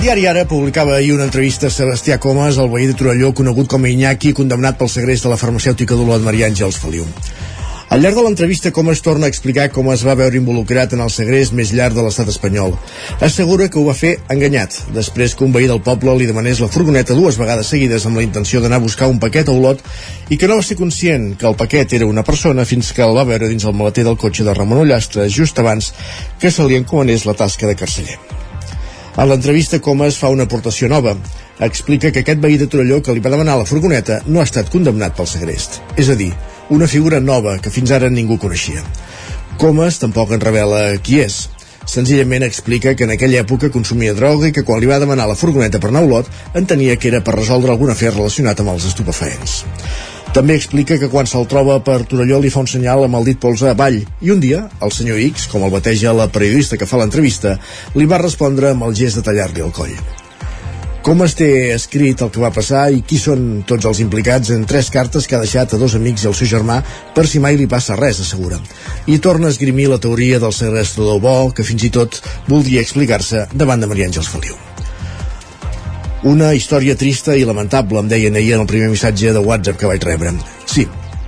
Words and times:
Diari 0.00 0.26
Ara 0.30 0.44
publicava 0.48 0.94
ahir 0.96 1.12
una 1.12 1.24
entrevista 1.26 1.66
a 1.66 1.70
Sebastià 1.74 2.16
Comas, 2.22 2.56
el 2.56 2.70
veí 2.72 2.86
de 2.86 2.94
Torelló, 2.96 3.32
conegut 3.36 3.66
com 3.68 3.82
a 3.84 3.90
Iñaki, 3.90 4.30
condemnat 4.32 4.78
pel 4.78 4.88
segrest 4.88 5.26
de 5.26 5.32
la 5.32 5.36
farmacèutica 5.36 5.98
d'Olot 5.98 6.22
Maria 6.24 6.46
Àngels 6.48 6.78
Feliu. 6.80 7.04
Al 7.92 8.00
llarg 8.00 8.16
de 8.16 8.22
l'entrevista, 8.24 8.70
com 8.72 8.88
es 8.88 9.02
torna 9.04 9.28
a 9.28 9.32
explicar 9.32 9.66
com 9.68 9.90
es 9.92 10.00
va 10.06 10.14
veure 10.16 10.38
involucrat 10.40 10.94
en 10.96 11.02
el 11.04 11.10
segrest 11.12 11.52
més 11.52 11.74
llarg 11.76 11.92
de 11.98 12.06
l'estat 12.06 12.30
espanyol. 12.32 12.72
Assegura 13.20 13.66
que 13.68 13.76
ho 13.80 13.84
va 13.84 13.96
fer 13.98 14.14
enganyat, 14.32 14.78
després 14.96 15.34
que 15.36 15.44
un 15.44 15.52
veí 15.52 15.68
del 15.68 15.82
poble 15.84 16.14
li 16.16 16.30
demanés 16.30 16.64
la 16.64 16.70
furgoneta 16.72 17.18
dues 17.18 17.36
vegades 17.36 17.68
seguides 17.74 18.06
amb 18.08 18.16
la 18.16 18.24
intenció 18.24 18.64
d'anar 18.64 18.80
a 18.80 18.86
buscar 18.86 19.12
un 19.12 19.20
paquet 19.20 19.50
a 19.50 19.56
Olot 19.58 19.84
i 20.30 20.38
que 20.40 20.48
no 20.48 20.56
va 20.56 20.64
ser 20.64 20.78
conscient 20.80 21.34
que 21.36 21.50
el 21.50 21.58
paquet 21.58 21.98
era 21.98 22.08
una 22.08 22.24
persona 22.24 22.64
fins 22.64 22.94
que 22.96 23.04
el 23.04 23.12
va 23.18 23.28
veure 23.28 23.50
dins 23.50 23.68
el 23.68 23.76
maleter 23.76 24.06
del 24.08 24.16
cotxe 24.16 24.46
de 24.48 24.54
Ramon 24.56 24.86
Ullastre 24.86 25.28
just 25.28 25.60
abans 25.60 25.92
que 26.40 26.54
se 26.54 26.64
li 26.64 26.80
encomanés 26.80 27.26
la 27.28 27.36
tasca 27.36 27.68
de 27.68 27.76
carceller. 27.76 28.41
A 29.12 29.26
l'entrevista, 29.28 29.76
Comas 29.84 30.16
fa 30.16 30.30
una 30.32 30.46
aportació 30.48 30.88
nova. 30.88 31.12
Explica 31.60 32.10
que 32.10 32.22
aquest 32.22 32.40
veí 32.40 32.56
de 32.56 32.66
Torelló 32.66 33.02
que 33.04 33.12
li 33.12 33.20
va 33.20 33.32
demanar 33.34 33.58
la 33.60 33.66
furgoneta 33.68 34.22
no 34.26 34.40
ha 34.40 34.46
estat 34.48 34.70
condemnat 34.72 35.12
pel 35.18 35.28
segrest. 35.28 35.82
És 36.00 36.08
a 36.08 36.16
dir, 36.16 36.30
una 36.72 36.88
figura 36.88 37.20
nova 37.20 37.58
que 37.60 37.70
fins 37.74 37.92
ara 37.92 38.08
ningú 38.08 38.38
coneixia. 38.40 38.80
Comas 39.60 40.00
tampoc 40.00 40.32
en 40.32 40.40
revela 40.40 40.80
qui 41.04 41.20
és. 41.20 41.42
Senzillament 41.84 42.46
explica 42.46 42.94
que 42.96 43.04
en 43.04 43.12
aquella 43.12 43.42
època 43.42 43.68
consumia 43.74 44.16
droga 44.16 44.48
i 44.48 44.56
que 44.56 44.64
quan 44.64 44.80
li 44.80 44.88
va 44.88 45.00
demanar 45.02 45.28
la 45.28 45.36
furgoneta 45.36 45.82
per 45.82 45.90
anar 45.90 46.06
a 46.06 46.08
Olot 46.08 46.32
entenia 46.56 46.96
que 46.96 47.12
era 47.12 47.20
per 47.20 47.36
resoldre 47.36 47.74
algun 47.74 47.92
afer 47.92 48.14
relacionat 48.14 48.64
amb 48.64 48.72
els 48.78 48.88
estupefaents. 48.88 49.58
També 50.32 50.54
explica 50.56 50.96
que 50.96 51.10
quan 51.12 51.26
se'l 51.28 51.44
troba 51.44 51.74
per 51.84 52.06
Torelló 52.08 52.38
li 52.40 52.48
fa 52.48 52.62
un 52.62 52.68
senyal 52.70 53.02
amb 53.04 53.18
el 53.18 53.26
dit 53.28 53.40
polze 53.40 53.66
avall 53.68 53.98
i 54.00 54.30
un 54.32 54.40
dia 54.40 54.62
el 54.80 54.94
senyor 54.96 55.20
X, 55.26 55.44
com 55.52 55.66
el 55.66 55.74
bateja 55.74 56.14
la 56.16 56.30
periodista 56.32 56.78
que 56.80 56.88
fa 56.88 56.96
l'entrevista, 56.96 57.58
li 58.00 58.08
va 58.08 58.22
respondre 58.22 58.70
amb 58.72 58.88
el 58.88 58.96
gest 58.96 59.20
de 59.20 59.26
tallar-li 59.28 59.60
el 59.60 59.76
coll. 59.76 59.92
Com 61.04 61.20
es 61.26 61.36
té 61.36 61.50
escrit 61.74 62.24
el 62.24 62.32
que 62.32 62.40
va 62.40 62.52
passar 62.54 62.86
i 62.96 63.04
qui 63.04 63.20
són 63.20 63.62
tots 63.68 63.84
els 63.92 64.00
implicats 64.00 64.54
en 64.56 64.64
tres 64.64 64.88
cartes 64.94 65.28
que 65.28 65.36
ha 65.36 65.44
deixat 65.44 65.76
a 65.76 65.84
dos 65.84 65.98
amics 66.00 66.24
i 66.24 66.32
al 66.32 66.40
seu 66.40 66.48
germà 66.48 66.80
per 67.12 67.28
si 67.28 67.42
mai 67.42 67.60
li 67.60 67.68
passa 67.68 68.00
res, 68.00 68.24
assegura. 68.24 68.56
I 69.12 69.20
torna 69.20 69.50
a 69.50 69.52
esgrimir 69.52 69.90
la 69.92 70.00
teoria 70.00 70.40
del 70.40 70.56
segrestador 70.56 71.20
bo 71.20 71.38
que 71.52 71.66
fins 71.66 71.84
i 71.84 71.92
tot 71.92 72.22
voldria 72.48 72.80
explicar-se 72.80 73.50
davant 73.52 73.84
de 73.84 73.92
Maria 73.92 74.08
Àngels 74.08 74.32
Feliu. 74.32 74.71
Una 76.22 76.52
història 76.54 76.94
trista 76.94 77.34
i 77.34 77.42
lamentable, 77.42 77.98
em 77.98 78.06
deien 78.06 78.36
ahir 78.38 78.52
en 78.54 78.60
el 78.62 78.68
primer 78.70 78.92
missatge 78.92 79.32
de 79.34 79.40
WhatsApp 79.42 79.80
que 79.80 79.88
vaig 79.90 80.04
rebre. 80.06 80.30
Sí, 80.70 80.84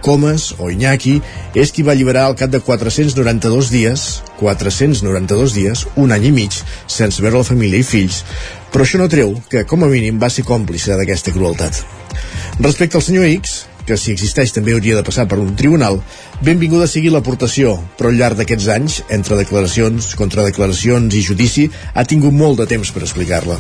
Comas, 0.07 0.53
o 0.63 0.69
Iñaki, 0.71 1.17
és 1.59 1.73
qui 1.75 1.83
va 1.83 1.97
alliberar 1.97 2.29
al 2.29 2.37
cap 2.39 2.53
de 2.53 2.61
492 2.63 3.73
dies, 3.75 4.05
492 4.39 5.57
dies, 5.57 5.85
un 5.99 6.15
any 6.15 6.29
i 6.31 6.33
mig, 6.39 6.61
sense 6.87 7.25
veure 7.25 7.41
la 7.41 7.51
família 7.51 7.83
i 7.83 7.89
fills, 7.89 8.23
però 8.71 8.87
això 8.87 9.03
no 9.03 9.11
treu 9.11 9.35
que, 9.51 9.67
com 9.67 9.83
a 9.83 9.91
mínim, 9.91 10.23
va 10.23 10.31
ser 10.31 10.47
còmplice 10.47 10.95
d'aquesta 10.95 11.35
crueltat. 11.35 11.83
Respecte 12.63 13.01
al 13.01 13.03
senyor 13.03 13.27
X, 13.35 13.65
que 13.89 13.99
si 13.99 14.15
existeix 14.15 14.55
també 14.55 14.79
hauria 14.79 14.95
de 14.95 15.03
passar 15.03 15.27
per 15.27 15.43
un 15.43 15.57
tribunal, 15.59 15.99
benvinguda 16.47 16.87
sigui 16.87 17.11
l'aportació, 17.11 17.81
però 17.99 18.15
al 18.15 18.21
llarg 18.21 18.39
d'aquests 18.39 18.71
anys, 18.79 19.03
entre 19.11 19.43
declaracions, 19.43 20.15
contradeclaracions 20.21 21.19
i 21.19 21.31
judici, 21.33 21.73
ha 21.95 22.07
tingut 22.07 22.37
molt 22.45 22.63
de 22.63 22.71
temps 22.77 22.95
per 22.95 23.03
explicar-la 23.03 23.59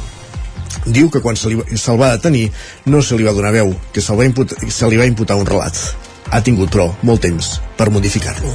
diu 0.86 1.10
que 1.10 1.22
quan 1.24 1.36
se'l 1.36 1.60
se, 1.62 1.78
se 1.80 1.96
va 1.98 2.12
detenir 2.16 2.50
no 2.86 3.02
se 3.02 3.16
li 3.16 3.26
va 3.26 3.36
donar 3.36 3.52
veu, 3.54 3.74
que 3.92 4.02
se, 4.04 4.16
va 4.16 4.26
imputar, 4.26 4.58
se 4.70 4.90
li 4.90 5.00
va 5.00 5.08
imputar 5.08 5.38
un 5.40 5.46
relat. 5.48 5.78
Ha 6.32 6.40
tingut, 6.42 6.70
però, 6.72 6.88
molt 7.04 7.22
temps 7.22 7.58
per 7.78 7.90
modificar-lo. 7.92 8.52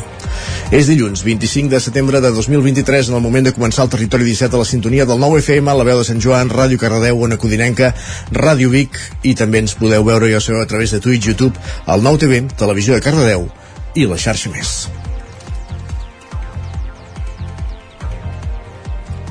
És 0.74 0.90
dilluns, 0.90 1.24
25 1.26 1.72
de 1.72 1.80
setembre 1.82 2.22
de 2.22 2.32
2023, 2.34 3.10
en 3.10 3.18
el 3.18 3.24
moment 3.24 3.46
de 3.46 3.54
començar 3.56 3.86
el 3.86 3.92
Territori 3.94 4.26
17 4.28 4.56
a 4.56 4.62
la 4.62 4.68
sintonia 4.68 5.06
del 5.10 5.20
9 5.22 5.42
FM, 5.42 5.74
la 5.74 5.86
veu 5.88 6.02
de 6.02 6.06
Sant 6.06 6.22
Joan, 6.22 6.52
Ràdio 6.54 6.82
Cardedeu, 6.82 7.22
Ona 7.26 7.40
Codinenca, 7.42 7.94
Ràdio 8.36 8.70
Vic, 8.74 9.00
i 9.24 9.34
també 9.38 9.64
ens 9.64 9.78
podeu 9.80 10.06
veure, 10.06 10.30
ja 10.30 10.42
sabeu, 10.42 10.62
a 10.62 10.70
través 10.70 10.94
de 10.94 11.02
Twitch, 11.02 11.30
YouTube, 11.32 11.58
el 11.88 12.06
9 12.06 12.22
TV, 12.26 12.42
Televisió 12.58 12.98
de 12.98 13.06
Cardedeu 13.06 13.50
i 13.98 14.06
la 14.06 14.18
xarxa 14.22 14.54
més. 14.54 14.88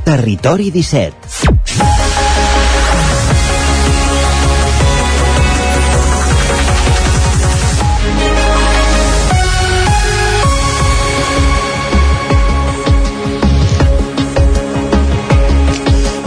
Territori 0.09 0.73
17 0.73 2.18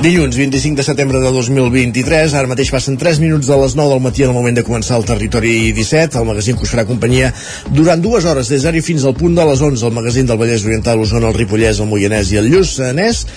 Dilluns 0.01 0.33
25 0.33 0.77
de 0.77 0.83
setembre 0.83 1.19
de 1.21 1.29
2023, 1.29 2.33
ara 2.33 2.49
mateix 2.49 2.71
passen 2.73 2.95
3 2.97 3.19
minuts 3.21 3.45
de 3.45 3.57
les 3.61 3.75
9 3.77 3.91
del 3.91 3.99
matí 4.01 4.23
en 4.25 4.31
el 4.31 4.33
moment 4.33 4.55
de 4.57 4.63
començar 4.65 4.95
el 4.97 5.05
Territori 5.05 5.51
17, 5.77 6.17
el 6.17 6.25
magazín 6.25 6.57
que 6.57 6.65
us 6.65 6.71
farà 6.73 6.87
companyia 6.89 7.29
durant 7.69 8.01
dues 8.01 8.25
hores, 8.25 8.49
des 8.49 8.65
d'ara 8.65 8.81
fins 8.81 9.05
al 9.05 9.13
punt 9.13 9.37
de 9.37 9.45
les 9.45 9.61
11, 9.61 9.85
el 9.85 9.93
magazín 9.93 10.25
del 10.25 10.41
Vallès 10.41 10.65
Oriental, 10.65 11.05
Osona, 11.05 11.29
el 11.29 11.37
Ripollès, 11.37 11.83
el 11.85 11.91
Moianès 11.91 12.33
i 12.33 12.41
el 12.41 12.49
Lluçanès, 12.49 13.27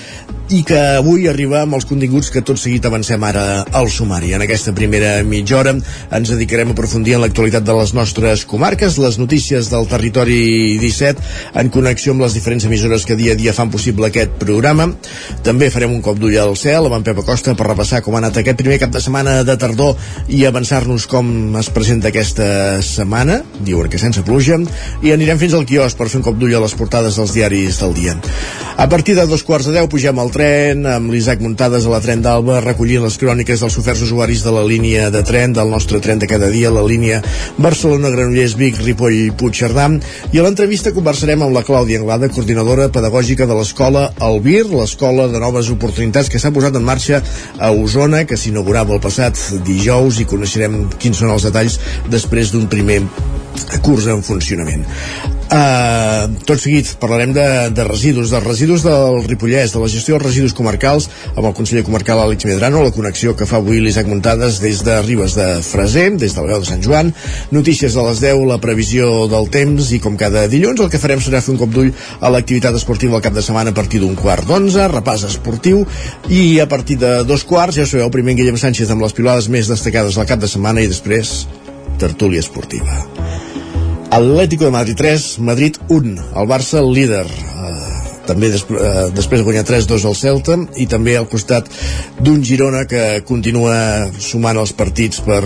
i 0.53 0.61
que 0.65 0.77
avui 0.77 1.25
arriba 1.29 1.63
amb 1.65 1.77
els 1.79 1.87
continguts 1.89 2.29
que 2.33 2.43
tot 2.45 2.61
seguit 2.61 2.85
avancem 2.85 3.23
ara 3.25 3.65
al 3.73 3.89
sumari. 3.89 4.35
En 4.37 4.45
aquesta 4.45 4.75
primera 4.77 5.17
mitja 5.25 5.57
hora 5.57 5.73
ens 5.77 6.33
dedicarem 6.33 6.69
a 6.69 6.77
aprofundir 6.77 7.17
en 7.17 7.25
l'actualitat 7.25 7.65
de 7.65 7.77
les 7.79 7.95
nostres 7.97 8.45
comarques, 8.49 8.99
les 9.01 9.17
notícies 9.21 9.71
del 9.73 9.89
territori 9.89 10.77
17, 10.83 11.25
en 11.61 11.73
connexió 11.73 12.13
amb 12.13 12.27
les 12.27 12.37
diferents 12.37 12.69
emissores 12.69 13.05
que 13.09 13.17
dia 13.17 13.33
a 13.33 13.41
dia 13.41 13.57
fan 13.57 13.73
possible 13.73 14.09
aquest 14.09 14.37
programa. 14.41 14.91
També 15.45 15.71
farem 15.73 15.97
un 15.97 16.05
cop 16.05 16.21
d'ull 16.21 16.37
al 16.41 16.54
cel 16.59 16.89
amb 16.89 16.99
en 16.99 17.05
Pep 17.07 17.21
Acosta 17.23 17.55
per 17.55 17.67
repassar 17.69 18.01
com 18.05 18.17
ha 18.17 18.21
anat 18.23 18.41
aquest 18.41 18.59
primer 18.61 18.79
cap 18.83 18.93
de 18.95 19.03
setmana 19.03 19.41
de 19.47 19.57
tardor 19.61 19.97
i 20.29 20.45
avançar-nos 20.49 21.07
com 21.11 21.57
es 21.61 21.71
presenta 21.75 22.11
aquesta 22.11 22.81
setmana, 22.85 23.41
diuen 23.67 23.91
que 23.91 24.01
sense 24.01 24.23
pluja, 24.27 24.59
i 25.03 25.13
anirem 25.15 25.41
fins 25.41 25.55
al 25.55 25.67
quiosc 25.69 25.99
per 25.99 26.09
fer 26.11 26.21
un 26.21 26.27
cop 26.27 26.39
d'ull 26.41 26.55
a 26.55 26.63
les 26.65 26.77
portades 26.79 27.19
dels 27.21 27.35
diaris 27.37 27.81
del 27.83 27.95
dia. 27.97 28.17
A 28.77 28.89
partir 28.91 29.15
de 29.15 29.27
dos 29.31 29.45
quarts 29.47 29.69
de 29.69 29.75
deu 29.77 29.89
pugem 29.91 30.19
al 30.19 30.33
tren 30.35 30.87
amb 30.91 31.13
l'Isaac 31.13 31.43
Muntades 31.45 31.87
a 31.87 31.93
la 31.93 32.01
tren 32.03 32.23
d'Alba 32.25 32.61
recollint 32.65 33.05
les 33.05 33.19
cròniques 33.21 33.63
dels 33.63 33.79
oferts 33.79 34.03
usuaris 34.07 34.43
de 34.43 34.55
la 34.55 34.65
línia 34.67 35.11
de 35.15 35.23
tren, 35.27 35.53
del 35.55 35.71
nostre 35.71 36.01
tren 36.03 36.19
de 36.19 36.27
cada 36.31 36.51
dia, 36.51 36.73
la 36.75 36.83
línia 36.83 37.21
Barcelona-Granollers, 37.59 38.57
Vic, 38.59 38.81
Ripoll, 38.83 39.31
Puigcerdà. 39.39 39.87
I 40.33 40.41
a 40.41 40.47
l'entrevista 40.47 40.95
conversarem 40.97 41.43
amb 41.45 41.55
la 41.55 41.63
Clàudia 41.67 42.01
Anglada, 42.01 42.31
coordinadora 42.33 42.89
pedagògica 42.95 43.47
de 43.47 43.59
l'escola 43.59 44.09
Albir, 44.19 44.65
l'escola 44.71 45.29
de 45.31 45.41
noves 45.43 45.71
oportunitats 45.71 46.31
que 46.33 46.43
s'ha 46.45 46.53
posat 46.53 46.77
en 46.77 46.85
marxa 46.85 47.23
a 47.59 47.71
Osona, 47.73 48.25
que 48.29 48.37
s'inaugurava 48.37 48.93
el 48.97 49.01
passat 49.05 49.41
dijous 49.65 50.21
i 50.21 50.29
coneixerem 50.29 50.83
quins 51.01 51.23
són 51.25 51.33
els 51.33 51.49
detalls 51.49 51.79
després 52.13 52.53
d'un 52.53 52.69
primer 52.69 53.01
curs 53.85 54.11
en 54.13 54.21
funcionament. 54.27 54.85
Uh, 55.55 56.33
tot 56.49 56.59
seguit 56.59 56.89
parlarem 56.99 57.31
de, 57.31 57.45
de 57.71 57.85
residus, 57.87 58.33
dels 58.33 58.43
residus 58.43 58.83
del 58.83 59.21
Ripollès, 59.23 59.71
de 59.71 59.79
la 59.79 59.91
gestió 59.93 60.17
dels 60.17 60.27
residus 60.27 60.55
comarcals 60.59 61.07
amb 61.37 61.47
el 61.47 61.55
conseller 61.55 61.85
comarcal 61.87 62.19
Àlex 62.25 62.49
Medrano, 62.49 62.81
la 62.83 62.91
connexió 62.97 63.37
que 63.39 63.47
fa 63.47 63.61
avui 63.61 63.79
l'Isaac 63.79 64.11
Muntades 64.11 64.59
des 64.65 64.83
de 64.83 64.97
Ribes 65.05 65.37
de 65.39 65.47
Freser, 65.63 66.09
des 66.19 66.35
del 66.35 66.51
veu 66.51 66.59
de 66.59 66.67
Sant 66.67 66.83
Joan, 66.83 67.15
notícies 67.55 67.95
de 67.95 68.07
les 68.09 68.25
10, 68.25 68.43
la 68.51 68.59
previsió 68.59 69.29
del 69.31 69.47
temps 69.55 69.95
i 69.95 70.03
com 70.03 70.19
cada 70.19 70.49
dilluns 70.51 70.83
el 70.83 70.91
que 70.91 70.99
farem 70.99 71.23
serà 71.23 71.39
fer 71.39 71.55
un 71.55 71.63
cop 71.63 71.71
d'ull 71.71 71.95
a 72.19 72.35
l'activitat 72.35 72.75
esportiva 72.75 73.21
al 73.21 73.23
cap 73.23 73.39
de 73.39 73.47
setmana 73.47 73.71
a 73.71 73.79
partir 73.79 74.03
d'un 74.03 74.19
quart 74.19 74.51
d'onze, 74.51 74.91
repàs 74.91 75.29
esportiu 75.31 75.85
i 76.35 76.59
a 76.59 76.67
partir 76.67 76.99
de 76.99 77.21
dos 77.31 77.47
quarts, 77.47 77.79
ja 77.79 77.87
sabeu, 77.87 78.11
primer 78.11 78.35
en 78.35 78.43
Guillem 78.43 78.59
Sánchez 78.59 78.91
amb 78.91 79.07
les 79.07 79.15
pilades 79.15 79.47
més 79.47 79.71
destacades 79.71 80.19
al 80.19 80.27
cap 80.27 80.43
de 80.43 80.51
setmana 80.51 80.83
i 80.83 80.91
després 80.91 81.45
tertúlia 82.03 82.43
esportiva. 82.43 83.05
Atlético 84.15 84.67
de 84.67 84.71
Madrid 84.71 84.95
3, 84.95 85.39
Madrid 85.41 85.77
1, 85.89 86.23
el 86.37 86.47
Barça 86.47 86.79
el 86.79 86.93
líder. 86.95 87.25
Uh, 87.27 88.21
també 88.29 88.53
des, 88.53 88.63
uh, 88.71 89.09
després 89.11 89.41
de 89.41 89.47
guanyar 89.49 89.65
3-2 89.67 90.05
al 90.07 90.15
Celta 90.15 90.55
i 90.79 90.87
també 90.87 91.17
al 91.19 91.27
costat 91.27 91.67
d'un 92.21 92.39
Girona 92.47 92.85
que 92.87 93.25
continua 93.27 93.75
sumant 94.23 94.63
els 94.63 94.71
partits 94.79 95.19
per 95.27 95.43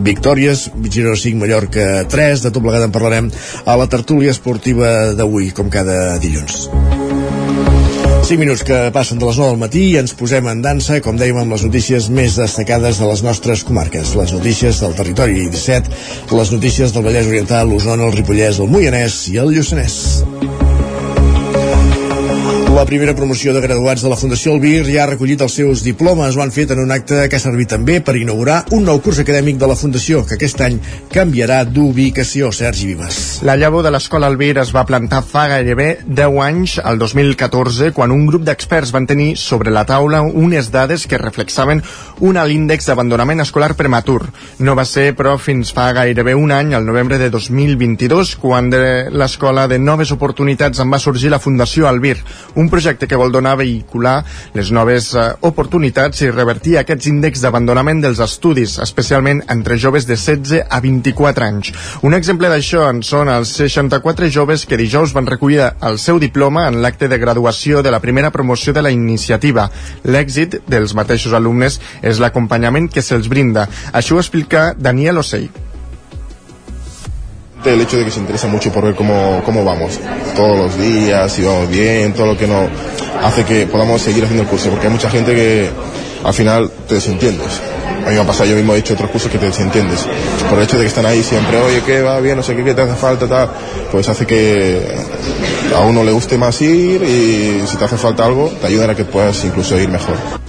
victòries, 0.00 0.70
Girona 0.88 1.20
5, 1.20 1.42
Mallorca 1.44 1.90
3, 2.08 2.46
de 2.46 2.54
tot 2.54 2.64
plegat 2.64 2.88
en 2.88 2.96
parlarem 2.96 3.28
a 3.66 3.76
la 3.76 3.90
tertúlia 3.92 4.32
esportiva 4.32 5.12
d'avui, 5.12 5.52
com 5.52 5.68
cada 5.68 6.16
dilluns. 6.24 6.70
5 8.22 8.38
minuts 8.38 8.62
que 8.62 8.76
passen 8.94 9.18
de 9.18 9.26
les 9.26 9.38
9 9.40 9.50
del 9.50 9.60
matí 9.60 9.82
i 9.90 9.96
ens 10.00 10.12
posem 10.18 10.46
en 10.50 10.60
dansa, 10.62 11.00
com 11.04 11.18
dèiem, 11.18 11.40
amb 11.40 11.54
les 11.56 11.64
notícies 11.66 12.08
més 12.12 12.36
destacades 12.38 13.00
de 13.00 13.08
les 13.10 13.24
nostres 13.26 13.64
comarques. 13.66 14.14
Les 14.20 14.34
notícies 14.36 14.80
del 14.84 14.96
territori 14.98 15.48
17, 15.50 16.00
les 16.38 16.54
notícies 16.54 16.94
del 16.94 17.06
Vallès 17.08 17.30
Oriental, 17.32 17.70
l'Osona, 17.72 18.06
el 18.10 18.18
Ripollès, 18.18 18.60
el 18.60 18.72
Moianès 18.72 19.22
i 19.32 19.40
el 19.42 19.54
Lluçanès. 19.56 20.00
La 22.70 22.84
primera 22.86 23.16
promoció 23.16 23.52
de 23.52 23.60
graduats 23.60 24.00
de 24.00 24.08
la 24.08 24.16
Fundació 24.16 24.52
Albir 24.54 24.84
ja 24.86 25.02
ha 25.02 25.08
recollit 25.10 25.40
els 25.42 25.56
seus 25.58 25.80
diplomes. 25.82 26.36
Ho 26.36 26.42
han 26.44 26.52
fet 26.54 26.70
en 26.70 26.78
un 26.78 26.92
acte 26.94 27.24
que 27.28 27.36
ha 27.36 27.42
servit 27.42 27.72
també 27.74 27.96
per 28.00 28.14
inaugurar 28.16 28.60
un 28.76 28.84
nou 28.86 29.00
curs 29.02 29.18
acadèmic 29.18 29.58
de 29.58 29.66
la 29.66 29.74
Fundació, 29.76 30.22
que 30.24 30.36
aquest 30.38 30.62
any 30.62 30.76
canviarà 31.10 31.64
d'ubicació. 31.66 32.52
Sergi 32.54 32.86
Vives. 32.92 33.40
La 33.42 33.56
llavor 33.58 33.82
de 33.82 33.90
l'Escola 33.90 34.30
Albir 34.30 34.52
es 34.62 34.70
va 34.72 34.84
plantar 34.86 35.24
fa 35.26 35.48
gairebé 35.50 35.88
10 36.06 36.38
anys, 36.44 36.76
al 36.78 37.00
2014, 37.02 37.90
quan 37.96 38.14
un 38.14 38.22
grup 38.30 38.46
d'experts 38.46 38.94
van 38.94 39.10
tenir 39.10 39.34
sobre 39.36 39.74
la 39.74 39.82
taula 39.84 40.22
unes 40.22 40.70
dades 40.70 41.08
que 41.10 41.18
reflexaven 41.18 41.82
un 42.20 42.38
alt 42.38 42.54
índex 42.54 42.86
d'abandonament 42.86 43.42
escolar 43.42 43.74
prematur. 43.74 44.22
No 44.62 44.76
va 44.78 44.86
ser, 44.86 45.10
però, 45.18 45.34
fins 45.42 45.74
fa 45.74 45.90
gairebé 45.98 46.36
un 46.38 46.54
any, 46.54 46.72
al 46.78 46.86
novembre 46.86 47.18
de 47.18 47.32
2022, 47.34 48.36
quan 48.38 48.70
de 48.70 49.10
l'escola 49.10 49.66
de 49.66 49.82
noves 49.82 50.14
oportunitats 50.14 50.78
en 50.78 50.94
va 50.94 51.02
sorgir 51.02 51.34
la 51.34 51.42
Fundació 51.42 51.90
Albir, 51.90 52.20
un 52.60 52.68
projecte 52.68 53.08
que 53.08 53.18
vol 53.18 53.32
donar 53.32 53.54
a 53.56 53.60
vehicular 53.62 54.20
les 54.54 54.70
noves 54.70 55.10
eh, 55.14 55.26
oportunitats 55.48 56.20
i 56.22 56.30
revertir 56.30 56.76
aquests 56.78 57.08
índexs 57.10 57.44
d'abandonament 57.44 58.02
dels 58.04 58.20
estudis, 58.20 58.76
especialment 58.84 59.42
entre 59.48 59.78
joves 59.80 60.06
de 60.06 60.18
16 60.20 60.66
a 60.68 60.80
24 60.84 61.46
anys. 61.46 61.72
Un 62.06 62.14
exemple 62.18 62.50
d'això 62.52 62.86
en 62.90 63.02
són 63.06 63.32
els 63.32 63.54
64 63.62 64.28
joves 64.30 64.66
que 64.68 64.78
dijous 64.80 65.14
van 65.16 65.30
recollir 65.30 65.62
el 65.64 65.98
seu 65.98 66.20
diploma 66.20 66.66
en 66.68 66.80
l'acte 66.84 67.08
de 67.08 67.18
graduació 67.18 67.82
de 67.82 67.94
la 67.94 68.02
primera 68.04 68.30
promoció 68.30 68.76
de 68.76 68.84
la 68.84 68.92
iniciativa. 68.94 69.70
L'èxit 70.04 70.60
dels 70.68 70.94
mateixos 70.94 71.34
alumnes 71.36 71.80
és 72.02 72.20
l'acompanyament 72.20 72.90
que 72.92 73.02
se'ls 73.02 73.32
brinda. 73.32 73.68
Això 73.92 74.16
ho 74.16 74.22
explica 74.22 74.70
Daniel 74.76 75.24
Ocell 75.24 75.50
el 77.64 77.80
hecho 77.80 77.98
de 77.98 78.04
que 78.04 78.10
se 78.10 78.20
interesa 78.20 78.46
mucho 78.46 78.72
por 78.72 78.84
ver 78.84 78.94
cómo, 78.94 79.42
cómo 79.44 79.64
vamos 79.64 79.98
todos 80.34 80.56
los 80.56 80.78
días, 80.78 81.32
si 81.32 81.42
vamos 81.42 81.68
bien, 81.68 82.12
todo 82.14 82.26
lo 82.26 82.36
que 82.36 82.46
nos 82.46 82.68
hace 83.22 83.44
que 83.44 83.66
podamos 83.66 84.00
seguir 84.00 84.24
haciendo 84.24 84.44
el 84.44 84.48
curso, 84.48 84.70
porque 84.70 84.86
hay 84.86 84.92
mucha 84.92 85.10
gente 85.10 85.34
que 85.34 85.70
al 86.24 86.34
final 86.34 86.70
te 86.88 86.94
desentiendes. 86.94 87.60
A 88.06 88.08
mí 88.08 88.14
me 88.14 88.20
ha 88.20 88.26
pasado, 88.26 88.48
yo 88.48 88.56
mismo 88.56 88.74
he 88.74 88.78
hecho 88.78 88.94
otros 88.94 89.10
cursos 89.10 89.30
que 89.30 89.38
te 89.38 89.46
desentiendes. 89.46 90.06
Por 90.48 90.58
el 90.58 90.64
hecho 90.64 90.76
de 90.76 90.84
que 90.84 90.88
están 90.88 91.04
ahí 91.04 91.22
siempre, 91.22 91.58
oye, 91.58 91.82
¿qué 91.84 92.00
va 92.00 92.18
bien? 92.20 92.36
No 92.36 92.42
sé 92.42 92.56
qué, 92.56 92.64
qué 92.64 92.74
te 92.74 92.82
hace 92.82 92.94
falta, 92.94 93.26
tal. 93.26 93.50
Pues 93.92 94.08
hace 94.08 94.26
que 94.26 94.82
a 95.76 95.80
uno 95.80 96.02
le 96.02 96.12
guste 96.12 96.38
más 96.38 96.60
ir 96.62 97.02
y 97.02 97.66
si 97.66 97.76
te 97.76 97.84
hace 97.84 97.98
falta 97.98 98.24
algo, 98.24 98.50
te 98.60 98.66
ayudan 98.66 98.90
a 98.90 98.94
que 98.94 99.04
puedas 99.04 99.44
incluso 99.44 99.78
ir 99.78 99.90
mejor. 99.90 100.39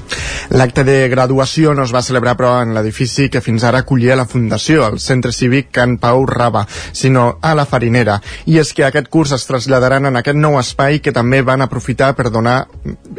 L'acte 0.51 0.83
de 0.83 1.07
graduació 1.07 1.71
no 1.71 1.86
es 1.88 1.94
va 1.95 2.01
celebrar 2.03 2.33
però 2.36 2.57
en 2.59 2.74
l'edifici 2.75 3.30
que 3.31 3.39
fins 3.44 3.63
ara 3.63 3.86
acollia 3.86 4.18
la 4.19 4.27
Fundació, 4.27 4.83
el 4.88 5.00
Centre 5.00 5.31
Cívic 5.31 5.69
Can 5.71 5.95
Pau 5.98 6.25
Raba, 6.27 6.65
sinó 6.92 7.38
a 7.42 7.53
la 7.56 7.65
Farinera. 7.65 8.18
I 8.51 8.59
és 8.59 8.74
que 8.75 8.83
aquest 8.83 9.07
curs 9.07 9.31
es 9.31 9.48
traslladaran 9.48 10.09
en 10.09 10.19
aquest 10.19 10.36
nou 10.36 10.57
espai 10.59 11.00
que 11.00 11.13
també 11.15 11.39
van 11.48 11.63
aprofitar 11.63 12.12
per 12.18 12.30
donar 12.36 12.65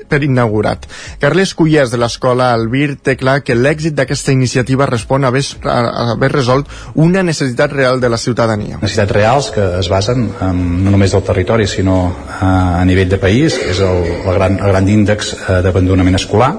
per 0.09 0.21
inaugurat. 0.23 0.85
Carles 1.23 1.55
Cullers 1.57 1.95
de 1.95 2.01
l'escola 2.03 2.51
Albir 2.53 2.99
té 3.01 3.17
clar 3.17 3.39
que 3.41 3.57
l'èxit 3.57 3.97
d'aquesta 3.97 4.35
iniciativa 4.37 4.89
respon 4.91 5.25
a 5.25 5.33
haver, 5.33 5.45
a 5.65 6.13
haver 6.13 6.33
resolt 6.35 6.69
una 6.95 7.23
necessitat 7.23 7.73
real 7.73 8.01
de 8.01 8.11
la 8.13 8.21
ciutadania. 8.21 8.83
Necessitats 8.83 9.17
reals 9.17 9.51
que 9.55 9.65
es 9.79 9.89
basen 9.89 10.29
en, 10.41 10.61
no 10.85 10.93
només 10.93 11.17
del 11.17 11.25
territori 11.25 11.67
sinó 11.67 11.97
a, 12.29 12.83
a 12.83 12.85
nivell 12.85 13.09
de 13.09 13.21
país, 13.23 13.57
és 13.57 13.81
el, 13.81 14.05
el, 14.21 14.31
gran, 14.37 14.61
el 14.61 14.75
gran 14.75 14.93
índex 14.99 15.33
eh, 15.39 15.61
d'abandonament 15.65 16.21
escolar, 16.21 16.53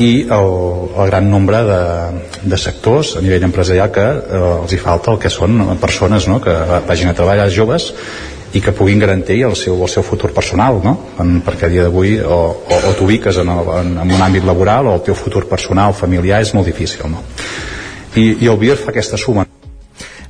i 0.00 0.10
el, 0.32 0.50
el 0.96 1.06
gran 1.10 1.30
nombre 1.30 1.60
de, 1.64 1.82
de 2.48 2.58
sectors 2.58 3.16
a 3.18 3.22
nivell 3.24 3.44
empresarial 3.50 3.92
que 3.92 4.06
eh, 4.08 4.40
els 4.62 4.72
hi 4.72 4.80
falta 4.80 5.12
el 5.12 5.20
que 5.20 5.32
són 5.32 5.60
persones 5.82 6.28
no? 6.30 6.40
que 6.40 6.54
vagin 6.88 7.12
a 7.12 7.16
treballar 7.16 7.50
joves 7.52 7.90
i 8.56 8.62
que 8.64 8.72
puguin 8.74 8.98
garantir 8.98 9.42
el 9.46 9.54
seu, 9.54 9.76
el 9.76 9.92
seu 9.92 10.02
futur 10.02 10.32
personal 10.34 10.80
no? 10.82 10.96
en, 11.20 11.36
perquè 11.44 11.68
a 11.68 11.72
dia 11.74 11.84
d'avui 11.86 12.16
o, 12.24 12.40
o, 12.64 12.80
o 12.90 12.96
t'ubiques 12.98 13.42
en, 13.44 13.52
en, 13.52 13.94
en 14.06 14.16
un 14.16 14.26
àmbit 14.26 14.48
laboral 14.48 14.88
o 14.88 14.96
el 14.96 15.04
teu 15.06 15.18
futur 15.18 15.44
personal, 15.50 15.94
familiar 15.94 16.40
és 16.40 16.56
molt 16.56 16.66
difícil 16.72 17.04
no? 17.12 17.22
I, 18.16 18.40
i 18.40 18.50
el 18.50 18.58
BIR 18.58 18.80
fa 18.80 18.90
aquesta 18.94 19.20
suma 19.20 19.44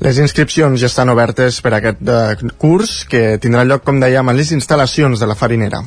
les 0.00 0.16
inscripcions 0.16 0.80
ja 0.80 0.88
estan 0.88 1.10
obertes 1.12 1.58
per 1.60 1.74
a 1.74 1.78
aquest 1.78 2.00
eh, 2.08 2.52
curs 2.56 2.92
que 3.04 3.36
tindrà 3.42 3.66
lloc, 3.68 3.82
com 3.84 3.98
dèiem, 4.00 4.24
a 4.24 4.34
les 4.36 4.48
instal·lacions 4.56 5.20
de 5.20 5.26
la 5.28 5.36
farinera. 5.36 5.82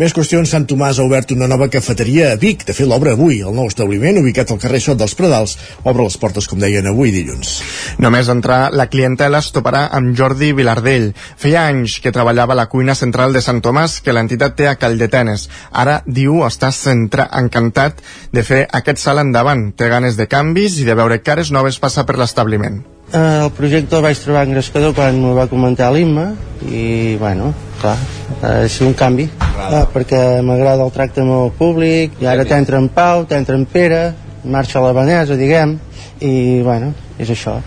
Més 0.00 0.14
qüestions, 0.16 0.48
Sant 0.48 0.64
Tomàs 0.64 0.96
ha 0.96 1.04
obert 1.04 1.34
una 1.34 1.48
nova 1.50 1.68
cafeteria 1.68 2.30
a 2.32 2.38
Vic. 2.40 2.64
De 2.64 2.72
fet, 2.72 2.88
l'obre 2.88 3.12
avui. 3.12 3.42
El 3.44 3.52
nou 3.52 3.68
establiment, 3.68 4.22
ubicat 4.22 4.48
al 4.54 4.60
carrer 4.62 4.80
Sot 4.80 4.96
dels 5.02 5.12
Predals, 5.18 5.58
obre 5.84 6.06
les 6.06 6.16
portes, 6.16 6.48
com 6.48 6.62
deien, 6.62 6.88
avui 6.88 7.12
dilluns. 7.12 7.58
Només 8.00 8.30
entrar, 8.32 8.70
la 8.72 8.88
clientela 8.88 9.42
es 9.44 9.52
toparà 9.52 9.84
amb 9.98 10.16
Jordi 10.16 10.54
Vilardell. 10.56 11.10
Feia 11.36 11.66
anys 11.68 11.98
que 12.00 12.14
treballava 12.14 12.56
a 12.56 12.60
la 12.62 12.68
cuina 12.72 12.96
central 12.96 13.36
de 13.36 13.44
Sant 13.44 13.60
Tomàs, 13.60 13.98
que 14.00 14.16
l'entitat 14.16 14.56
té 14.56 14.70
a 14.70 14.78
Calldetenes. 14.80 15.44
Ara, 15.84 16.00
diu, 16.06 16.40
està 16.48 16.72
centra, 16.72 17.28
encantat 17.44 18.00
de 18.32 18.48
fer 18.48 18.64
aquest 18.80 19.04
salt 19.04 19.26
endavant. 19.26 19.68
Té 19.76 19.92
ganes 19.92 20.16
de 20.16 20.24
canvis 20.24 20.80
i 20.80 20.88
de 20.88 20.96
veure 20.96 21.20
cares 21.20 21.52
noves 21.52 21.76
passar 21.84 22.08
per 22.08 22.16
l'establiment. 22.16 22.80
Eh, 23.12 23.40
el 23.44 23.50
projecte 23.52 23.98
el 23.98 24.04
vaig 24.06 24.20
trobar 24.24 24.46
engrescador 24.46 24.94
quan 24.96 25.18
m'ho 25.20 25.34
va 25.36 25.44
comentar 25.50 25.90
l'Imma 25.92 26.30
i, 26.64 27.18
bueno, 27.20 27.50
clar, 27.82 27.98
ha 28.40 28.54
de 28.62 28.70
ser 28.72 28.86
un 28.88 28.96
canvi. 28.96 29.26
Eh, 29.28 29.82
perquè 29.92 30.22
m'agrada 30.40 30.86
el 30.86 30.94
tracte 30.96 31.20
amb 31.20 31.36
el 31.36 31.52
públic 31.58 32.16
i 32.24 32.30
ara 32.32 32.48
t'entra 32.48 32.80
en 32.80 32.88
Pau, 32.88 33.26
t'entra 33.28 33.58
en 33.60 33.68
Pere 33.68 34.02
marxa 34.44 34.80
a 34.80 34.86
la 34.86 34.96
Vanessa, 34.96 35.36
diguem 35.36 35.76
i, 36.24 36.34
bueno, 36.64 36.94
és 37.20 37.36
això 37.36 37.60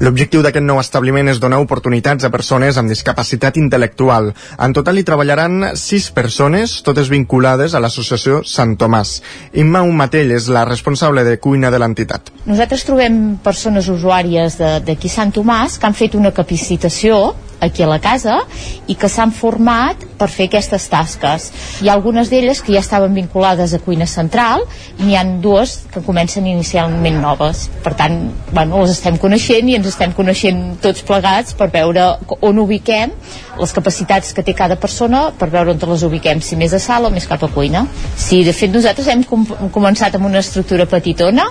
L'objectiu 0.00 0.42
d'aquest 0.42 0.64
nou 0.64 0.80
establiment 0.80 1.28
és 1.28 1.40
donar 1.42 1.60
oportunitats 1.62 2.24
a 2.24 2.30
persones 2.32 2.78
amb 2.80 2.90
discapacitat 2.90 3.58
intel·lectual. 3.60 4.32
En 4.58 4.74
total 4.76 4.98
hi 4.98 5.06
treballaran 5.06 5.70
sis 5.78 6.10
persones, 6.14 6.80
totes 6.86 7.10
vinculades 7.12 7.74
a 7.74 7.82
l'associació 7.82 8.42
Sant 8.44 8.76
Tomàs. 8.80 9.18
Imma 9.60 9.84
Matell 10.00 10.32
és 10.32 10.48
la 10.48 10.64
responsable 10.64 11.24
de 11.26 11.36
cuina 11.42 11.70
de 11.70 11.78
l'entitat. 11.82 12.32
Nosaltres 12.48 12.86
trobem 12.88 13.20
persones 13.44 13.90
usuàries 13.92 14.56
d'aquí 14.86 15.10
Sant 15.12 15.34
Tomàs 15.36 15.78
que 15.78 15.88
han 15.88 15.96
fet 15.98 16.16
una 16.18 16.32
capacitació 16.36 17.20
aquí 17.60 17.82
a 17.82 17.88
la 17.90 18.00
casa 18.00 18.40
i 18.88 18.96
que 18.98 19.08
s'han 19.08 19.32
format 19.32 20.02
per 20.18 20.28
fer 20.32 20.48
aquestes 20.48 20.88
tasques. 20.92 21.50
Hi 21.80 21.88
ha 21.88 21.94
algunes 21.94 22.30
d'elles 22.32 22.60
que 22.64 22.74
ja 22.74 22.82
estaven 22.82 23.14
vinculades 23.14 23.74
a 23.74 23.80
cuina 23.84 24.08
central 24.10 24.64
i 24.98 25.04
n'hi 25.04 25.16
han 25.16 25.36
dues 25.44 25.76
que 25.92 26.02
comencen 26.04 26.48
inicialment 26.48 27.20
noves. 27.22 27.68
Per 27.84 27.94
tant, 27.96 28.18
bueno, 28.52 28.82
les 28.82 28.96
estem 28.96 29.16
coneixent 29.20 29.68
i 29.68 29.76
ens 29.78 29.88
estem 29.92 30.12
coneixent 30.16 30.80
tots 30.82 31.04
plegats 31.06 31.54
per 31.56 31.70
veure 31.72 32.06
on 32.40 32.58
ubiquem 32.64 33.14
les 33.60 33.72
capacitats 33.76 34.32
que 34.34 34.44
té 34.46 34.54
cada 34.56 34.76
persona 34.80 35.28
per 35.38 35.50
veure 35.52 35.74
on 35.74 35.92
les 35.92 36.04
ubiquem, 36.06 36.40
si 36.40 36.56
més 36.56 36.74
a 36.76 36.80
sala 36.82 37.08
o 37.08 37.14
més 37.14 37.28
cap 37.28 37.44
a 37.44 37.50
cuina. 37.52 37.84
Sí, 38.16 38.42
de 38.46 38.54
fet 38.56 38.72
nosaltres 38.72 39.08
hem 39.12 39.24
com 39.28 39.46
començat 39.74 40.16
amb 40.16 40.28
una 40.30 40.40
estructura 40.44 40.88
petitona, 40.90 41.48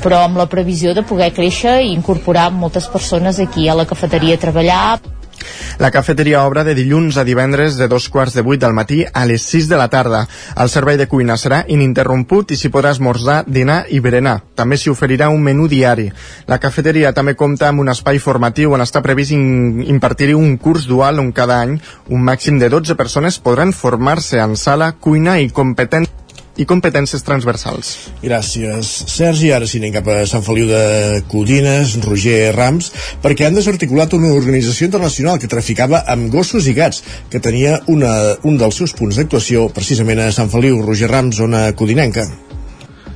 però 0.00 0.24
amb 0.24 0.40
la 0.40 0.48
previsió 0.50 0.94
de 0.96 1.04
poder 1.06 1.32
créixer 1.36 1.80
i 1.84 1.94
incorporar 1.94 2.50
moltes 2.52 2.88
persones 2.88 3.40
aquí 3.40 3.68
a 3.68 3.78
la 3.78 3.88
cafeteria 3.88 4.36
a 4.38 4.44
treballar. 4.44 5.19
La 5.78 5.90
cafeteria 5.90 6.44
obre 6.46 6.64
de 6.64 6.74
dilluns 6.74 7.16
a 7.16 7.24
divendres 7.24 7.76
de 7.78 7.88
dos 7.88 8.08
quarts 8.08 8.34
de 8.36 8.44
vuit 8.46 8.60
del 8.60 8.74
matí 8.76 9.04
a 9.12 9.24
les 9.26 9.42
6 9.42 9.68
de 9.70 9.78
la 9.80 9.88
tarda. 9.88 10.26
El 10.56 10.68
servei 10.68 10.98
de 11.00 11.08
cuina 11.08 11.38
serà 11.40 11.62
ininterromput 11.68 12.52
i 12.52 12.58
s'hi 12.60 12.70
podrà 12.72 12.92
esmorzar, 12.96 13.44
dinar 13.46 13.84
i 13.88 14.00
berenar. 14.00 14.38
També 14.54 14.76
s'hi 14.76 14.92
oferirà 14.92 15.30
un 15.32 15.42
menú 15.42 15.68
diari. 15.68 16.10
La 16.46 16.60
cafeteria 16.60 17.14
també 17.16 17.34
compta 17.34 17.68
amb 17.68 17.80
un 17.80 17.92
espai 17.92 18.18
formatiu 18.18 18.76
on 18.76 18.84
està 18.84 19.02
previst 19.02 19.32
impartir 19.32 20.34
un 20.36 20.56
curs 20.58 20.86
dual 20.86 21.18
on 21.20 21.32
cada 21.32 21.60
any 21.64 21.78
un 22.08 22.24
màxim 22.24 22.58
de 22.58 22.68
12 22.68 22.96
persones 22.96 23.38
podran 23.38 23.72
formar-se 23.72 24.40
en 24.40 24.56
sala, 24.56 24.92
cuina 25.00 25.38
i 25.40 25.50
competència 25.50 26.19
i 26.58 26.66
competències 26.68 27.22
transversals. 27.26 27.92
Gràcies, 28.24 28.90
Sergi. 29.10 29.52
Ara 29.54 29.68
sí 29.70 29.80
anem 29.80 29.94
cap 29.94 30.10
a 30.10 30.18
Sant 30.30 30.44
Feliu 30.46 30.68
de 30.70 31.22
Codines, 31.30 31.96
Roger 32.04 32.52
Rams, 32.56 32.90
perquè 33.22 33.46
han 33.46 33.58
desarticulat 33.58 34.14
una 34.18 34.34
organització 34.34 34.90
internacional 34.90 35.40
que 35.40 35.50
traficava 35.50 36.04
amb 36.10 36.30
gossos 36.32 36.66
i 36.66 36.76
gats, 36.76 37.04
que 37.30 37.40
tenia 37.42 37.80
una, 37.88 38.36
un 38.44 38.60
dels 38.60 38.82
seus 38.82 38.96
punts 38.98 39.20
d'actuació 39.20 39.68
precisament 39.74 40.26
a 40.26 40.30
Sant 40.34 40.52
Feliu, 40.52 40.82
Roger 40.84 41.10
Rams, 41.12 41.38
zona 41.40 41.68
codinenca. 41.78 42.28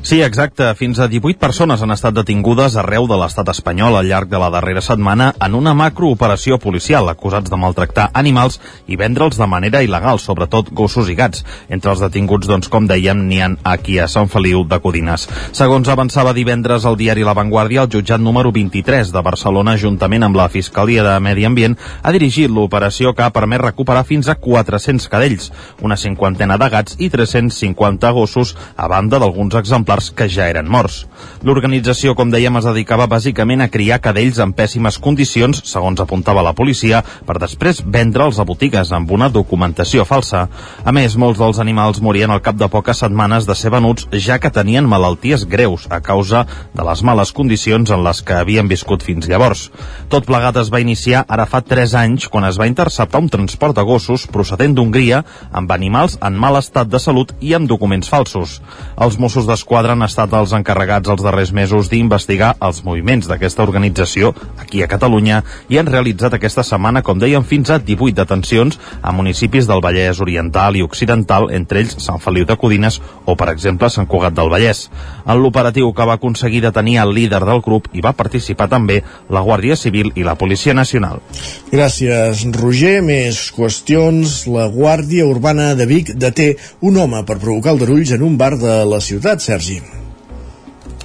Sí, 0.05 0.21
exacte. 0.21 0.67
Fins 0.77 0.99
a 1.01 1.07
18 1.09 1.39
persones 1.41 1.81
han 1.81 1.95
estat 1.95 2.13
detingudes 2.13 2.75
arreu 2.77 3.07
de 3.09 3.17
l'estat 3.17 3.49
espanyol 3.49 3.95
al 3.97 4.05
llarg 4.05 4.29
de 4.29 4.37
la 4.37 4.51
darrera 4.53 4.83
setmana 4.85 5.31
en 5.41 5.55
una 5.57 5.73
macrooperació 5.73 6.59
policial 6.61 7.09
acusats 7.09 7.49
de 7.49 7.57
maltractar 7.57 8.11
animals 8.13 8.59
i 8.85 8.99
vendre'ls 9.01 9.39
de 9.41 9.49
manera 9.49 9.81
il·legal, 9.81 10.21
sobretot 10.21 10.69
gossos 10.77 11.09
i 11.09 11.17
gats. 11.17 11.41
Entre 11.73 11.89
els 11.95 12.03
detinguts, 12.05 12.51
doncs, 12.51 12.69
com 12.69 12.85
dèiem, 12.85 13.23
n'hi 13.31 13.41
ha 13.41 13.49
aquí 13.73 13.97
a 13.97 14.05
Sant 14.05 14.29
Feliu 14.29 14.67
de 14.69 14.77
Codines. 14.85 15.25
Segons 15.57 15.89
avançava 15.89 16.37
divendres 16.37 16.85
el 16.85 17.01
diari 17.01 17.25
La 17.25 17.33
Vanguardia, 17.33 17.87
el 17.89 17.97
jutjat 17.97 18.21
número 18.21 18.53
23 18.53 19.09
de 19.09 19.25
Barcelona, 19.25 19.79
juntament 19.81 20.29
amb 20.29 20.37
la 20.37 20.51
Fiscalia 20.53 21.09
de 21.09 21.17
Medi 21.25 21.49
Ambient, 21.49 21.79
ha 22.03 22.13
dirigit 22.13 22.53
l'operació 22.53 23.15
que 23.17 23.25
ha 23.25 23.33
permès 23.33 23.65
recuperar 23.65 24.05
fins 24.05 24.29
a 24.29 24.37
400 24.37 25.09
cadells, 25.09 25.49
una 25.81 25.97
cinquantena 25.97 26.61
de 26.61 26.71
gats 26.77 27.01
i 27.01 27.09
350 27.09 28.13
gossos, 28.21 28.53
a 28.77 28.93
banda 28.93 29.17
d'alguns 29.17 29.57
exemplars 29.65 29.94
exemplars 29.95 30.11
que 30.15 30.29
ja 30.29 30.49
eren 30.49 30.69
morts. 30.69 31.05
L'organització, 31.45 32.15
com 32.17 32.31
dèiem, 32.33 32.57
es 32.59 32.67
dedicava 32.67 33.07
bàsicament 33.07 33.63
a 33.63 33.69
criar 33.69 34.01
cadells 34.01 34.39
en 34.41 34.53
pèssimes 34.53 34.99
condicions, 34.99 35.63
segons 35.69 36.01
apuntava 36.01 36.43
la 36.43 36.55
policia, 36.55 37.03
per 37.27 37.39
després 37.39 37.83
vendre'ls 37.85 38.39
a 38.39 38.45
botigues 38.45 38.93
amb 38.93 39.11
una 39.13 39.29
documentació 39.29 40.05
falsa. 40.05 40.49
A 40.85 40.93
més, 40.93 41.17
molts 41.17 41.39
dels 41.39 41.61
animals 41.61 42.01
morien 42.01 42.31
al 42.31 42.43
cap 42.43 42.57
de 42.57 42.69
poques 42.69 42.99
setmanes 42.99 43.47
de 43.47 43.55
ser 43.55 43.71
venuts, 43.71 44.09
ja 44.13 44.39
que 44.39 44.51
tenien 44.51 44.89
malalties 44.89 45.45
greus 45.45 45.87
a 45.91 46.01
causa 46.01 46.47
de 46.75 46.85
les 46.85 47.03
males 47.03 47.33
condicions 47.33 47.91
en 47.91 48.05
les 48.05 48.23
que 48.23 48.39
havien 48.41 48.69
viscut 48.69 49.03
fins 49.03 49.29
llavors. 49.29 49.71
Tot 50.09 50.27
plegat 50.27 50.57
es 50.57 50.73
va 50.73 50.81
iniciar 50.81 51.25
ara 51.29 51.47
fa 51.47 51.61
3 51.61 51.95
anys, 52.05 52.29
quan 52.29 52.45
es 52.49 52.59
va 52.59 52.69
interceptar 52.69 53.21
un 53.21 53.29
transport 53.29 53.77
de 53.77 53.85
gossos 53.85 54.27
procedent 54.27 54.75
d'Hongria 54.75 55.23
amb 55.53 55.71
animals 55.73 56.19
en 56.23 56.39
mal 56.41 56.57
estat 56.57 56.89
de 56.89 57.01
salut 57.01 57.35
i 57.41 57.55
amb 57.55 57.69
documents 57.69 58.09
falsos. 58.09 58.61
Els 58.97 59.19
Mossos 59.21 59.47
d'Esquadra 59.47 59.84
d'Esquadra 59.85 60.01
han 60.01 60.09
estat 60.09 60.33
els 60.33 60.53
encarregats 60.57 61.11
els 61.13 61.23
darrers 61.23 61.51
mesos 61.53 61.91
d'investigar 61.93 62.55
els 62.65 62.81
moviments 62.87 63.27
d'aquesta 63.29 63.63
organització 63.63 64.31
aquí 64.57 64.81
a 64.81 64.89
Catalunya 64.89 65.43
i 65.69 65.77
han 65.77 65.91
realitzat 65.91 66.33
aquesta 66.39 66.65
setmana, 66.65 67.03
com 67.05 67.21
dèiem, 67.21 67.45
fins 67.45 67.69
a 67.69 67.77
18 67.77 68.17
detencions 68.17 68.79
a 69.03 69.13
municipis 69.13 69.69
del 69.69 69.83
Vallès 69.85 70.23
Oriental 70.25 70.79
i 70.79 70.85
Occidental, 70.87 71.51
entre 71.53 71.83
ells 71.83 71.99
Sant 72.01 72.23
Feliu 72.23 72.47
de 72.49 72.57
Codines 72.57 72.97
o, 73.27 73.35
per 73.37 73.51
exemple, 73.53 73.91
Sant 73.93 74.09
Cugat 74.09 74.33
del 74.33 74.49
Vallès. 74.49 74.87
En 75.27 75.43
l'operatiu 75.43 75.93
que 75.93 76.09
va 76.09 76.17
aconseguir 76.17 76.63
detenir 76.65 76.97
el 77.03 77.13
líder 77.13 77.43
del 77.45 77.61
grup 77.61 77.91
hi 77.93 78.01
va 78.01 78.15
participar 78.17 78.71
també 78.73 79.03
la 79.29 79.45
Guàrdia 79.45 79.77
Civil 79.77 80.15
i 80.17 80.25
la 80.25 80.39
Policia 80.41 80.73
Nacional. 80.73 81.21
Gràcies, 81.75 82.47
Roger. 82.57 83.03
Més 83.05 83.51
qüestions. 83.53 84.47
La 84.49 84.71
Guàrdia 84.73 85.29
Urbana 85.29 85.75
de 85.77 85.85
Vic 85.91 86.15
deté 86.17 86.55
un 86.81 86.97
home 86.97 87.21
per 87.29 87.41
provocar 87.43 87.75
aldarulls 87.75 88.17
en 88.17 88.25
un 88.25 88.41
bar 88.41 88.55
de 88.57 88.81
la 88.89 89.03
ciutat, 89.05 89.45
Sergi. 89.45 89.74
him. 89.75 90.04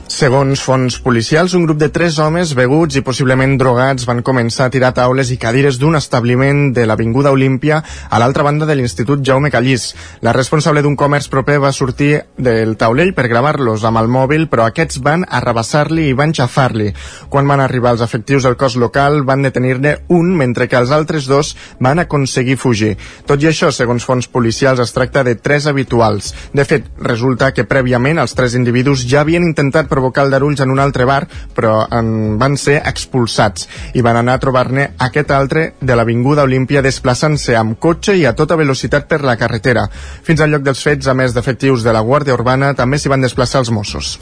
Segons 0.09 0.57
fons 0.57 0.95
policials, 1.05 1.53
un 1.53 1.67
grup 1.67 1.77
de 1.77 1.87
tres 1.93 2.15
homes 2.17 2.55
beguts 2.57 2.97
i 2.97 3.03
possiblement 3.05 3.51
drogats 3.61 4.07
van 4.09 4.23
començar 4.25 4.65
a 4.65 4.71
tirar 4.73 4.89
taules 4.97 5.29
i 5.29 5.37
cadires 5.37 5.77
d'un 5.77 5.93
establiment 5.95 6.71
de 6.73 6.87
l'Avinguda 6.89 7.29
Olímpia 7.31 7.77
a 8.09 8.17
l'altra 8.19 8.41
banda 8.43 8.65
de 8.65 8.73
l'Institut 8.73 9.21
Jaume 9.21 9.51
Callís. 9.53 9.93
La 10.25 10.33
responsable 10.33 10.81
d'un 10.81 10.95
comerç 10.97 11.29
proper 11.29 11.59
va 11.61 11.69
sortir 11.71 12.23
del 12.41 12.73
taulell 12.81 13.13
per 13.13 13.27
gravar-los 13.29 13.85
amb 13.85 14.01
el 14.01 14.09
mòbil, 14.09 14.47
però 14.49 14.65
aquests 14.65 14.97
van 15.05 15.27
arrabassar-li 15.29 16.07
i 16.09 16.17
van 16.17 16.33
xafar-li. 16.33 16.89
Quan 17.29 17.45
van 17.45 17.61
arribar 17.61 17.93
els 17.93 18.01
efectius 18.01 18.49
del 18.49 18.57
cos 18.57 18.79
local, 18.81 19.21
van 19.29 19.45
detenir-ne 19.45 19.93
un, 20.09 20.33
mentre 20.41 20.67
que 20.67 20.81
els 20.81 20.89
altres 20.89 21.29
dos 21.29 21.53
van 21.79 22.01
aconseguir 22.01 22.57
fugir. 22.57 22.95
Tot 23.29 23.45
i 23.45 23.51
això, 23.53 23.69
segons 23.69 24.09
fons 24.09 24.25
policials, 24.27 24.81
es 24.81 24.97
tracta 24.97 25.23
de 25.23 25.37
tres 25.37 25.69
habituals. 25.69 26.33
De 26.51 26.65
fet, 26.65 26.89
resulta 26.97 27.53
que 27.53 27.69
prèviament 27.69 28.17
els 28.17 28.33
tres 28.33 28.57
individus 28.57 29.05
ja 29.05 29.21
havien 29.21 29.45
intentat 29.45 29.85
provocar 29.85 30.08
aldarulls 30.17 30.63
en 30.63 30.71
un 30.73 30.79
altre 30.81 31.05
bar, 31.05 31.21
però 31.55 31.83
en 31.93 32.39
van 32.41 32.57
ser 32.57 32.79
expulsats 32.81 33.67
i 33.93 34.01
van 34.05 34.17
anar 34.17 34.37
a 34.37 34.41
trobar-ne 34.41 34.87
aquest 34.97 35.31
altre 35.35 35.65
de 35.79 35.95
l'Avinguda 35.95 36.47
Olímpia 36.47 36.81
desplaçant-se 36.81 37.55
amb 37.59 37.77
cotxe 37.79 38.15
i 38.17 38.25
a 38.25 38.33
tota 38.33 38.57
velocitat 38.57 39.05
per 39.07 39.21
la 39.21 39.37
carretera. 39.37 39.85
Fins 40.23 40.41
al 40.41 40.49
lloc 40.55 40.65
dels 40.65 40.81
fets, 40.83 41.07
a 41.07 41.13
més 41.13 41.35
d'efectius 41.35 41.85
de 41.85 41.93
la 41.93 42.01
Guàrdia 42.01 42.33
Urbana, 42.33 42.73
també 42.73 42.97
s'hi 42.97 43.13
van 43.13 43.21
desplaçar 43.21 43.61
els 43.61 43.69
Mossos. 43.75 44.17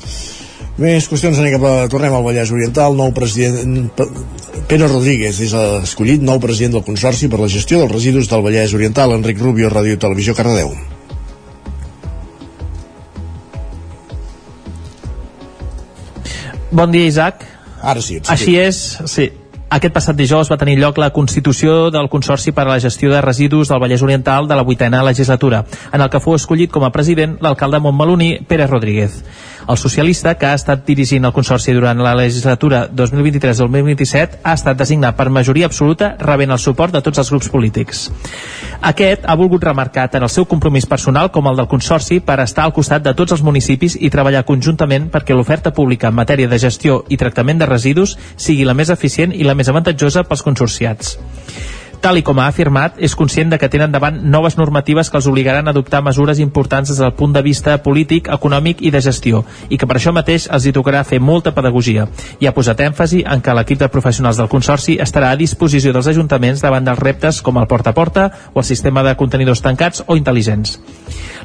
Més 0.77 1.07
qüestions, 1.09 1.39
anem 1.41 1.55
cap 1.55 1.63
a... 1.65 1.71
Tornem 1.89 2.13
al 2.13 2.25
Vallès 2.25 2.51
Oriental. 2.53 2.93
Nou 2.97 3.13
president... 3.15 3.89
Pere 4.67 4.89
Rodríguez 4.89 5.39
és 5.41 5.55
escollit 5.57 6.21
nou 6.25 6.41
president 6.43 6.77
del 6.77 6.85
Consorci 6.85 7.31
per 7.31 7.41
la 7.41 7.49
gestió 7.49 7.81
dels 7.81 7.95
residus 7.95 8.29
del 8.29 8.45
Vallès 8.45 8.77
Oriental. 8.77 9.15
Enric 9.17 9.41
Rubio, 9.41 9.73
Ràdio 9.73 9.97
Televisió, 9.97 10.37
Cardedeu. 10.37 10.96
Bon 16.77 16.91
dia, 16.91 17.07
Isaac. 17.09 17.41
Ara 17.81 18.03
sí. 18.05 18.19
Així 18.29 18.51
és, 18.61 18.77
sí. 19.09 19.31
Aquest 19.73 19.95
passat 19.95 20.15
dijous 20.15 20.51
va 20.51 20.59
tenir 20.61 20.75
lloc 20.77 20.99
la 21.01 21.09
constitució 21.09 21.87
del 21.89 22.05
Consorci 22.07 22.53
per 22.53 22.67
a 22.67 22.69
la 22.69 22.77
Gestió 22.83 23.09
de 23.09 23.21
Residus 23.25 23.71
del 23.71 23.81
Vallès 23.81 24.03
Oriental 24.05 24.45
de 24.45 24.55
la 24.59 24.65
vuitena 24.67 24.99
legislatura, 25.01 25.63
en 25.89 26.05
el 26.05 26.11
que 26.13 26.21
fou 26.21 26.37
escollit 26.37 26.69
com 26.69 26.85
a 26.85 26.91
president 26.93 27.33
l'alcalde 27.41 27.81
Montmeloní, 27.81 28.29
Pere 28.45 28.69
Rodríguez. 28.69 29.23
El 29.67 29.77
socialista, 29.77 30.35
que 30.39 30.45
ha 30.47 30.55
estat 30.55 30.85
dirigint 30.87 31.27
el 31.27 31.33
Consorci 31.35 31.73
durant 31.75 31.99
la 31.99 32.13
legislatura 32.15 32.85
2023-2027, 32.87 34.39
ha 34.43 34.53
estat 34.55 34.77
designat 34.79 35.17
per 35.17 35.27
majoria 35.27 35.67
absoluta 35.67 36.13
rebent 36.21 36.55
el 36.55 36.61
suport 36.63 36.95
de 36.95 37.01
tots 37.03 37.19
els 37.19 37.31
grups 37.33 37.49
polítics. 37.51 38.05
Aquest 38.91 39.27
ha 39.27 39.35
volgut 39.35 39.67
remarcar 39.67 40.07
tant 40.13 40.23
el 40.23 40.31
seu 40.31 40.47
compromís 40.47 40.87
personal 40.87 41.33
com 41.35 41.51
el 41.51 41.59
del 41.59 41.67
Consorci 41.67 42.21
per 42.23 42.39
estar 42.45 42.63
al 42.63 42.75
costat 42.77 43.03
de 43.03 43.15
tots 43.17 43.35
els 43.35 43.43
municipis 43.43 43.97
i 43.99 44.11
treballar 44.13 44.45
conjuntament 44.47 45.09
perquè 45.11 45.35
l'oferta 45.35 45.73
pública 45.75 46.07
en 46.07 46.15
matèria 46.15 46.47
de 46.47 46.61
gestió 46.63 47.01
i 47.09 47.19
tractament 47.19 47.59
de 47.59 47.67
residus 47.67 48.15
sigui 48.37 48.63
la 48.63 48.77
més 48.77 48.93
eficient 48.93 49.35
i 49.35 49.43
la 49.43 49.57
més 49.57 49.67
avantatjosa 49.67 50.23
pels 50.23 50.47
consorciats. 50.47 51.17
Tal 52.01 52.19
i 52.19 52.21
com 52.21 52.37
ha 52.37 52.45
afirmat, 52.51 52.99
és 53.01 53.15
conscient 53.17 53.49
de 53.49 53.57
que 53.57 53.69
tenen 53.73 53.91
davant 53.91 54.19
noves 54.29 54.55
normatives 54.57 55.09
que 55.09 55.17
els 55.17 55.27
obligaran 55.27 55.67
a 55.67 55.71
adoptar 55.73 56.03
mesures 56.05 56.37
importants 56.39 56.91
des 56.91 56.99
del 57.01 57.13
punt 57.17 57.33
de 57.33 57.41
vista 57.41 57.73
polític, 57.81 58.29
econòmic 58.29 58.83
i 58.85 58.91
de 58.93 59.01
gestió, 59.01 59.41
i 59.69 59.79
que 59.81 59.89
per 59.89 59.97
això 59.97 60.13
mateix 60.13 60.45
els 60.53 60.67
hi 60.67 60.75
tocarà 60.75 61.01
fer 61.03 61.19
molta 61.19 61.55
pedagogia. 61.57 62.05
I 62.39 62.47
ha 62.47 62.53
posat 62.53 62.83
èmfasi 62.85 63.23
en 63.25 63.41
que 63.41 63.55
l'equip 63.57 63.81
de 63.81 63.89
professionals 63.89 64.37
del 64.37 64.49
Consorci 64.51 64.99
estarà 65.01 65.33
a 65.33 65.41
disposició 65.41 65.91
dels 65.95 66.11
ajuntaments 66.13 66.61
davant 66.61 66.85
dels 66.85 67.01
reptes 67.01 67.41
com 67.41 67.57
el 67.57 67.67
porta 67.67 67.95
a 67.95 67.97
porta 67.97 68.29
o 68.53 68.61
el 68.61 68.69
sistema 68.69 69.01
de 69.03 69.17
contenidors 69.17 69.65
tancats 69.65 70.05
o 70.05 70.15
intel·ligents. 70.15 70.77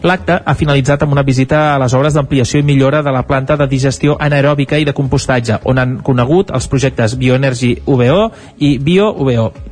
L'acte 0.04 0.37
ha 0.44 0.54
finalitzat 0.59 1.02
amb 1.02 1.16
una 1.16 1.25
visita 1.25 1.64
a 1.73 1.80
les 1.80 1.97
obres 1.97 2.12
d'ampliació 2.12 2.61
i 2.61 2.68
millora 2.68 3.02
de 3.02 3.12
la 3.14 3.25
planta 3.25 3.56
de 3.56 3.71
digestió 3.71 4.18
anaeròbica 4.21 4.78
i 4.78 4.85
de 4.85 4.92
compostatge, 4.92 5.62
on 5.64 5.78
han 5.78 6.00
conegut 6.04 6.52
els 6.52 6.68
projectes 6.68 7.16
Bioenergy 7.16 7.78
UBO 7.87 8.25
i 8.59 8.76
Bio 8.78 9.14
UBO. 9.16 9.71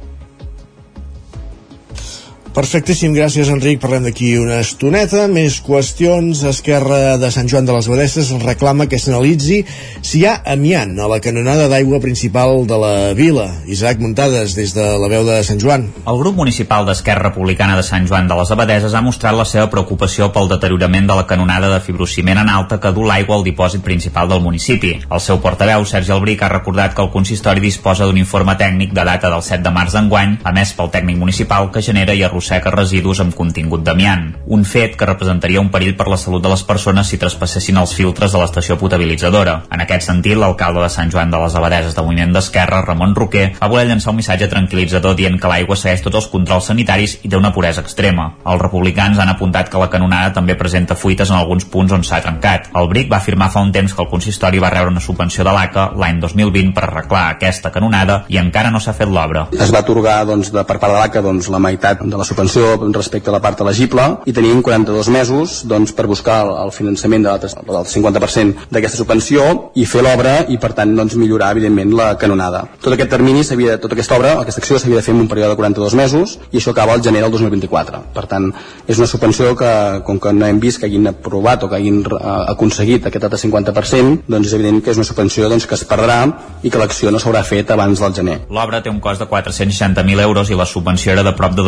Perfectíssim, 2.51 3.13
gràcies 3.15 3.47
Enric. 3.47 3.79
Parlem 3.79 4.09
d'aquí 4.09 4.33
una 4.35 4.57
estoneta. 4.59 5.29
Més 5.31 5.61
qüestions. 5.63 6.41
Esquerra 6.51 7.15
de 7.23 7.29
Sant 7.31 7.47
Joan 7.47 7.69
de 7.69 7.77
les 7.77 7.87
Abadesses 7.87 8.33
reclama 8.43 8.89
que 8.91 8.99
s'analitzi 8.99 9.61
si 10.03 10.19
hi 10.19 10.25
ha 10.27 10.33
amiant 10.51 10.97
a 10.99 11.07
la 11.07 11.21
canonada 11.23 11.69
d'aigua 11.71 12.01
principal 12.03 12.67
de 12.67 12.79
la 12.83 12.91
vila. 13.15 13.45
Isaac 13.71 14.03
Muntades, 14.03 14.57
des 14.59 14.75
de 14.75 14.87
la 14.99 15.11
veu 15.13 15.23
de 15.29 15.37
Sant 15.47 15.63
Joan. 15.63 15.87
El 16.03 16.19
grup 16.19 16.41
municipal 16.41 16.89
d'Esquerra 16.89 17.29
Republicana 17.29 17.77
de 17.79 17.85
Sant 17.87 18.09
Joan 18.11 18.27
de 18.27 18.41
les 18.41 18.51
Abadeses 18.51 18.99
ha 18.99 19.05
mostrat 19.07 19.39
la 19.39 19.47
seva 19.47 19.69
preocupació 19.71 20.33
pel 20.35 20.51
deteriorament 20.51 21.07
de 21.07 21.21
la 21.21 21.29
canonada 21.31 21.71
de 21.71 21.79
fibrociment 21.87 22.43
en 22.43 22.51
alta 22.51 22.81
que 22.83 22.91
du 22.91 23.07
l'aigua 23.07 23.39
al 23.39 23.47
dipòsit 23.47 23.87
principal 23.87 24.27
del 24.27 24.43
municipi. 24.43 24.97
El 25.07 25.23
seu 25.23 25.39
portaveu, 25.39 25.87
Sergi 25.87 26.11
Albric, 26.17 26.43
ha 26.43 26.51
recordat 26.51 26.99
que 26.99 27.07
el 27.07 27.15
consistori 27.15 27.63
disposa 27.63 28.11
d'un 28.11 28.19
informe 28.19 28.59
tècnic 28.59 28.91
de 28.91 29.07
data 29.07 29.31
del 29.31 29.47
7 29.47 29.63
de 29.63 29.77
març 29.79 29.95
d'enguany, 29.95 30.41
emès 30.51 30.75
pel 30.75 30.91
tècnic 30.91 31.23
municipal 31.23 31.71
que 31.71 31.87
genera 31.87 32.11
i 32.11 32.27
arrossega 32.27 32.40
residus 32.81 33.21
amb 33.21 33.35
contingut 33.35 33.83
d'amiant, 33.85 34.35
un 34.47 34.65
fet 34.65 34.97
que 34.97 35.07
representaria 35.07 35.61
un 35.61 35.71
perill 35.71 35.97
per 35.97 36.09
la 36.09 36.17
salut 36.17 36.43
de 36.43 36.49
les 36.49 36.63
persones 36.65 37.09
si 37.09 37.19
traspassessin 37.19 37.77
els 37.77 37.95
filtres 37.95 38.33
de 38.33 38.41
l'estació 38.41 38.77
potabilitzadora. 38.81 39.65
En 39.71 39.81
aquest 39.85 40.07
sentit, 40.09 40.37
l'alcalde 40.39 40.81
de 40.83 40.89
Sant 40.89 41.11
Joan 41.13 41.31
de 41.31 41.39
les 41.43 41.55
Abadeses 41.55 41.95
de 41.95 42.03
Moviment 42.03 42.33
d'Esquerra, 42.33 42.83
Ramon 42.87 43.15
Roquer, 43.15 43.53
va 43.61 43.69
voler 43.69 43.87
llançar 43.89 44.15
un 44.15 44.21
missatge 44.21 44.49
tranquil·litzador 44.49 45.17
dient 45.19 45.39
que 45.41 45.51
l'aigua 45.51 45.77
segueix 45.77 46.03
tots 46.03 46.23
els 46.23 46.31
controls 46.33 46.71
sanitaris 46.73 47.19
i 47.23 47.29
té 47.29 47.37
una 47.37 47.53
puresa 47.53 47.85
extrema. 47.85 48.31
Els 48.47 48.63
republicans 48.63 49.19
han 49.19 49.33
apuntat 49.33 49.69
que 49.71 49.81
la 49.81 49.91
canonada 49.91 50.33
també 50.37 50.57
presenta 50.57 50.97
fuites 50.97 51.31
en 51.31 51.39
alguns 51.39 51.67
punts 51.69 51.93
on 51.93 52.05
s'ha 52.07 52.23
trencat. 52.25 52.71
El 52.77 52.89
BRIC 52.89 53.11
va 53.13 53.21
afirmar 53.21 53.51
fa 53.51 53.63
un 53.65 53.73
temps 53.73 53.95
que 53.95 54.03
el 54.03 54.11
consistori 54.11 54.59
va 54.63 54.71
rebre 54.71 54.95
una 54.95 55.05
subvenció 55.05 55.45
de 55.45 55.55
l'ACA 55.55 55.91
l'any 56.01 56.21
2020 56.21 56.75
per 56.77 56.87
arreglar 56.87 57.27
aquesta 57.35 57.73
canonada 57.75 58.25
i 58.29 58.39
encara 58.41 58.71
no 58.71 58.81
s'ha 58.81 58.95
fet 58.97 59.11
l'obra. 59.11 59.47
Es 59.53 59.73
va 59.75 59.83
atorgar 59.85 60.25
doncs, 60.29 60.53
de, 60.55 60.65
per 60.65 60.79
part 60.79 60.95
de 60.95 60.99
l'ACA 60.99 61.23
doncs, 61.25 61.51
la 61.53 61.61
meitat 61.63 62.03
de 62.05 62.21
la 62.21 62.27
subvenció 62.31 62.77
respecte 62.95 63.31
a 63.31 63.35
la 63.35 63.43
part 63.43 63.61
elegible 63.65 64.07
i 64.31 64.35
tenim 64.37 64.63
42 64.63 65.11
mesos 65.13 65.61
doncs, 65.69 65.93
per 65.97 66.07
buscar 66.11 66.41
el, 66.47 66.73
finançament 66.75 67.27
de 67.27 67.37
del 67.41 67.87
50% 67.91 68.71
d'aquesta 68.71 69.01
subvenció 69.01 69.47
i 69.75 69.87
fer 69.89 70.05
l'obra 70.07 70.37
i 70.49 70.59
per 70.63 70.73
tant 70.79 70.95
doncs, 70.97 71.17
millorar 71.21 71.53
evidentment 71.57 71.95
la 71.97 72.13
canonada. 72.21 72.65
Tot 72.81 72.95
aquest 72.95 73.11
termini, 73.11 73.43
tota 73.83 73.95
aquesta 73.97 74.17
obra, 74.19 74.35
aquesta 74.41 74.63
acció 74.63 74.79
s'havia 74.79 75.01
de 75.01 75.05
fer 75.07 75.15
en 75.15 75.25
un 75.25 75.29
període 75.31 75.55
de 75.55 75.59
42 75.59 75.97
mesos 75.99 76.37
i 76.51 76.61
això 76.61 76.75
acaba 76.75 76.95
el 76.95 77.03
gener 77.03 77.23
del 77.25 77.33
2024. 77.35 78.03
Per 78.15 78.27
tant, 78.31 78.51
és 78.87 78.99
una 78.99 79.09
subvenció 79.11 79.55
que, 79.59 79.73
com 80.07 80.21
que 80.23 80.33
no 80.37 80.47
hem 80.47 80.61
vist 80.63 80.81
que 80.81 80.89
hagin 80.89 81.11
aprovat 81.11 81.65
o 81.65 81.71
que 81.71 81.81
hagin 81.81 82.03
uh, 82.07 82.47
aconseguit 82.55 83.07
aquest 83.07 83.27
altre 83.27 83.41
50%, 83.41 84.27
doncs 84.31 84.51
és 84.51 84.57
evident 84.59 84.81
que 84.85 84.95
és 84.95 85.01
una 85.01 85.09
subvenció 85.09 85.51
doncs, 85.51 85.67
que 85.67 85.79
es 85.79 85.85
perdrà 85.89 86.21
i 86.63 86.71
que 86.71 86.81
l'acció 86.81 87.11
no 87.11 87.21
s'haurà 87.23 87.43
fet 87.47 87.71
abans 87.75 88.03
del 88.03 88.15
gener. 88.17 88.39
L'obra 88.51 88.83
té 88.85 88.93
un 88.93 89.01
cost 89.03 89.23
de 89.23 89.29
460.000 89.31 90.27
euros 90.27 90.51
i 90.51 90.59
la 90.59 90.69
subvenció 90.69 91.15
era 91.15 91.25
de 91.27 91.35
prop 91.37 91.57
de 91.57 91.67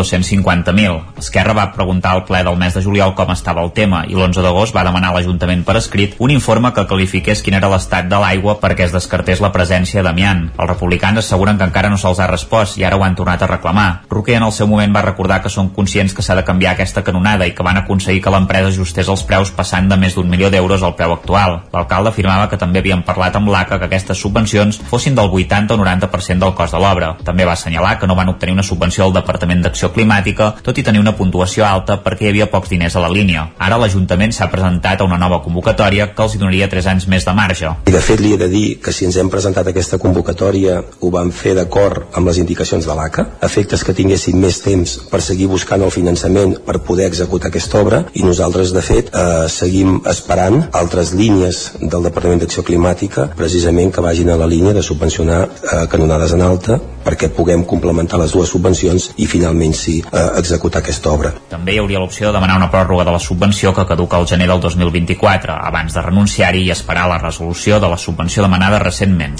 250.000. 0.52 1.18
Esquerra 1.18 1.52
va 1.52 1.72
preguntar 1.72 2.12
al 2.12 2.24
ple 2.24 2.42
del 2.44 2.56
mes 2.56 2.74
de 2.74 2.82
juliol 2.82 3.14
com 3.14 3.30
estava 3.32 3.62
el 3.64 3.72
tema 3.72 4.02
i 4.08 4.14
l'11 4.14 4.42
d'agost 4.44 4.74
va 4.76 4.84
demanar 4.84 5.10
a 5.12 5.16
l'Ajuntament 5.16 5.64
per 5.64 5.76
escrit 5.78 6.16
un 6.18 6.30
informe 6.30 6.72
que 6.72 6.86
qualifiqués 6.88 7.42
quin 7.42 7.56
era 7.56 7.70
l'estat 7.72 8.08
de 8.10 8.18
l'aigua 8.20 8.58
perquè 8.60 8.86
es 8.86 8.92
descartés 8.92 9.40
la 9.40 9.52
presència 9.52 10.02
d'amiant. 10.02 10.50
Els 10.58 10.68
republicans 10.68 11.22
asseguren 11.22 11.58
que 11.58 11.68
encara 11.68 11.90
no 11.90 11.98
se'ls 12.00 12.20
ha 12.20 12.28
respost 12.30 12.78
i 12.78 12.84
ara 12.84 12.96
ho 12.96 13.04
han 13.04 13.16
tornat 13.16 13.42
a 13.42 13.50
reclamar. 13.50 14.02
Roquer 14.10 14.36
en 14.36 14.48
el 14.48 14.52
seu 14.52 14.68
moment 14.68 14.94
va 14.94 15.04
recordar 15.06 15.40
que 15.42 15.52
són 15.52 15.72
conscients 15.72 16.14
que 16.14 16.22
s'ha 16.22 16.36
de 16.36 16.44
canviar 16.44 16.74
aquesta 16.74 17.02
canonada 17.02 17.46
i 17.46 17.54
que 17.54 17.66
van 17.66 17.80
aconseguir 17.80 18.22
que 18.22 18.30
l'empresa 18.34 18.68
ajustés 18.72 19.08
els 19.08 19.24
preus 19.28 19.50
passant 19.50 19.88
de 19.88 19.96
més 19.96 20.14
d'un 20.14 20.28
milió 20.28 20.50
d'euros 20.50 20.82
al 20.82 20.96
preu 20.96 21.14
actual. 21.14 21.60
L'alcalde 21.72 22.12
afirmava 22.12 22.48
que 22.48 22.60
també 22.60 22.82
havien 22.82 23.02
parlat 23.06 23.36
amb 23.36 23.48
l'ACA 23.48 23.78
que 23.78 23.88
aquestes 23.88 24.18
subvencions 24.18 24.80
fossin 24.90 25.14
del 25.14 25.30
80 25.30 25.74
o 25.74 25.78
90% 25.78 26.38
del 26.38 26.54
cost 26.54 26.74
de 26.74 26.80
l'obra. 26.82 27.14
També 27.24 27.44
va 27.44 27.56
assenyalar 27.56 27.98
que 27.98 28.06
no 28.06 28.16
van 28.18 28.28
obtenir 28.28 28.54
una 28.56 28.66
subvenció 28.66 29.04
del 29.04 29.20
Departament 29.20 29.62
d'Acció 29.62 29.92
Climàtica, 29.94 30.41
tot 30.62 30.78
i 30.78 30.84
tenir 30.86 31.02
una 31.02 31.14
puntuació 31.18 31.66
alta 31.66 31.98
perquè 32.04 32.26
hi 32.26 32.32
havia 32.32 32.48
pocs 32.52 32.72
diners 32.72 32.96
a 32.96 33.04
la 33.04 33.10
línia. 33.12 33.48
Ara 33.58 33.78
l'Ajuntament 33.80 34.34
s'ha 34.34 34.50
presentat 34.52 35.00
a 35.00 35.08
una 35.08 35.20
nova 35.20 35.40
convocatòria 35.44 36.10
que 36.14 36.26
els 36.26 36.38
donaria 36.38 36.68
3 36.72 36.90
anys 36.94 37.08
més 37.08 37.26
de 37.28 37.34
marge. 37.36 37.74
I 37.86 37.94
de 37.94 38.02
fet 38.04 38.20
li 38.20 38.34
he 38.34 38.40
de 38.40 38.48
dir 38.52 38.66
que 38.82 38.92
si 38.94 39.06
ens 39.08 39.18
hem 39.20 39.30
presentat 39.32 39.68
aquesta 39.70 40.00
convocatòria 40.02 40.80
ho 41.00 41.12
vam 41.14 41.32
fer 41.32 41.54
d'acord 41.58 42.16
amb 42.18 42.28
les 42.28 42.40
indicacions 42.42 42.86
de 42.86 42.96
l'ACA, 42.96 43.26
efectes 43.48 43.84
que 43.84 43.96
tinguessin 43.96 44.38
més 44.40 44.60
temps 44.64 44.96
per 45.10 45.22
seguir 45.24 45.48
buscant 45.50 45.82
el 45.82 45.94
finançament 45.94 46.56
per 46.66 46.80
poder 46.86 47.06
executar 47.10 47.50
aquesta 47.50 47.80
obra 47.80 48.02
i 48.14 48.24
nosaltres 48.26 48.72
de 48.74 48.82
fet 48.84 49.12
eh, 49.12 49.48
seguim 49.52 50.00
esperant 50.10 50.62
altres 50.78 51.12
línies 51.18 51.62
del 51.80 52.08
Departament 52.08 52.42
d'Acció 52.42 52.64
Climàtica 52.66 53.28
precisament 53.36 53.92
que 53.92 54.04
vagin 54.04 54.32
a 54.32 54.38
la 54.40 54.48
línia 54.50 54.74
de 54.76 54.82
subvencionar 54.82 55.42
eh, 55.46 55.84
canonades 55.92 56.34
en 56.36 56.44
alta 56.46 56.78
perquè 57.02 57.30
puguem 57.34 57.64
complementar 57.68 58.20
les 58.20 58.34
dues 58.34 58.50
subvencions 58.52 59.10
i 59.18 59.26
finalment 59.30 59.74
sí 59.76 59.98
eh, 60.04 60.26
executar 60.38 60.82
aquesta 60.82 61.10
obra. 61.12 61.32
També 61.50 61.74
hi 61.74 61.80
hauria 61.82 62.00
l'opció 62.02 62.28
de 62.28 62.34
demanar 62.36 62.56
una 62.60 62.70
pròrroga 62.72 63.04
de 63.08 63.14
la 63.14 63.20
subvenció 63.22 63.72
que 63.74 63.86
caduca 63.86 64.18
el 64.20 64.26
gener 64.26 64.48
del 64.48 64.60
2024 64.60 65.54
abans 65.54 65.94
de 65.94 66.02
renunciar-hi 66.02 66.64
i 66.66 66.72
esperar 66.74 67.08
la 67.10 67.18
resolució 67.18 67.80
de 67.80 67.90
la 67.90 67.98
subvenció 67.98 68.42
demanada 68.42 68.80
recentment. 68.82 69.38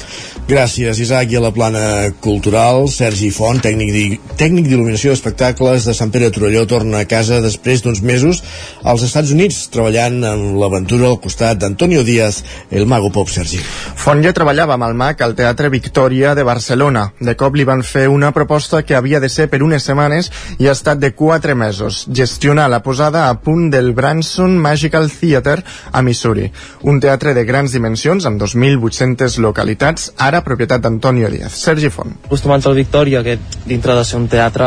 Gràcies, 0.49 1.00
Isaac. 1.00 1.32
I 1.32 1.38
a 1.38 1.44
la 1.44 1.52
plana 1.54 1.84
cultural, 2.20 2.88
Sergi 2.92 3.30
Font, 3.32 3.61
tècnic 3.62 4.20
tècnic 4.37 4.66
d'il·luminació 4.68 5.12
d'espectacles 5.12 5.87
de 5.88 5.94
Sant 5.96 6.11
Pere 6.12 6.28
de 6.28 6.37
Torelló, 6.37 6.66
torna 6.68 7.02
a 7.02 7.08
casa 7.08 7.40
després 7.44 7.82
d'uns 7.82 8.02
mesos 8.02 8.42
als 8.82 9.04
Estats 9.06 9.32
Units, 9.32 9.62
treballant 9.72 10.18
en 10.28 10.44
l'aventura 10.61 11.08
al 11.08 11.20
costat 11.22 11.61
d'Antonio 11.62 12.02
Díaz, 12.04 12.42
el 12.70 12.87
mago 12.90 13.12
pop 13.14 13.30
Sergi. 13.30 13.62
Font 14.02 14.22
ja 14.25 14.34
treballava 14.37 14.76
amb 14.76 14.88
el 14.88 14.96
mag 14.99 15.22
al 15.22 15.37
Teatre 15.38 15.70
Victòria 15.72 16.34
de 16.34 16.44
Barcelona. 16.44 17.08
De 17.20 17.37
cop 17.38 17.56
li 17.56 17.66
van 17.68 17.84
fer 17.87 18.08
una 18.11 18.32
proposta 18.34 18.82
que 18.82 18.96
havia 18.99 19.20
de 19.20 19.30
ser 19.32 19.49
per 19.52 19.62
unes 19.62 19.87
setmanes 19.87 20.30
i 20.58 20.68
ha 20.68 20.75
estat 20.83 20.99
de 20.99 21.12
quatre 21.15 21.55
mesos. 21.55 22.09
Gestionar 22.11 22.67
la 22.71 22.83
posada 22.83 23.29
a 23.31 23.39
punt 23.41 23.71
del 23.71 23.93
Branson 23.95 24.59
Magical 24.59 25.09
Theatre 25.11 25.62
a 25.93 26.03
Missouri, 26.03 26.49
un 26.83 26.99
teatre 27.01 27.35
de 27.39 27.45
grans 27.47 27.73
dimensions 27.73 28.27
amb 28.27 28.41
2.800 28.43 29.39
localitats, 29.45 30.11
ara 30.19 30.43
propietat 30.43 30.83
d'Antonio 30.83 31.31
Díaz. 31.31 31.55
Sergi 31.62 31.93
Font. 31.95 32.19
Acostumats 32.27 32.67
al 32.67 32.75
Victòria, 32.75 33.23
que 33.23 33.39
dintre 33.65 33.95
de 33.95 34.05
ser 34.05 34.19
un 34.19 34.27
teatre 34.33 34.67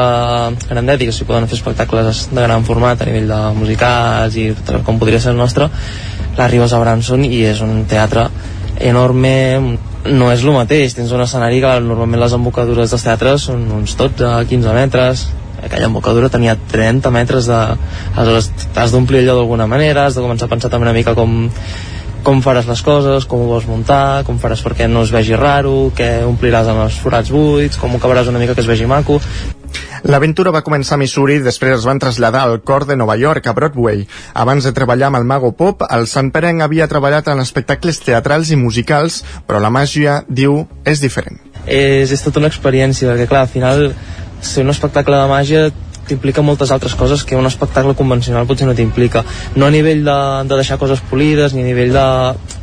grandet 0.70 1.04
i 1.04 1.12
que 1.12 1.16
s'hi 1.16 1.28
poden 1.28 1.50
fer 1.52 1.60
espectacles 1.60 2.30
de 2.32 2.42
gran 2.48 2.64
format 2.64 3.04
a 3.04 3.12
nivell 3.12 3.28
de 3.36 3.42
musicals 3.60 4.40
i 4.40 4.50
com 4.88 5.02
podria 5.02 5.20
ser 5.20 5.36
el 5.36 5.42
nostre, 5.42 5.68
l'arribes 6.40 6.72
a 6.72 6.80
Branson 6.80 7.28
i 7.28 7.44
és 7.52 7.60
un 7.66 7.84
teatre 7.92 8.30
enorme, 8.80 9.38
no 10.06 10.32
és 10.32 10.44
el 10.44 10.56
mateix, 10.56 10.96
tens 10.96 11.12
un 11.16 11.24
escenari 11.24 11.60
que 11.64 11.80
normalment 11.84 12.24
les 12.24 12.36
embocadures 12.36 12.92
dels 12.92 13.04
teatres 13.04 13.50
són 13.50 13.68
uns 13.82 13.96
12-15 14.00 14.76
metres, 14.76 15.32
aquella 15.66 15.90
embocadura 15.90 16.30
tenia 16.30 16.56
30 16.56 17.12
metres 17.12 17.50
de... 17.50 17.60
aleshores 18.16 18.52
has 18.76 18.94
d'omplir 18.94 19.24
allò 19.24 19.42
d'alguna 19.42 19.68
manera, 19.68 20.06
has 20.06 20.16
de 20.16 20.24
començar 20.24 20.48
a 20.48 20.54
pensar 20.54 20.72
també 20.72 20.90
una 20.90 20.98
mica 20.98 21.18
com 21.18 21.50
com 22.26 22.40
faràs 22.42 22.66
les 22.66 22.82
coses, 22.82 23.28
com 23.30 23.44
ho 23.44 23.50
vols 23.52 23.68
muntar, 23.70 24.24
com 24.26 24.40
faràs 24.42 24.64
perquè 24.66 24.88
no 24.90 25.04
es 25.06 25.12
vegi 25.14 25.38
raro, 25.38 25.92
què 25.94 26.24
ompliràs 26.26 26.72
amb 26.72 26.82
els 26.88 26.98
forats 26.98 27.30
buits, 27.30 27.78
com 27.78 27.94
ho 27.94 28.00
acabaràs 28.02 28.32
una 28.32 28.42
mica 28.42 28.56
que 28.58 28.66
es 28.66 28.70
vegi 28.70 28.88
maco. 28.90 29.20
L'aventura 30.10 30.52
va 30.54 30.64
començar 30.66 30.98
a 30.98 31.02
Missouri 31.02 31.38
i 31.40 31.44
després 31.46 31.80
es 31.80 31.86
van 31.86 32.02
traslladar 32.02 32.44
al 32.46 32.60
cor 32.66 32.88
de 32.90 32.98
Nova 32.98 33.16
York, 33.18 33.46
a 33.46 33.54
Broadway. 33.58 34.04
Abans 34.34 34.66
de 34.66 34.74
treballar 34.74 35.12
amb 35.12 35.20
el 35.22 35.30
Mago 35.30 35.52
Pop, 35.58 35.86
el 35.86 36.06
Sant 36.10 36.32
Perenc 36.34 36.66
havia 36.66 36.90
treballat 36.90 37.30
en 37.30 37.42
espectacles 37.42 38.02
teatrals 38.06 38.50
i 38.54 38.58
musicals, 38.58 39.22
però 39.46 39.62
la 39.62 39.74
màgia, 39.74 40.24
diu, 40.28 40.64
és 40.86 41.01
diferent. 41.01 41.42
És, 41.66 42.14
és 42.14 42.22
tota 42.25 42.42
una 42.42 42.50
experiència, 42.54 43.10
perquè 43.10 43.30
clar, 43.30 43.46
al 43.46 43.54
final 43.54 43.88
ser 44.46 44.64
un 44.64 44.74
espectacle 44.74 45.18
de 45.18 45.27
màgia 45.31 45.66
t'implica 46.05 46.44
moltes 46.46 46.72
altres 46.72 46.94
coses 46.96 47.24
que 47.25 47.36
un 47.36 47.48
espectacle 47.50 47.96
convencional 47.98 48.46
potser 48.46 48.68
no 48.68 48.75
t'implica. 48.77 49.24
No 49.55 49.66
a 49.66 49.74
nivell 49.74 50.03
de, 50.05 50.18
de 50.46 50.60
deixar 50.60 50.77
coses 50.81 51.01
polides 51.10 51.55
ni 51.55 51.64
a 51.64 51.66
nivell 51.66 51.94
de, 51.96 52.05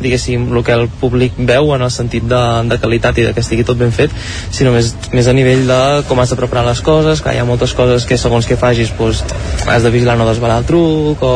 diguéssim, 0.03 0.47
el 0.53 0.63
que 0.67 0.77
el 0.77 0.87
públic 1.01 1.39
veu 1.39 1.73
en 1.75 1.83
el 1.83 1.91
sentit 1.95 2.27
de, 2.29 2.43
de 2.71 2.79
qualitat 2.83 3.19
i 3.19 3.27
de 3.27 3.35
que 3.35 3.43
estigui 3.43 3.67
tot 3.67 3.81
ben 3.81 3.95
fet 3.95 4.15
sinó 4.55 4.75
més, 4.75 4.93
més 5.15 5.27
a 5.27 5.35
nivell 5.37 5.67
de 5.69 5.81
com 6.09 6.23
has 6.23 6.33
de 6.33 6.39
preparar 6.39 6.65
les 6.69 6.83
coses 6.85 7.23
que 7.23 7.35
hi 7.35 7.43
ha 7.43 7.49
moltes 7.49 7.75
coses 7.79 8.07
que 8.07 8.19
segons 8.21 8.47
que 8.47 8.59
facis 8.61 8.95
doncs, 8.99 9.25
has 9.67 9.83
de 9.83 9.91
vigilar 9.95 10.17
no 10.19 10.29
desvelar 10.29 10.63
el 10.63 10.69
truc 10.69 11.23
o 11.27 11.35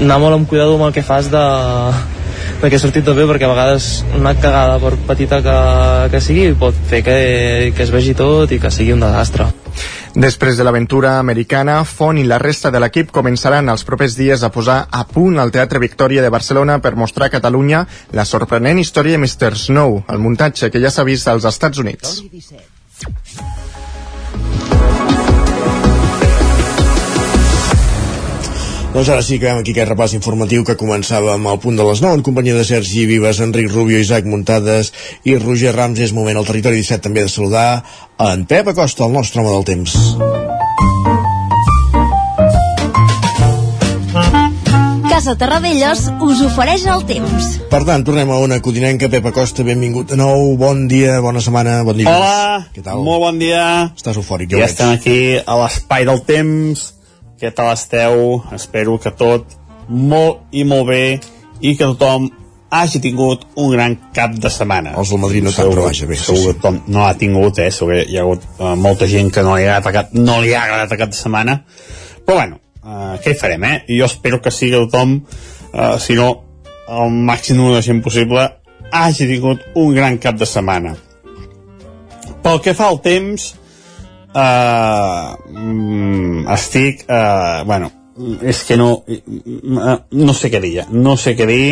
anar 0.00 0.20
molt 0.22 0.40
amb 0.40 0.50
cuidado 0.50 0.78
amb 0.78 0.88
el 0.88 0.94
que 0.96 1.06
fas 1.06 1.30
de, 1.30 1.46
de 2.62 2.70
que 2.70 2.78
ha 2.78 2.82
sortit 2.82 3.04
tot 3.06 3.18
bé 3.18 3.26
perquè 3.28 3.48
a 3.48 3.52
vegades 3.52 3.90
una 4.16 4.34
cagada 4.38 4.80
per 4.82 4.96
petita 5.08 5.42
que, 5.44 5.58
que 6.12 6.22
sigui 6.24 6.50
pot 6.58 6.76
fer 6.90 7.02
que, 7.06 7.18
que 7.76 7.86
es 7.86 7.94
vegi 7.94 8.16
tot 8.18 8.52
i 8.52 8.60
que 8.62 8.72
sigui 8.72 8.96
un 8.96 9.04
desastre 9.04 9.50
Després 10.16 10.56
de 10.56 10.64
l'aventura 10.64 11.18
americana, 11.20 11.82
Font 11.84 12.16
i 12.16 12.22
la 12.24 12.38
resta 12.40 12.70
de 12.72 12.80
l'equip 12.80 13.10
començaran 13.12 13.68
els 13.68 13.84
propers 13.84 14.16
dies 14.16 14.40
a 14.40 14.48
posar 14.54 14.78
a 14.88 15.02
punt 15.10 15.36
al 15.42 15.52
Teatre 15.52 15.82
Victòria 15.82 16.24
de 16.24 16.32
Barcelona 16.32 16.78
per 16.80 16.94
mostrar 16.96 17.28
a 17.28 17.34
Catalunya 17.36 17.84
la 18.16 18.24
sorprenent 18.24 18.80
història 18.80 19.18
de 19.18 19.26
Mr. 19.26 19.52
Snow, 19.66 20.00
el 20.08 20.24
muntatge 20.24 20.72
que 20.72 20.80
ja 20.80 20.88
s'ha 20.88 21.04
vist 21.04 21.28
als 21.28 21.44
Estats 21.44 21.84
Units. 21.84 22.22
Doncs 28.96 29.10
ara 29.12 29.20
sí 29.20 29.36
que 29.36 29.44
veiem 29.44 29.58
aquí 29.60 29.74
aquest 29.74 29.90
repàs 29.90 30.14
informatiu 30.16 30.62
que 30.64 30.72
començàvem 30.80 31.44
al 31.50 31.58
punt 31.60 31.76
de 31.76 31.84
les 31.84 32.00
9 32.00 32.16
en 32.16 32.22
companyia 32.24 32.54
de 32.56 32.62
Sergi 32.64 33.04
Vives, 33.10 33.42
Enric 33.44 33.68
Rubio, 33.74 33.98
Isaac 34.00 34.24
Muntades 34.24 34.88
i 35.28 35.36
Roger 35.36 35.74
Rams. 35.76 36.00
És 36.00 36.14
moment 36.16 36.40
al 36.40 36.48
territori 36.48 36.80
17 36.80 37.04
també 37.04 37.26
de 37.26 37.32
saludar 37.34 37.82
en 38.30 38.46
Pep 38.48 38.72
Acosta, 38.72 39.04
el 39.04 39.12
nostre 39.12 39.44
home 39.44 39.52
del 39.52 39.68
temps. 39.68 39.98
Casa 45.10 45.36
Terradellos 45.40 46.08
us 46.24 46.40
ofereix 46.48 46.88
el 46.92 47.04
temps. 47.08 47.52
Per 47.70 47.82
tant, 47.88 48.02
tornem 48.04 48.32
a 48.32 48.40
una 48.42 48.58
codinenca. 48.64 49.08
Pep 49.12 49.28
Acosta, 49.28 49.64
benvingut 49.64 50.08
de 50.12 50.18
nou. 50.20 50.56
Bon 50.60 50.86
dia, 50.88 51.20
bona 51.24 51.44
setmana, 51.44 51.82
bon 51.84 51.96
dia. 52.00 52.08
Hola, 52.16 52.66
Què 52.72 52.80
tal? 52.84 53.04
molt 53.04 53.22
bon 53.28 53.38
dia. 53.40 53.92
Estàs 53.96 54.16
eufòric, 54.20 54.50
ja, 54.52 54.58
Ja 54.58 54.64
veig. 54.64 54.72
estem 54.72 54.92
aquí 54.96 55.18
a 55.44 55.56
l'espai 55.62 56.04
del 56.08 56.20
temps. 56.24 56.92
Què 57.36 57.50
tal 57.52 57.74
esteu? 57.74 58.40
Espero 58.56 58.96
que 58.96 59.10
tot 59.12 59.50
molt 59.88 60.54
i 60.56 60.62
molt 60.64 60.86
bé 60.88 61.00
i 61.60 61.74
que 61.76 61.84
tothom 61.84 62.30
hagi 62.72 63.00
tingut 63.04 63.44
un 63.60 63.74
gran 63.74 63.96
cap 64.16 64.32
de 64.40 64.48
setmana. 64.52 64.94
Els 64.96 65.12
del 65.12 65.20
Madrid 65.20 65.44
no 65.44 65.52
tant, 65.52 65.68
però 65.68 65.84
vaja, 65.84 66.08
bé, 66.08 66.16
sí, 66.16 66.30
Segur 66.30 66.40
sí. 66.40 66.46
que 66.46 66.54
tothom 66.62 66.78
no 66.88 67.02
l'ha 67.04 67.18
tingut, 67.20 67.60
eh? 67.60 67.68
Segur 67.70 67.92
que 67.92 68.06
hi 68.08 68.16
ha 68.16 68.24
hagut 68.24 68.46
uh, 68.56 68.72
molta 68.80 69.08
gent 69.10 69.28
que 69.34 69.44
no 69.44 69.58
li 69.58 69.68
ha 69.68 69.76
agradat, 69.82 70.16
no 70.16 70.38
li 70.40 70.54
ha 70.56 70.62
agradat 70.64 70.96
cap 71.02 71.12
de 71.12 71.18
setmana. 71.18 71.58
Però 72.24 72.38
bueno, 72.40 72.58
uh, 72.80 73.12
què 73.20 73.34
hi 73.34 73.38
farem, 73.42 73.68
eh? 73.68 73.76
Jo 73.98 74.08
espero 74.08 74.40
que 74.40 74.54
sigui 74.54 74.80
tothom, 74.86 75.18
uh, 75.74 75.98
si 76.00 76.16
no, 76.16 76.30
el 76.88 77.20
màxim 77.28 77.60
número 77.60 77.76
de 77.76 77.84
gent 77.84 78.00
possible, 78.00 78.48
hagi 78.96 79.28
tingut 79.28 79.68
un 79.76 79.92
gran 79.94 80.16
cap 80.24 80.40
de 80.40 80.48
setmana. 80.48 80.96
Pel 82.42 82.64
que 82.64 82.72
fa 82.78 82.88
al 82.88 83.02
temps, 83.04 83.52
uh, 84.36 85.34
mm, 85.50 86.46
estic, 86.54 87.04
uh, 87.08 87.64
bueno, 87.68 87.90
és 88.42 88.62
que 88.68 88.76
no, 88.76 88.90
uh, 89.06 89.98
no 90.12 90.36
sé 90.36 90.52
què 90.52 90.60
dir, 90.62 90.86
no 90.92 91.16
sé 91.20 91.36
què 91.38 91.48
dir. 91.48 91.68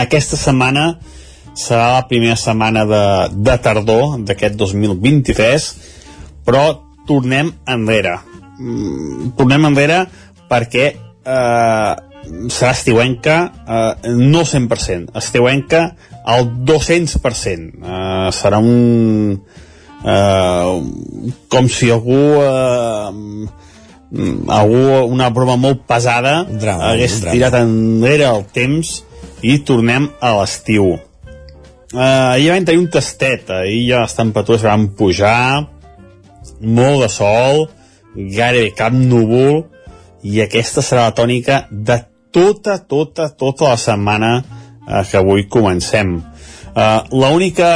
Aquesta 0.00 0.38
setmana 0.40 0.94
serà 1.60 1.92
la 1.98 2.06
primera 2.08 2.38
setmana 2.38 2.86
de, 2.88 3.04
de 3.36 3.56
tardor 3.62 4.18
d'aquest 4.26 4.56
2023, 4.60 5.70
però 6.46 6.64
tornem 7.08 7.52
enrere. 7.68 8.18
mm, 8.58 9.32
tornem 9.36 9.66
enrere 9.70 10.04
perquè 10.50 10.86
eh, 11.24 11.94
serà 12.50 12.70
estiuenca 12.74 13.36
eh, 13.66 14.10
no 14.10 14.44
100%, 14.44 15.16
estiuenca 15.16 15.82
al 16.24 16.46
200%. 16.66 17.72
Eh, 17.80 18.30
serà 18.36 18.58
un... 18.58 19.40
Eh, 20.04 20.82
com 21.48 21.68
si 21.68 21.90
algú... 21.90 22.20
Eh, 22.40 23.48
algú, 24.50 25.06
una 25.06 25.28
broma 25.30 25.54
molt 25.56 25.84
pesada 25.86 26.40
drama, 26.48 26.88
hagués 26.90 27.20
drama. 27.20 27.34
tirat 27.36 27.56
enrere 27.60 28.26
el 28.26 28.44
temps 28.52 29.04
i 29.46 29.60
tornem 29.62 30.08
a 30.20 30.32
l'estiu. 30.40 30.96
Uh, 31.90 32.34
ahir 32.36 32.52
vam 32.52 32.66
tenir 32.66 32.82
un 32.84 32.90
tastet, 32.90 33.48
ahir 33.50 33.80
ja 33.88 34.02
les 34.04 34.14
temperatures 34.14 34.66
van 34.66 34.88
pujar, 34.98 35.66
molt 36.62 37.02
de 37.02 37.08
sol, 37.10 37.64
gairebé 38.14 38.70
cap 38.78 38.94
núvol, 38.94 39.64
i 40.22 40.42
aquesta 40.44 40.84
serà 40.86 41.08
la 41.08 41.16
tònica 41.16 41.64
de 41.70 41.96
tota, 42.30 42.78
tota, 42.86 43.30
tota 43.34 43.72
la 43.72 43.78
setmana 43.80 44.32
uh, 44.38 45.02
que 45.02 45.18
avui 45.18 45.48
comencem. 45.50 46.18
Uh, 46.70 47.00
l'única 47.10 47.70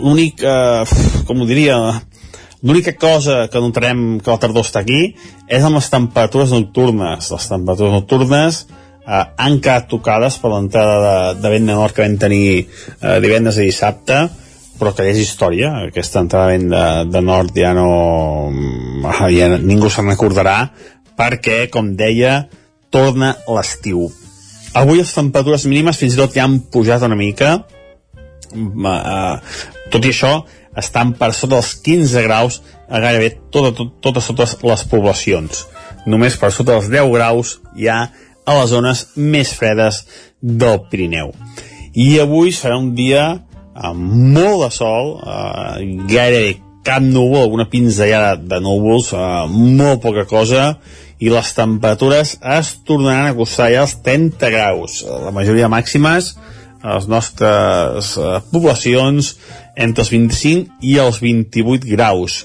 l'únic, 0.00 0.42
uh, 0.46 0.86
com 1.28 1.42
ho 1.42 1.48
diria, 1.48 1.76
l'única 2.62 2.94
cosa 2.96 3.48
que 3.52 3.60
notarem 3.60 4.20
que 4.22 4.30
la 4.30 4.38
tardor 4.40 4.64
està 4.64 4.82
aquí 4.82 5.16
és 5.48 5.64
amb 5.64 5.76
les 5.76 5.90
temperatures 5.92 6.54
nocturnes. 6.54 7.32
Les 7.34 7.48
temperatures 7.50 7.96
nocturnes 7.98 8.62
eh, 9.02 9.24
han 9.36 9.58
quedat 9.58 9.88
tocades 9.90 10.38
per 10.38 10.52
l'entrada 10.52 11.00
de, 11.02 11.40
de 11.42 11.52
vent 11.56 11.66
nord 11.66 11.96
que 11.96 12.06
vam 12.06 12.14
tenir 12.22 12.44
eh, 12.62 13.18
divendres 13.24 13.58
i 13.58 13.66
dissabte 13.66 14.20
però 14.78 14.94
que 14.96 15.06
és 15.10 15.20
història. 15.20 15.74
Aquesta 15.88 16.22
entrada 16.22 16.50
de 16.50 16.56
vent 16.56 16.70
de, 16.72 16.86
de 17.12 17.22
nord 17.22 17.54
ja 17.58 17.74
no 17.76 17.90
ja 19.30 19.50
ningú 19.58 19.90
se'n 19.90 20.10
recordarà 20.10 20.56
perquè, 21.18 21.68
com 21.70 21.92
deia 21.98 22.46
torna 22.92 23.34
l'estiu. 23.46 24.08
Avui 24.74 24.98
les 24.98 25.12
temperatures 25.12 25.66
mínimes 25.68 25.98
fins 26.00 26.16
i 26.16 26.20
tot 26.20 26.34
ja 26.34 26.46
han 26.48 26.58
pujat 26.72 27.04
una 27.06 27.18
mica. 27.18 27.58
Uh, 28.52 29.38
tot 29.92 30.08
i 30.08 30.12
això 30.14 30.32
estan 30.78 31.12
per 31.18 31.32
sota 31.36 31.58
dels 31.58 31.74
15 31.84 32.24
graus 32.24 32.62
a 32.88 33.00
gairebé 33.02 33.34
totes, 33.52 33.76
tot, 33.76 33.94
totes, 34.00 34.30
totes 34.32 34.56
les 34.64 34.84
poblacions 34.88 35.66
només 36.06 36.36
per 36.38 36.50
sota 36.52 36.76
dels 36.76 36.90
10 36.90 37.12
graus 37.14 37.56
hi 37.76 37.88
ha 37.88 38.00
a 38.42 38.58
les 38.58 38.72
zones 38.72 39.04
més 39.16 39.52
fredes 39.54 40.02
del 40.40 40.80
Pirineu. 40.90 41.30
I 41.94 42.18
avui 42.22 42.52
serà 42.54 42.78
un 42.80 42.92
dia 42.98 43.26
amb 43.72 44.34
molt 44.34 44.66
de 44.66 44.70
sol, 44.74 45.14
eh, 45.22 45.84
gairebé 46.10 46.58
cap 46.82 47.02
núvol, 47.02 47.44
alguna 47.44 47.68
pinzellada 47.70 48.34
de 48.36 48.58
núvols, 48.60 49.12
eh, 49.12 49.46
molt 49.48 50.02
poca 50.02 50.24
cosa, 50.26 50.78
i 51.22 51.30
les 51.30 51.54
temperatures 51.54 52.38
es 52.42 52.72
tornaran 52.84 53.26
a 53.26 53.30
acostar 53.30 53.70
ja 53.70 53.82
als 53.82 53.94
30 54.02 54.50
graus. 54.50 55.04
La 55.06 55.30
majoria 55.30 55.68
màximes 55.68 56.36
a 56.82 56.96
les 56.96 57.06
nostres 57.06 58.16
eh, 58.18 58.40
poblacions 58.50 59.36
entre 59.76 60.04
els 60.04 60.12
25 60.12 60.82
i 60.84 60.98
els 61.02 61.20
28 61.22 61.88
graus. 61.92 62.42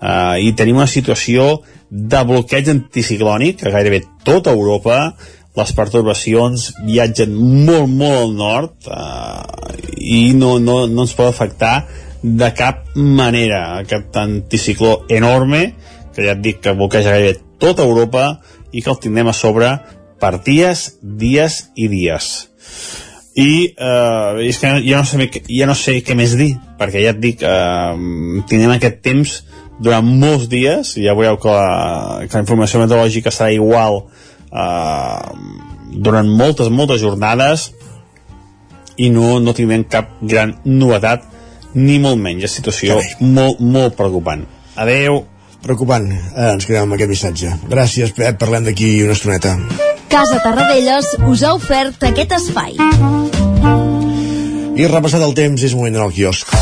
Eh, 0.00 0.46
I 0.46 0.54
tenim 0.56 0.80
una 0.80 0.88
situació 0.90 1.60
de 1.90 2.22
bloqueig 2.24 2.70
anticiclònic 2.70 3.64
a 3.66 3.74
gairebé 3.74 4.04
tota 4.24 4.54
Europa, 4.54 5.14
les 5.58 5.72
pertorbacions 5.74 6.68
viatgen 6.86 7.34
molt, 7.34 7.90
molt 7.90 8.20
al 8.20 8.36
nord 8.38 8.86
eh, 8.86 9.80
i 9.98 10.20
no, 10.38 10.58
no, 10.62 10.84
no 10.86 11.06
ens 11.06 11.16
pot 11.18 11.28
afectar 11.28 11.74
de 12.22 12.50
cap 12.56 12.84
manera 12.94 13.80
aquest 13.80 14.16
anticicló 14.20 15.00
enorme 15.10 15.72
que 16.14 16.26
ja 16.26 16.36
et 16.36 16.44
dic 16.44 16.60
que 16.62 16.76
bloqueja 16.76 17.16
gairebé 17.16 17.40
tota 17.60 17.84
Europa 17.84 18.40
i 18.70 18.84
que 18.84 18.92
el 18.92 19.00
tindrem 19.02 19.32
a 19.32 19.36
sobre 19.36 19.72
per 20.20 20.36
dies, 20.44 21.00
dies 21.00 21.64
i 21.74 21.88
dies 21.90 22.30
i 23.40 23.52
eh, 23.72 24.48
és 24.48 24.58
que 24.60 24.74
ja 24.84 25.00
no, 25.00 25.06
sé, 25.08 25.28
ja 25.48 25.68
no 25.70 25.76
sé 25.78 26.00
què 26.04 26.16
més 26.18 26.36
dir 26.36 26.52
perquè 26.80 27.04
ja 27.04 27.14
et 27.14 27.22
dic 27.22 27.44
eh, 27.46 27.94
tindrem 28.50 28.76
aquest 28.76 29.00
temps 29.06 29.36
durant 29.80 30.04
molts 30.04 30.48
dies 30.52 30.94
ja 31.00 31.16
veieu 31.16 31.38
que 31.40 31.54
la, 31.54 32.20
que 32.26 32.36
la 32.36 32.44
informació 32.44 32.82
meteorològica 32.82 33.32
serà 33.32 33.52
igual 33.56 34.02
eh, 34.52 35.34
durant 35.90 36.28
moltes, 36.28 36.68
moltes 36.68 37.00
jornades 37.02 37.70
i 39.00 39.08
no, 39.14 39.38
no 39.40 39.56
tindrem 39.56 39.86
cap 39.88 40.18
gran 40.20 40.58
novetat 40.68 41.30
ni 41.74 42.00
molt 42.02 42.18
menys, 42.18 42.48
és 42.48 42.56
situació 42.58 42.98
molt, 43.20 43.60
molt 43.62 43.96
preocupant. 43.98 44.42
Adeu. 44.80 45.22
Preocupant. 45.60 46.06
Eh, 46.10 46.50
ens 46.54 46.64
quedem 46.64 46.86
amb 46.86 46.96
aquest 46.96 47.12
missatge. 47.12 47.52
Gràcies, 47.68 48.14
Pep. 48.16 48.38
Parlem 48.40 48.64
d'aquí 48.70 48.94
una 49.04 49.16
estoneta. 49.18 49.56
Casa 50.10 50.40
Tarradellas 50.42 51.12
us 51.28 51.44
ha 51.44 51.54
ofert 51.54 52.08
aquest 52.10 52.38
espai. 52.40 52.80
I 54.80 54.86
repassat 54.88 55.24
el 55.26 55.36
temps, 55.36 55.62
és 55.62 55.76
moment 55.76 55.92
d'anar 55.92 56.08
al 56.08 56.16
quiosc. 56.16 56.56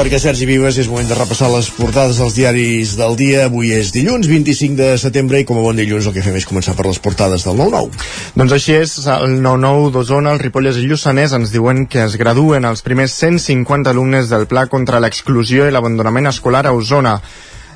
Perquè 0.00 0.16
Sergi 0.16 0.46
Vives 0.48 0.78
és 0.80 0.86
moment 0.88 1.04
de 1.04 1.16
repassar 1.18 1.50
les 1.52 1.66
portades 1.76 2.16
dels 2.16 2.32
diaris 2.32 2.94
del 2.96 3.18
dia. 3.18 3.42
Avui 3.50 3.74
és 3.76 3.90
dilluns, 3.92 4.30
25 4.30 4.78
de 4.78 4.86
setembre, 5.02 5.42
i 5.42 5.44
com 5.44 5.58
a 5.60 5.64
bon 5.66 5.76
dilluns 5.76 6.08
el 6.08 6.14
que 6.14 6.22
fem 6.24 6.38
és 6.38 6.46
començar 6.48 6.72
per 6.78 6.86
les 6.86 7.00
portades 7.04 7.44
del 7.44 7.60
9-9. 7.60 8.00
Doncs 8.40 8.54
així 8.56 8.78
és, 8.78 8.94
el 9.12 9.36
9-9 9.44 9.92
d'Osona, 9.92 10.32
el 10.32 10.40
Ripollès 10.40 10.80
i 10.80 10.86
Lluçanès 10.88 11.36
ens 11.36 11.52
diuen 11.52 11.84
que 11.84 12.00
es 12.06 12.16
graduen 12.16 12.64
els 12.64 12.80
primers 12.86 13.12
150 13.20 13.92
alumnes 13.92 14.32
del 14.32 14.48
Pla 14.48 14.64
contra 14.72 15.02
l'exclusió 15.04 15.68
i 15.68 15.74
l'abandonament 15.76 16.32
escolar 16.32 16.64
a 16.64 16.72
Osona 16.72 17.18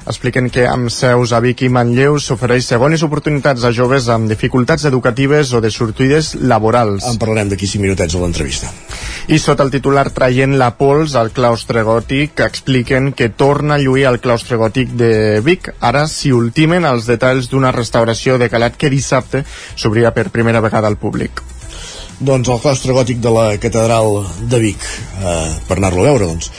expliquen 0.07 0.51
que 0.53 0.67
amb 0.69 0.91
seus 0.93 1.33
a 1.33 1.41
Vic 1.45 1.65
i 1.65 1.71
Manlleu 1.73 2.19
s'ofereix 2.21 2.67
segones 2.69 3.05
oportunitats 3.07 3.65
a 3.65 3.73
joves 3.73 4.09
amb 4.13 4.29
dificultats 4.29 4.85
educatives 4.91 5.53
o 5.55 5.61
de 5.65 5.71
sortides 5.73 6.35
laborals. 6.41 7.07
En 7.09 7.21
parlarem 7.21 7.53
d'aquí 7.53 7.69
5 7.71 7.83
minutets 7.85 8.15
a 8.15 8.21
l'entrevista. 8.23 8.73
I 9.33 9.39
sota 9.41 9.65
el 9.65 9.73
titular 9.73 10.11
traient 10.13 10.59
la 10.61 10.75
pols 10.77 11.17
al 11.17 11.33
claustre 11.37 11.83
gòtic 11.87 12.45
expliquen 12.45 13.13
que 13.17 13.31
torna 13.31 13.79
a 13.79 13.83
lluir 13.83 14.05
el 14.11 14.21
claustre 14.21 14.61
gòtic 14.61 14.93
de 15.01 15.41
Vic. 15.45 15.73
Ara 15.81 16.05
s'hi 16.11 16.35
ultimen 16.37 16.85
els 16.85 17.09
detalls 17.09 17.49
d'una 17.49 17.73
restauració 17.73 18.39
de 18.39 18.51
calat 18.53 18.77
que 18.77 18.93
dissabte 18.93 19.45
s'obria 19.75 20.13
per 20.13 20.29
primera 20.35 20.61
vegada 20.61 20.91
al 20.91 21.01
públic 21.01 21.54
doncs 22.21 22.49
el 22.49 22.61
claustre 22.63 22.95
gòtic 22.95 23.19
de 23.23 23.31
la 23.33 23.47
catedral 23.63 24.21
de 24.51 24.61
Vic 24.63 24.85
eh, 24.85 25.49
per 25.69 25.79
anar-lo 25.79 26.05
a 26.05 26.07
veure 26.11 26.29
doncs. 26.29 26.51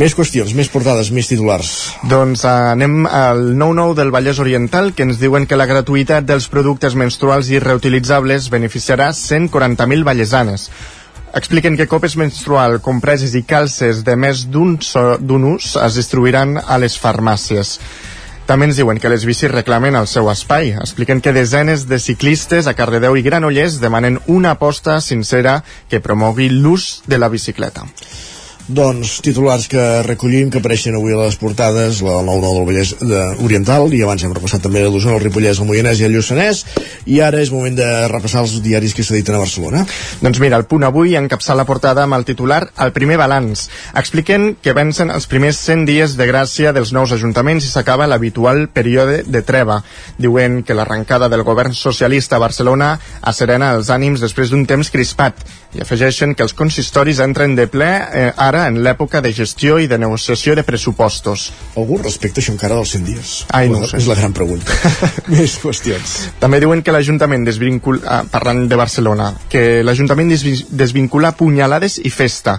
més 0.00 0.14
qüestions, 0.16 0.54
més 0.56 0.70
portades, 0.72 1.10
més 1.12 1.28
titulars. 1.28 1.72
Doncs 2.08 2.44
eh, 2.44 2.54
anem 2.76 3.04
al 3.06 3.52
9-9 3.58 3.98
del 3.98 4.14
Vallès 4.14 4.40
Oriental 4.42 4.92
que 4.96 5.06
ens 5.06 5.20
diuen 5.20 5.46
que 5.46 5.58
la 5.58 5.68
gratuïtat 5.68 6.26
dels 6.28 6.48
productes 6.52 6.96
menstruals 6.96 7.50
i 7.52 7.60
reutilitzables 7.62 8.48
beneficiarà 8.52 9.12
140.000 9.16 10.08
vallesanes. 10.08 10.70
Expliquen 11.34 11.78
que 11.78 11.88
copes 11.88 12.16
menstrual, 12.20 12.80
compreses 12.84 13.32
i 13.34 13.44
calces 13.48 14.02
de 14.04 14.16
més 14.20 14.44
d'un 14.52 14.76
so, 14.84 15.16
ús 15.16 15.76
es 15.80 15.94
distribuiran 15.96 16.58
a 16.60 16.76
les 16.76 16.98
farmàcies 17.00 17.78
també 18.52 18.66
ens 18.68 18.76
diuen 18.76 18.98
que 19.00 19.08
les 19.08 19.22
bicis 19.24 19.48
reclamen 19.48 19.94
el 19.96 20.06
seu 20.10 20.26
espai. 20.28 20.74
Expliquen 20.76 21.22
que 21.24 21.32
desenes 21.32 21.86
de 21.88 21.96
ciclistes 21.96 22.66
a 22.68 22.74
Cardedeu 22.76 23.16
i 23.16 23.24
Granollers 23.24 23.78
demanen 23.80 24.18
una 24.26 24.52
aposta 24.58 24.98
sincera 25.00 25.62
que 25.88 26.02
promogui 26.04 26.50
l'ús 26.52 27.00
de 27.08 27.16
la 27.16 27.32
bicicleta. 27.32 27.86
Doncs 28.68 29.16
titulars 29.26 29.66
que 29.66 29.82
recollim, 30.06 30.50
que 30.50 30.60
apareixen 30.62 30.94
avui 30.94 31.16
a 31.16 31.18
les 31.24 31.34
portades, 31.40 31.98
la 32.04 32.20
9-9 32.22 32.52
del 32.54 32.66
Vallès 32.68 32.92
de, 33.00 33.22
Oriental, 33.42 33.88
i 33.90 34.02
abans 34.06 34.22
hem 34.22 34.34
repassat 34.36 34.62
també 34.62 34.84
l'Osona, 34.84 35.16
el 35.18 35.24
Ripollès, 35.24 35.58
el 35.58 35.66
Moianès 35.66 35.98
i 35.98 36.06
el 36.06 36.14
Lluçanès, 36.14 36.62
i 37.10 37.18
ara 37.26 37.40
és 37.42 37.50
moment 37.50 37.74
de 37.74 37.88
repassar 38.12 38.44
els 38.44 38.54
diaris 38.62 38.94
que 38.94 39.02
s'editen 39.02 39.34
a 39.34 39.40
Barcelona. 39.42 39.82
Doncs 40.22 40.38
mira, 40.42 40.60
el 40.60 40.68
punt 40.70 40.86
avui 40.86 41.16
encapçala 41.18 41.62
la 41.62 41.66
portada 41.68 42.04
amb 42.06 42.14
el 42.16 42.24
titular 42.24 42.62
El 42.82 42.92
primer 42.94 43.18
balanç. 43.20 43.66
Expliquen 43.98 44.54
que 44.62 44.72
vencen 44.76 45.10
els 45.10 45.26
primers 45.26 45.58
100 45.58 45.84
dies 45.86 46.14
de 46.18 46.26
gràcia 46.30 46.72
dels 46.72 46.94
nous 46.94 47.12
ajuntaments 47.12 47.66
i 47.66 47.70
s'acaba 47.70 48.06
l'habitual 48.06 48.68
període 48.72 49.22
de 49.26 49.42
treva. 49.42 49.82
Diuen 50.18 50.62
que 50.62 50.74
l'arrencada 50.78 51.28
del 51.28 51.42
govern 51.42 51.74
socialista 51.74 52.38
a 52.38 52.44
Barcelona 52.46 52.94
asserena 53.20 53.74
els 53.76 53.90
ànims 53.90 54.22
després 54.22 54.50
d'un 54.54 54.64
temps 54.66 54.90
crispat. 54.90 55.42
I 55.72 55.80
afegeixen 55.80 56.34
que 56.36 56.42
els 56.44 56.52
consistoris 56.52 57.18
entren 57.24 57.54
de 57.56 57.64
ple 57.72 57.86
eh, 57.88 58.26
ara 58.36 58.66
en 58.68 58.82
l'època 58.84 59.22
de 59.24 59.30
gestió 59.32 59.78
i 59.80 59.86
de 59.88 59.96
negociació 59.96 60.52
de 60.58 60.64
pressupostos. 60.68 61.46
Algú 61.80 61.96
respecta 62.02 62.42
això 62.42 62.52
encara 62.52 62.76
dels 62.76 62.90
100 62.92 63.06
dies? 63.08 63.30
Ai, 63.56 63.70
no 63.72 63.78
ho 63.80 63.88
sé. 63.88 63.96
És 64.02 64.08
la 64.10 64.16
gran 64.18 64.34
pregunta. 64.36 64.68
Més 65.32 65.54
qüestions. 65.62 66.12
També 66.42 66.60
diuen 66.60 66.82
que 66.84 66.92
l'Ajuntament 66.92 67.46
desvincula, 67.48 68.02
ah, 68.04 68.20
parlant 68.28 68.66
de 68.68 68.76
Barcelona, 68.76 69.30
que 69.48 69.80
l'Ajuntament 69.86 70.28
desvi- 70.34 70.66
desvincula 70.68 71.32
punyalades 71.40 71.96
i 72.04 72.12
festa. 72.12 72.58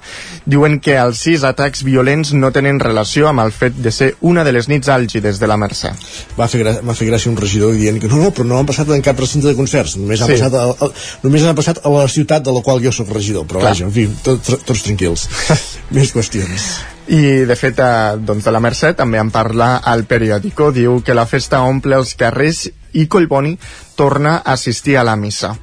Diuen 0.49 0.80
que 0.82 0.97
els 0.97 1.21
sis 1.28 1.45
atacs 1.45 1.84
violents 1.86 2.34
no 2.34 2.49
tenen 2.56 2.80
relació 2.82 3.30
amb 3.30 3.45
el 3.45 3.54
fet 3.54 3.78
de 3.78 3.91
ser 3.93 4.10
una 4.21 4.43
de 4.43 4.56
les 4.58 4.71
nits 4.73 4.89
àlgides 4.89 5.38
de 5.39 5.52
la 5.54 5.60
Mercè. 5.62 5.93
Va 6.39 6.47
fer, 6.49 6.63
va 6.82 6.97
fer 6.97 7.12
gràcia 7.12 7.30
un 7.30 7.38
regidor 7.38 7.78
dient 7.78 8.02
que 8.02 8.10
no, 8.10 8.17
no, 8.26 8.34
però 8.34 8.49
no 8.49 8.58
han 8.58 8.65
passat 8.73 8.89
en 8.89 9.06
cap 9.06 9.21
recinte 9.21 9.47
de 9.52 9.56
concerts, 9.60 9.99
només 10.02 10.21
han, 10.26 10.34
Sí. 10.34 10.41
passat, 10.41 10.58
a, 10.58 10.88
a, 10.88 10.91
només 11.28 11.45
han 11.45 11.56
passat 11.62 11.84
a 11.86 11.93
la 11.93 12.08
ciutat 12.10 12.41
de 12.49 12.52
la 12.58 12.65
qual 12.65 12.82
jo 12.82 12.89
sóc 12.91 13.02
regidor, 13.09 13.47
però 13.49 13.61
Clar. 13.61 13.73
vaja, 13.73 13.87
en 13.87 13.93
fi, 13.95 14.07
tot, 14.23 14.53
tots 14.65 14.83
tranquils. 14.85 15.27
Més 15.95 16.13
qüestions. 16.15 16.67
I, 17.07 17.43
de 17.49 17.55
fet, 17.59 17.79
eh, 17.83 18.19
doncs 18.23 18.45
de 18.45 18.53
la 18.53 18.61
Mercè 18.63 18.93
també 18.95 19.19
en 19.19 19.31
parla 19.31 19.75
al 19.83 20.05
periòdico. 20.07 20.71
Diu 20.71 21.01
que 21.03 21.17
la 21.17 21.27
festa 21.27 21.61
omple 21.67 21.99
els 21.99 22.15
carrers 22.19 22.69
i 22.93 23.07
Collboni 23.07 23.57
torna 23.99 24.37
a 24.39 24.53
assistir 24.53 24.95
a 24.97 25.03
la 25.03 25.17
missa. 25.19 25.55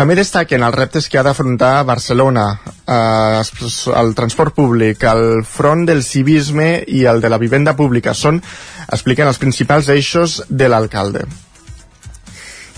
També 0.00 0.14
destaquen 0.16 0.62
els 0.64 0.74
reptes 0.74 1.10
que 1.12 1.18
ha 1.20 1.24
d'afrontar 1.26 1.82
Barcelona, 1.84 2.46
eh, 2.88 3.42
el 4.00 4.14
transport 4.16 4.54
públic, 4.56 5.04
el 5.04 5.44
front 5.44 5.84
del 5.84 6.00
civisme 6.02 6.70
i 6.86 7.04
el 7.04 7.20
de 7.20 7.28
la 7.28 7.36
vivenda 7.36 7.76
pública. 7.76 8.14
Són, 8.14 8.40
expliquen, 8.88 9.28
els 9.28 9.42
principals 9.42 9.92
eixos 9.92 10.40
de 10.48 10.70
l'alcalde. 10.72 11.26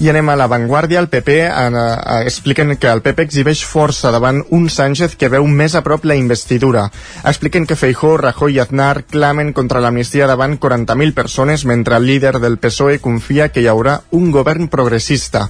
I 0.00 0.08
anem 0.10 0.30
a 0.32 0.36
l'avantguàrdia. 0.38 1.00
El 1.02 1.10
PP 1.12 1.36
eh, 1.44 1.50
eh, 1.50 2.16
expliquen 2.24 2.76
que 2.80 2.90
el 2.90 3.02
PP 3.04 3.26
exhibeix 3.28 3.64
força 3.68 4.10
davant 4.14 4.42
un 4.50 4.68
Sánchez 4.72 5.16
que 5.20 5.30
veu 5.32 5.46
més 5.46 5.76
a 5.76 5.82
prop 5.84 6.06
la 6.08 6.16
investidura. 6.16 6.88
Expliquen 7.28 7.66
que 7.66 7.76
Feijó, 7.76 8.16
Rajoy 8.16 8.56
i 8.56 8.62
Aznar 8.64 9.04
clamen 9.04 9.52
contra 9.52 9.80
l'amnistia 9.84 10.26
davant 10.30 10.58
40.000 10.58 11.14
persones 11.14 11.66
mentre 11.68 11.96
el 11.96 12.06
líder 12.08 12.38
del 12.40 12.58
PSOE 12.58 12.98
confia 13.04 13.50
que 13.52 13.60
hi 13.60 13.70
haurà 13.70 14.00
un 14.10 14.30
govern 14.32 14.68
progressista. 14.72 15.48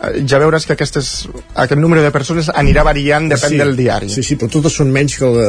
Eh, 0.00 0.22
Ja 0.30 0.38
veuràs 0.40 0.64
que 0.66 0.72
aquestes, 0.72 1.28
aquest 1.54 1.80
número 1.80 2.00
de 2.02 2.10
persones 2.10 2.48
anirà 2.54 2.82
variant, 2.86 3.26
depèn 3.28 3.50
sí, 3.52 3.58
del 3.60 3.74
diari. 3.76 4.08
Sí, 4.08 4.22
sí, 4.24 4.36
però 4.40 4.48
totes 4.52 4.72
són 4.80 4.90
menys 4.94 5.16
que 5.20 5.28
la, 5.28 5.48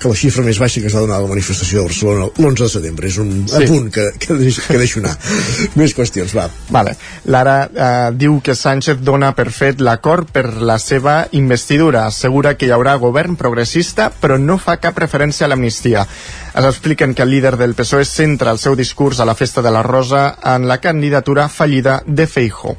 que 0.00 0.10
la 0.10 0.16
xifra 0.18 0.42
més 0.42 0.58
baixa 0.58 0.80
que 0.82 0.88
es 0.90 0.96
va 0.96 1.02
donar 1.04 1.20
a 1.20 1.22
la 1.22 1.30
manifestació 1.30 1.78
de 1.82 1.84
Barcelona 1.90 2.26
l'11 2.36 2.64
de 2.64 2.68
setembre. 2.72 3.08
És 3.08 3.18
un 3.22 3.46
Sí. 3.48 3.62
apunt 3.62 3.90
que, 3.94 4.08
que, 4.18 4.34
deixo, 4.34 4.62
que 4.66 4.78
deixo 4.78 5.00
anar. 5.00 5.14
Més 5.78 5.94
qüestions, 5.94 6.34
va. 6.34 6.48
Vale. 6.70 6.96
Lara 7.26 7.56
eh, 7.70 8.10
diu 8.18 8.40
que 8.42 8.54
Sánchez 8.58 8.98
dona 9.06 9.32
per 9.38 9.50
fet 9.54 9.80
l'acord 9.80 10.30
per 10.32 10.46
la 10.62 10.78
seva 10.82 11.28
investidura. 11.32 12.06
Assegura 12.06 12.56
que 12.58 12.66
hi 12.66 12.72
haurà 12.74 12.96
govern 12.98 13.36
progressista, 13.36 14.10
però 14.10 14.38
no 14.38 14.58
fa 14.58 14.78
cap 14.82 14.98
referència 14.98 15.46
a 15.46 15.48
l'amnistia. 15.52 16.06
Es 16.52 16.64
expliquen 16.68 17.14
que 17.14 17.22
el 17.22 17.30
líder 17.30 17.56
del 17.56 17.74
PSOE 17.74 18.04
centra 18.04 18.50
el 18.52 18.58
seu 18.58 18.74
discurs 18.76 19.20
a 19.20 19.24
la 19.24 19.34
Festa 19.34 19.62
de 19.62 19.70
la 19.70 19.82
Rosa 19.82 20.36
en 20.44 20.66
la 20.68 20.80
candidatura 20.80 21.48
fallida 21.48 22.02
de 22.06 22.26
Feijó. 22.26 22.76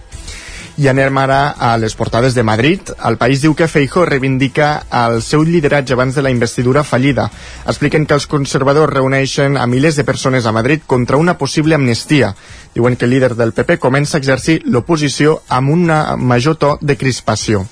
I 0.73 0.87
anem 0.89 1.17
ara 1.21 1.53
a 1.53 1.75
les 1.77 1.93
portades 1.93 2.33
de 2.33 2.41
Madrid. 2.41 2.89
El 3.05 3.19
país 3.21 3.43
diu 3.43 3.53
que 3.53 3.67
Feijó 3.69 4.07
reivindica 4.09 4.87
el 5.03 5.19
seu 5.21 5.43
lideratge 5.45 5.93
abans 5.93 6.15
de 6.17 6.23
la 6.25 6.31
investidura 6.33 6.81
fallida. 6.83 7.27
Expliquen 7.67 8.07
que 8.09 8.17
els 8.17 8.25
conservadors 8.25 8.93
reuneixen 8.93 9.53
a 9.61 9.67
milers 9.69 10.01
de 10.01 10.07
persones 10.07 10.47
a 10.49 10.55
Madrid 10.55 10.81
contra 10.87 11.21
una 11.21 11.37
possible 11.37 11.75
amnistia. 11.75 12.33
Diuen 12.73 12.97
que 12.97 13.05
el 13.05 13.13
líder 13.13 13.35
del 13.35 13.53
PP 13.53 13.77
comença 13.77 14.17
a 14.17 14.23
exercir 14.23 14.63
l'oposició 14.65 15.43
amb 15.47 15.69
un 15.77 15.85
major 16.25 16.57
to 16.57 16.79
de 16.81 16.97
crispació. 16.97 17.67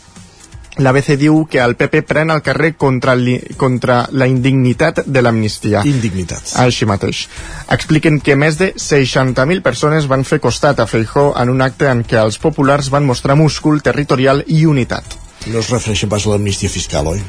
L'ABC 0.79 1.17
diu 1.19 1.41
que 1.51 1.59
el 1.59 1.75
PP 1.75 2.03
pren 2.07 2.31
el 2.31 2.39
carrer 2.45 2.75
contra, 2.79 3.15
li, 3.19 3.35
contra 3.59 4.05
la 4.15 4.27
indignitat 4.31 5.01
de 5.05 5.23
l'amnistia. 5.23 5.81
Indignitat. 5.87 6.53
Així 6.63 6.87
mateix. 6.87 7.25
Expliquen 7.75 8.21
que 8.23 8.37
més 8.39 8.55
de 8.61 8.71
60.000 8.79 9.65
persones 9.65 10.07
van 10.07 10.23
fer 10.23 10.39
costat 10.39 10.79
a 10.79 10.87
Feijó 10.87 11.33
en 11.41 11.51
un 11.51 11.61
acte 11.61 11.91
en 11.91 12.05
què 12.07 12.21
els 12.21 12.39
populars 12.39 12.89
van 12.93 13.05
mostrar 13.05 13.35
múscul 13.35 13.83
territorial 13.83 14.45
i 14.47 14.63
unitat. 14.65 15.19
No 15.49 15.57
es 15.57 15.71
refereixen 15.71 16.09
pas 16.09 16.25
a 16.27 16.29
l'amnistia 16.29 16.69
fiscal, 16.69 17.07
oi? 17.09 17.21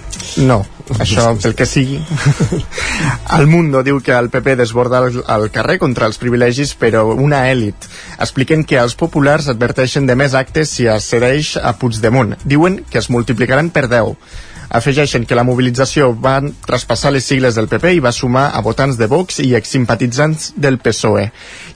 No, 0.45 0.59
això 1.01 1.31
pel 1.41 1.55
que 1.57 1.65
sigui. 1.65 1.97
El 3.39 3.47
Mundo 3.49 3.81
diu 3.87 4.03
que 4.05 4.13
el 4.13 4.29
PP 4.29 4.57
desborda 4.61 5.01
el, 5.01 5.23
el 5.25 5.49
carrer 5.55 5.79
contra 5.81 6.05
els 6.11 6.21
privilegis, 6.21 6.75
però 6.77 7.07
una 7.15 7.47
èlit. 7.49 7.89
Expliquen 8.21 8.67
que 8.69 8.77
els 8.83 8.99
populars 9.01 9.49
adverteixen 9.49 10.05
de 10.07 10.19
més 10.19 10.37
actes 10.37 10.77
si 10.77 10.87
es 10.93 11.09
cedeix 11.09 11.55
a 11.57 11.73
Puigdemont. 11.81 12.37
Diuen 12.45 12.83
que 12.91 13.01
es 13.01 13.09
multiplicaran 13.09 13.73
per 13.73 13.87
10. 13.89 14.13
Afegeixen 14.77 15.25
que 15.29 15.37
la 15.37 15.49
mobilització 15.49 16.13
va 16.13 16.39
traspassar 16.67 17.17
les 17.17 17.25
sigles 17.25 17.57
del 17.57 17.69
PP 17.73 17.97
i 17.97 18.05
va 18.05 18.13
sumar 18.13 18.51
a 18.53 18.61
votants 18.65 19.01
de 19.01 19.09
Vox 19.09 19.41
i 19.41 19.55
eximpatitzants 19.57 20.53
del 20.57 20.81
PSOE. 20.85 21.31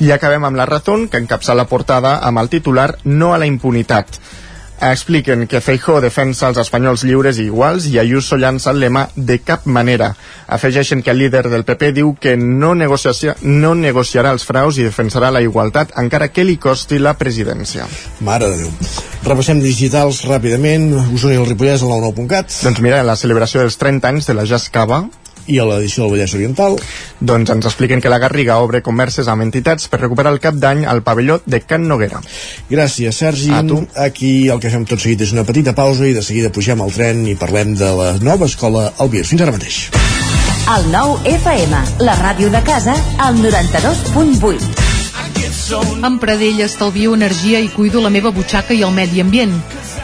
I 0.04 0.12
acabem 0.12 0.44
amb 0.44 0.60
la 0.60 0.68
Razón, 0.68 1.08
que 1.08 1.20
encapça 1.20 1.56
la 1.56 1.68
portada 1.68 2.18
amb 2.28 2.44
el 2.44 2.52
titular 2.52 2.90
No 3.04 3.32
a 3.32 3.40
la 3.40 3.48
impunitat 3.48 4.20
expliquen 4.80 5.46
que 5.46 5.60
Feijó 5.64 6.00
defensa 6.04 6.48
els 6.50 6.60
espanyols 6.60 7.04
lliures 7.06 7.40
i 7.40 7.46
iguals 7.48 7.86
i 7.90 7.98
Ayuso 7.98 8.36
llança 8.36 8.70
el 8.72 8.80
lema 8.80 9.06
de 9.16 9.38
cap 9.40 9.66
manera. 9.66 10.12
Afegeixen 10.46 11.02
que 11.02 11.10
el 11.10 11.18
líder 11.24 11.46
del 11.48 11.64
PP 11.64 11.92
diu 11.96 12.14
que 12.20 12.36
no, 12.36 12.74
negociacia, 12.74 13.36
no 13.42 13.74
negociarà 13.74 14.32
els 14.36 14.44
fraus 14.44 14.78
i 14.78 14.86
defensarà 14.86 15.32
la 15.32 15.42
igualtat 15.44 15.96
encara 15.96 16.28
que 16.28 16.44
li 16.44 16.58
costi 16.60 17.00
la 17.00 17.16
presidència. 17.18 17.88
Mare 18.20 18.52
de 18.52 18.64
Déu. 18.64 18.72
Repassem 19.26 19.60
digitals 19.64 20.22
ràpidament. 20.28 20.92
Osona 21.16 21.34
i 21.34 21.40
el 21.40 21.48
Ripollès 21.48 21.82
al 21.82 21.94
99.cat. 21.96 22.60
Doncs 22.62 22.82
mira, 22.84 23.02
la 23.02 23.16
celebració 23.16 23.64
dels 23.64 23.80
30 23.80 24.12
anys 24.12 24.28
de 24.30 24.36
la 24.38 24.44
Jazz 24.46 24.70
Cava 24.70 25.06
i 25.46 25.58
a 25.58 25.66
l'edició 25.68 26.04
del 26.04 26.16
Vallès 26.16 26.34
Oriental 26.36 26.78
doncs 27.20 27.50
ens 27.54 27.68
expliquen 27.68 28.00
que 28.02 28.12
la 28.12 28.18
Garriga 28.22 28.58
obre 28.62 28.82
converses 28.86 29.28
amb 29.28 29.44
entitats 29.46 29.88
per 29.88 30.00
recuperar 30.02 30.32
el 30.34 30.40
cap 30.42 30.54
d'any 30.60 30.84
al 30.86 31.02
pavelló 31.06 31.40
de 31.46 31.60
Can 31.64 31.86
Noguera. 31.88 32.20
Gràcies, 32.70 33.16
Sergi. 33.16 33.52
A 33.54 33.62
tu. 33.66 33.80
Aquí 33.96 34.48
el 34.52 34.60
que 34.60 34.72
fem 34.72 34.84
tot 34.88 35.00
seguit 35.02 35.22
és 35.26 35.32
una 35.36 35.46
petita 35.48 35.74
pausa 35.76 36.06
i 36.06 36.14
de 36.16 36.22
seguida 36.22 36.52
pugem 36.52 36.82
al 36.82 36.92
tren 36.94 37.26
i 37.26 37.36
parlem 37.38 37.74
de 37.78 37.92
la 38.00 38.10
nova 38.20 38.46
escola 38.50 38.92
Albir. 38.98 39.24
Fins 39.26 39.42
ara 39.46 39.54
mateix. 39.54 39.86
El 40.66 40.88
nou 40.90 41.14
FM, 41.30 41.78
la 42.02 42.16
ràdio 42.18 42.50
de 42.50 42.60
casa, 42.66 42.96
al 43.22 43.38
92.8. 43.38 44.86
Amb 46.06 46.18
Pradell 46.22 46.60
estalvio 46.64 47.14
energia 47.14 47.60
i 47.62 47.68
cuido 47.70 48.02
la 48.02 48.10
meva 48.10 48.30
butxaca 48.34 48.74
i 48.74 48.82
el 48.82 48.90
medi 48.94 49.22
ambient. 49.22 49.54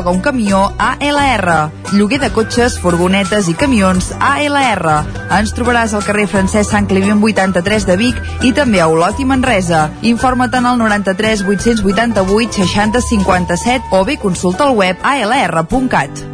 un 0.00 0.20
camió 0.20 0.72
ALR. 0.78 1.70
Lloguer 1.92 2.18
de 2.20 2.30
cotxes, 2.32 2.78
furgonetes 2.80 3.48
i 3.48 3.54
camions 3.54 4.12
ALR. 4.18 5.04
Ens 5.36 5.52
trobaràs 5.52 5.92
al 5.92 6.04
carrer 6.06 6.26
Francesc 6.26 6.70
Sant 6.70 6.88
Climent 6.88 7.20
83 7.22 7.86
de 7.86 7.96
Vic 8.00 8.16
i 8.42 8.52
també 8.56 8.80
a 8.80 8.88
Olot 8.88 9.20
i 9.20 9.28
Manresa. 9.28 9.90
Informa't 10.02 10.56
en 10.56 10.66
el 10.66 10.78
93 10.78 11.44
888 11.44 12.64
60 12.64 13.00
57 13.00 13.92
o 13.92 14.04
bé 14.04 14.16
consulta 14.16 14.64
el 14.64 14.76
web 14.76 14.96
alr.cat. 15.02 16.24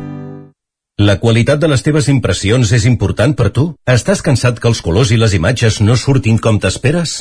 La 0.99 1.19
qualitat 1.19 1.61
de 1.63 1.69
les 1.71 1.83
teves 1.83 2.09
impressions 2.11 2.73
és 2.75 2.87
important 2.87 3.35
per 3.35 3.51
tu? 3.55 3.73
Estàs 3.87 4.23
cansat 4.23 4.59
que 4.59 4.67
els 4.71 4.83
colors 4.83 5.13
i 5.15 5.19
les 5.19 5.35
imatges 5.35 5.81
no 5.81 5.95
surtin 5.95 6.39
com 6.43 6.59
t'esperes? 6.59 7.21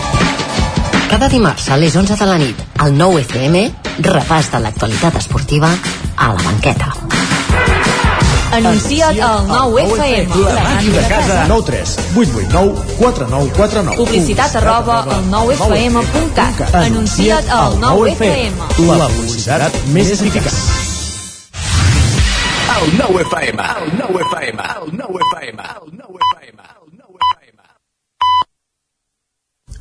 Cada 1.11 1.27
dimarts 1.27 1.67
a 1.67 1.75
les 1.75 1.93
11 1.93 2.15
de 2.15 2.25
la 2.25 2.37
nit, 2.39 2.59
al 2.79 2.93
9 2.95 3.19
FM, 3.25 3.61
repàs 4.05 4.47
de 4.53 4.61
l'actualitat 4.63 5.17
esportiva 5.19 5.67
a 6.15 6.29
la 6.31 6.39
banqueta. 6.45 6.93
Anuncia't 8.55 9.19
al 9.19 9.43
9 9.49 9.83
FM. 9.89 10.39
La 10.45 10.63
màquina 10.63 10.95
de 10.95 11.09
casa. 11.11 11.41
9 11.51 11.65
3 11.67 11.97
8 12.15 12.39
8 12.47 12.47
9 12.55 12.87
4 13.01 13.27
9 13.27 13.51
4 13.57 13.83
9. 13.89 13.97
Publicitat 13.99 14.55
arroba 14.61 15.01
al 15.03 15.27
9fm.cat. 15.35 16.75
Anuncia't 16.79 17.51
al 17.59 17.75
9 17.83 18.15
FM. 18.15 18.71
La 18.87 19.11
publicitat 19.11 19.81
més 19.91 20.15
eficaç. 20.15 20.47
El 22.79 22.95
9 23.03 23.27
FM, 23.27 23.71
el 23.83 23.97
9 23.99 24.27
FM, 24.31 24.69
el 24.79 24.95
9 24.95 25.27
FM, 25.27 25.59
el 25.75 25.91
9 25.91 26.23
FM. 26.31 26.51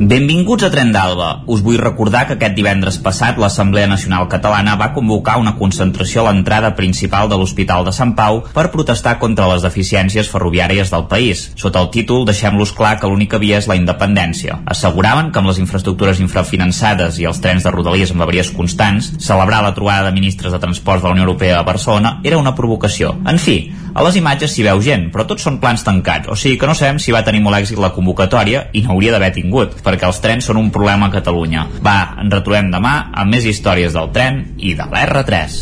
Benvinguts 0.00 0.64
a 0.64 0.70
Tren 0.72 0.94
d'Alba. 0.94 1.42
Us 1.52 1.60
vull 1.60 1.76
recordar 1.76 2.22
que 2.24 2.32
aquest 2.38 2.54
divendres 2.56 2.96
passat 3.04 3.36
l'Assemblea 3.36 3.84
Nacional 3.84 4.30
Catalana 4.32 4.78
va 4.80 4.94
convocar 4.94 5.34
una 5.36 5.52
concentració 5.58 6.22
a 6.22 6.30
l'entrada 6.30 6.70
principal 6.78 7.28
de 7.28 7.36
l'Hospital 7.36 7.84
de 7.84 7.92
Sant 7.92 8.14
Pau 8.16 8.40
per 8.54 8.70
protestar 8.72 9.18
contra 9.20 9.50
les 9.50 9.60
deficiències 9.60 10.30
ferroviàries 10.32 10.88
del 10.94 11.04
país. 11.10 11.42
Sota 11.60 11.82
el 11.84 11.90
títol 11.92 12.24
deixem-los 12.24 12.72
clar 12.78 12.94
que 12.96 13.10
l'única 13.12 13.36
via 13.42 13.58
és 13.60 13.68
la 13.68 13.76
independència. 13.76 14.62
Asseguraven 14.64 15.28
que 15.34 15.42
amb 15.42 15.52
les 15.52 15.60
infraestructures 15.60 16.24
infrafinançades 16.24 17.20
i 17.20 17.28
els 17.28 17.42
trens 17.44 17.68
de 17.68 17.74
rodalies 17.76 18.16
amb 18.16 18.24
avaries 18.24 18.54
constants, 18.56 19.12
celebrar 19.20 19.60
la 19.66 19.74
trobada 19.76 20.08
de 20.08 20.16
ministres 20.16 20.56
de 20.56 20.62
transports 20.64 21.04
de 21.04 21.10
la 21.10 21.18
Unió 21.18 21.28
Europea 21.28 21.60
a 21.60 21.68
Barcelona 21.68 22.22
era 22.24 22.40
una 22.40 22.54
provocació. 22.56 23.18
En 23.28 23.36
fi, 23.36 23.58
a 23.94 24.04
les 24.06 24.16
imatges 24.20 24.52
s'hi 24.54 24.64
veu 24.66 24.80
gent, 24.84 25.08
però 25.10 25.26
tots 25.26 25.42
són 25.46 25.58
plans 25.62 25.82
tancats, 25.86 26.30
o 26.30 26.36
sigui 26.38 26.58
que 26.60 26.68
no 26.68 26.76
sabem 26.78 27.00
si 27.02 27.14
va 27.14 27.24
tenir 27.26 27.42
molt 27.42 27.58
èxit 27.58 27.80
la 27.82 27.90
convocatòria 27.96 28.68
i 28.72 28.84
n'hauria 28.84 29.16
d'haver 29.16 29.32
tingut, 29.34 29.80
perquè 29.82 30.06
els 30.06 30.22
trens 30.22 30.46
són 30.46 30.60
un 30.60 30.70
problema 30.70 31.10
a 31.10 31.14
Catalunya. 31.14 31.66
Va, 31.82 31.98
ens 32.22 32.32
retrobem 32.32 32.70
demà 32.70 32.94
amb 33.10 33.34
més 33.34 33.44
històries 33.50 33.96
del 33.96 34.12
tren 34.14 34.44
i 34.58 34.74
de 34.78 34.86
l'R3. 34.86 35.60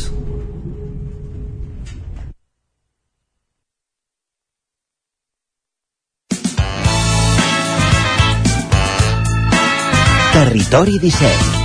Territori 10.39 11.01
17. 11.03 11.59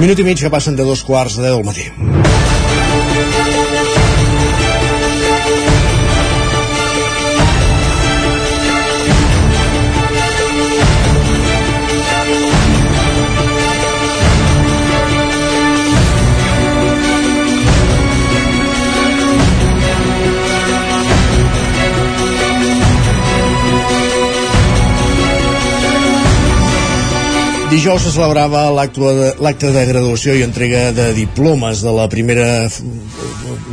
Minut 0.00 0.18
i 0.18 0.24
mig 0.24 0.40
que 0.40 0.48
passen 0.48 0.78
de 0.78 0.86
dos 0.86 1.02
quarts 1.04 1.36
de 1.36 1.44
deu 1.44 1.60
del 1.60 1.66
matí. 1.68 2.51
Dijous 27.72 28.02
se 28.04 28.10
celebrava 28.12 28.66
l'acte 28.68 29.00
de, 29.00 29.70
de 29.72 29.84
graduació 29.88 30.34
i 30.36 30.42
entrega 30.44 30.90
de 30.92 31.06
diplomes 31.16 31.80
de 31.80 31.94
la 31.96 32.04
primera 32.12 32.68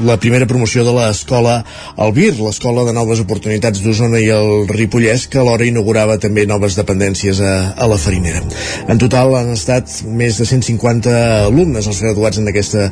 la 0.05 0.17
primera 0.21 0.47
promoció 0.47 0.83
de 0.85 0.93
l'escola 0.95 1.59
Albir, 1.97 2.31
l'escola 2.39 2.85
de 2.87 2.93
noves 2.95 3.21
oportunitats 3.23 3.81
d'Osona 3.83 4.19
i 4.21 4.29
el 4.33 4.67
Ripollès, 4.69 5.27
que 5.31 5.41
alhora 5.41 5.67
inaugurava 5.67 6.17
també 6.21 6.45
noves 6.47 6.77
dependències 6.79 7.41
a, 7.41 7.53
a 7.75 7.89
la 7.89 7.97
Farinera. 7.99 8.41
En 8.87 9.01
total 9.01 9.35
han 9.39 9.51
estat 9.55 9.99
més 10.05 10.39
de 10.39 10.47
150 10.47 11.15
alumnes 11.47 11.89
els 11.89 12.01
graduats 12.05 12.39
en 12.39 12.51
aquesta 12.51 12.87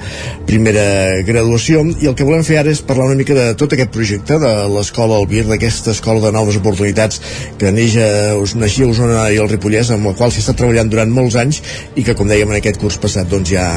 primera 0.50 1.22
graduació 1.28 1.86
i 2.02 2.10
el 2.10 2.18
que 2.18 2.28
volem 2.28 2.46
fer 2.48 2.60
ara 2.62 2.74
és 2.74 2.84
parlar 2.86 3.10
una 3.12 3.20
mica 3.20 3.38
de 3.38 3.48
tot 3.60 3.74
aquest 3.76 3.94
projecte 3.96 4.40
de 4.42 4.54
l'escola 4.74 5.20
Albir, 5.22 5.46
d'aquesta 5.48 5.94
escola 5.96 6.26
de 6.26 6.34
noves 6.36 6.60
oportunitats 6.60 7.22
que 7.60 7.72
neix 7.72 7.98
a, 8.02 8.12
naixia 8.60 8.88
a 8.88 8.92
Osona 8.92 9.24
i 9.34 9.42
el 9.42 9.50
Ripollès, 9.52 9.94
amb 9.96 10.12
la 10.12 10.18
qual 10.18 10.34
s'ha 10.34 10.44
estat 10.44 10.60
treballant 10.60 10.92
durant 10.92 11.14
molts 11.14 11.40
anys 11.40 11.64
i 11.96 12.04
que, 12.04 12.18
com 12.18 12.30
dèiem, 12.30 12.52
en 12.52 12.60
aquest 12.60 12.82
curs 12.82 13.00
passat 13.02 13.30
doncs 13.32 13.54
ja 13.54 13.70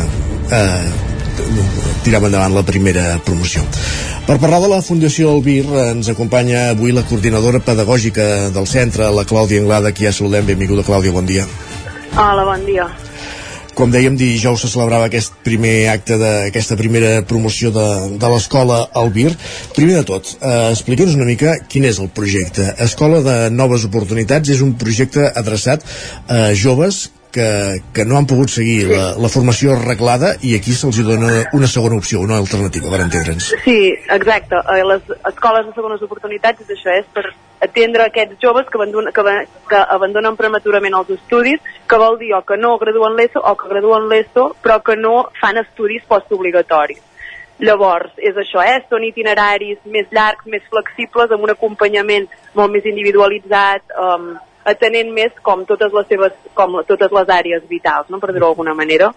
eh, 0.51 1.20
tirem 2.05 2.27
endavant 2.29 2.55
la 2.55 2.65
primera 2.67 3.19
promoció. 3.25 3.63
Per 4.27 4.39
parlar 4.39 4.61
de 4.63 4.71
la 4.71 4.81
Fundació 4.85 5.33
Albir 5.35 5.65
ens 5.91 6.11
acompanya 6.13 6.71
avui 6.71 6.95
la 6.95 7.05
coordinadora 7.09 7.61
pedagògica 7.65 8.51
del 8.55 8.67
centre, 8.71 9.11
la 9.11 9.27
Clàudia 9.29 9.61
Anglada, 9.63 9.93
qui 9.93 10.07
ja 10.07 10.13
saludem. 10.15 10.47
Benvinguda, 10.47 10.87
Clàudia, 10.87 11.13
bon 11.13 11.27
dia. 11.27 11.47
Hola, 12.17 12.45
bon 12.47 12.67
dia. 12.67 12.89
Com 13.75 13.93
dèiem, 13.93 14.17
dijous 14.19 14.61
se 14.61 14.69
celebrava 14.69 15.07
aquest 15.09 15.37
primer 15.47 15.89
acte 15.93 16.19
d'aquesta 16.21 16.77
primera 16.77 17.23
promoció 17.27 17.71
de, 17.73 17.87
de 18.21 18.33
l'escola 18.33 18.81
Albir. 18.99 19.31
Primer 19.77 20.01
de 20.01 20.05
tot, 20.11 20.35
eh, 20.41 20.57
explica'ns 20.73 21.15
una 21.17 21.29
mica 21.29 21.55
quin 21.71 21.87
és 21.89 22.01
el 22.03 22.11
projecte. 22.13 22.67
Escola 22.83 23.23
de 23.25 23.37
Noves 23.55 23.87
Oportunitats 23.89 24.53
és 24.53 24.61
un 24.67 24.75
projecte 24.81 25.31
adreçat 25.31 25.87
a 26.29 26.51
joves 26.53 27.07
que, 27.33 27.83
que 27.95 28.05
no 28.05 28.19
han 28.19 28.27
pogut 28.31 28.51
seguir 28.53 28.89
la, 28.91 29.13
la 29.19 29.31
formació 29.33 29.75
arreglada 29.75 30.35
i 30.47 30.55
aquí 30.59 30.75
se'ls 30.77 31.01
dona 31.07 31.31
una 31.57 31.69
segona 31.71 31.99
opció, 32.01 32.23
una 32.25 32.39
alternativa, 32.41 32.91
per 32.93 33.03
entendre'ns. 33.07 33.53
Sí, 33.65 33.79
exacte. 34.17 34.59
A 34.59 34.81
les 34.93 35.07
escoles 35.33 35.69
de 35.69 35.77
segones 35.77 36.03
oportunitats 36.07 36.67
és 36.67 36.75
això, 36.77 36.97
és 36.99 37.09
per 37.15 37.29
atendre 37.61 38.07
aquests 38.07 38.41
joves 38.43 38.67
que, 38.71 38.79
abandonen, 38.79 39.13
que, 39.13 39.37
que 39.69 39.83
abandonen 39.97 40.39
prematurament 40.39 40.97
els 40.97 41.13
estudis, 41.19 41.61
que 41.87 42.01
vol 42.01 42.19
dir 42.21 42.33
o 42.37 42.43
que 42.47 42.57
no 42.57 42.77
graduen 42.81 43.17
l'ESO 43.19 43.45
o 43.45 43.55
que 43.61 43.71
graduen 43.71 44.09
l'ESO 44.11 44.51
però 44.65 44.81
que 44.85 44.97
no 44.97 45.29
fan 45.41 45.61
estudis 45.61 46.07
postobligatoris. 46.09 47.07
Llavors, 47.61 48.15
és 48.17 48.37
això, 48.41 48.63
eh? 48.65 48.79
són 48.89 49.05
itineraris 49.05 49.83
més 49.93 50.07
llargs, 50.17 50.47
més 50.49 50.65
flexibles, 50.73 51.29
amb 51.29 51.45
un 51.45 51.53
acompanyament 51.53 52.25
molt 52.57 52.73
més 52.73 52.87
individualitzat, 52.89 53.85
um, 54.01 54.31
atenent 54.69 55.13
més 55.15 55.33
com 55.43 55.63
totes 55.69 55.93
les 55.97 56.09
seves 56.11 56.35
com 56.55 56.77
totes 56.89 57.13
les 57.15 57.33
àrees 57.33 57.63
vitals, 57.71 58.11
no? 58.13 58.21
per 58.21 58.33
dir-ho 58.33 58.51
d'alguna 58.51 58.75
manera. 58.77 59.11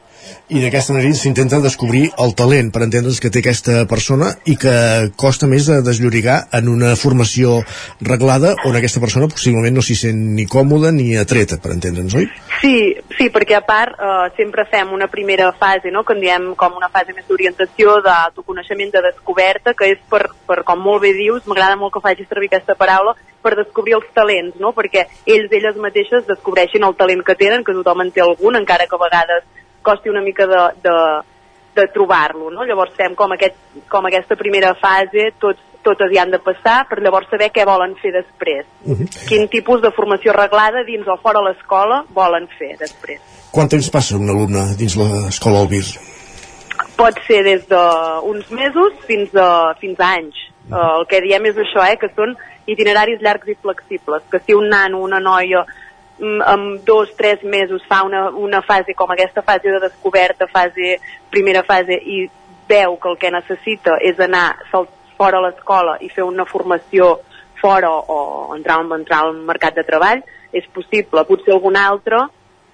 I 0.48 0.62
d'aquesta 0.64 0.96
manera 0.96 1.18
s'intenta 1.20 1.60
descobrir 1.64 2.06
el 2.24 2.36
talent, 2.40 2.72
per 2.72 2.86
entendre's 2.86 3.20
que 3.20 3.32
té 3.34 3.44
aquesta 3.44 3.84
persona 3.92 4.32
i 4.48 4.56
que 4.60 4.76
costa 5.20 5.50
més 5.52 5.68
de 5.68 5.82
desllorigar 5.84 6.38
en 6.56 6.70
una 6.72 6.94
formació 7.00 7.60
reglada 8.02 8.56
on 8.68 8.78
aquesta 8.80 9.04
persona 9.04 9.28
possiblement 9.32 9.76
no 9.76 9.84
s'hi 9.84 9.98
sent 10.00 10.24
ni 10.38 10.48
còmoda 10.48 10.94
ni 10.96 11.14
atreta, 11.20 11.60
per 11.60 11.74
entendre'ns, 11.76 12.16
oi? 12.16 12.30
Sí, 12.62 12.76
sí, 13.18 13.30
perquè 13.34 13.56
a 13.58 13.64
part 13.66 13.98
eh, 13.98 14.30
sempre 14.38 14.66
fem 14.70 14.92
una 14.94 15.08
primera 15.08 15.52
fase, 15.54 15.92
no? 15.92 16.04
que 16.04 16.14
en 16.14 16.22
diem 16.22 16.48
com 16.60 16.78
una 16.78 16.90
fase 16.94 17.14
més 17.14 17.26
d'orientació, 17.28 17.98
d'autoconeixement, 18.06 18.92
de 18.94 19.02
descoberta, 19.08 19.74
que 19.74 19.90
és 19.94 20.02
per, 20.10 20.28
per, 20.48 20.62
com 20.68 20.82
molt 20.84 21.04
bé 21.04 21.14
dius, 21.18 21.48
m'agrada 21.48 21.78
molt 21.80 21.94
que 21.94 22.04
facis 22.04 22.30
servir 22.30 22.52
aquesta 22.52 22.78
paraula, 22.80 23.16
per 23.44 23.56
descobrir 23.60 23.98
els 23.98 24.08
talents, 24.16 24.56
no? 24.62 24.72
perquè 24.76 25.08
ells, 25.26 25.52
elles 25.52 25.80
mateixes 25.82 26.26
descobreixin 26.30 26.86
el 26.88 26.96
talent 27.00 27.26
que 27.28 27.36
tenen, 27.40 27.66
que 27.66 27.76
tothom 27.76 28.06
en 28.06 28.14
té 28.16 28.24
algun, 28.24 28.58
encara 28.60 28.88
que 28.88 28.96
a 28.98 29.04
vegades 29.04 29.46
costi 29.84 30.10
una 30.10 30.24
mica 30.24 30.48
de, 30.48 30.64
de, 30.86 30.96
de 31.76 31.88
trobar-lo. 31.94 32.50
No? 32.52 32.66
Llavors 32.66 32.96
fem 32.96 33.18
com, 33.20 33.36
aquest, 33.36 33.60
com 33.92 34.08
aquesta 34.08 34.40
primera 34.40 34.74
fase, 34.80 35.32
tots, 35.44 35.62
totes 35.84 36.12
hi 36.12 36.20
han 36.22 36.32
de 36.32 36.40
passar, 36.40 36.86
per 36.90 37.02
llavors 37.04 37.30
saber 37.30 37.52
què 37.54 37.66
volen 37.68 37.96
fer 38.02 38.14
després. 38.16 38.66
Uh 38.86 38.96
-huh. 38.98 39.28
Quin 39.28 39.48
tipus 39.48 39.82
de 39.82 39.92
formació 39.92 40.34
reglada 40.34 40.84
dins 40.84 41.08
o 41.08 41.18
fora 41.22 41.42
l'escola 41.42 42.04
volen 42.10 42.48
fer 42.58 42.78
després. 42.80 43.20
Quant 43.52 43.70
temps 43.70 43.90
passa 43.90 44.18
un 44.18 44.30
alumne 44.30 44.76
dins 44.78 44.96
l'escola 44.96 45.60
Albir? 45.60 45.86
pot 46.98 47.20
ser 47.28 47.44
des 47.46 47.64
d'uns 47.70 48.50
mesos 48.52 48.98
fins 49.08 49.34
a, 49.36 49.74
fins 49.80 50.00
a 50.00 50.10
anys. 50.20 50.40
Uh, 50.72 51.00
el 51.00 51.08
que 51.12 51.22
diem 51.26 51.50
és 51.50 51.58
això, 51.60 51.84
eh, 51.84 51.98
que 52.00 52.10
són 52.16 52.36
itineraris 52.72 53.22
llargs 53.24 53.50
i 53.52 53.58
flexibles, 53.60 54.24
que 54.32 54.40
si 54.46 54.56
un 54.56 54.70
nano, 54.72 55.02
una 55.04 55.20
noia, 55.20 55.66
mm, 56.20 56.42
amb 56.54 56.86
dos, 56.88 57.12
tres 57.18 57.44
mesos 57.44 57.84
fa 57.90 58.04
una, 58.08 58.30
una 58.30 58.62
fase 58.64 58.96
com 58.96 59.12
aquesta 59.12 59.44
fase 59.44 59.74
de 59.74 59.82
descoberta, 59.84 60.48
fase, 60.48 60.98
primera 61.30 61.66
fase, 61.68 62.00
i 62.00 62.30
veu 62.70 62.96
que 62.96 63.12
el 63.12 63.20
que 63.20 63.34
necessita 63.34 63.98
és 64.00 64.20
anar 64.24 64.54
fora 65.24 65.40
l'escola 65.40 65.98
i 66.04 66.12
fer 66.12 66.28
una 66.28 66.44
formació 66.50 67.16
fora 67.64 67.90
o 67.90 68.52
entrar, 68.58 68.82
entrar 68.92 69.24
al 69.24 69.38
mercat 69.48 69.78
de 69.80 69.86
treball, 69.88 70.24
és 70.52 70.66
possible. 70.76 71.24
Potser 71.24 71.56
algun 71.56 71.80
altre 71.80 72.26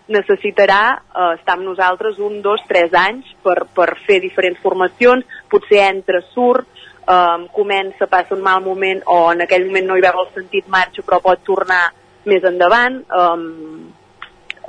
necessitarà 0.09 0.81
eh, 0.97 1.35
estar 1.37 1.55
amb 1.55 1.67
nosaltres 1.67 2.17
un, 2.25 2.39
dos, 2.41 2.63
tres 2.67 2.95
anys 2.97 3.29
per, 3.45 3.61
per 3.77 3.91
fer 4.07 4.17
diferents 4.23 4.57
formacions, 4.63 5.27
potser 5.51 5.83
entra, 5.85 6.23
surt, 6.33 6.65
eh, 7.05 7.37
comença, 7.53 8.09
passa 8.09 8.33
un 8.33 8.41
mal 8.45 8.65
moment 8.65 9.05
o 9.05 9.21
en 9.35 9.45
aquell 9.45 9.67
moment 9.69 9.91
no 9.91 9.99
hi 9.99 10.05
veu 10.07 10.23
el 10.23 10.33
sentit 10.33 10.67
marxa 10.73 11.05
però 11.05 11.21
pot 11.21 11.45
tornar 11.45 11.83
més 12.25 12.49
endavant. 12.49 13.03
Eh, 13.05 13.98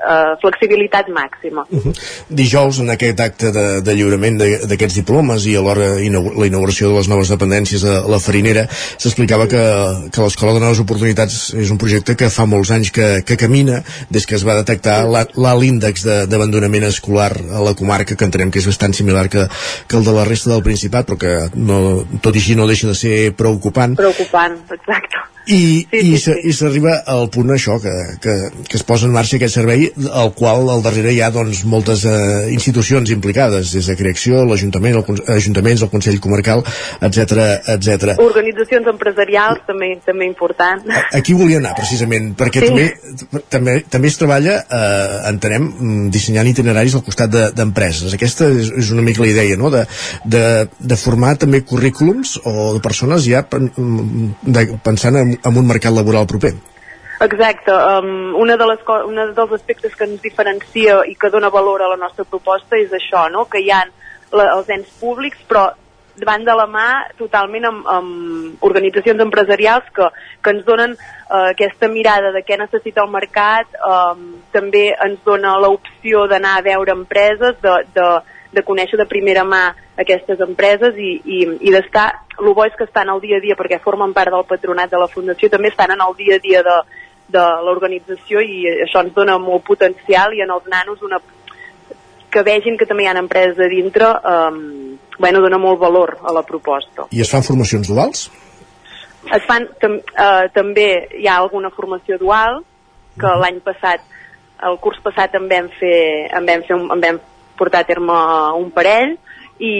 eh, 0.01 0.33
flexibilitat 0.41 1.09
màxima. 1.09 1.65
Uh 1.71 1.79
-huh. 1.85 1.95
Dijous, 2.29 2.79
en 2.79 2.91
aquest 2.91 3.21
acte 3.21 3.53
de, 3.53 3.81
de 3.81 3.95
lliurament 3.95 4.39
d'aquests 4.41 4.95
diplomes 4.95 5.47
i 5.47 5.57
alhora 5.57 5.95
la 6.41 6.47
inauguració 6.47 6.89
de 6.89 6.97
les 6.97 7.09
noves 7.09 7.29
dependències 7.29 7.85
a 7.85 8.09
la 8.09 8.19
Farinera, 8.19 8.67
s'explicava 8.99 9.47
que, 9.47 9.63
que 10.13 10.23
l'Escola 10.23 10.53
de 10.55 10.61
Noves 10.61 10.81
Oportunitats 10.81 11.55
és 11.55 11.71
un 11.71 11.79
projecte 11.79 12.17
que 12.17 12.31
fa 12.31 12.47
molts 12.47 12.71
anys 12.71 12.91
que, 12.91 13.23
que 13.23 13.37
camina 13.37 13.83
des 14.11 14.27
que 14.27 14.35
es 14.35 14.47
va 14.47 14.55
detectar 14.55 15.07
l'alt 15.07 15.65
índex 15.65 16.05
d'abandonament 16.05 16.85
escolar 16.85 17.33
a 17.53 17.61
la 17.61 17.75
comarca, 17.75 18.17
que 18.17 18.25
entenem 18.25 18.51
que 18.51 18.59
és 18.59 18.67
bastant 18.67 18.93
similar 18.93 19.29
que, 19.29 19.49
que 19.87 19.97
el 19.97 20.05
de 20.05 20.13
la 20.13 20.25
resta 20.25 20.51
del 20.51 20.63
Principat, 20.63 21.07
però 21.07 21.19
que 21.19 21.51
no, 21.55 22.07
tot 22.23 22.35
i 22.35 22.39
així 22.39 22.55
no 22.55 22.67
deixa 22.67 22.87
de 22.87 22.95
ser 22.95 23.33
preocupant. 23.33 23.97
Preocupant, 23.97 24.57
exacte 24.71 25.30
i, 25.47 25.87
sí, 25.91 26.19
sí, 26.21 26.35
i 26.51 26.53
s'arriba 26.55 26.99
al 27.09 27.29
punt 27.33 27.51
això 27.55 27.79
que, 27.83 27.93
que, 28.23 28.35
que 28.69 28.77
es 28.79 28.85
posa 28.87 29.09
en 29.09 29.15
marxa 29.15 29.39
aquest 29.39 29.57
servei 29.57 29.87
al 30.13 30.33
qual 30.37 30.69
al 30.71 30.83
darrere 30.85 31.15
hi 31.15 31.21
ha 31.25 31.31
doncs, 31.35 31.63
moltes 31.65 32.05
eh, 32.09 32.51
institucions 32.53 33.11
implicades 33.15 33.73
des 33.75 33.89
de 33.89 33.97
creació, 33.99 34.45
l'Ajuntament, 34.47 35.01
el, 35.01 35.23
ajuntaments, 35.37 35.85
el 35.87 35.93
Consell 35.93 36.21
Comarcal, 36.23 36.65
etc 37.01 37.41
etc. 37.75 38.17
Organitzacions 38.23 38.91
empresarials 38.93 39.65
també 39.67 39.93
també 40.05 40.29
important. 40.29 40.85
Aquí 41.17 41.35
volia 41.37 41.61
anar 41.63 41.75
precisament, 41.79 42.33
perquè 42.39 42.65
sí. 42.65 42.71
també, 42.71 43.41
també 43.53 43.77
també 43.91 44.13
es 44.13 44.19
treballa, 44.21 44.59
eh, 44.61 45.19
entenem, 45.31 45.67
mm, 45.71 46.11
dissenyant 46.15 46.53
itineraris 46.53 46.97
al 46.99 47.05
costat 47.07 47.33
d'empreses. 47.57 48.11
De, 48.11 48.19
Aquesta 48.21 48.51
és, 48.53 48.71
és 48.85 48.93
una 48.95 49.05
mica 49.07 49.25
la 49.25 49.31
idea, 49.33 49.57
no?, 49.57 49.71
de, 49.73 49.85
de, 50.25 50.45
de 50.79 51.01
formar 51.01 51.35
també 51.41 51.63
currículums 51.67 52.37
o 52.45 52.75
de 52.77 52.85
persones 52.85 53.25
ja 53.27 53.43
pen, 53.49 53.71
mm, 53.75 54.31
de, 54.57 54.67
pensant 54.85 55.17
en, 55.21 55.30
en 55.39 55.57
un 55.57 55.67
mercat 55.67 55.95
laboral 55.95 56.27
proper. 56.27 56.55
Exacte. 57.21 57.73
Um, 57.73 58.35
una 58.41 58.57
de 58.57 58.67
les 58.67 58.81
una 59.07 59.27
dels 59.37 59.53
aspectes 59.53 59.95
que 59.95 60.07
ens 60.09 60.23
diferencia 60.23 61.03
i 61.05 61.15
que 61.15 61.31
dona 61.31 61.51
valor 61.53 61.83
a 61.83 61.91
la 61.93 61.99
nostra 62.01 62.25
proposta 62.25 62.79
és 62.81 62.93
això, 62.97 63.29
no? 63.29 63.45
que 63.45 63.61
hi 63.61 63.71
ha 63.71 63.85
la, 64.33 64.47
els 64.57 64.69
ens 64.73 64.89
públics, 65.01 65.43
però 65.49 65.69
davant 66.21 66.45
de 66.45 66.55
la 66.57 66.67
mà 66.69 66.89
totalment 67.19 67.67
amb, 67.69 67.87
amb 67.89 68.65
organitzacions 68.67 69.21
empresarials 69.23 69.87
que, 69.97 70.09
que 70.43 70.55
ens 70.55 70.65
donen 70.65 70.97
uh, 70.97 71.51
aquesta 71.51 71.89
mirada 71.93 72.33
de 72.33 72.43
què 72.47 72.59
necessita 72.61 73.05
el 73.05 73.13
mercat, 73.13 73.69
um, 73.85 74.27
també 74.53 74.91
ens 74.97 75.21
dona 75.25 75.59
l'opció 75.61 76.27
d'anar 76.31 76.59
a 76.59 76.67
veure 76.67 76.97
empreses, 76.97 77.57
de, 77.61 77.77
de, 77.97 78.09
de 78.53 78.63
conèixer 78.67 78.99
de 78.99 79.07
primera 79.07 79.45
mà 79.47 79.63
aquestes 80.01 80.41
empreses 80.43 80.97
i, 80.99 81.13
i, 81.25 81.41
i 81.69 81.73
d'estar, 81.75 82.09
el 82.41 82.53
bo 82.55 82.65
és 82.67 82.75
que 82.79 82.87
estan 82.89 83.11
al 83.11 83.21
dia 83.23 83.39
a 83.39 83.45
dia 83.45 83.57
perquè 83.59 83.81
formen 83.83 84.15
part 84.17 84.33
del 84.35 84.47
patronat 84.49 84.91
de 84.91 84.99
la 84.99 85.11
Fundació, 85.11 85.51
també 85.53 85.71
estan 85.71 85.95
en 85.95 86.03
el 86.03 86.17
dia 86.19 86.39
a 86.41 86.43
dia 86.43 86.63
de, 86.67 86.79
de 87.31 87.45
l'organització 87.67 88.43
i 88.43 88.65
això 88.87 89.05
ens 89.05 89.15
dona 89.15 89.39
molt 89.39 89.65
potencial 89.67 90.35
i 90.35 90.43
en 90.43 90.51
els 90.57 90.67
nanos 90.71 91.03
una 91.07 91.21
que 92.31 92.43
vegin 92.47 92.77
que 92.79 92.87
també 92.87 93.05
hi 93.05 93.11
ha 93.11 93.17
empreses 93.19 93.59
a 93.59 93.71
dintre 93.71 94.07
um, 94.07 94.61
bueno, 95.19 95.43
dona 95.43 95.59
molt 95.59 95.81
valor 95.81 96.17
a 96.23 96.33
la 96.33 96.45
proposta. 96.47 97.09
I 97.11 97.23
es 97.25 97.31
fan 97.31 97.43
formacions 97.43 97.91
duals? 97.91 98.29
Es 99.35 99.43
fan, 99.47 99.67
tam, 99.83 99.99
uh, 99.99 100.47
també 100.55 100.87
hi 101.19 101.27
ha 101.29 101.37
alguna 101.43 101.71
formació 101.75 102.19
dual 102.19 102.63
que 103.19 103.27
-huh. 103.27 103.41
l'any 103.43 103.61
passat 103.61 104.01
el 104.63 104.79
curs 104.79 105.01
passat 105.03 105.35
en 105.35 105.49
vam 105.49 105.69
fer, 105.79 106.31
en 106.37 106.47
vam, 106.47 106.63
fer 106.67 106.77
un, 106.77 106.89
en 106.93 107.01
vam 107.01 107.19
portar 107.61 107.85
a 107.85 107.89
terme 107.89 108.17
un 108.59 108.73
parell 108.73 109.19
i, 109.61 109.75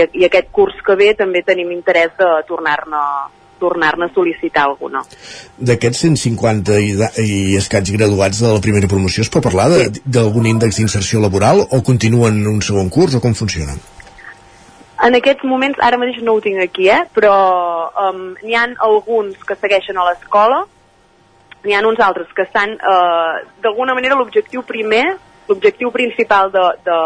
i 0.00 0.24
aquest 0.26 0.48
curs 0.56 0.80
que 0.86 0.96
ve 0.96 1.12
també 1.18 1.44
tenim 1.46 1.70
interès 1.76 2.16
de 2.18 2.30
tornar-ne 2.48 3.04
tornar-ne 3.60 4.08
a 4.08 4.12
sol·licitar 4.14 4.64
alguna. 4.64 5.02
D'aquests 5.60 6.06
150 6.06 6.78
i, 6.80 6.94
i 7.20 7.38
escaig 7.60 7.92
graduats 7.92 8.40
de 8.40 8.54
la 8.54 8.62
primera 8.64 8.88
promoció 8.88 9.20
es 9.26 9.28
pot 9.32 9.44
parlar 9.44 9.68
d'algun 10.00 10.48
índex 10.48 10.80
d'inserció 10.80 11.20
laboral 11.20 11.60
o 11.68 11.82
continuen 11.84 12.40
un 12.48 12.62
segon 12.64 12.88
curs 12.88 13.18
o 13.18 13.20
com 13.20 13.36
funcionen? 13.36 13.76
En 15.00 15.16
aquests 15.16 15.46
moments, 15.48 15.78
ara 15.80 15.96
mateix 16.00 16.20
no 16.24 16.34
ho 16.36 16.42
tinc 16.44 16.60
aquí, 16.60 16.90
eh? 16.92 17.02
però 17.16 17.36
um, 18.08 18.34
n'hi 18.42 18.56
han 18.56 18.74
alguns 18.84 19.38
que 19.48 19.56
segueixen 19.56 19.96
a 19.96 20.04
l'escola, 20.10 20.64
n'hi 21.64 21.76
ha 21.76 21.80
uns 21.88 22.02
altres 22.04 22.28
que 22.36 22.44
estan, 22.44 22.74
uh, 22.76 23.40
d'alguna 23.64 23.96
manera, 23.96 24.18
l'objectiu 24.18 24.64
primer, 24.68 25.06
l'objectiu 25.50 25.90
principal 25.94 26.52
de, 26.54 26.64
de 26.86 26.98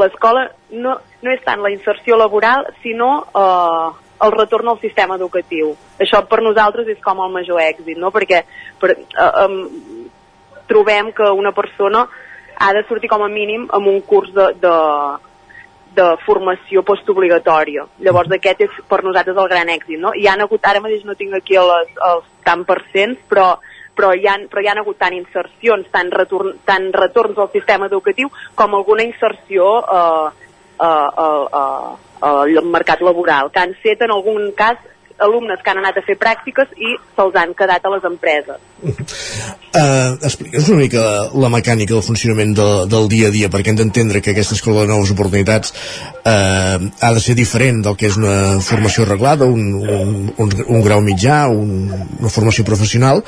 l'escola 0.00 0.46
no, 0.70 0.96
no 1.22 1.32
és 1.32 1.42
tant 1.44 1.62
la 1.64 1.72
inserció 1.74 2.18
laboral, 2.20 2.68
sinó 2.82 3.10
uh, 3.34 3.94
el 4.22 4.32
retorn 4.32 4.70
al 4.70 4.80
sistema 4.80 5.16
educatiu. 5.18 5.74
Això 6.00 6.22
per 6.28 6.42
nosaltres 6.44 6.88
és 6.92 7.00
com 7.04 7.20
el 7.24 7.32
major 7.34 7.60
èxit, 7.60 7.98
no? 8.00 8.12
perquè 8.14 8.42
per, 8.80 8.94
eh, 8.96 9.30
um, 9.44 10.06
trobem 10.70 11.12
que 11.16 11.28
una 11.36 11.52
persona 11.56 12.06
ha 12.56 12.72
de 12.72 12.84
sortir 12.88 13.10
com 13.12 13.24
a 13.24 13.28
mínim 13.28 13.66
amb 13.76 13.90
un 13.92 14.00
curs 14.08 14.32
de, 14.34 14.46
de, 14.62 14.76
de 15.98 16.06
formació 16.24 16.82
postobligatòria. 16.86 17.84
Llavors 18.04 18.32
aquest 18.32 18.64
és 18.64 18.80
per 18.88 19.02
nosaltres 19.04 19.36
el 19.36 19.50
gran 19.52 19.72
èxit. 19.72 20.00
No? 20.00 20.14
Hi 20.16 20.28
han 20.30 20.44
hagut, 20.44 20.64
ara 20.64 20.80
mateix 20.84 21.04
no 21.04 21.16
tinc 21.18 21.36
aquí 21.36 21.58
les, 21.60 21.92
els 22.10 22.28
tant 22.46 22.64
percents, 22.68 23.20
però 23.28 23.56
però 23.96 24.12
hi, 24.14 24.26
ha, 24.28 24.36
però 24.50 24.62
hi 24.62 24.68
ha 24.68 24.76
hagut 24.78 24.98
tant 25.00 25.14
insercions, 25.16 25.88
tant, 25.92 26.10
retorn, 26.12 26.58
tant 26.68 26.90
retorns 26.94 27.38
al 27.40 27.52
sistema 27.54 27.88
educatiu 27.90 28.30
com 28.54 28.76
alguna 28.76 29.06
inserció 29.06 29.70
eh, 29.80 30.26
eh, 30.80 31.08
eh, 31.24 31.46
eh, 31.62 32.58
al 32.60 32.68
mercat 32.76 33.00
laboral, 33.00 33.50
que 33.50 33.64
han 33.64 33.74
set 33.82 34.04
en 34.04 34.14
algun 34.14 34.52
cas 34.58 34.78
alumnes 35.18 35.60
que 35.62 35.70
han 35.70 35.78
anat 35.80 35.96
a 35.96 36.04
fer 36.04 36.16
pràctiques 36.20 36.72
i 36.76 36.94
se'ls 37.16 37.36
han 37.40 37.54
quedat 37.56 37.84
a 37.84 37.92
les 37.94 38.04
empreses. 38.08 38.58
Uh, 39.76 40.16
Explica'ns 40.24 40.68
una 40.72 40.82
mica 40.82 41.02
la, 41.02 41.22
la 41.46 41.50
mecànica 41.52 41.94
del 41.94 42.04
funcionament 42.04 42.52
de, 42.56 42.66
del 42.92 43.08
dia 43.12 43.30
a 43.30 43.34
dia, 43.34 43.50
perquè 43.52 43.72
hem 43.72 43.80
d'entendre 43.80 44.20
que 44.24 44.34
aquesta 44.34 44.56
escola 44.58 44.84
de 44.84 44.92
noves 44.92 45.12
oportunitats 45.14 45.72
uh, 45.72 46.76
ha 47.00 47.12
de 47.16 47.24
ser 47.24 47.36
diferent 47.38 47.82
del 47.86 47.96
que 47.96 48.10
és 48.10 48.18
una 48.20 48.58
formació 48.64 49.06
reglada, 49.08 49.48
un, 49.48 49.72
un, 49.80 50.12
un, 50.36 50.54
un 50.66 50.84
grau 50.84 51.00
mitjà, 51.04 51.46
un, 51.48 51.88
una 52.20 52.32
formació 52.32 52.66
professional, 52.68 53.24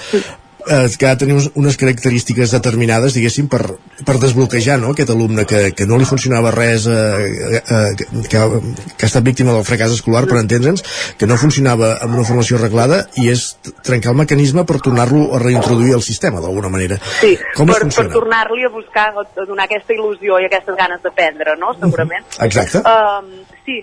eh, 0.70 0.88
que 0.98 1.06
ha 1.06 1.14
de 1.14 1.24
tenir 1.24 1.38
unes 1.54 1.76
característiques 1.80 2.52
determinades, 2.54 3.14
diguéssim, 3.16 3.48
per, 3.50 3.62
per 4.06 4.16
desbloquejar 4.20 4.78
no? 4.82 4.92
aquest 4.94 5.12
alumne 5.14 5.44
que, 5.48 5.72
que 5.76 5.86
no 5.88 5.98
li 5.98 6.08
funcionava 6.08 6.52
res, 6.54 6.86
eh, 6.86 7.60
eh, 7.60 7.90
que, 7.98 8.14
que 8.30 9.06
ha 9.06 9.10
estat 9.10 9.26
víctima 9.26 9.54
del 9.56 9.66
fracàs 9.68 9.96
escolar, 9.96 10.26
per 10.30 10.40
entendre'ns, 10.42 10.84
que 11.18 11.28
no 11.30 11.38
funcionava 11.40 11.94
amb 12.04 12.18
una 12.18 12.26
formació 12.28 12.58
arreglada, 12.58 13.04
i 13.20 13.28
és 13.32 13.50
trencar 13.86 14.14
el 14.14 14.20
mecanisme 14.22 14.64
per 14.68 14.80
tornar-lo 14.84 15.28
a 15.36 15.42
reintroduir 15.42 15.94
al 15.96 16.04
sistema, 16.06 16.42
d'alguna 16.44 16.72
manera. 16.72 17.00
Sí, 17.20 17.34
Com 17.56 17.70
per, 17.70 17.82
per 17.88 18.08
tornar-li 18.12 18.66
a 18.66 18.72
buscar, 18.72 19.10
a 19.16 19.46
donar 19.48 19.68
aquesta 19.68 19.96
il·lusió 19.96 20.40
i 20.42 20.48
aquestes 20.48 20.76
ganes 20.78 21.04
d'aprendre, 21.04 21.56
no?, 21.60 21.74
segurament. 21.80 22.26
Exacte. 22.44 22.82
Um, 22.84 23.32
sí, 23.66 23.80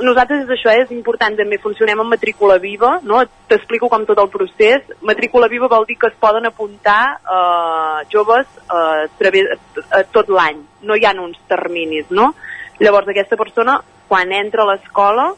nosaltres 0.00 0.44
és 0.44 0.52
això, 0.54 0.72
és 0.72 0.90
important 0.94 1.36
també, 1.36 1.58
funcionem 1.60 2.00
amb 2.00 2.14
matrícula 2.14 2.58
viva, 2.62 2.98
no? 3.02 3.20
T'explico 3.50 3.90
com 3.92 4.06
tot 4.08 4.18
el 4.22 4.30
procés. 4.32 4.86
Matrícula 5.06 5.50
viva 5.52 5.68
vol 5.68 5.84
dir 5.88 5.98
que 6.00 6.08
es 6.08 6.16
poden 6.20 6.48
apuntar 6.48 7.02
eh, 7.20 8.06
joves 8.12 8.46
eh, 8.64 9.06
través, 9.18 9.52
eh, 9.52 10.04
tot 10.12 10.32
l'any, 10.32 10.62
no 10.82 10.96
hi 10.96 11.04
ha 11.04 11.14
uns 11.20 11.38
terminis, 11.48 12.08
no? 12.10 12.32
Llavors 12.80 13.08
aquesta 13.12 13.36
persona, 13.36 13.80
quan 14.08 14.32
entra 14.32 14.64
a 14.64 14.70
l'escola, 14.72 15.30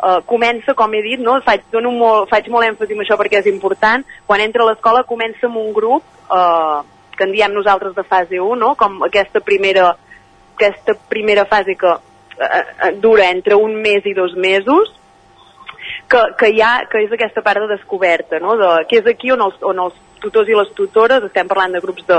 uh, 0.00 0.20
comença, 0.28 0.74
com 0.76 0.92
he 0.94 1.02
dit, 1.04 1.20
no? 1.20 1.38
faig, 1.44 1.64
dono 1.72 1.92
molt, 1.96 2.28
faig 2.28 2.50
molt 2.52 2.68
èmfasi 2.68 2.96
en 2.96 3.04
això 3.04 3.16
perquè 3.20 3.40
és 3.40 3.48
important, 3.48 4.04
quan 4.28 4.42
entra 4.44 4.64
a 4.64 4.68
l'escola 4.68 5.06
comença 5.08 5.48
amb 5.48 5.60
un 5.62 5.72
grup 5.76 6.04
uh, 6.28 6.82
que 7.16 7.24
en 7.24 7.32
diem 7.32 7.56
nosaltres 7.56 7.96
de 7.96 8.04
fase 8.04 8.40
1, 8.40 8.60
no? 8.60 8.74
com 8.80 9.00
aquesta 9.08 9.40
primera, 9.44 9.94
aquesta 10.56 10.96
primera 11.08 11.46
fase 11.48 11.76
que 11.80 11.96
uh, 12.40 12.90
dura 13.00 13.28
entre 13.30 13.54
un 13.54 13.76
mes 13.82 14.06
i 14.06 14.14
dos 14.16 14.34
mesos, 14.36 14.96
que, 16.10 16.22
que, 16.38 16.50
ha, 16.62 16.86
que 16.90 17.04
és 17.04 17.12
aquesta 17.14 17.42
part 17.46 17.62
de 17.62 17.70
descoberta, 17.76 18.40
no? 18.42 18.56
de, 18.58 18.70
que 18.90 18.98
és 19.00 19.06
aquí 19.10 19.30
on 19.32 19.44
els, 19.46 19.60
on 19.66 19.78
els 19.86 19.96
tutors 20.20 20.50
i 20.50 20.56
les 20.56 20.72
tutores, 20.76 21.24
estem 21.24 21.48
parlant 21.48 21.72
de 21.76 21.80
grups 21.82 22.04
de, 22.08 22.18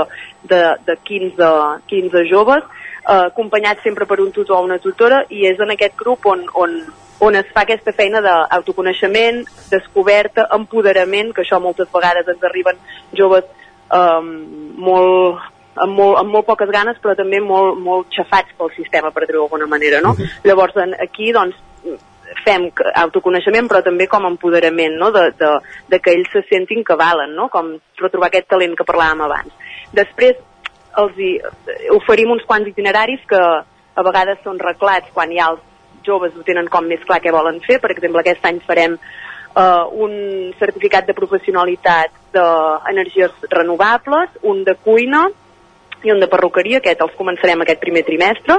de, 0.50 0.62
de 0.88 0.96
15, 1.04 1.50
15 1.92 2.24
joves, 2.30 2.64
eh, 3.02 3.28
acompanyats 3.28 3.84
sempre 3.86 4.08
per 4.10 4.18
un 4.24 4.32
tutor 4.32 4.58
o 4.58 4.66
una 4.66 4.80
tutora, 4.82 5.22
i 5.30 5.46
és 5.50 5.60
en 5.62 5.74
aquest 5.76 5.96
grup 6.00 6.26
on, 6.26 6.44
on, 6.58 6.76
on 7.22 7.38
es 7.38 7.48
fa 7.54 7.66
aquesta 7.66 7.94
feina 7.94 8.24
d'autoconeixement, 8.24 9.44
descoberta, 9.70 10.48
empoderament, 10.56 11.32
que 11.36 11.44
això 11.44 11.60
moltes 11.62 11.90
vegades 11.94 12.28
ens 12.32 12.48
arriben 12.48 12.80
joves 13.18 13.46
eh, 13.46 14.20
molt, 14.88 15.52
amb 15.74 15.96
molt, 15.96 16.18
amb 16.20 16.30
molt 16.30 16.46
poques 16.46 16.70
ganes 16.70 16.98
però 17.02 17.14
també 17.16 17.40
molt, 17.40 17.78
molt 17.80 18.08
xafats 18.12 18.52
pel 18.58 18.72
sistema 18.76 19.10
per 19.10 19.26
dir-ho 19.26 19.44
d'alguna 19.44 19.66
manera 19.66 20.00
no? 20.00 20.12
Uh 20.12 20.18
-huh. 20.18 20.40
llavors 20.44 20.74
aquí 21.00 21.32
doncs 21.32 21.56
fem 22.44 22.70
autoconeixement 22.94 23.68
però 23.68 23.82
també 23.84 24.06
com 24.06 24.24
empoderament 24.26 24.96
no? 24.98 25.10
de, 25.10 25.32
de, 25.38 25.50
de 25.88 26.00
que 26.00 26.14
ells 26.16 26.30
se 26.32 26.42
sentin 26.48 26.84
que 26.84 26.96
valen 26.96 27.34
no? 27.34 27.48
com 27.48 27.74
retrobar 28.00 28.28
aquest 28.28 28.48
talent 28.48 28.76
que 28.76 28.88
parlàvem 28.88 29.24
abans 29.26 29.52
després 29.92 30.36
els 31.02 31.18
hi, 31.18 31.40
oferim 31.96 32.30
uns 32.30 32.44
quants 32.44 32.68
itineraris 32.68 33.20
que 33.28 33.42
a 33.94 34.02
vegades 34.02 34.40
són 34.44 34.58
reclats 34.58 35.12
quan 35.12 35.32
ja 35.32 35.50
els 35.52 35.60
joves 36.06 36.34
ho 36.36 36.42
tenen 36.46 36.68
com 36.68 36.88
més 36.88 37.04
clar 37.06 37.20
què 37.22 37.32
volen 37.32 37.60
fer 37.66 37.78
per 37.80 37.92
exemple 37.94 38.20
aquest 38.20 38.44
any 38.48 38.60
farem 38.66 38.96
uh, 38.96 39.84
un 39.92 40.52
certificat 40.58 41.06
de 41.06 41.16
professionalitat 41.16 42.10
d'energies 42.34 43.46
renovables 43.50 44.40
un 44.42 44.64
de 44.64 44.74
cuina 44.84 45.28
i 46.04 46.12
un 46.12 46.20
de 46.20 46.28
perruqueria, 46.30 46.78
aquest 46.78 47.00
els 47.04 47.16
començarem 47.18 47.62
aquest 47.62 47.80
primer 47.80 48.02
trimestre, 48.06 48.58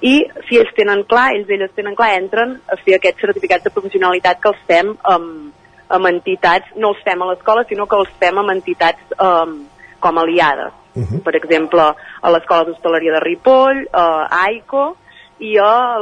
i 0.00 0.16
si 0.48 0.58
ells 0.60 0.72
tenen 0.76 1.04
clar, 1.08 1.30
ells 1.34 1.50
elles 1.50 1.72
tenen 1.76 1.96
clar, 1.98 2.12
entren 2.20 2.56
a 2.68 2.76
fer 2.82 2.96
aquests 2.96 3.24
certificats 3.26 3.64
de 3.64 3.72
professionalitat 3.74 4.42
que 4.42 4.52
els 4.52 4.64
fem 4.68 4.92
amb, 5.14 5.52
amb 5.88 6.10
entitats, 6.10 6.74
no 6.76 6.92
els 6.94 7.02
fem 7.06 7.22
a 7.22 7.30
l'escola, 7.32 7.64
sinó 7.68 7.86
que 7.86 7.98
els 7.98 8.12
fem 8.20 8.38
amb 8.42 8.54
entitats 8.54 9.16
um, 9.18 9.58
com 10.00 10.18
aliades. 10.18 10.72
Uh 10.96 11.02
-huh. 11.02 11.22
Per 11.22 11.34
exemple, 11.36 11.82
a 12.22 12.30
l'Escola 12.30 12.64
d'Hostaleria 12.64 13.12
de 13.12 13.20
Ripoll, 13.20 13.86
a 13.92 14.28
AICO 14.46 14.96
i 15.38 15.58
a, 15.58 15.98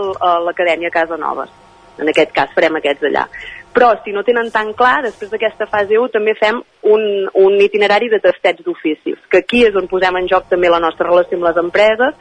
l'Acadèmia 0.47 0.91
Casa 0.91 1.17
Noves. 1.17 1.51
En 1.99 2.09
aquest 2.09 2.33
cas 2.33 2.51
farem 2.55 2.77
aquests 2.77 3.03
allà. 3.03 3.29
Però 3.75 3.91
si 4.05 4.13
no 4.15 4.23
tenen 4.23 4.53
tan 4.55 4.71
clar, 4.79 5.03
després 5.03 5.33
d'aquesta 5.33 5.67
fase 5.67 5.99
1 5.99 6.13
també 6.15 6.37
fem 6.39 6.61
un, 6.95 7.05
un 7.43 7.57
itinerari 7.59 8.07
de 8.13 8.21
tastets 8.23 8.63
d'oficis, 8.63 9.19
que 9.31 9.43
aquí 9.43 9.65
és 9.67 9.75
on 9.75 9.89
posem 9.91 10.21
en 10.21 10.29
joc 10.31 10.47
també 10.51 10.71
la 10.71 10.83
nostra 10.83 11.09
relació 11.09 11.41
amb 11.41 11.49
les 11.49 11.59
empreses, 11.65 12.21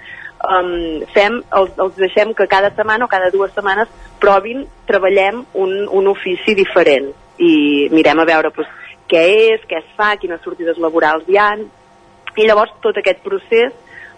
um, 0.50 1.04
fem, 1.14 1.38
els, 1.60 1.76
els 1.86 2.00
deixem 2.02 2.34
que 2.34 2.50
cada 2.50 2.74
setmana 2.74 3.06
o 3.06 3.12
cada 3.12 3.30
dues 3.34 3.54
setmanes 3.54 3.92
provin, 4.20 4.66
treballem 4.90 5.44
un, 5.54 5.78
un 5.94 6.10
ofici 6.10 6.58
diferent. 6.58 7.12
I 7.38 7.54
mirem 7.94 8.22
a 8.22 8.28
veure 8.30 8.50
pues, 8.56 8.70
què 9.10 9.24
és, 9.54 9.64
què 9.70 9.78
es 9.84 9.96
fa, 9.98 10.16
quines 10.18 10.42
sortides 10.42 10.82
laborals 10.82 11.30
hi 11.30 11.38
han 11.38 11.68
i 12.34 12.48
llavors 12.48 12.74
tot 12.82 12.98
aquest 12.98 13.22
procés 13.22 13.74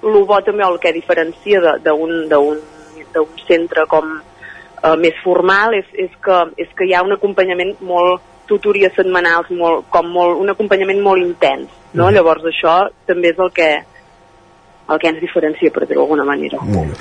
el 0.06 0.24
bo 0.28 0.38
també 0.46 0.64
el 0.64 0.78
que 0.80 0.94
diferencia 0.94 1.78
d'un 1.84 2.62
centre 3.48 3.86
com 3.92 4.20
uh, 4.86 4.96
més 5.02 5.18
formal 5.24 5.76
és, 5.78 5.90
és, 6.06 6.14
que, 6.24 6.40
és 6.62 6.72
que 6.78 6.88
hi 6.88 6.96
ha 6.96 7.04
un 7.06 7.16
acompanyament 7.16 7.76
molt 7.82 8.24
tutories 8.50 8.94
setmanals, 8.94 9.50
molt, 9.50 9.88
com 9.90 10.12
molt, 10.14 10.38
un 10.42 10.52
acompanyament 10.54 11.02
molt 11.02 11.24
intens, 11.24 11.72
no? 11.94 12.06
Mm. 12.06 12.14
Llavors 12.18 12.46
això 12.46 12.76
també 13.10 13.32
és 13.34 13.42
el 13.42 13.50
que, 13.56 13.70
el 14.86 15.00
que 15.02 15.10
ens 15.10 15.22
diferencia, 15.22 15.72
per 15.74 15.88
dir-ho 15.88 16.04
d'alguna 16.04 16.26
manera. 16.28 16.60
Molt 16.62 16.92
bé. 16.92 16.98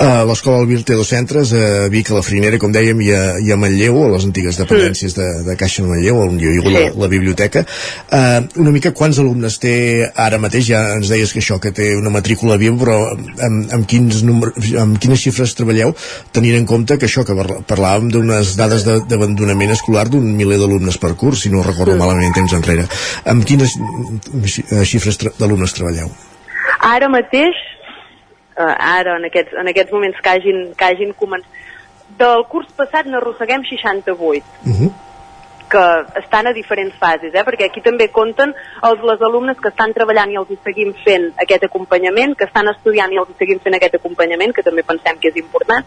Uh, 0.00 0.22
L'Escola 0.30 0.62
Albir 0.62 0.80
té 0.88 0.96
dos 0.96 1.10
centres, 1.12 1.52
a 1.52 1.86
Vic, 1.92 2.10
a 2.10 2.16
la 2.16 2.24
Frinera, 2.24 2.58
com 2.62 2.72
dèiem, 2.72 3.00
i 3.04 3.10
a, 3.12 3.22
i 3.44 3.52
a 3.52 3.58
Manlleu, 3.60 3.98
a 4.06 4.12
les 4.14 4.24
antigues 4.28 4.56
dependències 4.60 5.12
sí. 5.12 5.20
de, 5.20 5.26
de 5.44 5.56
Caixa 5.60 5.84
de 5.84 5.90
Manlleu, 5.90 6.22
on 6.24 6.38
hi 6.40 6.48
ha 6.48 6.54
sí. 6.56 6.72
la, 6.72 6.84
la 7.04 7.10
biblioteca. 7.12 7.64
Uh, 8.08 8.46
una 8.62 8.72
mica 8.72 8.94
quants 8.96 9.20
alumnes 9.20 9.58
té 9.62 9.76
ara 10.08 10.40
mateix? 10.40 10.64
Ja 10.70 10.80
ens 10.96 11.12
deies 11.12 11.34
que 11.34 11.42
això, 11.42 11.58
que 11.62 11.74
té 11.76 11.90
una 11.98 12.12
matrícula 12.14 12.56
viva, 12.60 12.78
però 12.80 12.96
amb, 13.12 13.74
amb, 13.76 13.88
quins 13.90 14.22
número, 14.26 14.54
amb 14.80 14.96
quines 15.02 15.20
xifres 15.20 15.52
treballeu, 15.58 15.92
tenint 16.32 16.56
en 16.62 16.68
compte 16.68 16.96
que 16.96 17.08
això, 17.10 17.26
que 17.28 17.36
parlàvem 17.36 18.08
d'unes 18.14 18.54
dades 18.56 18.86
d'abandonament 18.88 19.74
escolar 19.76 20.06
d'un 20.08 20.32
miler 20.38 20.56
d'alumnes 20.62 20.96
per 21.02 21.12
curs, 21.20 21.44
si 21.44 21.52
no 21.52 21.64
recordo 21.66 21.92
sí. 21.92 22.00
malament 22.00 22.32
temps 22.36 22.56
enrere. 22.56 22.88
Amb 23.28 23.44
quines 23.44 23.76
xifres 24.88 25.20
d'alumnes 25.36 25.76
treballeu? 25.76 26.08
Ara 26.86 27.08
mateix, 27.12 27.56
eh, 28.56 28.74
ara 28.90 29.16
en 29.20 29.26
aquests, 29.30 29.56
en 29.60 29.72
aquests 29.72 29.92
moments 29.92 30.20
que 30.22 30.34
hagin, 30.34 30.62
que 30.78 30.90
hagin 30.90 31.16
començat, 31.18 31.64
del 32.18 32.44
curs 32.52 32.70
passat 32.78 33.08
n'arrosseguem 33.10 33.66
68. 33.66 34.44
Uh 34.64 34.78
-huh 34.78 34.92
que 35.68 36.04
estan 36.20 36.46
a 36.46 36.52
diferents 36.52 36.94
fases, 36.98 37.34
eh? 37.34 37.44
perquè 37.44 37.66
aquí 37.66 37.82
també 37.82 38.08
compten 38.14 38.54
els, 38.86 39.02
les 39.02 39.22
alumnes 39.28 39.58
que 39.60 39.70
estan 39.72 39.92
treballant 39.96 40.30
i 40.32 40.38
els 40.40 40.50
hi 40.50 40.58
seguim 40.64 40.92
fent 41.04 41.26
aquest 41.42 41.66
acompanyament, 41.68 42.36
que 42.38 42.46
estan 42.46 42.70
estudiant 42.72 43.12
i 43.12 43.20
els 43.22 43.32
hi 43.32 43.38
seguim 43.40 43.62
fent 43.64 43.78
aquest 43.78 43.98
acompanyament, 43.98 44.54
que 44.54 44.64
també 44.66 44.84
pensem 44.86 45.18
que 45.18 45.32
és 45.32 45.40
important, 45.42 45.86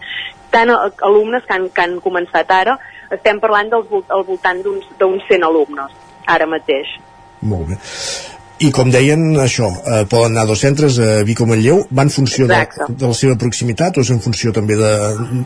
tant 0.52 0.74
alumnes 0.76 1.46
que 1.46 1.56
han, 1.56 1.70
que 1.70 1.86
han 1.86 2.00
començat 2.04 2.52
ara, 2.52 2.78
estem 3.12 3.40
parlant 3.40 3.72
del, 3.72 3.88
al 4.10 4.26
voltant 4.28 4.62
d'uns 4.66 5.24
100 5.32 5.48
alumnes, 5.48 5.96
ara 6.28 6.50
mateix. 6.50 6.98
Molt 7.42 7.72
bé. 7.72 7.80
I 8.60 8.72
com 8.76 8.90
deien, 8.92 9.22
això, 9.40 9.70
eh, 9.72 10.02
poden 10.12 10.34
anar 10.34 10.44
a 10.44 10.50
dos 10.50 10.60
centres, 10.60 10.98
a 11.00 11.22
Vic 11.24 11.40
o 11.40 11.46
Manlleu, 11.48 11.86
van 11.96 12.10
en 12.10 12.12
funció 12.12 12.48
de, 12.50 12.58
de 12.90 13.08
la 13.08 13.16
seva 13.16 13.38
proximitat 13.40 13.98
o 13.98 14.04
és 14.04 14.12
en 14.12 14.20
funció 14.20 14.52
també 14.56 14.76
de... 14.76 14.90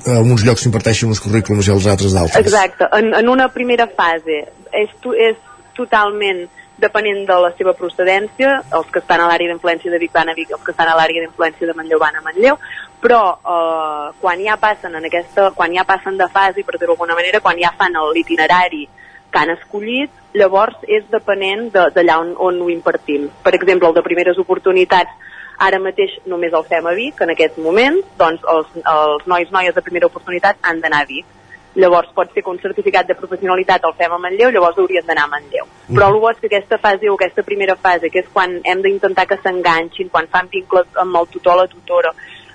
en 0.10 0.32
uns 0.34 0.46
llocs 0.48 0.66
s'imparteixen 0.66 1.12
uns 1.14 1.22
currículums 1.22 1.70
i 1.70 1.76
els 1.76 1.86
altres 1.94 2.16
d'altres? 2.18 2.42
Exacte, 2.42 2.88
en, 2.98 3.12
en 3.14 3.30
una 3.30 3.50
primera 3.54 3.86
fase 4.00 4.40
és, 4.74 4.96
és 5.28 5.38
totalment 5.78 6.48
depenent 6.82 7.22
de 7.30 7.38
la 7.46 7.52
seva 7.58 7.76
procedència, 7.78 8.56
els 8.74 8.90
que 8.90 9.04
estan 9.04 9.22
a 9.22 9.30
l'àrea 9.30 9.52
d'influència 9.52 9.94
de 9.94 10.02
Vic 10.02 10.14
van 10.16 10.34
a 10.34 10.36
Vic, 10.38 10.50
els 10.50 10.66
que 10.66 10.74
estan 10.74 10.90
a 10.90 10.98
l'àrea 10.98 11.22
d'influència 11.22 11.70
de 11.70 11.78
Manlleu 11.78 12.02
van 12.02 12.18
a 12.18 12.26
Manlleu, 12.26 12.58
però 13.04 13.22
eh, 13.36 14.10
quan 14.24 14.42
ja 14.42 14.58
passen 14.58 14.98
en 14.98 15.06
aquesta, 15.06 15.52
quan 15.54 15.76
ja 15.76 15.86
passen 15.86 16.18
de 16.18 16.28
fase, 16.34 16.66
per 16.66 16.80
dir-ho 16.80 16.96
d'alguna 16.96 17.20
manera, 17.20 17.44
quan 17.46 17.62
ja 17.62 17.76
fan 17.78 17.94
l'itinerari 18.16 18.88
que 19.30 19.42
han 19.42 19.54
escollit, 19.54 20.23
llavors 20.34 20.80
és 20.88 21.06
depenent 21.12 21.70
d'allà 21.74 22.18
on, 22.22 22.34
on 22.38 22.62
ho 22.64 22.72
impartim. 22.74 23.30
Per 23.44 23.54
exemple, 23.56 23.90
el 23.90 23.96
de 23.98 24.04
primeres 24.06 24.40
oportunitats, 24.42 25.14
ara 25.62 25.80
mateix 25.80 26.18
només 26.26 26.54
el 26.54 26.66
fem 26.70 26.88
a 26.90 26.96
Vic, 26.98 27.22
en 27.22 27.32
aquest 27.34 27.60
moment, 27.62 28.02
doncs 28.20 28.44
els, 28.56 28.74
els 28.82 29.30
nois 29.30 29.54
noies 29.54 29.76
de 29.76 29.86
primera 29.86 30.10
oportunitat 30.10 30.60
han 30.62 30.82
d'anar 30.84 31.04
a 31.04 31.10
Vic. 31.10 31.30
Llavors 31.74 32.12
pot 32.14 32.30
ser 32.34 32.44
que 32.46 32.52
un 32.52 32.60
certificat 32.62 33.08
de 33.10 33.16
professionalitat 33.18 33.86
el 33.88 33.96
fem 33.98 34.12
a 34.14 34.20
Manlleu, 34.22 34.52
llavors 34.54 34.78
haurien 34.78 35.06
d'anar 35.08 35.24
a 35.26 35.32
Manlleu. 35.32 35.66
Mm. 35.66 35.96
Però 35.96 36.10
el 36.12 36.20
bo 36.22 36.30
és 36.30 36.42
que 36.42 36.52
aquesta 36.52 36.78
fase 36.78 37.10
o 37.10 37.16
aquesta 37.18 37.46
primera 37.48 37.76
fase, 37.76 38.12
que 38.14 38.22
és 38.22 38.30
quan 38.34 38.60
hem 38.62 38.84
d'intentar 38.86 39.26
que 39.30 39.40
s'enganxin, 39.42 40.12
quan 40.14 40.30
fan 40.30 40.52
vincles 40.54 41.02
amb 41.02 41.18
el 41.18 41.30
tutor 41.34 41.58
o 41.58 41.64
la 41.64 41.72
tutora, 41.72 42.14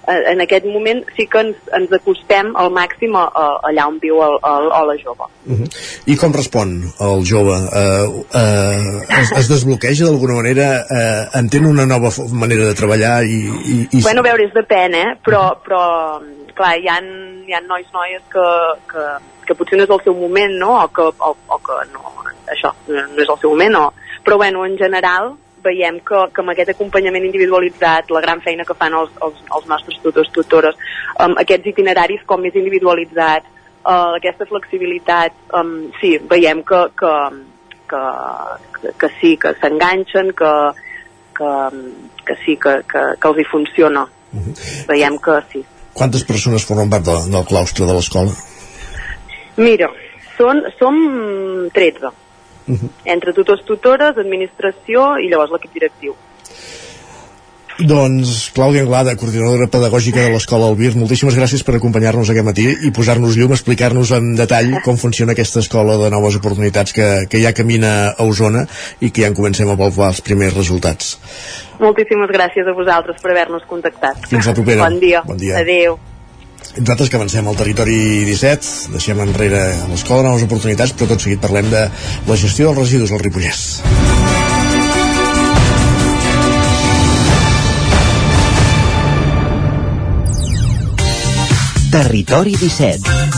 en 0.08 0.40
aquest 0.40 0.66
moment 0.66 1.02
sí 1.16 1.26
que 1.30 1.40
ens, 1.44 1.56
ens 1.76 1.92
acostem 1.92 2.50
al 2.56 2.70
màxim 2.74 3.16
a, 3.18 3.26
a, 3.28 3.46
allà 3.68 3.86
on 3.90 3.98
viu 4.02 4.20
el, 4.24 4.38
el, 4.50 4.68
el, 4.78 4.88
la 4.90 4.96
jove. 5.02 5.28
Uh 5.46 5.58
-huh. 5.58 5.68
I 6.06 6.16
com 6.16 6.32
respon 6.32 6.74
el 7.08 7.24
jove? 7.28 7.56
Uh, 7.82 8.24
uh, 8.42 9.20
es, 9.20 9.32
es 9.42 9.48
desbloqueja 9.48 10.04
d'alguna 10.04 10.34
manera? 10.40 10.68
Uh, 10.90 11.38
entén 11.38 11.66
una 11.66 11.86
nova 11.86 12.10
manera 12.32 12.64
de 12.64 12.74
treballar? 12.74 13.24
I, 13.24 13.38
i, 13.74 13.88
i... 13.98 14.02
Bueno, 14.02 14.20
a 14.20 14.28
veure, 14.30 14.44
és 14.44 14.54
depèn, 14.54 14.94
eh? 14.94 15.16
Però, 15.24 15.42
-huh. 15.52 15.60
però 15.64 15.82
clar, 16.54 16.78
hi 16.78 16.88
ha, 16.88 16.98
hi 17.46 17.52
ha 17.52 17.60
nois, 17.60 17.86
noies 17.94 18.22
que, 18.32 18.46
que, 18.90 19.04
que 19.46 19.54
potser 19.54 19.78
no 19.78 19.84
és 19.84 19.90
el 19.90 20.02
seu 20.04 20.14
moment, 20.14 20.54
no? 20.58 20.82
O 20.84 20.88
que, 20.88 21.02
o, 21.02 21.36
o 21.48 21.58
que 21.58 21.76
no, 21.92 22.14
això, 22.46 22.72
no 22.88 23.22
és 23.22 23.28
el 23.28 23.38
seu 23.38 23.50
moment, 23.50 23.72
no? 23.72 23.92
Però, 24.24 24.36
bueno, 24.36 24.64
en 24.66 24.76
general, 24.76 25.36
veiem 25.64 26.00
que, 26.06 26.24
que 26.34 26.42
amb 26.42 26.52
aquest 26.52 26.72
acompanyament 26.74 27.26
individualitzat, 27.28 28.10
la 28.14 28.22
gran 28.24 28.42
feina 28.44 28.66
que 28.68 28.76
fan 28.78 28.96
els, 28.98 29.12
els, 29.24 29.38
els 29.56 29.68
nostres 29.70 30.00
tutors, 30.02 30.30
tutores, 30.34 30.76
um, 31.20 31.36
aquests 31.42 31.70
itineraris 31.72 32.24
com 32.26 32.42
més 32.44 32.56
individualitzats, 32.58 33.48
uh, 33.84 34.16
aquesta 34.16 34.48
flexibilitat, 34.50 35.36
um, 35.60 35.88
sí, 36.00 36.16
veiem 36.30 36.62
que, 36.66 36.82
que, 36.98 37.14
que, 37.90 38.02
que, 38.76 38.94
que 39.00 39.10
sí, 39.20 39.34
que 39.40 39.54
s'enganxen, 39.62 40.34
que, 40.38 40.52
que, 41.38 41.50
que 42.26 42.38
sí, 42.44 42.56
que, 42.56 42.78
que, 42.90 43.04
que 43.20 43.32
els 43.32 43.42
hi 43.42 43.48
funciona. 43.50 44.06
Uh 44.32 44.40
-huh. 44.40 44.86
Veiem 44.88 45.18
que 45.18 45.40
sí. 45.52 45.64
Quantes 45.94 46.24
persones 46.24 46.64
formen 46.64 46.90
part 46.90 47.04
de, 47.04 47.16
del 47.32 47.44
claustre 47.44 47.86
de 47.86 47.94
l'escola? 47.94 48.30
Mira, 49.56 49.88
són, 50.36 50.62
som 50.78 50.94
13 51.74 52.12
uh 52.68 52.76
-huh. 52.76 52.90
entre 53.04 53.32
tutors, 53.32 53.64
tutores, 53.64 54.16
administració 54.16 55.16
i 55.18 55.28
llavors 55.28 55.50
l'equip 55.50 55.72
directiu. 55.74 56.14
Doncs 57.78 58.50
Clàudia 58.56 58.82
Anglada, 58.82 59.14
coordinadora 59.14 59.68
pedagògica 59.70 60.24
de 60.24 60.32
l'Escola 60.32 60.66
Albir, 60.66 60.96
moltíssimes 60.98 61.36
gràcies 61.38 61.62
per 61.62 61.76
acompanyar-nos 61.78 62.32
aquest 62.32 62.46
matí 62.48 62.66
i 62.88 62.90
posar-nos 62.90 63.38
llum, 63.38 63.54
explicar-nos 63.54 64.10
en 64.16 64.34
detall 64.34 64.80
com 64.82 64.98
funciona 64.98 65.36
aquesta 65.36 65.62
escola 65.62 65.94
de 66.00 66.10
noves 66.10 66.40
oportunitats 66.40 66.92
que, 66.92 67.28
que 67.30 67.38
ja 67.38 67.54
camina 67.54 68.10
a 68.18 68.26
Osona 68.26 68.66
i 68.98 69.12
que 69.12 69.22
ja 69.22 69.30
en 69.30 69.38
comencem 69.38 69.70
a 69.70 69.78
palpar 69.78 70.10
els 70.10 70.20
primers 70.26 70.58
resultats. 70.58 71.20
Moltíssimes 71.78 72.34
gràcies 72.34 72.66
a 72.66 72.74
vosaltres 72.74 73.22
per 73.22 73.30
haver-nos 73.30 73.62
contactat. 73.70 74.26
Fins 74.26 74.50
la 74.50 74.58
propera. 74.58 74.82
Bon 74.82 74.98
dia. 74.98 75.22
Bon 75.22 75.38
dia. 75.38 75.62
Adéu. 75.62 76.00
Nosaltres 76.76 77.08
que 77.10 77.16
avancem 77.16 77.48
al 77.48 77.56
territori 77.56 77.96
17, 78.28 78.92
deixem 78.92 79.20
enrere 79.24 79.62
l'escola 79.90 80.26
noves 80.26 80.44
oportunitats, 80.46 80.92
però 80.92 81.08
tot 81.10 81.24
seguit 81.24 81.40
parlem 81.42 81.70
de 81.72 81.86
la 82.28 82.36
gestió 82.36 82.68
dels 82.68 82.84
residus 82.84 83.14
al 83.14 83.24
Ripollès. 83.24 83.80
Territori 91.88 92.52
17 92.60 93.37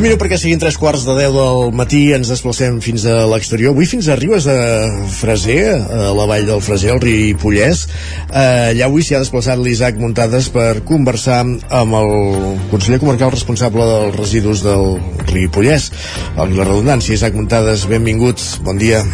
Un 0.00 0.06
minut 0.06 0.16
perquè 0.16 0.38
siguin 0.40 0.56
tres 0.56 0.78
quarts 0.80 1.02
de 1.04 1.12
deu 1.12 1.34
del 1.34 1.74
matí 1.76 1.98
ens 2.16 2.30
desplacem 2.32 2.78
fins 2.80 3.02
a 3.04 3.18
l'exterior. 3.28 3.74
Avui 3.74 3.84
fins 3.84 4.06
a 4.08 4.14
Ribes 4.16 4.46
de 4.48 4.54
Freser 5.12 5.74
a 5.76 6.14
la 6.16 6.24
vall 6.24 6.48
del 6.48 6.62
Freser, 6.64 6.94
al 6.94 7.02
Ripollès. 7.04 7.82
Eh, 8.30 8.70
allà 8.70 8.88
avui 8.88 9.04
s'hi 9.04 9.18
ha 9.18 9.20
desplaçat 9.20 9.60
l'Isaac 9.60 10.00
Muntades 10.00 10.48
per 10.56 10.80
conversar 10.88 11.42
amb 11.44 12.00
el 12.00 12.16
conseller 12.72 13.02
comarcal 13.04 13.36
responsable 13.36 13.84
dels 13.92 14.16
residus 14.16 14.64
del 14.64 14.96
Ripollès. 15.34 15.90
Amb 16.32 16.56
la 16.56 16.64
redundància, 16.64 17.20
Isaac 17.20 17.36
Muntades 17.36 17.84
benvinguts, 17.92 18.54
bon 18.64 18.80
dia. 18.80 19.04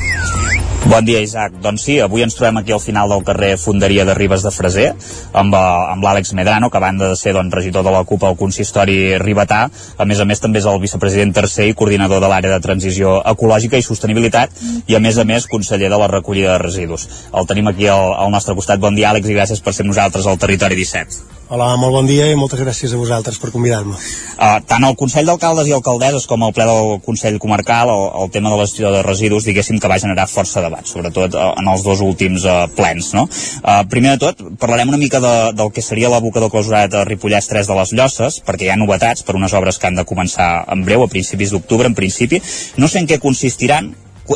Bon 0.87 1.03
dia, 1.03 1.19
Isaac. 1.19 1.57
Doncs 1.59 1.83
sí, 1.83 1.97
avui 1.99 2.23
ens 2.23 2.37
trobem 2.39 2.61
aquí 2.61 2.71
al 2.71 2.79
final 2.79 3.11
del 3.11 3.25
carrer 3.27 3.57
Fonderia 3.59 4.05
de 4.07 4.15
Ribes 4.15 4.45
de 4.47 4.53
Freser 4.55 4.93
amb, 5.35 5.55
eh, 5.55 5.59
amb 5.59 6.05
l'Àlex 6.05 6.31
Medrano, 6.39 6.71
que 6.71 6.79
a 6.79 6.81
banda 6.81 7.09
de 7.11 7.17
ser 7.17 7.33
doncs, 7.35 7.53
regidor 7.53 7.83
de 7.83 7.91
la 7.91 8.05
CUP 8.05 8.23
al 8.23 8.37
consistori 8.39 9.19
ribetà, 9.19 9.65
a 9.99 10.05
més 10.05 10.21
a 10.21 10.25
més 10.25 10.39
també 10.41 10.61
és 10.61 10.69
el 10.71 10.76
vicepresident 10.83 11.35
tercer 11.37 11.69
i 11.71 11.77
coordinador 11.79 12.21
de 12.23 12.31
l'àrea 12.31 12.55
de 12.55 12.65
transició 12.65 13.21
ecològica 13.33 13.79
i 13.79 13.87
sostenibilitat 13.87 14.53
i 14.87 14.97
a 14.97 15.03
més 15.03 15.19
a 15.19 15.25
més 15.29 15.49
conseller 15.51 15.91
de 15.93 16.01
la 16.01 16.11
recollida 16.13 16.55
de 16.55 16.65
residus. 16.65 17.09
El 17.33 17.47
tenim 17.47 17.73
aquí 17.73 17.89
al, 17.93 18.13
al 18.15 18.31
nostre 18.35 18.55
costat. 18.55 18.81
Bon 18.83 18.95
dia, 18.95 19.11
Àlex, 19.11 19.31
i 19.31 19.39
gràcies 19.39 19.63
per 19.63 19.75
ser 19.77 19.87
nosaltres 19.89 20.27
al 20.27 20.39
Territori 20.39 20.79
17. 20.79 21.37
Hola, 21.47 21.69
molt 21.79 21.95
bon 21.95 22.09
dia 22.11 22.25
i 22.27 22.35
moltes 22.35 22.59
gràcies 22.59 22.91
a 22.91 22.97
vosaltres 22.99 23.37
per 23.39 23.53
convidar-me. 23.55 23.95
Uh, 23.95 24.57
tant 24.67 24.83
el 24.83 24.97
Consell 24.99 25.29
d'Alcaldes 25.31 25.69
i 25.71 25.75
Alcaldesses 25.77 26.25
com 26.27 26.43
el 26.43 26.51
ple 26.57 26.65
del 26.67 26.97
Consell 27.05 27.37
Comarcal, 27.39 27.93
el, 27.93 28.07
el 28.25 28.33
tema 28.35 28.51
de 28.51 28.57
la 28.59 28.65
gestió 28.67 28.91
de 28.91 29.05
residus, 29.07 29.47
diguéssim 29.47 29.79
que 29.79 29.87
va 29.87 30.01
generar 30.03 30.25
força 30.27 30.65
debat, 30.65 30.83
sobretot 30.91 31.37
uh, 31.39 31.53
en 31.61 31.71
els 31.71 31.85
dos 31.87 32.03
últims 32.03 32.43
uh, 32.51 32.65
plens. 32.75 33.13
No? 33.15 33.29
Uh, 33.63 33.85
primer 33.87 34.17
de 34.17 34.25
tot, 34.25 34.43
parlarem 34.59 34.91
una 34.91 34.99
mica 34.99 35.21
de, 35.23 35.35
del 35.55 35.71
que 35.71 35.85
seria 35.87 36.11
l'abocador 36.11 36.51
clausurat 36.51 36.99
a 36.99 37.05
Ripollès 37.07 37.47
3 37.53 37.71
de 37.71 37.77
les 37.79 37.95
Llosses, 37.95 38.41
perquè 38.43 38.67
hi 38.67 38.73
ha 38.75 38.81
novetats 38.83 39.23
per 39.23 39.39
unes 39.39 39.55
obres 39.55 39.79
que 39.79 39.87
han 39.87 40.03
de 40.03 40.07
començar 40.09 40.65
en 40.67 40.83
breu, 40.89 41.07
a 41.07 41.13
principis 41.13 41.55
d'octubre, 41.55 41.87
en 41.87 41.95
principi. 41.95 42.43
No 42.75 42.91
sé 42.91 43.05
en 43.05 43.07
què 43.07 43.21
consistiran, 43.23 43.93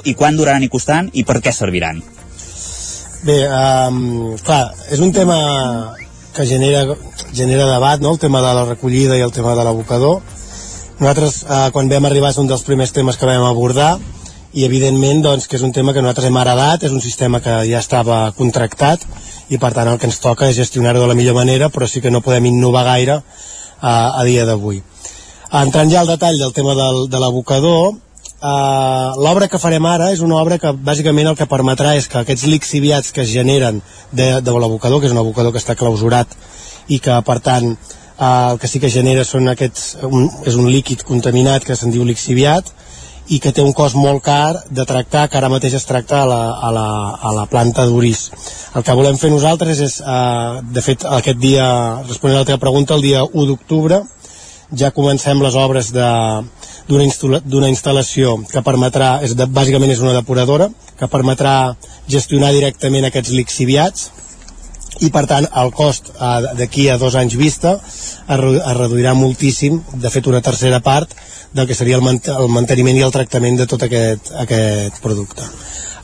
i 0.06 0.14
quan 0.14 0.38
duraran 0.38 0.62
i 0.62 0.70
costaran, 0.70 1.10
i 1.10 1.26
per 1.26 1.40
què 1.42 1.50
serviran. 1.50 2.04
Bé, 3.26 3.40
um, 3.50 4.38
clar, 4.46 4.68
és 4.94 5.02
un 5.02 5.10
tema 5.10 5.40
que 6.34 6.46
genera, 6.46 6.96
genera 7.32 7.66
debat, 7.70 8.00
no? 8.00 8.12
el 8.12 8.18
tema 8.18 8.40
de 8.42 8.54
la 8.54 8.64
recollida 8.64 9.18
i 9.18 9.24
el 9.24 9.32
tema 9.32 9.54
de 9.54 9.64
l'abocador. 9.64 10.20
Nosaltres, 11.00 11.42
eh, 11.48 11.68
quan 11.72 11.88
vam 11.88 12.06
arribar, 12.06 12.30
és 12.30 12.38
un 12.38 12.48
dels 12.50 12.64
primers 12.66 12.92
temes 12.92 13.16
que 13.16 13.28
vam 13.28 13.46
abordar 13.48 13.94
i 14.52 14.64
evidentment 14.66 15.22
doncs, 15.22 15.46
que 15.48 15.56
és 15.56 15.62
un 15.62 15.72
tema 15.72 15.94
que 15.94 16.02
nosaltres 16.02 16.26
hem 16.28 16.36
heredat, 16.36 16.84
és 16.84 16.92
un 16.92 17.00
sistema 17.00 17.40
que 17.40 17.60
ja 17.70 17.78
estava 17.78 18.22
contractat 18.36 19.06
i 19.48 19.58
per 19.58 19.72
tant 19.74 19.88
el 19.88 19.98
que 19.98 20.08
ens 20.10 20.20
toca 20.22 20.48
és 20.50 20.58
gestionar-ho 20.58 21.00
de 21.00 21.08
la 21.10 21.16
millor 21.18 21.34
manera, 21.38 21.70
però 21.70 21.88
sí 21.88 22.02
que 22.02 22.10
no 22.10 22.22
podem 22.22 22.50
innovar 22.50 22.84
gaire 22.84 23.20
eh, 23.20 23.22
a 23.82 24.22
dia 24.26 24.46
d'avui. 24.46 24.82
Entrant 25.50 25.90
ja 25.90 26.04
al 26.04 26.10
detall 26.10 26.38
del 26.38 26.52
tema 26.54 26.76
del, 26.78 27.08
de 27.10 27.18
l'abocador, 27.18 27.94
Uh, 28.40 29.12
l'obra 29.20 29.50
que 29.52 29.58
farem 29.60 29.84
ara 29.84 30.06
és 30.14 30.22
una 30.24 30.38
obra 30.40 30.56
que 30.56 30.70
bàsicament 30.72 31.28
el 31.28 31.36
que 31.36 31.44
permetrà 31.44 31.90
és 31.98 32.06
que 32.08 32.22
aquests 32.22 32.46
lixiviats 32.48 33.12
que 33.12 33.20
es 33.20 33.28
generen 33.28 33.82
de, 34.16 34.28
de 34.40 34.54
l'abocador, 34.54 35.02
que 35.02 35.10
és 35.10 35.12
un 35.12 35.20
abocador 35.20 35.52
que 35.52 35.60
està 35.60 35.76
clausurat 35.76 36.32
i 36.88 37.02
que 37.04 37.18
per 37.26 37.36
tant 37.44 37.68
uh, 37.74 38.52
el 38.54 38.60
que 38.62 38.70
sí 38.70 38.80
que 38.80 38.88
genera 38.88 39.26
són 39.28 39.52
aquests, 39.52 39.98
un, 40.08 40.30
és 40.48 40.56
un 40.56 40.70
líquid 40.72 41.04
contaminat 41.04 41.68
que 41.68 41.76
se'n 41.76 41.92
diu 41.92 42.06
lixiviat 42.08 42.72
i 43.28 43.42
que 43.44 43.52
té 43.52 43.60
un 43.60 43.74
cost 43.76 43.98
molt 44.00 44.24
car 44.24 44.62
de 44.72 44.86
tractar, 44.88 45.26
que 45.28 45.36
ara 45.36 45.52
mateix 45.52 45.76
es 45.76 45.84
tracta 45.86 46.22
a 46.22 46.30
la, 46.30 46.40
a 46.64 46.70
la, 46.72 46.86
a 47.20 47.34
la 47.36 47.44
planta 47.46 47.84
d'Uris. 47.86 48.22
El 48.74 48.86
que 48.86 48.96
volem 48.96 49.20
fer 49.20 49.30
nosaltres 49.30 49.84
és, 49.84 49.98
uh, 50.00 50.64
de 50.64 50.82
fet, 50.82 51.04
aquest 51.20 51.38
dia, 51.44 51.68
responent 52.08 52.40
a 52.40 52.46
la 52.46 52.48
teva 52.48 52.64
pregunta, 52.64 52.96
el 52.96 53.04
dia 53.04 53.22
1 53.28 53.46
d'octubre, 53.52 54.00
ja 54.76 54.92
comencem 54.94 55.40
les 55.42 55.56
obres 55.58 55.90
d'una 55.94 57.04
instal·la 57.06 57.70
instal·lació 57.70 58.36
que 58.50 58.62
permetrà, 58.66 59.18
és 59.26 59.34
de, 59.38 59.46
bàsicament 59.46 59.92
és 59.92 60.02
una 60.04 60.14
depuradora, 60.16 60.70
que 60.98 61.08
permetrà 61.10 61.74
gestionar 62.08 62.52
directament 62.52 63.08
aquests 63.08 63.34
lixiviats 63.36 64.10
i 65.00 65.08
per 65.14 65.24
tant 65.30 65.46
el 65.62 65.70
cost 65.72 66.10
eh, 66.12 66.54
d'aquí 66.58 66.88
a 66.90 66.98
dos 67.00 67.14
anys 67.16 67.36
vista 67.38 67.76
es, 67.80 68.40
reduirà 68.76 69.14
moltíssim, 69.14 69.80
de 69.94 70.10
fet 70.10 70.26
una 70.28 70.42
tercera 70.44 70.80
part 70.84 71.14
del 71.54 71.66
que 71.66 71.74
seria 71.74 71.96
el, 71.98 72.04
mant 72.04 72.20
el 72.30 72.50
manteniment 72.52 72.98
i 72.98 73.06
el 73.06 73.14
tractament 73.14 73.56
de 73.58 73.66
tot 73.70 73.86
aquest, 73.86 74.32
aquest 74.44 75.00
producte. 75.02 75.46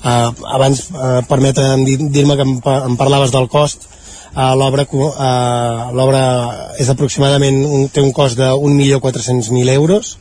Uh, 0.07 0.31
abans 0.55 0.85
uh, 0.93 1.23
permetem 1.27 1.83
dir-me 2.14 2.37
que 2.39 2.45
em, 2.45 2.59
em 2.62 2.97
parlaves 2.99 3.33
del 3.35 3.49
cost 3.51 3.89
l'obra 4.37 4.84
uh, 4.84 6.76
és 6.78 6.89
aproximadament 6.93 7.62
un, 7.64 7.89
té 7.89 8.05
un 8.05 8.12
cost 8.12 8.37
de 8.39 8.51
1.400.000 8.53 9.72
euros 9.74 10.16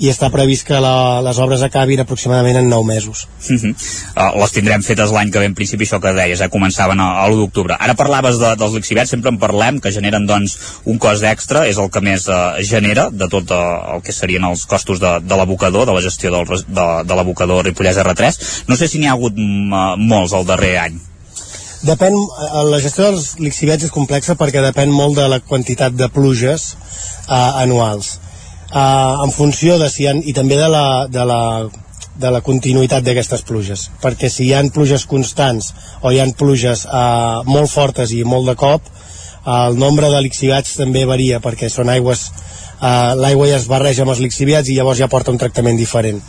i 0.00 0.08
està 0.08 0.30
previst 0.32 0.64
que 0.64 0.78
la, 0.80 1.20
les 1.24 1.38
obres 1.44 1.62
acabin 1.66 2.00
aproximadament 2.00 2.56
en 2.62 2.70
9 2.72 2.86
mesos. 2.88 3.26
Uh 3.50 3.56
-huh. 3.56 3.72
uh, 4.16 4.40
les 4.40 4.52
tindrem 4.52 4.82
fetes 4.82 5.10
l'any 5.12 5.30
que 5.30 5.38
ve, 5.38 5.44
en 5.44 5.54
principi, 5.54 5.84
això 5.84 6.00
que 6.00 6.12
deies, 6.12 6.40
eh, 6.40 6.48
començaven 6.48 7.00
a, 7.00 7.08
a 7.22 7.28
l'1 7.28 7.36
d'octubre. 7.36 7.76
Ara 7.78 7.94
parlaves 7.94 8.38
de, 8.38 8.54
dels 8.56 8.72
lixiviats, 8.72 9.10
sempre 9.10 9.28
en 9.28 9.38
parlem, 9.38 9.80
que 9.80 9.92
generen 9.92 10.26
doncs, 10.26 10.58
un 10.84 10.98
cost 10.98 11.22
extra, 11.22 11.66
és 11.66 11.76
el 11.76 11.90
que 11.90 12.00
més 12.00 12.28
uh, 12.28 12.56
genera 12.62 13.10
de 13.10 13.28
tot 13.28 13.50
uh, 13.50 13.94
el 13.94 14.02
que 14.02 14.12
serien 14.12 14.44
els 14.44 14.64
costos 14.64 15.00
de, 15.00 15.20
de 15.20 15.36
l'abocador, 15.36 15.86
de 15.86 15.92
la 15.92 16.00
gestió 16.00 16.30
del, 16.30 16.46
de, 16.46 17.04
de 17.04 17.14
l'abocador 17.14 17.64
Ripollès 17.64 17.98
R3. 17.98 18.64
No 18.68 18.76
sé 18.76 18.88
si 18.88 18.98
n'hi 18.98 19.06
ha 19.06 19.12
hagut 19.12 19.36
uh, 19.36 19.96
molts 19.96 20.32
el 20.32 20.46
darrer 20.46 20.78
any. 20.78 21.09
Depèn, 21.80 22.16
la 22.68 22.80
gestió 22.82 23.06
dels 23.08 23.38
lixiviats 23.40 23.86
és 23.86 23.92
complexa 23.94 24.36
perquè 24.36 24.60
depèn 24.60 24.90
molt 24.92 25.16
de 25.16 25.28
la 25.32 25.38
quantitat 25.40 25.94
de 25.96 26.10
pluges 26.12 26.74
uh, 26.74 27.62
anuals. 27.62 28.18
Eh, 28.70 29.24
en 29.24 29.32
funció 29.34 29.78
de 29.80 29.88
si 29.90 30.06
han, 30.06 30.20
i 30.22 30.32
també 30.32 30.54
de 30.54 30.68
la, 30.70 31.06
de 31.10 31.24
la, 31.26 31.40
de 32.22 32.30
la 32.30 32.40
continuïtat 32.46 33.02
d'aquestes 33.02 33.42
pluges. 33.48 33.88
Perquè 34.02 34.30
si 34.30 34.46
hi 34.46 34.54
han 34.54 34.70
pluges 34.74 35.06
constants 35.10 35.72
o 36.02 36.12
hi 36.12 36.20
han 36.22 36.36
pluges 36.38 36.84
eh, 36.86 37.40
molt 37.50 37.72
fortes 37.72 38.14
i 38.14 38.22
molt 38.22 38.46
de 38.52 38.54
cop 38.60 38.86
eh, 38.86 39.56
el 39.56 39.78
nombre 39.80 40.12
de 40.12 40.22
lixiviats 40.22 40.76
també 40.78 41.02
varia 41.08 41.40
perquè 41.42 41.70
són 41.72 41.90
aigües 41.90 42.28
eh, 42.80 43.14
l'aigua 43.20 43.48
ja 43.50 43.58
es 43.60 43.68
barreja 43.70 44.04
amb 44.04 44.14
els 44.14 44.22
lixiviats 44.24 44.68
i 44.68 44.76
llavors 44.78 45.00
ja 45.00 45.10
porta 45.12 45.32
un 45.32 45.40
tractament 45.40 45.78
diferent 45.78 46.20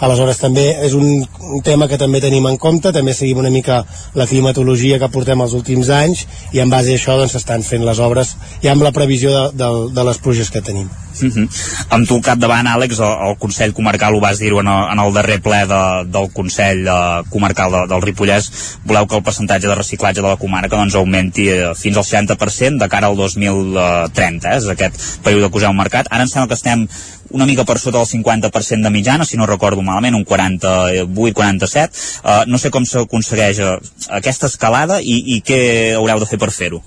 aleshores 0.00 0.40
també 0.42 0.66
és 0.86 0.96
un, 0.98 1.26
tema 1.64 1.88
que 1.90 1.98
també 1.98 2.20
tenim 2.22 2.46
en 2.46 2.56
compte 2.62 2.92
també 2.92 3.14
seguim 3.14 3.42
una 3.42 3.50
mica 3.50 3.82
la 4.14 4.26
climatologia 4.30 4.98
que 5.02 5.10
portem 5.12 5.40
els 5.40 5.54
últims 5.58 5.90
anys 5.94 6.26
i 6.52 6.62
en 6.62 6.70
base 6.70 6.94
a 6.94 7.00
això 7.00 7.18
doncs 7.18 7.36
s'estan 7.36 7.66
fent 7.66 7.86
les 7.86 7.98
obres 7.98 8.36
ja 8.62 8.72
amb 8.72 8.86
la 8.86 8.94
previsió 8.96 9.34
de, 9.36 9.46
de, 9.62 9.70
de 9.94 10.08
les 10.10 10.18
pluges 10.18 10.50
que 10.50 10.64
tenim 10.64 10.90
Uh 11.22 11.28
-huh. 11.28 11.48
Amb 11.88 12.06
tu 12.08 12.14
al 12.14 12.22
capdavant, 12.22 12.66
Àlex, 12.66 12.98
el, 12.98 13.28
el 13.28 13.36
Consell 13.38 13.72
Comarcal 13.72 14.14
ho 14.14 14.20
vas 14.20 14.38
dir-ho 14.38 14.60
en, 14.60 14.68
el, 14.68 14.92
en 14.92 14.98
el 14.98 15.12
darrer 15.12 15.40
ple 15.42 15.66
de, 15.66 15.82
del 16.06 16.32
Consell 16.32 16.86
eh, 16.86 17.22
Comarcal 17.28 17.70
de, 17.72 17.86
del 17.88 18.02
Ripollès, 18.02 18.78
voleu 18.84 19.06
que 19.06 19.16
el 19.16 19.22
percentatge 19.22 19.66
de 19.66 19.74
reciclatge 19.74 20.22
de 20.22 20.28
la 20.28 20.36
comarca 20.36 20.76
doncs, 20.76 20.94
augmenti 20.94 21.48
eh, 21.48 21.74
fins 21.74 21.96
al 21.96 22.04
60% 22.04 22.78
de 22.78 22.88
cara 22.88 23.06
al 23.08 23.16
2030, 23.16 24.52
eh? 24.52 24.56
és 24.56 24.66
aquest 24.68 24.94
període 25.22 25.50
que 25.50 25.58
us 25.58 25.64
heu 25.64 25.72
marcat. 25.72 25.99
Ara 26.08 26.24
em 26.24 26.30
sembla 26.30 26.48
que 26.48 26.58
estem 26.58 26.86
una 27.30 27.46
mica 27.46 27.66
per 27.68 27.78
sota 27.78 27.98
del 27.98 28.08
50% 28.08 28.82
de 28.82 28.90
mitjana, 28.90 29.26
si 29.28 29.36
no 29.36 29.46
recordo 29.46 29.82
malament, 29.82 30.16
un 30.16 30.24
48-47. 30.24 32.00
Uh, 32.24 32.42
no 32.46 32.58
sé 32.58 32.72
com 32.72 32.86
s'aconsegueix 32.86 33.60
uh, 33.60 33.76
aquesta 34.16 34.48
escalada 34.50 35.00
i, 35.02 35.36
i 35.36 35.40
què 35.44 35.60
haureu 35.98 36.22
de 36.22 36.28
fer 36.30 36.40
per 36.40 36.50
fer-ho. 36.54 36.82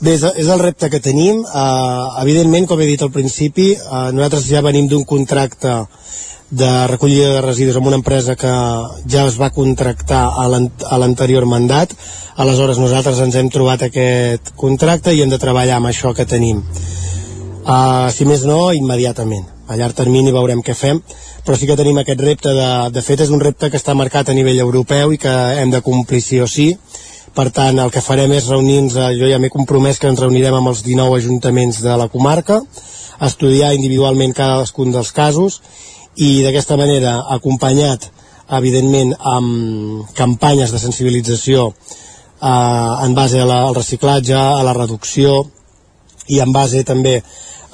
Bé, 0.00 0.12
és 0.12 0.48
el 0.52 0.60
repte 0.60 0.90
que 0.92 1.00
tenim. 1.00 1.40
Uh, 1.44 2.20
evidentment, 2.22 2.66
com 2.68 2.80
he 2.80 2.88
dit 2.88 3.02
al 3.02 3.12
principi, 3.12 3.72
uh, 3.76 4.10
nosaltres 4.12 4.48
ja 4.50 4.64
venim 4.64 4.90
d'un 4.90 5.06
contracte 5.08 5.78
de 6.50 6.86
recollida 6.86 7.32
de 7.34 7.40
residus 7.42 7.76
amb 7.76 7.88
una 7.90 7.98
empresa 7.98 8.36
que 8.38 8.52
ja 9.10 9.24
es 9.26 9.38
va 9.40 9.50
contractar 9.50 10.28
a 10.36 10.98
l'anterior 10.98 11.46
mandat. 11.46 11.94
Aleshores, 12.36 12.78
nosaltres 12.78 13.18
ens 13.24 13.34
hem 13.34 13.50
trobat 13.50 13.82
aquest 13.82 14.52
contracte 14.56 15.14
i 15.14 15.22
hem 15.22 15.32
de 15.32 15.40
treballar 15.42 15.80
amb 15.80 15.90
això 15.90 16.14
que 16.14 16.28
tenim. 16.28 16.62
Uh, 17.66 18.06
si 18.14 18.22
més 18.22 18.44
no, 18.46 18.70
immediatament. 18.70 19.42
A 19.66 19.74
llarg 19.74 19.96
termini 19.98 20.30
veurem 20.30 20.60
què 20.62 20.74
fem, 20.78 21.00
però 21.42 21.56
sí 21.58 21.66
que 21.66 21.74
tenim 21.74 21.96
aquest 21.98 22.20
repte, 22.22 22.52
de, 22.54 22.68
de 22.94 23.02
fet 23.02 23.24
és 23.24 23.32
un 23.34 23.42
repte 23.42 23.72
que 23.72 23.80
està 23.80 23.96
marcat 23.98 24.30
a 24.30 24.36
nivell 24.38 24.60
europeu 24.62 25.10
i 25.10 25.18
que 25.18 25.32
hem 25.58 25.72
de 25.74 25.80
complir 25.82 26.20
sí 26.22 26.38
o 26.38 26.46
sí, 26.46 26.68
per 27.34 27.50
tant 27.50 27.80
el 27.82 27.90
que 27.90 28.04
farem 28.04 28.30
és 28.36 28.46
reunir-nos, 28.52 28.94
eh, 28.96 29.08
jo 29.18 29.26
ja 29.26 29.40
m'he 29.42 29.50
compromès 29.50 29.98
que 29.98 30.06
ens 30.08 30.22
reunirem 30.22 30.54
amb 30.54 30.70
els 30.70 30.84
19 30.86 31.18
ajuntaments 31.18 31.80
de 31.82 31.96
la 31.98 32.06
comarca, 32.12 32.60
estudiar 33.26 33.72
individualment 33.74 34.36
cadascun 34.36 34.94
dels 34.94 35.10
casos 35.16 35.58
i 36.16 36.44
d'aquesta 36.44 36.78
manera 36.78 37.18
acompanyat 37.34 38.06
evidentment 38.56 39.10
amb 39.18 40.06
campanyes 40.14 40.70
de 40.70 40.78
sensibilització 40.78 41.66
eh, 41.72 42.46
en 42.46 43.18
base 43.18 43.42
a 43.42 43.50
la, 43.50 43.64
al 43.66 43.74
reciclatge, 43.74 44.38
a 44.38 44.62
la 44.62 44.76
reducció 44.78 45.42
i 46.30 46.40
en 46.40 46.54
base 46.54 46.86
també 46.86 47.18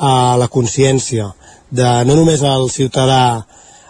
a 0.02 0.36
la 0.40 0.50
consciència 0.50 1.30
de 1.70 1.88
no 2.08 2.18
només 2.18 2.42
al 2.42 2.68
ciutadà 2.70 3.22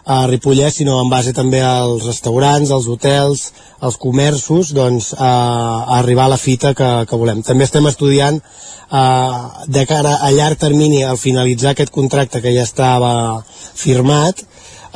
a 0.04 0.26
Ripollès, 0.26 0.74
sinó 0.80 0.98
en 1.00 1.10
base 1.10 1.32
també 1.32 1.60
als 1.62 2.04
restaurants, 2.08 2.72
als 2.74 2.88
hotels, 2.90 3.42
als 3.80 3.96
comerços, 4.02 4.72
doncs, 4.74 5.12
a, 5.14 5.30
a 5.86 5.98
arribar 6.00 6.26
a 6.26 6.34
la 6.34 6.40
fita 6.40 6.72
que, 6.74 6.90
que 7.06 7.18
volem. 7.18 7.42
També 7.46 7.64
estem 7.64 7.86
estudiant 7.86 8.40
eh, 8.42 9.42
de 9.66 9.84
cara 9.86 10.16
a 10.26 10.30
llarg 10.34 10.58
termini, 10.58 11.04
al 11.06 11.20
finalitzar 11.22 11.72
aquest 11.72 11.94
contracte 11.94 12.42
que 12.42 12.54
ja 12.54 12.66
estava 12.66 13.12
firmat, 13.46 14.42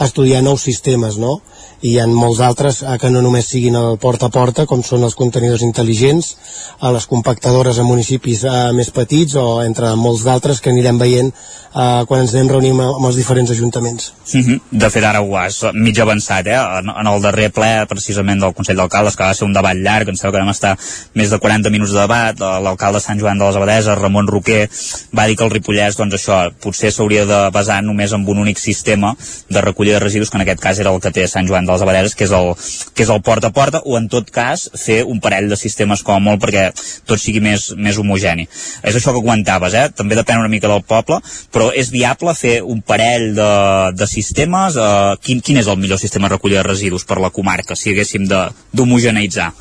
estudiar 0.03 0.43
nous 0.43 0.67
sistemes, 0.67 1.21
no? 1.23 1.39
I 1.83 1.93
hi 1.93 1.99
ha 2.01 2.07
molts 2.09 2.41
altres 2.41 2.83
eh, 2.83 2.97
que 3.01 3.11
no 3.11 3.23
només 3.25 3.49
siguin 3.53 3.77
el 3.77 3.99
porta 4.03 4.31
a 4.31 4.35
porta 4.35 4.67
com 4.67 4.83
són 4.87 5.05
els 5.05 5.19
contenidors 5.19 5.65
intel·ligents 5.67 6.33
a 6.81 6.93
les 6.95 7.07
compactadores 7.11 7.79
a 7.79 7.87
municipis 7.89 8.45
eh, 8.45 8.57
més 8.77 8.91
petits 8.91 9.37
o 9.41 9.47
entre 9.65 9.95
molts 10.01 10.25
d'altres 10.27 10.61
que 10.61 10.73
anirem 10.73 10.99
veient 10.99 11.33
eh, 11.33 12.03
quan 12.09 12.25
ens 12.25 12.35
anem 12.35 12.53
reunim 12.55 12.81
amb 12.81 13.07
els 13.11 13.21
diferents 13.21 13.51
ajuntaments 13.51 14.13
Mm 14.35 14.43
-hmm. 14.43 14.61
De 14.71 14.91
fet, 14.91 15.05
ara 15.05 15.21
ho 15.21 15.37
has 15.37 15.65
mig 15.73 15.99
avançat, 16.01 16.47
eh? 16.47 16.59
En, 16.79 16.89
en 17.01 17.07
el 17.07 17.23
darrer 17.23 17.51
ple, 17.53 17.87
precisament, 17.89 18.41
del 18.41 18.55
Consell 18.55 18.77
d'Alcaldes, 18.77 19.17
que 19.17 19.23
va 19.23 19.35
ser 19.35 19.47
un 19.47 19.53
debat 19.53 19.77
llarg, 19.77 20.09
em 20.09 20.17
sembla 20.17 20.39
que 20.39 20.45
vam 20.45 20.51
estar 20.51 20.79
més 21.15 21.31
de 21.31 21.39
40 21.39 21.71
minuts 21.71 21.93
de 21.93 22.01
debat, 22.01 22.35
eh, 22.41 22.61
l'alcalde 22.65 23.01
Sant 23.01 23.21
Joan 23.21 23.39
de 23.39 23.45
les 23.45 23.57
Abadeses, 23.57 23.99
Ramon 23.99 24.27
Roquer, 24.27 24.69
va 25.17 25.27
dir 25.27 25.37
que 25.37 25.45
el 25.45 25.51
Ripollès, 25.51 25.97
doncs 25.97 26.15
això, 26.15 26.53
potser 26.61 26.91
s'hauria 26.91 27.25
de 27.25 27.51
basar 27.51 27.83
només 27.83 28.13
en 28.13 28.29
un 28.29 28.39
únic 28.39 28.59
sistema 28.59 29.17
de 29.49 29.61
recollida 29.61 29.95
de 29.95 30.05
residus, 30.05 30.31
que 30.31 30.37
en 30.39 30.43
aquest 30.43 30.61
cas 30.61 30.79
era 30.79 30.91
el 30.91 31.01
que 31.01 31.11
té 31.11 31.29
Sant 31.29 31.47
Joan 31.47 31.66
de 31.67 31.75
les 31.75 31.85
Abadeses, 31.85 32.15
que 32.17 32.27
és 32.27 32.35
el, 32.37 32.53
que 32.95 33.05
és 33.05 33.11
el 33.13 33.23
porta 33.27 33.51
a 33.51 33.55
porta, 33.57 33.83
o 33.85 33.97
en 33.99 34.09
tot 34.13 34.31
cas, 34.33 34.69
fer 34.79 35.03
un 35.05 35.21
parell 35.23 35.51
de 35.51 35.59
sistemes 35.59 36.05
com 36.07 36.17
a 36.17 36.23
molt 36.23 36.43
perquè 36.43 36.69
tot 37.09 37.21
sigui 37.21 37.43
més, 37.45 37.69
més 37.77 37.99
homogeni. 38.01 38.47
És 38.83 38.97
això 38.97 39.15
que 39.15 39.25
comentaves, 39.25 39.75
eh? 39.75 39.89
També 39.97 40.19
depèn 40.19 40.41
una 40.41 40.53
mica 40.53 40.71
del 40.71 40.85
poble, 40.87 41.21
però 41.53 41.71
és 41.75 41.91
viable 41.95 42.35
fer 42.39 42.61
un 42.63 42.83
parell 42.87 43.33
de, 43.37 43.51
de 43.97 44.09
sistemes, 44.11 44.79
eh, 44.79 45.17
quin, 45.23 45.43
quin 45.45 45.61
és 45.63 45.69
el 45.71 45.81
millor 45.83 46.01
sistema 46.03 46.31
de 46.31 46.37
recollida 46.37 46.63
de 46.63 46.71
residus 46.71 47.05
per 47.05 47.21
la 47.23 47.33
comarca, 47.35 47.77
si 47.77 47.93
haguéssim 47.93 48.27
d'homogeneitzar? 48.31 49.53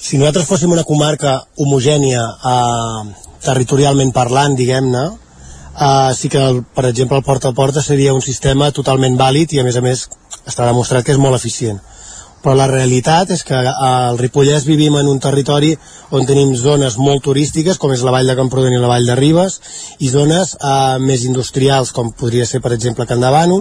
Si 0.00 0.18
nosaltres 0.18 0.48
fóssim 0.48 0.72
una 0.72 0.86
comarca 0.88 1.36
homogènia 1.60 2.22
eh, 2.24 3.26
territorialment 3.44 4.14
parlant, 4.16 4.56
diguem-ne, 4.56 5.04
eh, 5.80 6.14
sí 6.16 6.28
que, 6.28 6.38
el, 6.38 6.62
per 6.64 6.86
exemple, 6.88 7.18
el 7.18 7.24
porta 7.24 7.48
a 7.48 7.56
porta 7.56 7.82
seria 7.82 8.14
un 8.14 8.24
sistema 8.24 8.70
totalment 8.72 9.18
vàlid 9.20 9.54
i, 9.54 9.60
a 9.60 9.66
més 9.66 9.76
a 9.76 9.84
més, 9.84 10.08
està 10.46 10.66
demostrat 10.66 11.04
que 11.04 11.12
és 11.16 11.22
molt 11.22 11.36
eficient 11.36 11.80
però 12.40 12.54
la 12.56 12.68
realitat 12.70 13.30
és 13.34 13.42
que 13.44 13.56
al 13.56 14.18
Ripollès 14.18 14.64
vivim 14.68 14.96
en 14.96 15.08
un 15.10 15.20
territori 15.20 15.74
on 16.16 16.24
tenim 16.28 16.54
zones 16.56 16.96
molt 16.98 17.22
turístiques, 17.26 17.78
com 17.78 17.92
és 17.92 18.04
la 18.04 18.14
Vall 18.14 18.30
de 18.30 18.36
Camprodon 18.38 18.74
i 18.74 18.80
la 18.80 18.88
Vall 18.90 19.08
de 19.08 19.16
Ribes, 19.18 19.58
i 20.00 20.08
zones 20.12 20.54
eh, 20.56 20.96
més 21.04 21.26
industrials, 21.28 21.92
com 21.96 22.12
podria 22.16 22.46
ser, 22.48 22.62
per 22.64 22.72
exemple, 22.76 23.06
Can 23.06 23.20
Davano, 23.20 23.60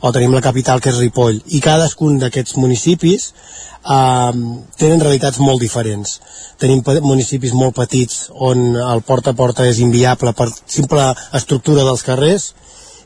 o 0.00 0.12
tenim 0.14 0.34
la 0.34 0.44
capital, 0.44 0.80
que 0.80 0.92
és 0.94 1.00
Ripoll. 1.02 1.42
I 1.50 1.62
cadascun 1.64 2.20
d'aquests 2.22 2.56
municipis 2.62 3.32
eh, 3.32 4.32
tenen 4.78 5.02
realitats 5.02 5.42
molt 5.42 5.62
diferents. 5.62 6.20
Tenim 6.62 6.84
municipis 7.02 7.54
molt 7.56 7.74
petits 7.82 8.28
on 8.30 8.76
el 8.78 9.02
porta 9.02 9.34
a 9.34 9.38
porta 9.38 9.66
és 9.66 9.82
inviable 9.82 10.36
per 10.38 10.48
simple 10.62 11.10
estructura 11.34 11.82
dels 11.88 12.06
carrers, 12.06 12.52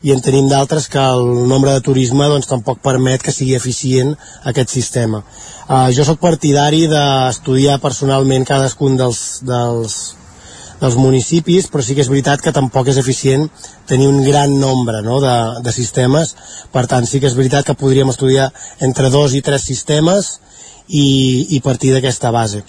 i 0.04 0.12
en 0.12 0.20
tenim 0.20 0.50
d'altres 0.50 0.86
que 0.92 1.00
el 1.00 1.48
nombre 1.48 1.72
de 1.72 1.82
turisme 1.84 2.26
doncs, 2.28 2.48
tampoc 2.50 2.82
permet 2.84 3.22
que 3.24 3.32
sigui 3.32 3.56
eficient 3.56 4.12
aquest 4.50 4.74
sistema. 4.74 5.22
Uh, 5.64 5.88
jo 5.96 6.04
sóc 6.04 6.20
partidari 6.20 6.84
d'estudiar 6.92 7.78
personalment 7.80 8.44
cadascun 8.44 8.98
dels, 9.00 9.22
dels, 9.48 9.96
dels 10.82 10.98
municipis, 11.00 11.70
però 11.72 11.80
sí 11.82 11.96
que 11.96 12.04
és 12.04 12.12
veritat 12.12 12.44
que 12.44 12.52
tampoc 12.52 12.92
és 12.92 13.00
eficient 13.00 13.48
tenir 13.88 14.10
un 14.12 14.20
gran 14.26 14.58
nombre 14.60 15.00
no, 15.06 15.22
de, 15.24 15.34
de 15.64 15.72
sistemes, 15.72 16.36
per 16.74 16.84
tant 16.90 17.08
sí 17.08 17.22
que 17.22 17.30
és 17.32 17.38
veritat 17.38 17.64
que 17.64 17.78
podríem 17.80 18.12
estudiar 18.12 18.50
entre 18.84 19.08
dos 19.14 19.32
i 19.32 19.40
tres 19.40 19.64
sistemes 19.64 20.34
i, 20.86 21.56
i 21.56 21.64
partir 21.64 21.96
d'aquesta 21.96 22.34
base. 22.34 22.60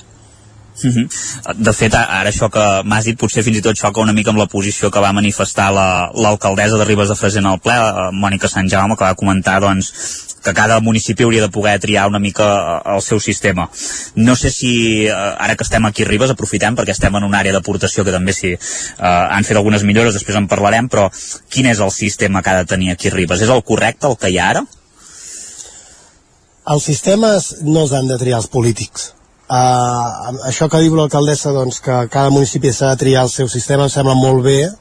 Uh 0.83 0.91
-huh. 0.91 1.55
De 1.55 1.73
fet, 1.73 1.93
ara 1.93 2.29
això 2.29 2.49
que 2.49 2.83
m'has 2.83 3.05
dit 3.05 3.17
potser 3.17 3.43
fins 3.43 3.57
i 3.57 3.61
tot 3.61 3.77
xoca 3.77 4.01
una 4.01 4.13
mica 4.13 4.29
amb 4.29 4.39
la 4.39 4.47
posició 4.47 4.91
que 4.91 4.99
va 4.99 5.13
manifestar 5.13 5.71
l'alcaldessa 5.71 6.75
la, 6.75 6.79
de 6.79 6.85
Ribes 6.85 7.09
de 7.09 7.15
Freser 7.15 7.39
en 7.39 7.51
el 7.51 7.59
ple, 7.59 7.73
eh, 7.73 8.11
Mònica 8.11 8.47
Sant 8.47 8.69
Jaume, 8.69 8.95
que 8.97 9.05
va 9.05 9.15
comentar 9.15 9.61
doncs, 9.61 9.93
que 10.43 10.53
cada 10.53 10.79
municipi 10.79 11.23
hauria 11.23 11.41
de 11.41 11.49
poder 11.49 11.79
triar 11.79 12.07
una 12.07 12.19
mica 12.19 12.43
eh, 12.43 12.95
el 12.95 13.01
seu 13.01 13.19
sistema. 13.19 13.69
No 14.15 14.35
sé 14.35 14.51
si, 14.51 15.05
eh, 15.05 15.11
ara 15.11 15.55
que 15.55 15.63
estem 15.63 15.85
aquí 15.85 16.03
a 16.03 16.07
Ribes, 16.07 16.31
aprofitem 16.31 16.75
perquè 16.75 16.91
estem 16.91 17.15
en 17.15 17.23
una 17.23 17.39
àrea 17.39 17.53
d'aportació 17.53 18.03
que 18.03 18.11
també 18.11 18.33
sí, 18.33 18.51
eh, 18.51 19.27
han 19.35 19.43
fet 19.43 19.57
algunes 19.57 19.83
millores, 19.83 20.13
després 20.13 20.35
en 20.35 20.47
parlarem, 20.47 20.89
però 20.89 21.09
quin 21.49 21.65
és 21.65 21.79
el 21.79 21.91
sistema 21.91 22.41
que 22.41 22.49
ha 22.49 22.57
de 22.57 22.65
tenir 22.65 22.91
aquí 22.91 23.07
a 23.07 23.11
Ribes? 23.11 23.41
És 23.41 23.49
el 23.49 23.63
correcte, 23.63 24.07
el 24.07 24.17
que 24.17 24.29
hi 24.29 24.37
ha 24.37 24.49
ara? 24.49 24.65
Els 26.67 26.83
sistemes 26.83 27.55
no 27.61 27.81
els 27.83 27.93
han 27.93 28.07
de 28.07 28.17
triar 28.17 28.37
els 28.37 28.47
polítics 28.47 29.15
Uh, 29.45 30.33
això 30.49 30.65
que 30.65 30.79
diu 30.81 30.95
l'alcaldessa 30.97 31.51
doncs, 31.53 31.77
que 31.85 31.95
cada 32.09 32.31
municipi 32.33 32.71
s'ha 32.73 32.95
de 32.95 33.01
triar 33.03 33.27
el 33.27 33.29
seu 33.29 33.45
sistema 33.51 33.85
em 33.85 33.91
sembla 33.93 34.15
molt 34.17 34.41
bé 34.41 34.71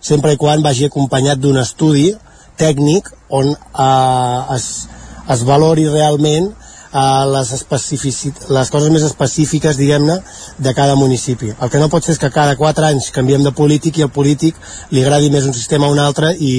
sempre 0.00 0.32
i 0.32 0.38
quan 0.40 0.62
vagi 0.64 0.86
acompanyat 0.88 1.42
d'un 1.42 1.58
estudi 1.60 2.14
tècnic 2.56 3.10
on 3.28 3.50
uh, 3.52 4.54
es, 4.56 4.86
es 5.28 5.42
valori 5.44 5.84
realment 5.92 6.48
a 6.96 7.26
les, 7.28 7.50
les 7.52 8.70
coses 8.72 8.90
més 8.92 9.04
específiques, 9.04 9.76
diguem-ne, 9.76 10.16
de 10.58 10.72
cada 10.74 10.96
municipi. 10.96 11.52
El 11.60 11.70
que 11.72 11.80
no 11.82 11.90
pot 11.92 12.04
ser 12.04 12.14
és 12.14 12.20
que 12.22 12.30
cada 12.32 12.56
4 12.56 12.88
anys 12.88 13.10
canviem 13.14 13.44
de 13.44 13.52
polític 13.56 14.00
i 14.00 14.06
el 14.06 14.12
polític 14.14 14.56
li 14.94 15.02
agradi 15.04 15.28
més 15.34 15.44
un 15.48 15.54
sistema 15.56 15.86
a 15.88 15.92
un 15.92 16.00
altre 16.00 16.32
i 16.32 16.58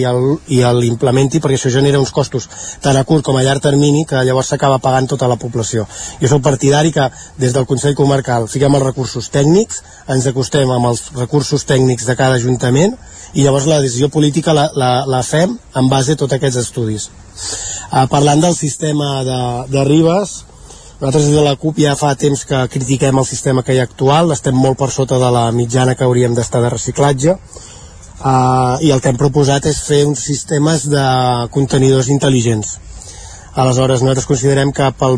l'implementi 0.78 1.42
perquè 1.42 1.58
això 1.58 1.74
genera 1.74 2.02
uns 2.04 2.14
costos 2.14 2.48
tant 2.84 2.98
a 3.00 3.06
curt 3.08 3.26
com 3.26 3.38
a 3.38 3.44
llarg 3.46 3.64
termini 3.64 4.06
que 4.06 4.22
llavors 4.28 4.54
s'acaba 4.54 4.82
pagant 4.84 5.10
tota 5.10 5.30
la 5.32 5.40
població. 5.42 5.88
Jo 6.22 6.30
soc 6.30 6.44
partidari 6.46 6.94
que 6.94 7.10
des 7.42 7.56
del 7.58 7.66
Consell 7.70 7.98
Comarcal 7.98 8.48
fiquem 8.52 8.78
els 8.78 8.86
recursos 8.86 9.32
tècnics, 9.34 9.82
ens 10.14 10.30
acostem 10.30 10.70
amb 10.72 10.92
els 10.92 11.08
recursos 11.18 11.66
tècnics 11.66 12.06
de 12.06 12.16
cada 12.20 12.38
ajuntament 12.38 12.94
i 13.34 13.44
llavors 13.44 13.68
la 13.68 13.82
decisió 13.82 14.10
política 14.10 14.54
la, 14.54 14.70
la, 14.76 14.92
la 15.10 15.24
fem 15.24 15.58
en 15.76 15.90
base 15.90 16.14
a 16.14 16.20
tots 16.20 16.38
aquests 16.38 16.62
estudis. 16.62 17.10
Uh, 17.88 18.04
parlant 18.12 18.42
del 18.44 18.56
sistema 18.58 19.24
de, 19.24 19.40
de 19.72 19.84
Ribes, 19.88 20.27
nosaltres 21.00 21.28
des 21.28 21.36
de 21.36 21.44
la 21.46 21.56
CUP 21.56 21.78
ja 21.84 21.96
fa 21.96 22.16
temps 22.18 22.44
que 22.50 22.64
critiquem 22.74 23.20
el 23.22 23.26
sistema 23.26 23.64
que 23.64 23.76
hi 23.76 23.80
ha 23.82 23.86
actual, 23.86 24.32
estem 24.34 24.56
molt 24.58 24.80
per 24.80 24.90
sota 24.90 25.20
de 25.22 25.30
la 25.34 25.46
mitjana 25.54 25.94
que 25.96 26.06
hauríem 26.06 26.34
d'estar 26.34 26.62
de 26.64 26.72
reciclatge, 26.74 27.36
uh, 27.38 28.78
i 28.82 28.90
el 28.92 29.02
que 29.02 29.12
hem 29.14 29.20
proposat 29.22 29.70
és 29.70 29.84
fer 29.86 30.04
uns 30.10 30.26
sistemes 30.26 30.88
de 30.90 31.06
contenidors 31.54 32.10
intel·ligents. 32.10 32.78
Aleshores, 33.54 34.02
nosaltres 34.02 34.30
considerem 34.30 34.74
que 34.74 34.90
pel, 34.98 35.18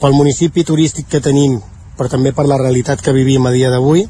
pel 0.00 0.14
municipi 0.14 0.64
turístic 0.66 1.10
que 1.10 1.22
tenim, 1.22 1.58
però 1.98 2.08
també 2.10 2.32
per 2.32 2.46
la 2.46 2.58
realitat 2.62 3.02
que 3.02 3.14
vivim 3.14 3.46
a 3.46 3.54
dia 3.54 3.70
d'avui, 3.70 4.06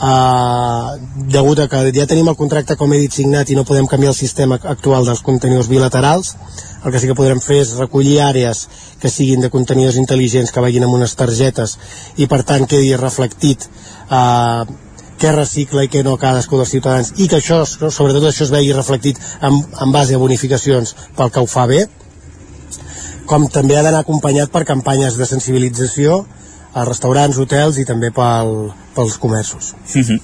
uh, 0.00 0.96
degut 1.30 1.60
a 1.60 1.68
que 1.68 1.82
ja 1.94 2.06
tenim 2.08 2.28
el 2.28 2.36
contracte 2.36 2.76
com 2.80 2.92
he 2.92 3.00
dit 3.04 3.14
signat 3.14 3.50
i 3.50 3.56
no 3.58 3.66
podem 3.68 3.86
canviar 3.86 4.14
el 4.14 4.18
sistema 4.18 4.58
actual 4.74 5.06
dels 5.06 5.22
contenidors 5.26 5.68
bilaterals 5.68 6.34
el 6.84 6.92
que 6.92 7.00
sí 7.00 7.10
que 7.10 7.16
podrem 7.16 7.40
fer 7.44 7.60
és 7.60 7.74
recollir 7.78 8.20
àrees 8.24 8.66
que 9.00 9.12
siguin 9.12 9.44
de 9.44 9.52
contenidors 9.52 10.00
intel·ligents 10.00 10.52
que 10.52 10.64
vagin 10.64 10.86
amb 10.86 10.96
unes 10.96 11.16
targetes 11.16 11.76
i 12.16 12.26
per 12.26 12.42
tant 12.48 12.66
quedi 12.66 12.94
reflectit 12.96 13.68
uh, 14.08 14.64
què 15.20 15.32
recicla 15.36 15.84
i 15.84 15.92
què 15.92 16.02
no 16.04 16.16
cadascú 16.16 16.56
dels 16.56 16.72
ciutadans 16.72 17.12
i 17.20 17.28
que 17.28 17.40
això, 17.42 17.62
sobretot 17.68 18.24
això 18.24 18.46
es 18.46 18.52
vegi 18.54 18.72
reflectit 18.72 19.20
en, 19.44 19.60
en 19.60 19.92
base 19.92 20.16
a 20.16 20.22
bonificacions 20.22 20.96
pel 21.16 21.32
que 21.32 21.44
ho 21.44 21.48
fa 21.50 21.66
bé 21.68 21.84
com 23.28 23.44
també 23.52 23.76
ha 23.76 23.82
d'anar 23.84 24.00
acompanyat 24.02 24.50
per 24.50 24.64
campanyes 24.66 25.20
de 25.20 25.28
sensibilització 25.28 26.24
als 26.72 26.88
restaurants, 26.88 27.38
hotels 27.42 27.80
i 27.82 27.84
també 27.86 28.12
pel, 28.14 28.70
pels 28.94 29.16
comerços. 29.18 29.74
Uh 29.94 30.02
-huh. 30.02 30.18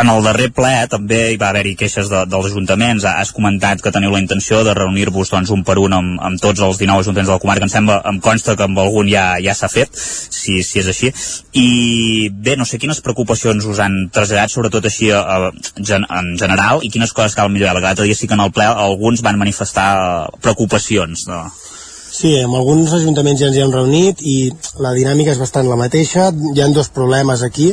En 0.00 0.08
el 0.08 0.22
darrer 0.22 0.50
ple 0.52 0.86
també 0.88 1.32
hi 1.32 1.36
va 1.36 1.48
haver-hi 1.48 1.74
queixes 1.76 2.08
de, 2.08 2.24
dels 2.26 2.46
ajuntaments. 2.46 3.04
Has 3.04 3.32
comentat 3.32 3.82
que 3.82 3.90
teniu 3.90 4.10
la 4.10 4.20
intenció 4.20 4.64
de 4.64 4.74
reunir-vos 4.74 5.30
doncs, 5.30 5.50
un 5.50 5.64
per 5.64 5.78
un 5.78 5.92
amb, 5.92 6.20
amb 6.20 6.40
tots 6.40 6.60
els 6.60 6.78
19 6.78 7.00
ajuntaments 7.00 7.28
de 7.28 7.32
la 7.32 7.38
comarca. 7.38 7.64
Em 7.64 7.68
sembla, 7.68 8.02
em 8.04 8.20
consta 8.20 8.56
que 8.56 8.62
amb 8.62 8.78
algun 8.78 9.08
ja 9.08 9.36
ja 9.40 9.54
s'ha 9.54 9.68
fet, 9.68 9.90
si, 10.30 10.62
si 10.62 10.78
és 10.78 10.86
així. 10.86 11.12
I 11.52 12.30
bé, 12.30 12.56
no 12.56 12.64
sé 12.64 12.78
quines 12.78 13.00
preocupacions 13.00 13.64
us 13.64 13.78
han 13.78 14.10
traslladat, 14.12 14.50
sobretot 14.50 14.84
així 14.84 15.10
a, 15.10 15.20
a, 15.20 15.50
gen, 15.78 16.06
en 16.10 16.38
general, 16.38 16.80
i 16.82 16.90
quines 16.90 17.12
coses 17.12 17.34
cal 17.34 17.50
millorar. 17.50 17.80
L'altre 17.80 18.04
dia 18.04 18.14
sí 18.14 18.26
que 18.26 18.34
en 18.34 18.40
el 18.40 18.52
ple 18.52 18.64
alguns 18.64 19.22
van 19.22 19.38
manifestar 19.38 20.30
preocupacions. 20.40 21.26
No? 21.26 21.52
Sí, 22.14 22.30
amb 22.38 22.54
alguns 22.54 22.92
ajuntaments 22.94 23.40
ja 23.40 23.48
ens 23.50 23.56
hi 23.58 23.62
hem 23.64 23.72
reunit 23.74 24.20
i 24.22 24.36
la 24.84 24.92
dinàmica 24.94 25.32
és 25.32 25.40
bastant 25.42 25.66
la 25.66 25.78
mateixa. 25.80 26.28
Hi 26.30 26.60
han 26.62 26.74
dos 26.76 26.92
problemes 26.94 27.42
aquí 27.42 27.72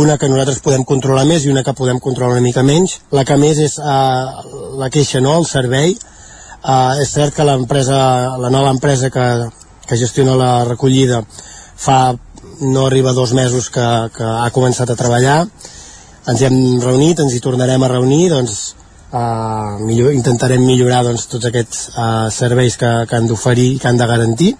una 0.00 0.16
que 0.18 0.28
nosaltres 0.30 0.58
podem 0.64 0.82
controlar 0.86 1.22
més 1.28 1.44
i 1.44 1.52
una 1.52 1.62
que 1.66 1.74
podem 1.78 2.00
controlar 2.02 2.34
una 2.34 2.42
mica 2.42 2.64
menys. 2.66 2.96
La 3.14 3.22
que 3.28 3.36
més 3.38 3.60
és 3.62 3.76
uh, 3.78 4.42
la 4.80 4.90
queixa, 4.90 5.22
no?, 5.22 5.36
el 5.38 5.46
servei. 5.46 5.94
Uh, 6.64 6.98
és 7.02 7.14
cert 7.14 7.36
que 7.36 7.46
l'empresa, 7.46 8.00
la 8.42 8.50
nova 8.50 8.74
empresa 8.74 9.10
que, 9.14 9.28
que 9.86 10.00
gestiona 10.02 10.34
la 10.34 10.50
recollida 10.66 11.22
fa 11.30 12.00
no 12.66 12.88
arriba 12.88 13.14
dos 13.14 13.32
mesos 13.38 13.70
que, 13.70 13.86
que 14.16 14.34
ha 14.42 14.50
començat 14.50 14.90
a 14.90 14.98
treballar. 14.98 15.44
Ens 16.26 16.42
hi 16.42 16.50
hem 16.50 16.60
reunit, 16.82 17.22
ens 17.22 17.38
hi 17.38 17.42
tornarem 17.46 17.86
a 17.86 17.94
reunir, 17.94 18.32
doncs 18.34 18.72
uh, 19.12 19.78
millor, 19.82 20.12
intentarem 20.14 20.62
millorar 20.64 21.02
doncs, 21.06 21.26
tots 21.30 21.50
aquests 21.50 21.82
uh, 21.94 22.28
serveis 22.34 22.76
que, 22.80 22.90
que 23.08 23.16
han 23.16 23.28
d'oferir 23.30 23.74
i 23.74 23.78
que 23.82 23.88
han 23.90 24.00
de 24.00 24.08
garantir. 24.10 24.54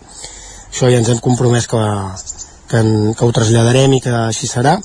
Això 0.70 0.90
ja 0.90 1.00
ens 1.00 1.08
hem 1.10 1.22
compromès 1.22 1.66
que, 1.70 1.80
que, 2.70 2.82
en, 2.82 3.14
que 3.14 3.26
ho 3.26 3.32
traslladarem 3.34 3.98
i 3.98 4.04
que 4.04 4.14
així 4.26 4.50
serà 4.50 4.78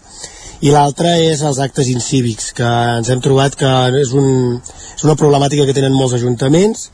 i 0.66 0.72
l'altre 0.72 1.12
és 1.28 1.42
els 1.46 1.60
actes 1.62 1.90
incívics, 1.92 2.54
que 2.56 2.66
ens 2.66 3.10
hem 3.12 3.22
trobat 3.22 3.58
que 3.60 3.72
és, 4.00 4.14
un, 4.16 4.56
és 4.96 5.04
una 5.04 5.18
problemàtica 5.20 5.66
que 5.68 5.76
tenen 5.76 5.94
molts 5.94 6.16
ajuntaments 6.18 6.88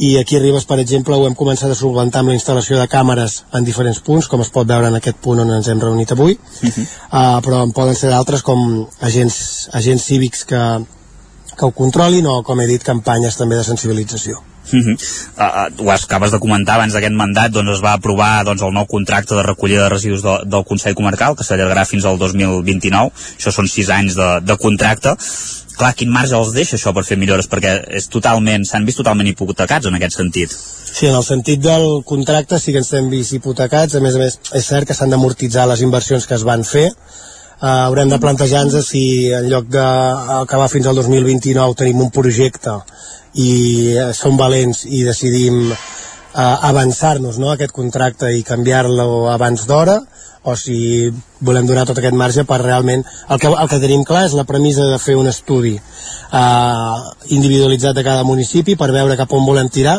i 0.00 0.14
aquí 0.20 0.36
a 0.38 0.40
Ribes, 0.40 0.64
per 0.64 0.78
exemple, 0.78 1.16
ho 1.18 1.26
hem 1.26 1.34
començat 1.36 1.72
a 1.72 1.76
solventar 1.76 2.22
amb 2.22 2.30
la 2.30 2.36
instal·lació 2.38 2.78
de 2.78 2.86
càmeres 2.88 3.40
en 3.58 3.66
diferents 3.66 3.98
punts, 4.06 4.28
com 4.30 4.40
es 4.44 4.52
pot 4.54 4.68
veure 4.68 4.88
en 4.88 4.96
aquest 4.96 5.18
punt 5.24 5.42
on 5.42 5.50
ens 5.56 5.68
hem 5.68 5.82
reunit 5.82 6.14
avui, 6.14 6.38
uh 6.38 6.68
-huh. 6.68 6.86
uh, 7.10 7.40
però 7.42 7.64
en 7.64 7.72
poden 7.72 7.94
ser 7.94 8.10
d'altres 8.10 8.42
com 8.42 8.86
agents, 9.00 9.68
agents 9.72 10.04
cívics 10.04 10.44
que, 10.44 10.62
que 11.60 11.68
ho 11.68 11.76
controlin 11.76 12.26
o, 12.26 12.40
com 12.46 12.60
he 12.60 12.70
dit, 12.70 12.86
campanyes 12.86 13.36
també 13.36 13.58
de 13.60 13.66
sensibilització. 13.66 14.40
Uh 14.70 14.78
-huh. 14.78 14.96
uh, 15.36 15.84
ho 15.84 15.90
acabes 15.90 16.30
de 16.30 16.38
comentar 16.38 16.76
abans 16.76 16.92
d'aquest 16.94 17.14
mandat 17.14 17.50
doncs 17.50 17.72
es 17.76 17.82
va 17.82 17.92
aprovar 17.94 18.44
doncs, 18.44 18.62
el 18.62 18.72
nou 18.72 18.86
contracte 18.86 19.34
de 19.34 19.42
recollida 19.42 19.82
de 19.84 19.88
residus 19.88 20.22
de, 20.22 20.34
del 20.44 20.64
Consell 20.64 20.94
Comarcal 20.94 21.34
que 21.34 21.44
s'allargarà 21.44 21.84
fins 21.84 22.04
al 22.04 22.18
2029 22.18 23.10
això 23.38 23.50
són 23.50 23.66
sis 23.66 23.88
anys 23.88 24.14
de, 24.14 24.28
de 24.42 24.56
contracte. 24.56 25.16
Clar, 25.76 25.94
quin 25.94 26.10
marge 26.10 26.36
els 26.36 26.52
deixa 26.52 26.76
això 26.76 26.92
per 26.92 27.04
fer 27.04 27.16
millores? 27.16 27.48
Perquè 27.48 27.72
és 27.98 28.06
totalment 28.08 28.64
s'han 28.64 28.84
vist 28.84 28.98
totalment 28.98 29.26
hipotecats 29.26 29.86
en 29.86 29.94
aquest 29.94 30.16
sentit. 30.16 30.50
Sí, 30.92 31.06
en 31.06 31.14
el 31.14 31.24
sentit 31.24 31.60
del 31.60 32.02
contracte 32.04 32.58
sí 32.58 32.72
que 32.72 32.78
ens 32.78 32.92
hem 32.92 33.08
vist 33.08 33.32
hipotecats, 33.32 33.94
a 33.94 34.00
més 34.00 34.14
a 34.14 34.18
més 34.18 34.38
és 34.52 34.66
cert 34.66 34.86
que 34.86 34.94
s'han 34.94 35.10
d'amortitzar 35.10 35.66
les 35.66 35.80
inversions 35.80 36.26
que 36.26 36.34
es 36.34 36.44
van 36.44 36.64
fer 36.64 36.90
uh, 37.60 37.86
haurem 37.86 38.08
de 38.08 38.18
plantejar-nos 38.18 38.88
si 38.88 39.30
en 39.32 39.48
lloc 39.52 39.68
d'acabar 39.70 40.68
fins 40.72 40.86
al 40.86 40.96
2029 40.98 41.78
tenim 41.78 42.00
un 42.00 42.10
projecte 42.10 42.80
i 43.34 43.94
eh, 43.94 44.12
som 44.16 44.36
valents 44.36 44.84
i 44.86 45.04
decidim 45.06 45.70
eh, 45.70 46.56
avançar-nos 46.70 47.38
no, 47.38 47.52
aquest 47.52 47.72
contracte 47.72 48.30
i 48.34 48.42
canviar-lo 48.42 49.28
abans 49.30 49.66
d'hora 49.68 50.00
o 50.42 50.56
si 50.56 51.10
volem 51.44 51.66
donar 51.68 51.84
tot 51.84 51.98
aquest 52.00 52.16
marge 52.16 52.46
per 52.48 52.62
realment... 52.62 53.02
El 53.28 53.38
que, 53.38 53.50
el 53.52 53.68
que 53.68 53.78
tenim 53.82 54.06
clar 54.08 54.24
és 54.24 54.32
la 54.32 54.46
premissa 54.48 54.86
de 54.88 54.96
fer 54.98 55.18
un 55.20 55.28
estudi 55.28 55.74
eh, 55.76 56.96
individualitzat 57.36 57.94
de 57.94 58.04
cada 58.06 58.24
municipi 58.24 58.76
per 58.80 58.90
veure 58.94 59.18
cap 59.20 59.32
on 59.36 59.44
volem 59.46 59.68
tirar 59.68 59.98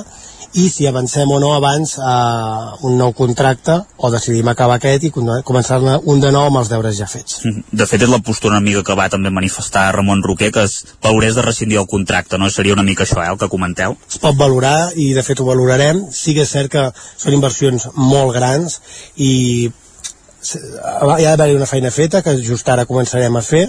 i 0.53 0.67
si 0.69 0.87
avancem 0.87 1.29
o 1.31 1.39
no 1.39 1.53
abans 1.55 1.95
a 1.99 2.75
un 2.87 2.97
nou 2.99 3.13
contracte 3.15 3.77
o 3.97 4.11
decidim 4.11 4.49
acabar 4.51 4.79
aquest 4.79 5.05
i 5.07 5.11
començar-ne 5.11 5.97
un 6.11 6.19
de 6.23 6.31
nou 6.33 6.49
amb 6.49 6.59
els 6.59 6.71
deures 6.71 6.97
ja 6.97 7.07
fets. 7.07 7.41
Mhm. 7.45 7.63
De 7.71 7.85
fet, 7.87 8.01
és 8.01 8.09
la 8.09 8.19
postura 8.19 8.57
una 8.57 8.65
mica 8.65 8.83
que 8.83 8.95
va 8.95 9.09
també 9.09 9.29
manifestar 9.29 9.93
Ramon 9.95 10.23
Roquer, 10.23 10.51
que 10.51 10.63
es 10.63 10.85
valorés 11.01 11.35
de 11.35 11.41
rescindir 11.41 11.77
el 11.77 11.87
contracte, 11.87 12.37
no? 12.37 12.49
Seria 12.49 12.73
una 12.73 12.83
mica 12.83 13.03
això, 13.03 13.23
eh, 13.23 13.31
el 13.31 13.37
que 13.37 13.49
comenteu? 13.49 13.97
Es 14.09 14.17
pot 14.17 14.35
valorar 14.35 14.91
i 14.95 15.13
de 15.13 15.23
fet 15.23 15.39
ho 15.39 15.45
valorarem. 15.45 16.05
Sí 16.11 16.33
que 16.33 16.41
és 16.41 16.49
cert 16.49 16.71
que 16.71 16.91
són 17.17 17.33
inversions 17.33 17.87
molt 17.95 18.33
grans 18.35 18.81
i 19.15 19.71
hi 20.41 21.25
ha 21.25 21.35
d'haver 21.37 21.55
una 21.55 21.67
feina 21.69 21.91
feta 21.91 22.21
que 22.21 22.35
just 22.41 22.67
ara 22.69 22.87
començarem 22.89 23.35
a 23.37 23.41
fer 23.41 23.67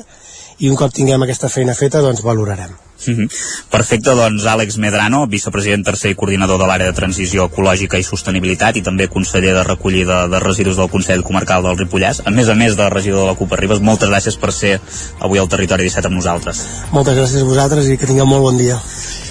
i 0.59 0.71
un 0.71 0.77
cop 0.77 0.93
tinguem 0.93 1.23
aquesta 1.23 1.49
feina 1.49 1.75
feta 1.75 2.01
doncs 2.01 2.23
valorarem. 2.23 2.73
Mm 3.07 3.15
-hmm. 3.15 3.29
Perfecte, 3.71 4.15
doncs 4.15 4.45
Àlex 4.45 4.79
Medrano, 4.79 5.27
vicepresident 5.27 5.85
tercer 5.85 6.11
i 6.11 6.15
coordinador 6.15 6.59
de 6.59 6.67
l'àrea 6.67 6.91
de 6.91 6.93
transició 6.93 7.47
ecològica 7.47 7.99
i 7.99 8.03
sostenibilitat 8.03 8.77
i 8.77 8.83
també 8.83 9.09
conseller 9.09 9.55
de 9.55 9.65
recollida 9.65 10.29
de 10.29 10.39
residus 10.41 10.77
del 10.77 10.91
Consell 10.91 11.23
Comarcal 11.23 11.63
del 11.63 11.79
Ripollès, 11.79 12.23
a 12.25 12.31
més 12.31 12.49
a 12.49 12.55
més 12.55 12.77
de 12.77 12.89
regidor 12.89 13.21
de 13.21 13.27
la 13.27 13.35
CUP 13.35 13.53
Ribes, 13.53 13.81
moltes 13.81 14.09
gràcies 14.09 14.37
per 14.39 14.53
ser 14.53 14.81
avui 15.21 15.39
al 15.39 15.49
Territori 15.49 15.85
17 15.85 16.07
amb 16.07 16.17
nosaltres. 16.17 16.67
Moltes 16.93 17.17
gràcies 17.17 17.43
a 17.43 17.45
vosaltres 17.45 17.87
i 17.89 17.97
que 17.97 18.07
tingueu 18.07 18.27
molt 18.27 18.43
bon 18.43 18.59
dia. 18.59 18.79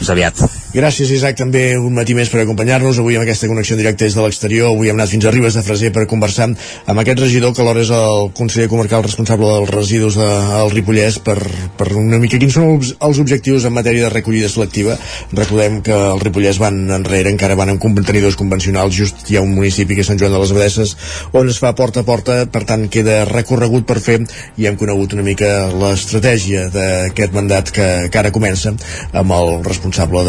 Fins 0.01 0.09
aviat. 0.09 0.61
Gràcies, 0.71 1.09
Isaac, 1.11 1.35
també 1.35 1.75
un 1.75 1.91
matí 1.91 2.13
més 2.15 2.29
per 2.31 2.39
acompanyar-nos. 2.45 3.01
Avui 3.01 3.17
amb 3.19 3.25
aquesta 3.25 3.49
connexió 3.51 3.75
directa 3.75 4.05
des 4.05 4.15
de 4.15 4.23
l'exterior. 4.23 4.69
Avui 4.71 4.87
hem 4.87 4.95
anat 4.95 5.11
fins 5.11 5.25
a 5.27 5.33
Ribes 5.33 5.57
de 5.57 5.63
Freser 5.67 5.91
per 5.91 6.05
conversar 6.07 6.47
amb 6.47 7.01
aquest 7.01 7.19
regidor 7.19 7.51
que 7.53 7.61
alhora 7.61 7.83
és 7.83 7.91
el 7.91 8.31
conseller 8.37 8.69
comarcal 8.71 9.03
responsable 9.03 9.49
dels 9.51 9.73
residus 9.75 10.15
del 10.15 10.31
de, 10.31 10.69
Ripollès 10.71 11.19
per, 11.19 11.35
per 11.77 11.89
una 11.99 12.21
mica 12.23 12.39
quins 12.39 12.55
són 12.55 12.79
els 12.79 13.19
objectius 13.19 13.60
en 13.67 13.75
matèria 13.75 14.07
de 14.07 14.13
recollida 14.13 14.49
selectiva. 14.49 14.97
Recordem 15.31 15.81
que 15.85 15.95
el 15.95 16.21
Ripollès 16.23 16.59
van 16.61 16.83
enrere, 16.93 17.31
encara 17.33 17.57
van 17.59 17.73
amb 17.73 17.81
contenidors 17.83 18.37
convencionals. 18.39 18.95
Just 18.97 19.29
hi 19.31 19.37
ha 19.37 19.45
un 19.45 19.55
municipi 19.55 19.97
que 19.97 20.05
és 20.05 20.11
Sant 20.11 20.19
Joan 20.21 20.33
de 20.35 20.41
les 20.41 20.53
Abadesses 20.53 20.95
on 21.37 21.49
es 21.51 21.59
fa 21.61 21.73
porta 21.77 22.01
a 22.01 22.07
porta, 22.07 22.41
per 22.51 22.63
tant 22.69 22.87
queda 22.91 23.21
recorregut 23.29 23.87
per 23.89 23.99
fer 24.03 24.19
i 24.57 24.67
hem 24.67 24.77
conegut 24.79 25.15
una 25.17 25.25
mica 25.25 25.51
l'estratègia 25.73 26.67
d'aquest 26.73 27.35
mandat 27.35 27.71
que, 27.75 27.87
que 28.11 28.21
ara 28.21 28.33
comença 28.35 28.73
amb 29.11 29.37
el 29.37 29.53
responsable 29.67 30.25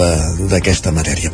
d'aquesta 0.50 0.92
matèria. 0.94 1.32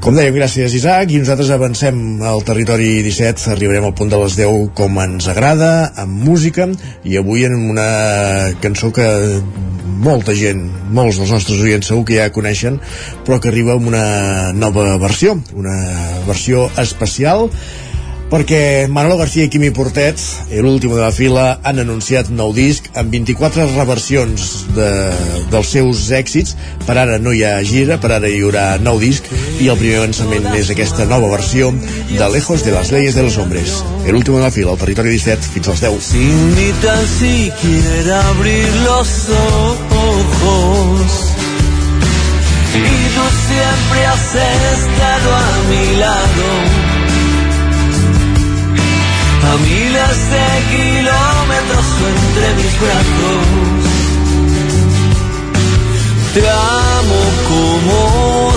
Com 0.00 0.16
dèiem, 0.16 0.32
gràcies 0.32 0.72
Isaac, 0.72 1.10
i 1.12 1.18
nosaltres 1.20 1.50
avancem 1.52 2.22
al 2.24 2.40
territori 2.48 3.02
17, 3.04 3.50
arribarem 3.52 3.84
al 3.84 3.92
punt 3.96 4.08
de 4.08 4.20
les 4.22 4.36
10 4.38 4.70
com 4.78 4.96
ens 5.02 5.28
agrada, 5.28 5.90
amb 6.00 6.22
música, 6.24 6.64
i 7.04 7.18
avui 7.20 7.44
en 7.44 7.58
una 7.74 7.90
cançó 8.64 8.88
que 8.96 9.04
molta 10.00 10.32
gent, 10.32 10.62
molts 11.10 11.18
dels 11.18 11.34
nostres 11.34 11.62
oients 11.66 11.90
segur 11.90 12.06
que 12.06 12.20
ja 12.20 12.30
coneixen, 12.30 12.78
però 13.26 13.40
que 13.42 13.50
arriba 13.50 13.74
amb 13.74 13.90
una 13.90 14.52
nova 14.54 14.94
versió, 15.02 15.34
una 15.58 15.76
versió 16.28 16.68
especial, 16.78 17.48
perquè 18.30 18.86
Manolo 18.86 19.16
García 19.18 19.48
i 19.48 19.50
Quimi 19.50 19.72
Portet 19.74 20.20
i 20.54 20.60
l'últim 20.62 20.92
de 20.94 21.00
la 21.02 21.10
fila 21.10 21.46
han 21.66 21.82
anunciat 21.82 22.30
nou 22.30 22.52
disc 22.54 22.86
amb 22.94 23.10
24 23.10 23.66
reversions 23.72 24.44
de, 24.76 24.90
dels 25.50 25.72
seus 25.74 26.06
èxits. 26.14 26.54
Per 26.86 26.94
ara 26.94 27.18
no 27.18 27.34
hi 27.34 27.42
ha 27.42 27.56
gira, 27.66 27.98
per 27.98 28.12
ara 28.20 28.30
hi 28.30 28.38
haurà 28.44 28.68
nou 28.78 29.02
disc 29.02 29.26
i 29.58 29.66
el 29.66 29.80
primer 29.80 30.04
avançament 30.04 30.46
és 30.54 30.70
aquesta 30.70 31.08
nova 31.10 31.32
versió 31.34 31.72
de 32.14 32.30
Lejos 32.30 32.62
de 32.62 32.76
las 32.76 32.94
leyes 32.94 33.18
de 33.18 33.26
los 33.26 33.40
hombres. 33.42 33.80
El 34.06 34.14
últim 34.14 34.38
de 34.38 34.44
la 34.46 34.54
fila, 34.54 34.76
al 34.76 34.78
territori 34.78 35.10
17 35.18 35.50
fins 35.56 35.74
als 35.74 35.82
10 35.82 36.12
Sin 36.12 36.54
ni 36.54 36.70
tan 36.86 37.02
siquiera 37.18 38.22
abrir 38.30 38.68
los 38.86 39.26
ojos 39.34 39.99
y 42.74 43.08
tú 43.14 43.24
siempre 43.48 44.06
has 44.06 44.34
estado 44.34 45.28
a 45.34 45.48
mi 45.68 45.96
lado 45.96 46.46
a 49.42 49.56
miles 49.58 50.18
de 50.32 50.46
kilómetros 50.70 51.86
entre 52.12 52.46
mis 52.54 52.74
brazos. 52.80 53.90
Te 56.34 56.48
amo 56.48 57.20
como 57.50 57.98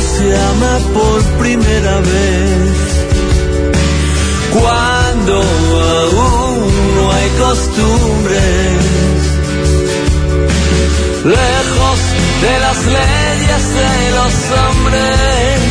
se 0.02 0.26
ama 0.38 0.74
por 0.94 1.18
primera 1.40 1.96
vez. 2.02 2.72
Cuando 4.52 5.36
aún 5.42 6.72
no 6.96 7.12
hay 7.12 7.30
costumbres. 7.40 9.23
Lejos 11.24 12.00
de 12.42 12.60
las 12.60 12.86
leyes 12.86 13.64
de 13.80 14.12
los 14.12 14.34
hombres. 14.60 15.62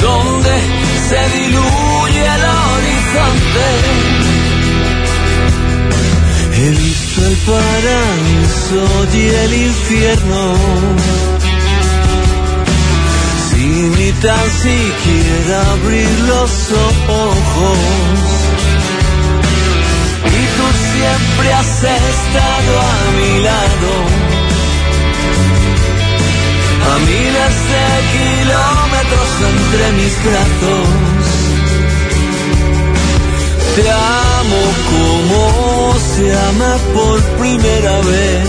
Donde 0.00 0.54
se 1.08 1.20
diluye 1.38 2.24
el 2.36 2.44
horizonte. 2.64 3.68
Visto 6.70 7.20
el 7.26 7.36
paraíso 7.50 8.82
y 9.12 9.28
el 9.28 9.52
infierno. 9.66 10.42
Sin 13.50 13.92
ni 13.92 14.10
tan 14.12 14.50
siquiera 14.50 15.56
abrir 15.72 16.10
los 16.28 16.50
ojos. 16.72 18.51
Siempre 21.22 21.52
has 21.52 21.84
estado 21.84 22.72
a 22.80 22.82
mi 23.16 23.42
lado. 23.42 23.90
A 26.90 26.92
miles 27.10 27.54
de 27.72 27.86
kilómetros 28.14 29.30
entre 29.50 29.84
mis 29.98 30.14
brazos. 30.26 30.88
Te 33.76 33.84
amo 33.90 34.62
como 34.92 35.40
se 36.10 36.24
ama 36.50 36.72
por 36.92 37.16
primera 37.38 37.94
vez. 38.00 38.48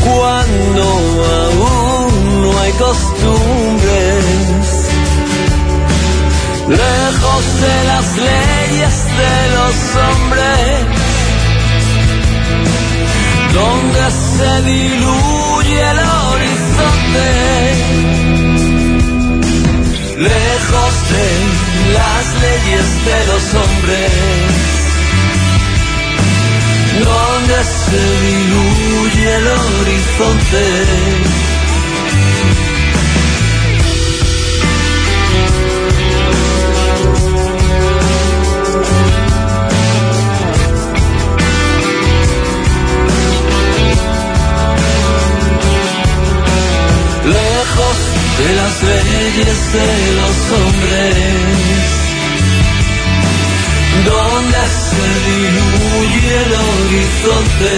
Cuando 0.00 0.84
aún 1.42 2.12
no 2.42 2.50
hay 2.60 2.72
costumbres. 2.72 4.73
Lejos 6.68 7.44
de 7.60 7.84
las 7.84 8.06
leyes 8.16 8.96
de 9.20 9.36
los 9.56 9.76
hombres. 10.04 10.84
Donde 13.52 14.04
se 14.10 14.52
diluye 14.62 15.80
el 15.90 15.98
horizonte. 15.98 17.28
Lejos 20.16 20.94
de 21.10 21.28
las 21.92 22.24
leyes 22.40 22.88
de 23.04 23.26
los 23.26 23.44
hombres, 23.54 24.12
donde 27.04 27.58
se 27.64 28.02
diluye 28.26 29.34
el 29.36 29.46
horizonte. 29.48 31.43
De 48.46 48.54
las 48.54 48.82
leyes 48.82 49.72
de 49.72 49.90
los 50.20 50.52
hombres, 50.52 51.86
donde 54.04 54.62
se 54.68 55.06
diluye 55.30 56.34
el 56.44 56.52
horizonte. 56.52 57.74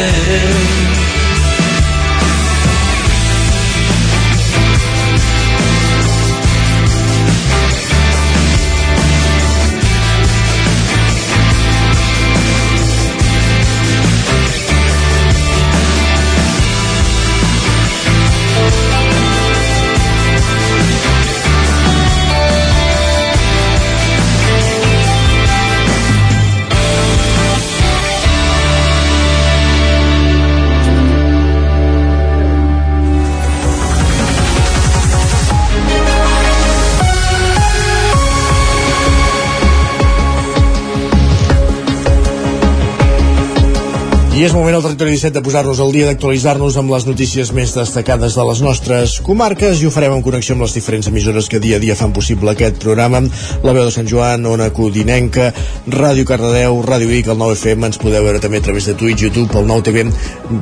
És 44.47 44.53
moment 44.55 44.77
al 44.77 44.85
territori 44.85 45.11
17 45.17 45.35
de 45.35 45.41
posar-nos 45.43 45.81
al 45.83 45.89
dia 45.91 46.07
d'actualitzar-nos 46.07 46.77
amb 46.79 46.93
les 46.93 47.07
notícies 47.09 47.49
més 47.57 47.73
destacades 47.75 48.37
de 48.39 48.45
les 48.47 48.61
nostres 48.63 49.17
comarques 49.27 49.83
i 49.83 49.89
ho 49.89 49.91
farem 49.91 50.15
en 50.15 50.23
connexió 50.23 50.55
amb 50.55 50.63
les 50.63 50.77
diferents 50.77 51.09
emissores 51.11 51.49
que 51.51 51.59
dia 51.65 51.81
a 51.81 51.83
dia 51.83 51.97
fan 51.99 52.15
possible 52.15 52.53
aquest 52.53 52.79
programa. 52.85 53.25
La 53.67 53.75
veu 53.75 53.89
de 53.89 53.91
Sant 53.97 54.07
Joan, 54.07 54.47
Ona 54.47 54.71
Codinenca, 54.77 55.49
Ràdio 55.91 56.29
Cardedeu, 56.31 56.79
Ràdio 56.87 57.11
Vic, 57.11 57.27
el 57.27 57.43
9FM, 57.43 57.91
ens 57.91 57.99
podeu 57.99 58.23
veure 58.23 58.39
també 58.45 58.63
a 58.63 58.67
través 58.69 58.87
de 58.87 58.95
Twitch, 58.95 59.27
YouTube, 59.27 59.51
el 59.59 59.67
9TV, 59.67 60.07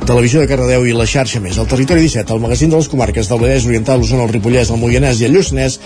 Televisió 0.09 0.41
de 0.41 0.49
Cardedeu 0.49 0.89
i 0.89 0.97
la 0.97 1.05
xarxa 1.05 1.43
més. 1.43 1.61
El 1.61 1.69
territori 1.69 2.07
17, 2.07 2.33
el 2.33 2.41
magazín 2.41 2.73
de 2.73 2.81
les 2.81 2.89
comarques 2.89 3.29
del 3.29 3.45
Vallès 3.45 3.69
Oriental, 3.69 4.01
l'Osona, 4.01 4.25
el 4.25 4.33
Ripollès, 4.33 4.73
el 4.73 4.81
Moianès 4.81 5.21
i 5.21 5.29
el 5.29 5.37
Lluçanès, 5.37 5.77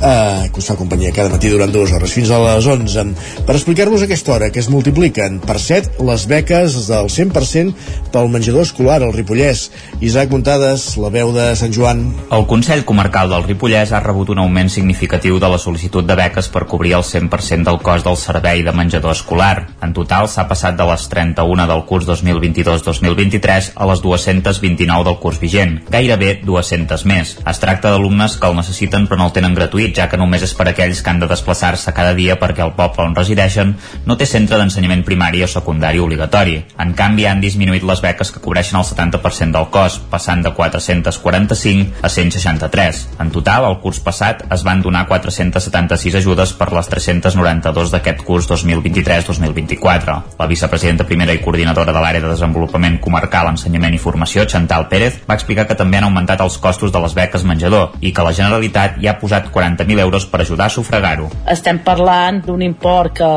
eh, 0.00 0.48
que 0.52 0.60
us 0.60 0.68
fa 0.70 0.76
companyia 0.78 1.14
cada 1.16 1.32
matí 1.32 1.50
durant 1.52 1.72
dues 1.72 1.92
hores 1.92 2.12
fins 2.12 2.30
a 2.30 2.40
les 2.42 2.66
11 2.66 3.06
per 3.46 3.56
explicar-vos 3.56 4.04
aquesta 4.04 4.34
hora 4.34 4.50
que 4.52 4.60
es 4.60 4.70
multipliquen 4.72 5.40
per 5.44 5.58
7 5.62 6.02
les 6.06 6.26
beques 6.30 6.76
del 6.88 7.10
100% 7.12 7.74
pel 8.12 8.30
menjador 8.32 8.64
escolar 8.66 9.02
al 9.02 9.12
Ripollès. 9.14 9.70
Isaac 10.00 10.30
Muntades, 10.32 10.86
la 11.00 11.10
veu 11.12 11.32
de 11.34 11.48
Sant 11.58 11.72
Joan. 11.74 12.02
El 12.32 12.46
Consell 12.48 12.84
Comarcal 12.88 13.30
del 13.32 13.44
Ripollès 13.46 13.92
ha 13.92 14.02
rebut 14.04 14.32
un 14.34 14.40
augment 14.42 14.70
significatiu 14.72 15.40
de 15.42 15.50
la 15.50 15.60
sol·licitud 15.60 16.06
de 16.06 16.16
beques 16.18 16.48
per 16.52 16.66
cobrir 16.70 16.96
el 16.98 17.04
100% 17.06 17.68
del 17.68 17.80
cost 17.84 18.06
del 18.06 18.18
servei 18.20 18.62
de 18.66 18.74
menjador 18.76 19.14
escolar. 19.16 19.68
En 19.84 19.94
total 19.96 20.28
s'ha 20.28 20.46
passat 20.48 20.76
de 20.78 20.86
les 20.88 21.06
31 21.12 21.66
del 21.70 21.84
curs 21.88 22.08
2022-2023 22.08 23.72
a 23.74 23.88
les 23.90 24.02
229 24.02 25.06
del 25.06 25.18
curs 25.22 25.40
vigent, 25.40 25.78
gairebé 25.90 26.40
200 26.44 27.06
més. 27.08 27.36
Es 27.46 27.62
tracta 27.62 27.92
d'alumnes 27.92 28.36
que 28.40 28.50
el 28.50 28.56
necessiten 28.58 29.06
però 29.06 29.20
no 29.20 29.28
el 29.30 29.36
tenen 29.36 29.54
gratuït, 29.54 29.85
ja 29.94 30.08
que 30.08 30.18
només 30.18 30.42
és 30.42 30.54
per 30.56 30.68
aquells 30.70 31.02
que 31.02 31.10
han 31.12 31.20
de 31.20 31.28
desplaçar-se 31.30 31.92
cada 31.94 32.14
dia 32.16 32.38
perquè 32.40 32.64
el 32.64 32.74
poble 32.78 33.04
on 33.04 33.14
resideixen 33.14 33.74
no 34.06 34.16
té 34.16 34.26
centre 34.26 34.58
d'ensenyament 34.58 35.04
primari 35.06 35.42
o 35.44 35.48
secundari 35.50 36.00
obligatori. 36.02 36.56
En 36.82 36.94
canvi, 36.98 37.26
han 37.26 37.42
disminuït 37.44 37.84
les 37.86 38.02
beques 38.02 38.32
que 38.32 38.42
cobreixen 38.42 38.80
el 38.80 38.86
70% 38.88 39.52
del 39.54 39.68
cost, 39.70 40.02
passant 40.10 40.42
de 40.42 40.52
445 40.56 42.02
a 42.02 42.08
163. 42.08 43.02
En 43.20 43.30
total, 43.34 43.68
el 43.70 43.78
curs 43.84 44.00
passat 44.00 44.44
es 44.52 44.64
van 44.66 44.82
donar 44.82 45.06
476 45.06 46.18
ajudes 46.22 46.54
per 46.56 46.72
les 46.72 46.88
392 46.90 47.92
d'aquest 47.94 48.24
curs 48.26 48.48
2023-2024. 48.50 50.16
La 50.38 50.50
vicepresidenta 50.50 51.06
primera 51.06 51.34
i 51.34 51.42
coordinadora 51.44 51.92
de 51.92 52.02
l'àrea 52.02 52.24
de 52.24 52.32
desenvolupament 52.32 52.98
comarcal, 53.02 53.52
ensenyament 53.52 53.94
i 53.94 54.02
formació, 54.02 54.46
Chantal 54.46 54.88
Pérez, 54.90 55.20
va 55.28 55.36
explicar 55.38 55.66
que 55.68 55.78
també 55.78 55.98
han 55.98 56.08
augmentat 56.08 56.42
els 56.44 56.58
costos 56.62 56.92
de 56.92 57.02
les 57.02 57.14
beques 57.16 57.44
menjador 57.44 57.96
i 58.00 58.12
que 58.12 58.24
la 58.24 58.34
Generalitat 58.36 59.00
ja 59.02 59.14
ha 59.14 59.20
posat 59.20 59.50
40.000 59.76 60.00
euros 60.00 60.26
per 60.26 60.40
ajudar 60.40 60.66
a 60.66 60.70
sufragar-ho. 60.70 61.28
Estem 61.50 61.78
parlant 61.84 62.40
d'un 62.44 62.62
import 62.62 63.14
que 63.20 63.28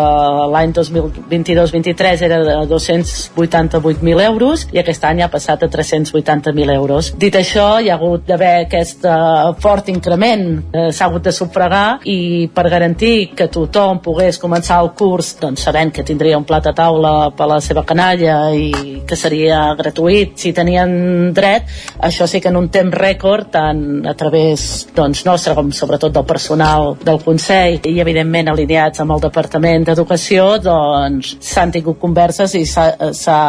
l'any 0.53 0.73
2022-23 0.73 2.23
era 2.25 2.39
de 2.43 2.55
288.000 2.69 4.23
euros 4.25 4.67
i 4.73 4.79
aquest 4.79 5.03
any 5.05 5.21
ha 5.23 5.29
passat 5.31 5.63
a 5.63 5.69
380.000 5.69 6.73
euros. 6.75 7.13
Dit 7.19 7.35
això, 7.35 7.79
hi 7.81 7.89
ha 7.89 7.97
hagut 7.99 8.25
d'haver 8.27 8.65
aquest 8.65 9.05
uh, 9.05 9.53
fort 9.59 9.89
increment, 9.91 10.45
uh, 10.73 10.89
s'ha 10.91 11.09
hagut 11.09 11.27
de 11.27 11.33
sufragar 11.35 11.99
i 12.05 12.49
per 12.53 12.69
garantir 12.69 13.31
que 13.35 13.49
tothom 13.51 13.99
pogués 14.03 14.39
començar 14.39 14.79
el 14.83 14.93
curs 14.97 15.35
doncs 15.41 15.65
sabent 15.67 15.91
que 15.93 16.05
tindria 16.07 16.37
un 16.39 16.47
plat 16.47 16.65
a 16.69 16.75
taula 16.75 17.31
per 17.35 17.49
la 17.49 17.59
seva 17.63 17.83
canalla 17.87 18.39
i 18.55 19.01
que 19.07 19.17
seria 19.19 19.73
gratuït 19.79 20.37
si 20.39 20.53
tenien 20.55 21.33
dret, 21.35 21.67
això 22.05 22.27
sí 22.29 22.39
que 22.41 22.51
en 22.51 22.59
un 22.59 22.69
temps 22.73 22.93
rècord 22.95 23.49
tant 23.53 24.05
a 24.07 24.13
través 24.17 24.87
doncs, 24.95 25.25
nostre 25.27 25.55
com 25.57 25.71
sobretot 25.75 26.13
del 26.13 26.25
personal 26.29 26.93
del 27.03 27.19
Consell 27.25 27.79
i 27.89 27.95
evidentment 28.03 28.51
alineats 28.51 29.01
amb 29.01 29.15
el 29.15 29.23
Departament 29.23 29.87
d'Educació 29.87 30.45
doncs 30.63 31.35
s'han 31.49 31.73
tingut 31.73 31.99
converses 32.01 32.53
i 32.59 32.65
s'ha 32.69 33.39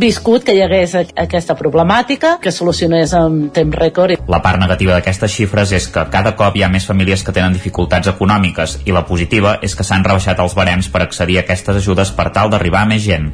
viscut 0.00 0.46
que 0.46 0.56
hi 0.56 0.62
hagués 0.64 0.96
aquesta 1.02 1.56
problemàtica 1.58 2.36
que 2.42 2.52
solucionés 2.54 3.12
en 3.16 3.50
temps 3.54 3.76
rècord. 3.76 4.24
La 4.30 4.42
part 4.44 4.60
negativa 4.62 4.96
d'aquestes 4.96 5.36
xifres 5.36 5.76
és 5.76 5.90
que 5.92 6.06
cada 6.12 6.34
cop 6.38 6.56
hi 6.56 6.64
ha 6.64 6.72
més 6.72 6.88
famílies 6.88 7.24
que 7.26 7.36
tenen 7.36 7.56
dificultats 7.56 8.10
econòmiques 8.14 8.80
i 8.86 8.96
la 8.96 9.04
positiva 9.06 9.58
és 9.62 9.76
que 9.76 9.86
s'han 9.86 10.06
rebaixat 10.06 10.40
els 10.40 10.56
barems 10.56 10.88
per 10.88 11.04
accedir 11.04 11.40
a 11.40 11.46
aquestes 11.46 11.82
ajudes 11.82 12.14
per 12.16 12.30
tal 12.34 12.50
d'arribar 12.50 12.86
a 12.86 12.92
més 12.94 13.04
gent. 13.04 13.32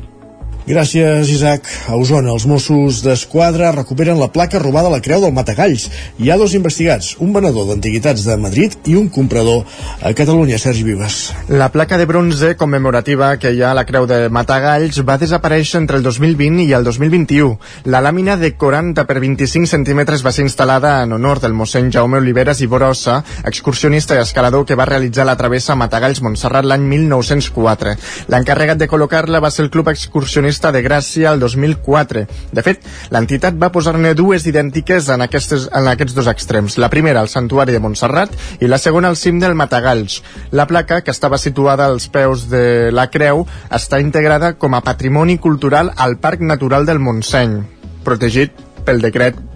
Gràcies, 0.66 1.28
Isaac. 1.30 1.68
A 1.86 1.94
Osona, 1.94 2.32
els 2.34 2.42
Mossos 2.50 2.98
d'Esquadra 3.04 3.68
recuperen 3.70 4.18
la 4.18 4.26
placa 4.34 4.58
robada 4.58 4.88
a 4.90 4.90
la 4.90 4.98
Creu 4.98 5.20
del 5.22 5.30
Matagalls. 5.30 5.84
Hi 6.18 6.32
ha 6.32 6.36
dos 6.40 6.56
investigats, 6.58 7.12
un 7.22 7.30
venedor 7.30 7.68
d'antiguitats 7.68 8.24
de 8.26 8.34
Madrid 8.34 8.74
i 8.90 8.96
un 8.98 9.06
comprador 9.14 9.62
a 10.02 10.10
Catalunya, 10.10 10.58
Sergi 10.58 10.82
Vives. 10.82 11.18
La 11.46 11.68
placa 11.70 11.94
de 12.00 12.08
bronze 12.10 12.56
commemorativa 12.58 13.28
que 13.38 13.52
hi 13.54 13.62
ha 13.62 13.70
a 13.70 13.76
la 13.78 13.84
Creu 13.86 14.08
de 14.10 14.18
Matagalls 14.26 14.98
va 15.06 15.16
desaparèixer 15.22 15.78
entre 15.84 16.00
el 16.00 16.02
2020 16.02 16.66
i 16.66 16.74
el 16.74 16.82
2021. 16.82 17.60
La 17.86 18.02
làmina 18.02 18.34
de 18.34 18.50
40 18.58 19.06
per 19.06 19.20
25 19.22 19.70
centímetres 19.70 20.26
va 20.26 20.34
ser 20.34 20.48
instal·lada 20.48 20.96
en 21.04 21.14
honor 21.14 21.38
del 21.46 21.54
mossèn 21.54 21.92
Jaume 21.94 22.18
Oliveres 22.18 22.64
i 22.66 22.66
Borossa, 22.66 23.20
excursionista 23.46 24.18
i 24.18 24.24
escalador 24.24 24.66
que 24.66 24.74
va 24.74 24.90
realitzar 24.90 25.30
la 25.30 25.38
travessa 25.38 25.78
Matagalls-Montserrat 25.78 26.66
l'any 26.66 26.90
1904. 26.90 27.96
L'encarregat 28.34 28.82
de 28.82 28.90
col·locar-la 28.90 29.38
va 29.38 29.54
ser 29.54 29.62
el 29.68 29.70
club 29.70 29.94
excursionista 29.94 30.55
excursionista 30.56 30.72
de 30.72 30.82
Gràcia 30.82 31.32
el 31.32 31.40
2004. 31.40 32.26
De 32.52 32.62
fet, 32.62 32.84
l'entitat 33.12 33.56
va 33.60 33.70
posar-ne 33.72 34.14
dues 34.14 34.46
idèntiques 34.46 35.08
en, 35.12 35.22
aquestes, 35.22 35.68
en 35.72 35.88
aquests 35.88 36.14
dos 36.14 36.28
extrems. 36.28 36.78
La 36.78 36.88
primera 36.88 37.20
al 37.20 37.28
santuari 37.28 37.72
de 37.72 37.80
Montserrat 37.80 38.32
i 38.60 38.66
la 38.66 38.78
segona 38.78 39.08
al 39.08 39.16
cim 39.16 39.38
del 39.40 39.54
Matagalls. 39.54 40.22
La 40.52 40.66
placa, 40.66 41.02
que 41.02 41.12
estava 41.12 41.38
situada 41.38 41.86
als 41.86 42.08
peus 42.08 42.48
de 42.48 42.90
la 42.92 43.08
creu, 43.10 43.46
està 43.70 44.00
integrada 44.00 44.54
com 44.56 44.74
a 44.74 44.82
patrimoni 44.82 45.38
cultural 45.38 45.92
al 45.96 46.16
Parc 46.16 46.40
Natural 46.40 46.86
del 46.86 46.98
Montseny, 46.98 47.60
protegit 48.04 48.52
pel 48.86 49.02
decret 49.02 49.55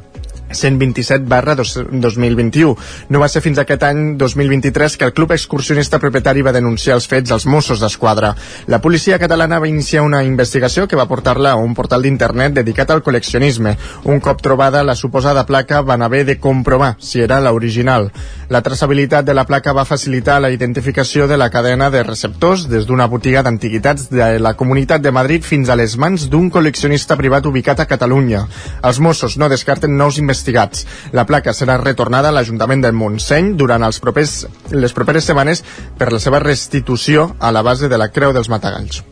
127 0.53 1.25
barra 1.29 1.55
2021. 1.55 2.77
No 3.09 3.21
va 3.23 3.29
ser 3.29 3.43
fins 3.45 3.59
aquest 3.59 3.85
any 3.87 4.17
2023 4.19 4.97
que 4.97 5.09
el 5.09 5.15
club 5.15 5.33
excursionista 5.37 6.01
propietari 6.03 6.43
va 6.43 6.55
denunciar 6.57 6.97
els 6.99 7.09
fets 7.11 7.31
als 7.31 7.47
Mossos 7.47 7.81
d'Esquadra. 7.81 8.35
La 8.67 8.81
policia 8.81 9.19
catalana 9.19 9.61
va 9.61 9.69
iniciar 9.69 10.03
una 10.03 10.23
investigació 10.25 10.87
que 10.89 10.99
va 10.99 11.09
portar-la 11.09 11.53
a 11.53 11.61
un 11.61 11.75
portal 11.75 12.03
d'internet 12.03 12.57
dedicat 12.61 12.91
al 12.91 13.05
col·leccionisme. 13.07 13.77
Un 14.05 14.21
cop 14.21 14.43
trobada 14.43 14.85
la 14.85 14.97
suposada 14.97 15.47
placa 15.47 15.83
van 15.83 16.03
haver 16.03 16.25
de 16.27 16.39
comprovar 16.39 16.97
si 16.99 17.21
era 17.21 17.41
l'original. 17.41 18.11
La 18.51 18.65
traçabilitat 18.67 19.23
de 19.23 19.31
la 19.31 19.45
placa 19.47 19.71
va 19.71 19.85
facilitar 19.87 20.41
la 20.43 20.49
identificació 20.51 21.29
de 21.31 21.37
la 21.39 21.47
cadena 21.55 21.87
de 21.95 22.01
receptors 22.03 22.65
des 22.73 22.89
d'una 22.89 23.07
botiga 23.07 23.45
d'antiguitats 23.47 24.09
de 24.11 24.27
la 24.43 24.57
Comunitat 24.59 25.05
de 25.05 25.13
Madrid 25.15 25.47
fins 25.47 25.71
a 25.71 25.77
les 25.79 25.95
mans 25.95 26.25
d'un 26.33 26.49
col·leccionista 26.51 27.15
privat 27.21 27.47
ubicat 27.47 27.79
a 27.79 27.87
Catalunya. 27.87 28.43
Els 28.83 28.99
Mossos 28.99 29.39
no 29.39 29.47
descarten 29.55 29.95
nous 29.95 30.19
investigats. 30.19 30.83
La 31.15 31.29
placa 31.31 31.55
serà 31.55 31.79
retornada 31.79 32.35
a 32.35 32.35
l'Ajuntament 32.35 32.83
de 32.83 32.91
Montseny 32.91 33.55
durant 33.55 33.87
els 33.87 34.03
propers, 34.03 34.35
les 34.75 34.99
properes 34.99 35.31
setmanes 35.31 35.63
per 35.97 36.11
la 36.11 36.19
seva 36.19 36.43
restitució 36.43 37.37
a 37.39 37.55
la 37.55 37.63
base 37.63 37.87
de 37.87 38.03
la 38.03 38.11
Creu 38.11 38.35
dels 38.35 38.51
Matagalls. 38.51 39.05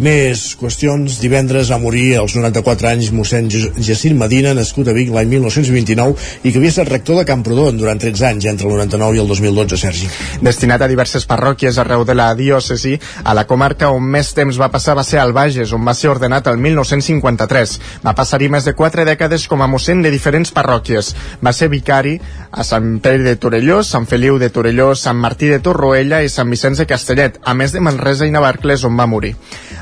Més 0.00 0.54
qüestions. 0.56 1.18
Divendres 1.20 1.68
va 1.68 1.76
morir 1.76 2.14
als 2.16 2.32
94 2.38 2.88
anys 2.88 3.10
mossèn 3.12 3.50
Jacint 3.52 4.16
Medina, 4.16 4.54
nascut 4.56 4.88
a 4.88 4.94
Vic 4.96 5.10
l'any 5.12 5.28
1929 5.34 6.46
i 6.48 6.52
que 6.52 6.58
havia 6.58 6.72
estat 6.72 6.88
rector 6.88 7.18
de 7.20 7.26
Camprodon 7.28 7.76
durant 7.76 8.00
13 8.00 8.24
anys, 8.30 8.46
entre 8.48 8.70
el 8.70 8.72
99 8.78 9.18
i 9.18 9.20
el 9.20 9.28
2012, 9.28 9.76
Sergi. 9.76 10.08
Destinat 10.40 10.82
a 10.82 10.88
diverses 10.88 11.28
parròquies 11.28 11.76
arreu 11.78 12.06
de 12.08 12.16
la 12.16 12.30
diòcesi, 12.38 12.94
a 13.24 13.34
la 13.36 13.44
comarca 13.44 13.90
on 13.92 14.06
més 14.14 14.32
temps 14.32 14.56
va 14.56 14.70
passar 14.72 14.96
va 14.96 15.04
ser 15.04 15.20
al 15.20 15.34
Bages, 15.36 15.74
on 15.76 15.84
va 15.84 15.94
ser 15.94 16.08
ordenat 16.14 16.48
el 16.48 16.56
1953. 16.56 17.76
Va 18.06 18.16
passar-hi 18.16 18.48
més 18.48 18.64
de 18.64 18.72
4 18.78 19.04
dècades 19.04 19.44
com 19.48 19.60
a 19.60 19.68
mossèn 19.68 20.00
de 20.00 20.14
diferents 20.14 20.54
parròquies. 20.56 21.12
Va 21.44 21.52
ser 21.52 21.68
vicari 21.68 22.16
a 22.50 22.64
Sant 22.64 22.96
Pere 23.04 23.22
de 23.28 23.36
Torelló, 23.36 23.82
Sant 23.84 24.08
Feliu 24.08 24.40
de 24.40 24.48
Torelló, 24.48 24.94
Sant 24.96 25.20
Martí 25.20 25.52
de 25.52 25.60
Torroella 25.60 26.22
i 26.24 26.32
Sant 26.32 26.48
Vicenç 26.48 26.80
de 26.80 26.88
Castellet, 26.88 27.38
a 27.44 27.52
més 27.54 27.76
de 27.76 27.84
Manresa 27.84 28.26
i 28.26 28.32
Navarcles, 28.32 28.88
on 28.88 28.96
va 28.96 29.06
morir. 29.06 29.36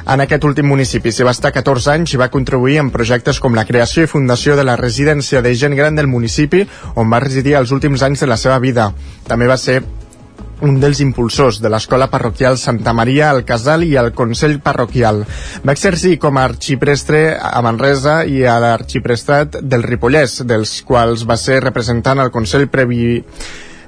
En 0.07 0.21
aquest 0.25 0.45
últim 0.49 0.69
municipi 0.71 1.13
s'hi 1.13 1.27
va 1.27 1.35
estar 1.37 1.53
14 1.53 1.93
anys 1.93 2.15
i 2.15 2.21
va 2.21 2.31
contribuir 2.33 2.79
en 2.81 2.91
projectes 2.95 3.41
com 3.41 3.57
la 3.57 3.67
creació 3.69 4.05
i 4.05 4.11
fundació 4.11 4.57
de 4.57 4.65
la 4.65 4.77
residència 4.81 5.43
de 5.45 5.55
gent 5.55 5.77
gran 5.77 5.97
del 5.99 6.09
municipi, 6.09 6.67
on 6.97 7.11
va 7.13 7.21
residir 7.21 7.59
els 7.59 7.73
últims 7.73 8.03
anys 8.03 8.25
de 8.25 8.31
la 8.31 8.41
seva 8.41 8.59
vida. 8.59 8.93
També 9.29 9.47
va 9.51 9.59
ser 9.61 9.83
un 10.61 10.77
dels 10.81 11.01
impulsors 11.01 11.61
de 11.61 11.71
l'escola 11.73 12.11
parroquial 12.13 12.59
Santa 12.59 12.93
Maria 12.93 13.31
al 13.31 13.45
Casal 13.49 13.85
i 13.85 13.97
al 13.97 14.13
Consell 14.17 14.59
Parroquial. 14.61 15.25
Va 15.65 15.73
exercir 15.73 16.19
com 16.21 16.37
a 16.37 16.45
arxiprestre 16.49 17.23
a 17.41 17.63
Manresa 17.65 18.21
i 18.29 18.45
a 18.45 18.59
l'arxiprestat 18.61 19.61
del 19.63 19.87
Ripollès, 19.87 20.43
dels 20.45 20.81
quals 20.87 21.25
va 21.29 21.39
ser 21.41 21.61
representant 21.65 22.21
al 22.21 22.33
Consell 22.35 22.69
Previ 22.69 23.01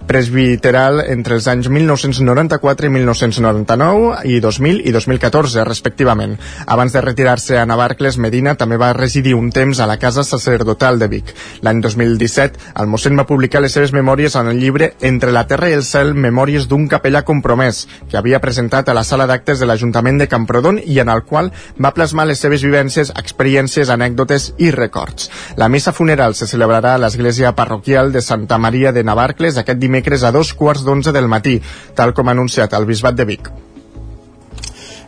presbiteral 0.06 1.00
entre 1.08 1.36
els 1.38 1.46
anys 1.48 1.68
1994 1.72 2.88
i 2.88 2.90
1999 2.92 4.26
i 4.28 4.40
2000 4.42 4.82
i 4.88 4.92
2014, 4.92 5.64
respectivament. 5.64 6.36
Abans 6.66 6.92
de 6.92 7.00
retirar-se 7.00 7.58
a 7.58 7.66
Navarcles, 7.66 8.18
Medina 8.18 8.54
també 8.58 8.76
va 8.76 8.92
residir 8.92 9.34
un 9.38 9.50
temps 9.54 9.80
a 9.80 9.86
la 9.86 9.98
Casa 10.02 10.24
Sacerdotal 10.24 10.98
de 10.98 11.08
Vic. 11.08 11.32
L'any 11.62 11.80
2017, 11.80 12.72
el 12.82 12.90
mossèn 12.90 13.16
va 13.18 13.26
publicar 13.28 13.62
les 13.62 13.72
seves 13.72 13.94
memòries 13.94 14.36
en 14.36 14.50
el 14.50 14.60
llibre 14.60 14.92
Entre 15.00 15.32
la 15.32 15.46
Terra 15.46 15.70
i 15.70 15.78
el 15.78 15.86
Cel, 15.86 16.12
memòries 16.14 16.68
d'un 16.68 16.88
capellà 16.90 17.22
compromès, 17.24 17.86
que 18.10 18.18
havia 18.18 18.40
presentat 18.40 18.88
a 18.88 18.96
la 18.98 19.06
sala 19.08 19.28
d'actes 19.30 19.62
de 19.62 19.70
l'Ajuntament 19.70 20.20
de 20.20 20.28
Camprodon 20.28 20.80
i 20.84 20.98
en 21.00 21.08
el 21.08 21.24
qual 21.24 21.52
va 21.78 21.94
plasmar 21.94 22.26
les 22.28 22.42
seves 22.42 22.66
vivències, 22.66 23.14
experiències, 23.16 23.88
anècdotes 23.88 24.52
i 24.58 24.70
records. 24.74 25.30
La 25.56 25.68
missa 25.68 25.92
funeral 25.96 26.34
se 26.34 26.50
celebrarà 26.50 26.94
a 26.96 27.00
l'església 27.00 27.54
parroquial 27.56 28.12
de 28.12 28.20
Santa 28.20 28.58
Maria 28.58 28.92
de 28.92 29.04
Navarcles 29.04 29.56
aquest 29.56 29.78
dimecres 29.78 29.91
dimecres 29.92 30.24
a 30.24 30.32
dos 30.32 30.54
quarts 30.56 30.86
d'onze 30.88 31.12
del 31.12 31.28
matí, 31.28 31.58
tal 31.94 32.16
com 32.16 32.28
ha 32.28 32.36
anunciat 32.38 32.80
el 32.80 32.88
Bisbat 32.88 33.20
de 33.20 33.28
Vic. 33.28 33.52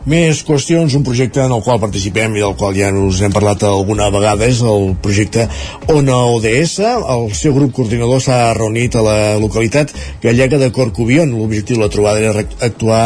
Més 0.05 0.43
qüestions, 0.45 0.93
un 0.93 1.01
projecte 1.01 1.41
en 1.41 1.49
el 1.55 1.63
qual 1.65 1.79
participem 1.81 2.35
i 2.37 2.41
del 2.43 2.53
qual 2.59 2.75
ja 2.77 2.91
us 2.93 3.23
hem 3.25 3.33
parlat 3.33 3.63
alguna 3.65 4.11
vegada 4.13 4.45
és 4.45 4.59
el 4.61 4.91
projecte 5.01 5.47
ONA 5.89 6.19
ODS. 6.35 6.75
El 6.85 7.25
seu 7.33 7.55
grup 7.55 7.73
coordinador 7.73 8.21
s'ha 8.21 8.53
reunit 8.53 8.93
a 8.93 9.01
la 9.01 9.17
localitat 9.41 9.95
gallega 10.21 10.61
de 10.61 10.69
Corcubion. 10.69 11.33
L'objectiu 11.33 11.79
de 11.79 11.87
la 11.87 11.89
trobada 11.89 12.21
era 12.21 12.45
actuar 12.69 13.01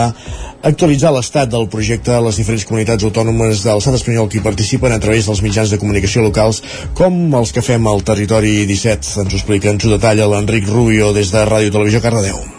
actualitzar 0.60 1.14
l'estat 1.16 1.48
del 1.48 1.70
projecte 1.72 2.12
a 2.12 2.20
les 2.20 2.36
diferents 2.36 2.68
comunitats 2.68 3.08
autònomes 3.08 3.64
de 3.64 3.72
l'estat 3.72 3.96
espanyol 3.96 4.28
que 4.28 4.42
hi 4.42 4.44
participen 4.44 4.92
a 4.92 5.00
través 5.00 5.32
dels 5.32 5.40
mitjans 5.40 5.72
de 5.72 5.80
comunicació 5.80 6.28
locals 6.28 6.60
com 7.00 7.16
els 7.32 7.56
que 7.56 7.64
fem 7.64 7.88
al 7.88 8.04
Territori 8.04 8.66
17. 8.68 9.16
Ens 9.24 9.32
ho 9.32 9.40
explica, 9.40 9.72
ens 9.72 9.88
ho 9.88 9.96
detalla 9.96 10.28
l'Enric 10.28 10.68
Rubio 10.68 11.14
des 11.16 11.32
de 11.32 11.48
Ràdio 11.48 11.72
Televisió 11.72 12.04
Cardedeu. 12.04 12.59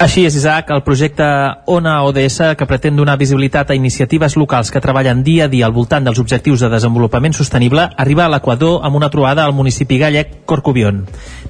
Així 0.00 0.22
és, 0.24 0.32
Isaac, 0.32 0.70
el 0.72 0.80
projecte 0.80 1.24
ONA 1.68 1.98
ODS, 2.08 2.54
que 2.56 2.64
pretén 2.64 2.96
donar 2.96 3.18
visibilitat 3.20 3.68
a 3.68 3.74
iniciatives 3.76 4.32
locals 4.40 4.70
que 4.72 4.80
treballen 4.80 5.18
dia 5.20 5.44
a 5.44 5.48
dia 5.52 5.66
al 5.66 5.74
voltant 5.76 6.06
dels 6.06 6.16
objectius 6.22 6.62
de 6.64 6.70
desenvolupament 6.72 7.34
sostenible, 7.36 7.84
arriba 8.00 8.24
a 8.24 8.30
l'Equador 8.32 8.78
amb 8.80 8.96
una 8.96 9.10
trobada 9.12 9.44
al 9.44 9.52
municipi 9.52 9.98
gallec 10.00 10.46
Corcubion. 10.48 11.02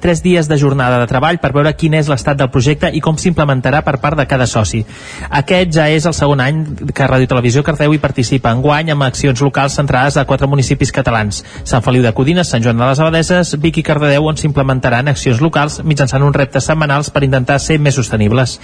Tres 0.03 0.24
dies 0.24 0.48
de 0.51 0.59
jornada 0.59 0.98
de 0.98 1.07
treball 1.07 1.38
per 1.38 1.53
veure 1.55 1.76
quin 1.78 1.94
és 1.94 2.11
l'estat 2.11 2.40
del 2.40 2.51
projecte 2.51 2.90
i 2.90 2.98
com 2.98 3.20
s'implementarà 3.22 3.84
per 3.86 4.01
part 4.03 4.18
de 4.18 4.26
cada 4.26 4.51
soci. 4.51 4.82
Aquest 5.30 5.70
ja 5.78 5.86
és 5.86 6.11
el 6.11 6.18
segon 6.18 6.42
any 6.42 6.90
que 6.90 7.07
Ràdio 7.07 7.30
Televisió 7.30 7.62
Cardeu 7.62 7.94
hi 7.94 8.03
participa 8.03 8.51
en 8.51 8.66
guany 8.66 8.90
amb 8.90 9.07
accions 9.07 9.44
locals 9.46 9.78
centrades 9.78 10.18
a 10.18 10.26
quatre 10.26 10.51
municipis 10.51 10.90
catalans, 10.90 11.44
Sant 11.62 11.86
Feliu 11.86 12.03
de 12.03 12.11
Codines, 12.18 12.51
Sant 12.51 12.66
Joan 12.66 12.82
de 12.82 12.90
les 12.90 12.98
Abadeses, 12.98 13.55
Vic 13.62 13.78
i 13.78 13.86
Cardedeu, 13.86 14.26
on 14.26 14.42
s'implementaran 14.42 15.14
accions 15.14 15.38
locals 15.38 15.84
mitjançant 15.86 16.26
uns 16.26 16.42
reptes 16.42 16.66
setmanals 16.66 17.14
per 17.14 17.22
intentar 17.30 17.62
ser 17.62 17.78
més 17.78 17.94
sostenibles 17.94 18.39
renovables. 18.41 18.61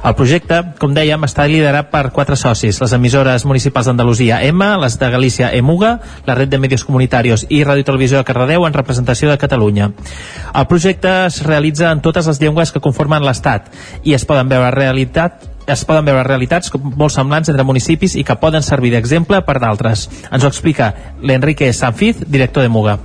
El 0.00 0.14
projecte, 0.16 0.62
com 0.80 0.94
dèiem, 0.96 1.20
està 1.26 1.44
liderat 1.44 1.90
per 1.92 2.06
quatre 2.08 2.32
socis, 2.32 2.78
les 2.80 2.92
emissores 2.96 3.44
municipals 3.44 3.84
d'Andalusia 3.84 4.38
EMA, 4.46 4.78
les 4.80 4.96
de 4.96 5.10
Galícia 5.12 5.50
EMUGA, 5.52 5.90
la 6.24 6.36
red 6.38 6.48
de 6.48 6.58
medios 6.58 6.86
comunitarios 6.88 7.44
i 7.50 7.60
Ràdio 7.68 7.84
Televisió 7.84 8.16
de 8.16 8.24
Cardedeu 8.24 8.64
en 8.64 8.72
representació 8.72 9.28
de 9.28 9.36
Catalunya. 9.36 9.90
El 10.54 10.66
projecte 10.72 11.26
es 11.26 11.42
realitza 11.44 11.92
en 11.92 12.00
totes 12.00 12.32
les 12.32 12.40
llengües 12.40 12.72
que 12.72 12.80
conformen 12.80 13.28
l'Estat 13.28 13.68
i 14.02 14.16
es 14.16 14.24
poden 14.24 14.48
veure 14.48 14.72
realitat 14.72 15.44
es 15.70 15.84
poden 15.84 16.08
veure 16.08 16.24
realitats 16.24 16.72
molt 16.72 17.12
semblants 17.12 17.52
entre 17.52 17.68
municipis 17.68 18.16
i 18.16 18.24
que 18.24 18.40
poden 18.40 18.64
servir 18.64 18.96
d'exemple 18.96 19.44
per 19.44 19.60
d'altres. 19.60 20.08
Ens 20.32 20.42
ho 20.42 20.48
explica 20.48 20.94
l'Enrique 21.20 21.74
Sanfiz, 21.76 22.24
director 22.26 22.64
de 22.64 22.72
Muga. 22.72 22.98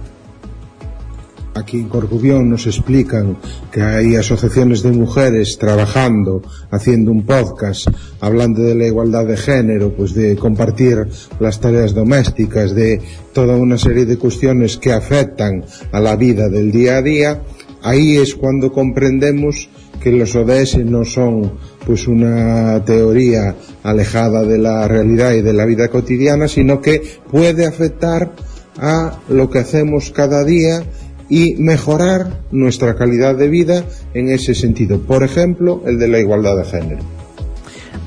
Aquí 1.56 1.80
en 1.80 1.88
Corcubión 1.88 2.50
nos 2.50 2.68
explican 2.68 3.38
que 3.72 3.82
hay 3.82 4.18
asociaciones 4.18 4.84
de 4.84 4.92
mujeres 4.92 5.58
trabajando, 5.58 6.42
haciendo 6.70 7.12
un 7.12 7.26
podcast, 7.26 7.88
hablando 8.20 8.62
de 8.62 8.76
la 8.76 8.88
igualdad 8.88 9.26
de 9.26 9.38
género, 9.38 9.94
pues 9.96 10.14
de 10.14 10.36
compartir 10.36 11.08
las 11.40 11.62
tareas 11.62 11.94
domésticas, 11.94 12.76
de 12.76 13.02
toda 13.32 13.56
una 13.56 13.78
serie 13.78 14.06
de 14.06 14.18
cuestiones 14.18 14.76
que 14.76 14.92
afectan 14.92 15.64
a 15.94 16.02
la 16.02 16.18
vida 16.18 16.50
del 16.50 16.74
día 16.74 16.98
a 16.98 17.02
día. 17.02 17.42
Ahí 17.84 18.18
es 18.18 18.36
cuando 18.36 18.74
comprendemos 18.74 19.70
que 20.02 20.12
los 20.12 20.36
ODS 20.36 20.80
no 20.80 21.06
son 21.06 21.54
pues 21.86 22.06
una 22.10 22.84
teoría 22.84 23.56
alejada 23.82 24.44
de 24.44 24.58
la 24.58 24.90
realidad 24.90 25.32
y 25.32 25.42
de 25.42 25.54
la 25.54 25.66
vida 25.66 25.88
cotidiana, 25.88 26.50
sino 26.50 26.82
que 26.82 27.02
puede 27.32 27.66
afectar 27.66 28.34
a 28.78 29.22
lo 29.30 29.50
que 29.50 29.60
hacemos 29.60 30.12
cada 30.12 30.44
día 30.44 30.84
y 31.30 31.56
mejorar 31.56 32.42
nuestra 32.52 32.96
calidad 32.96 33.36
de 33.36 33.50
vida 33.50 33.84
en 34.14 34.30
ese 34.30 34.56
sentido. 34.56 35.00
Por 35.00 35.24
ejemplo, 35.24 35.82
el 35.86 36.00
de 36.00 36.08
la 36.08 36.20
igualdad 36.20 36.58
de 36.58 36.66
género. 36.66 37.04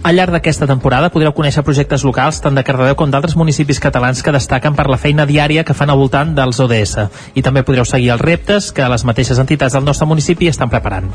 Al 0.03 0.15
llarg 0.15 0.31
d'aquesta 0.31 0.69
temporada 0.71 1.11
podreu 1.11 1.35
conèixer 1.35 1.65
projectes 1.67 2.05
locals 2.07 2.39
tant 2.41 2.55
de 2.55 2.63
Cardedeu 2.65 2.95
com 2.97 3.11
d'altres 3.11 3.35
municipis 3.37 3.81
catalans 3.83 4.23
que 4.23 4.33
destaquen 4.33 4.77
per 4.79 4.87
la 4.87 5.01
feina 5.01 5.27
diària 5.27 5.65
que 5.67 5.75
fan 5.75 5.91
al 5.91 5.99
voltant 5.99 6.37
dels 6.39 6.61
ODS. 6.63 7.09
I 7.35 7.43
també 7.43 7.65
podreu 7.67 7.85
seguir 7.85 8.15
els 8.15 8.23
reptes 8.23 8.71
que 8.73 8.87
les 8.89 9.05
mateixes 9.05 9.43
entitats 9.43 9.75
del 9.75 9.85
nostre 9.85 10.07
municipi 10.07 10.49
estan 10.49 10.71
preparant. 10.71 11.11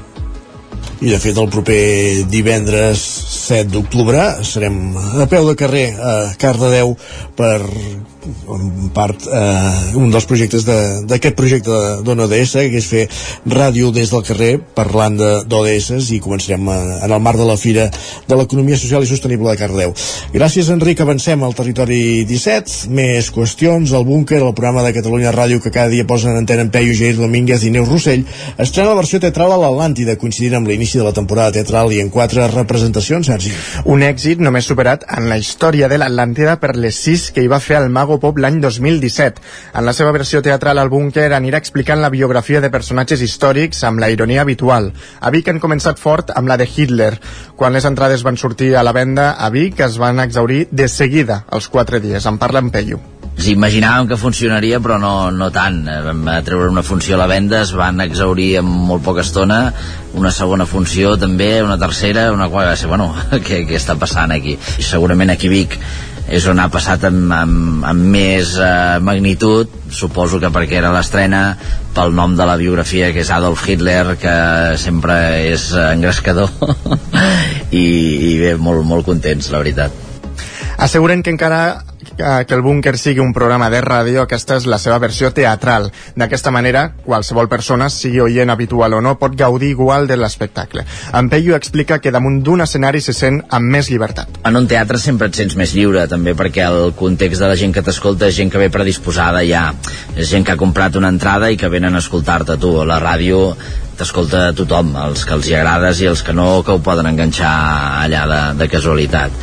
i 1.04 1.10
de 1.12 1.18
fet 1.20 1.36
el 1.36 1.50
proper 1.52 2.24
divendres 2.32 3.02
7 3.50 3.72
d'octubre 3.74 4.22
serem 4.48 4.96
a 4.96 5.26
peu 5.28 5.50
de 5.50 5.56
carrer 5.60 5.88
a 6.00 6.14
Cardedeu 6.40 6.94
per 7.36 7.60
en 8.26 8.90
part 8.96 9.26
eh, 9.28 9.98
un 10.00 10.12
dels 10.14 10.28
projectes 10.30 10.66
d'aquest 10.66 11.34
de, 11.34 11.38
projecte 11.38 11.80
d'ONODS 12.06 12.56
que 12.72 12.80
és 12.80 12.88
fer 12.88 13.04
ràdio 13.50 13.92
des 13.96 14.12
del 14.14 14.24
carrer 14.26 14.52
parlant 14.76 15.18
d'ODS 15.18 16.12
i 16.16 16.22
començarem 16.24 16.70
a, 16.70 16.78
eh, 16.78 17.00
en 17.08 17.16
el 17.16 17.24
marc 17.24 17.40
de 17.40 17.48
la 17.48 17.58
Fira 17.60 17.90
de 18.28 18.38
l'Economia 18.40 18.78
Social 18.80 19.04
i 19.04 19.10
Sostenible 19.10 19.52
de 19.52 19.60
Cardeu. 19.60 19.94
Gràcies 20.34 20.70
Enric, 20.74 21.02
avancem 21.04 21.44
al 21.44 21.56
territori 21.58 22.24
17 22.30 22.90
més 22.94 23.30
qüestions, 23.34 23.94
el 23.94 24.08
búnquer 24.08 24.42
el 24.42 24.54
programa 24.54 24.84
de 24.86 24.94
Catalunya 24.96 25.34
Ràdio 25.36 25.62
que 25.62 25.72
cada 25.74 25.92
dia 25.92 26.08
posen 26.08 26.34
en 26.34 26.44
antena 26.44 26.66
en 26.66 26.72
Peyu, 26.74 26.96
Jair 26.98 27.18
Domínguez 27.18 27.64
i 27.68 27.72
Neus 27.74 27.90
Rossell 27.90 28.26
estrena 28.58 28.92
la 28.92 29.00
versió 29.00 29.20
teatral 29.24 29.54
a 29.54 29.60
l'Atlàntida 29.62 30.18
coincidint 30.20 30.60
amb 30.60 30.70
l'inici 30.70 31.00
de 31.00 31.08
la 31.08 31.16
temporada 31.16 31.54
teatral 31.58 31.92
i 31.94 32.02
en 32.04 32.12
quatre 32.14 32.48
representacions, 32.52 33.28
Sergi. 33.28 33.54
Un 33.90 34.04
èxit 34.06 34.42
només 34.44 34.68
superat 34.70 35.06
en 35.18 35.30
la 35.30 35.38
història 35.42 35.90
de 35.92 36.00
l'Atlàntida 36.00 36.58
per 36.62 36.76
les 36.78 36.98
sis 36.98 37.30
que 37.34 37.44
hi 37.44 37.52
va 37.52 37.62
fer 37.64 37.80
el 37.82 37.90
Mago 37.94 38.13
Mago 38.14 38.20
Pop 38.22 38.38
l'any 38.38 38.60
2017. 38.62 39.42
En 39.74 39.86
la 39.88 39.94
seva 39.98 40.12
versió 40.14 40.42
teatral 40.46 40.78
al 40.78 40.92
búnquer 40.92 41.32
anirà 41.34 41.58
explicant 41.58 42.02
la 42.02 42.12
biografia 42.14 42.62
de 42.62 42.70
personatges 42.70 43.24
històrics 43.26 43.82
amb 43.90 44.04
la 44.04 44.12
ironia 44.14 44.44
habitual. 44.44 44.92
A 45.20 45.32
Vic 45.34 45.50
han 45.50 45.62
començat 45.64 45.98
fort 45.98 46.30
amb 46.36 46.52
la 46.52 46.60
de 46.62 46.68
Hitler. 46.70 47.16
Quan 47.58 47.74
les 47.74 47.90
entrades 47.90 48.22
van 48.24 48.38
sortir 48.38 48.76
a 48.76 48.86
la 48.86 48.94
venda 48.94 49.32
a 49.34 49.50
Vic 49.50 49.82
es 49.82 49.98
van 49.98 50.22
exaurir 50.22 50.68
de 50.70 50.88
seguida 50.88 51.44
els 51.52 51.70
quatre 51.74 52.00
dies. 52.04 52.30
En 52.30 52.38
parla 52.38 52.62
en 52.62 52.70
Peyu 52.70 53.02
ens 53.34 53.48
imaginàvem 53.50 54.06
que 54.12 54.18
funcionaria 54.22 54.78
però 54.78 55.00
no, 55.02 55.32
no 55.34 55.48
tant 55.50 55.80
vam 56.06 56.20
treure 56.46 56.68
una 56.70 56.84
funció 56.86 57.16
a 57.16 57.24
la 57.24 57.26
venda 57.32 57.64
es 57.66 57.72
van 57.74 57.98
exaurir 58.06 58.60
en 58.60 58.68
molt 58.70 59.02
poca 59.04 59.24
estona 59.26 59.74
una 60.14 60.30
segona 60.30 60.68
funció 60.70 61.16
també, 61.18 61.64
una 61.66 61.80
tercera 61.82 62.28
una 62.32 62.46
ser, 62.78 62.92
bueno, 62.92 63.10
què, 63.48 63.64
què 63.66 63.80
està 63.80 63.98
passant 63.98 64.32
aquí 64.38 64.54
segurament 64.78 65.34
aquí 65.34 65.50
Vic 65.50 65.80
és 66.28 66.46
on 66.48 66.60
ha 66.62 66.70
passat 66.72 67.04
amb, 67.10 67.32
amb, 67.36 67.84
amb 67.88 68.10
més 68.16 68.56
eh, 68.58 69.00
magnitud. 69.04 69.72
Suposo 69.94 70.40
que 70.42 70.52
perquè 70.54 70.80
era 70.80 70.94
l'estrena 70.96 71.44
pel 71.94 72.16
nom 72.16 72.38
de 72.38 72.48
la 72.48 72.58
biografia 72.58 73.12
que 73.14 73.22
és 73.26 73.32
Adolf 73.32 73.68
Hitler 73.68 74.16
que 74.22 74.36
sempre 74.82 75.18
és 75.52 75.70
engrescador. 75.90 76.50
I, 77.84 77.84
i 77.84 78.34
bé, 78.42 78.56
molt, 78.58 78.86
molt 78.88 79.06
contents 79.08 79.52
la 79.54 79.62
veritat. 79.64 80.02
Asseguren 80.84 81.22
que 81.24 81.34
encara 81.34 81.84
que 82.18 82.54
el 82.56 82.62
búnquer 82.62 82.98
sigui 82.98 83.22
un 83.24 83.34
programa 83.34 83.70
de 83.74 83.82
ràdio, 83.82 84.24
aquesta 84.24 84.58
és 84.60 84.68
la 84.70 84.80
seva 84.82 85.00
versió 85.02 85.32
teatral. 85.34 85.90
D'aquesta 86.16 86.52
manera, 86.52 86.86
qualsevol 87.06 87.50
persona, 87.50 87.90
sigui 87.90 88.22
oient 88.24 88.54
habitual 88.54 88.98
o 88.98 89.02
no, 89.02 89.16
pot 89.20 89.36
gaudir 89.38 89.72
igual 89.74 90.08
de 90.08 90.18
l'espectacle. 90.18 90.86
En 91.14 91.30
Peyu 91.30 91.56
explica 91.58 92.00
que 92.00 92.14
damunt 92.14 92.42
d'un 92.44 92.66
escenari 92.66 93.02
se 93.02 93.16
sent 93.18 93.42
amb 93.50 93.72
més 93.74 93.90
llibertat. 93.92 94.42
En 94.46 94.58
un 94.60 94.68
teatre 94.70 95.02
sempre 95.02 95.30
et 95.32 95.38
sents 95.38 95.58
més 95.60 95.74
lliure, 95.76 96.08
també 96.12 96.36
perquè 96.38 96.68
el 96.70 96.94
context 97.00 97.42
de 97.42 97.52
la 97.52 97.60
gent 97.60 97.74
que 97.74 97.86
t'escolta 97.86 98.30
és 98.30 98.38
gent 98.38 98.52
que 98.54 98.62
ve 98.62 98.72
predisposada 98.74 99.44
ja. 99.48 99.70
És 100.16 100.30
gent 100.30 100.46
que 100.46 100.54
ha 100.54 100.60
comprat 100.60 100.96
una 101.00 101.12
entrada 101.14 101.50
i 101.50 101.58
que 101.58 101.72
venen 101.72 101.96
a 101.96 102.04
escoltar-te 102.04 102.58
tu. 102.62 102.76
La 102.84 103.00
ràdio 103.02 103.54
t'escolta 103.98 104.52
tothom, 104.58 104.94
els 105.06 105.24
que 105.28 105.36
els 105.38 105.48
hi 105.50 105.56
agrades 105.60 106.02
i 106.02 106.10
els 106.12 106.24
que 106.26 106.36
no, 106.36 106.48
que 106.66 106.76
ho 106.76 106.82
poden 106.84 107.10
enganxar 107.10 107.54
allà 108.04 108.26
de, 108.32 108.42
de 108.62 108.68
casualitat. 108.72 109.36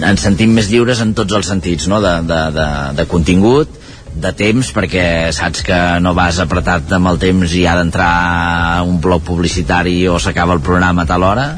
Ens 0.00 0.24
sentim 0.24 0.54
més 0.56 0.70
lliures 0.72 1.00
en 1.04 1.14
tots 1.18 1.36
els 1.36 1.50
sentits, 1.52 1.88
no? 1.92 2.00
de, 2.04 2.14
de, 2.28 2.42
de, 2.56 2.68
de 3.00 3.08
contingut, 3.10 3.80
de 4.14 4.30
temps 4.38 4.68
perquè 4.74 5.06
saps 5.34 5.64
que 5.66 5.78
no 6.02 6.14
vas 6.14 6.38
apretat 6.42 6.92
amb 6.94 7.10
el 7.10 7.18
temps 7.22 7.56
i 7.58 7.64
ha 7.66 7.74
d'entrar 7.80 8.84
un 8.86 9.00
bloc 9.02 9.24
publicitari 9.26 10.04
o 10.08 10.20
s'acaba 10.22 10.54
el 10.54 10.62
programa 10.62 11.02
a 11.02 11.10
tal 11.10 11.26
hora 11.26 11.48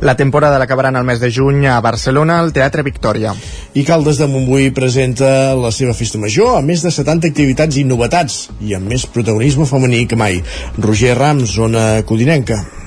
la 0.00 0.16
temporada 0.16 0.58
l'acabaran 0.58 0.96
el 0.96 1.04
mes 1.04 1.20
de 1.20 1.30
juny 1.30 1.66
a 1.66 1.80
Barcelona, 1.80 2.40
al 2.40 2.52
Teatre 2.56 2.82
Victòria. 2.86 3.34
I 3.74 3.84
Caldes 3.86 4.18
de 4.18 4.28
Montbui 4.30 4.70
presenta 4.74 5.54
la 5.54 5.70
seva 5.74 5.94
festa 5.94 6.18
major 6.18 6.56
amb 6.58 6.72
més 6.72 6.84
de 6.86 6.92
70 6.94 7.30
activitats 7.30 7.78
i 7.78 7.86
novetats 7.86 8.42
i 8.60 8.74
amb 8.78 8.90
més 8.90 9.06
protagonisme 9.06 9.68
femení 9.68 10.06
que 10.10 10.18
mai. 10.18 10.42
Roger 10.78 11.16
Rams, 11.18 11.56
zona 11.60 12.02
codinenca. 12.06 12.79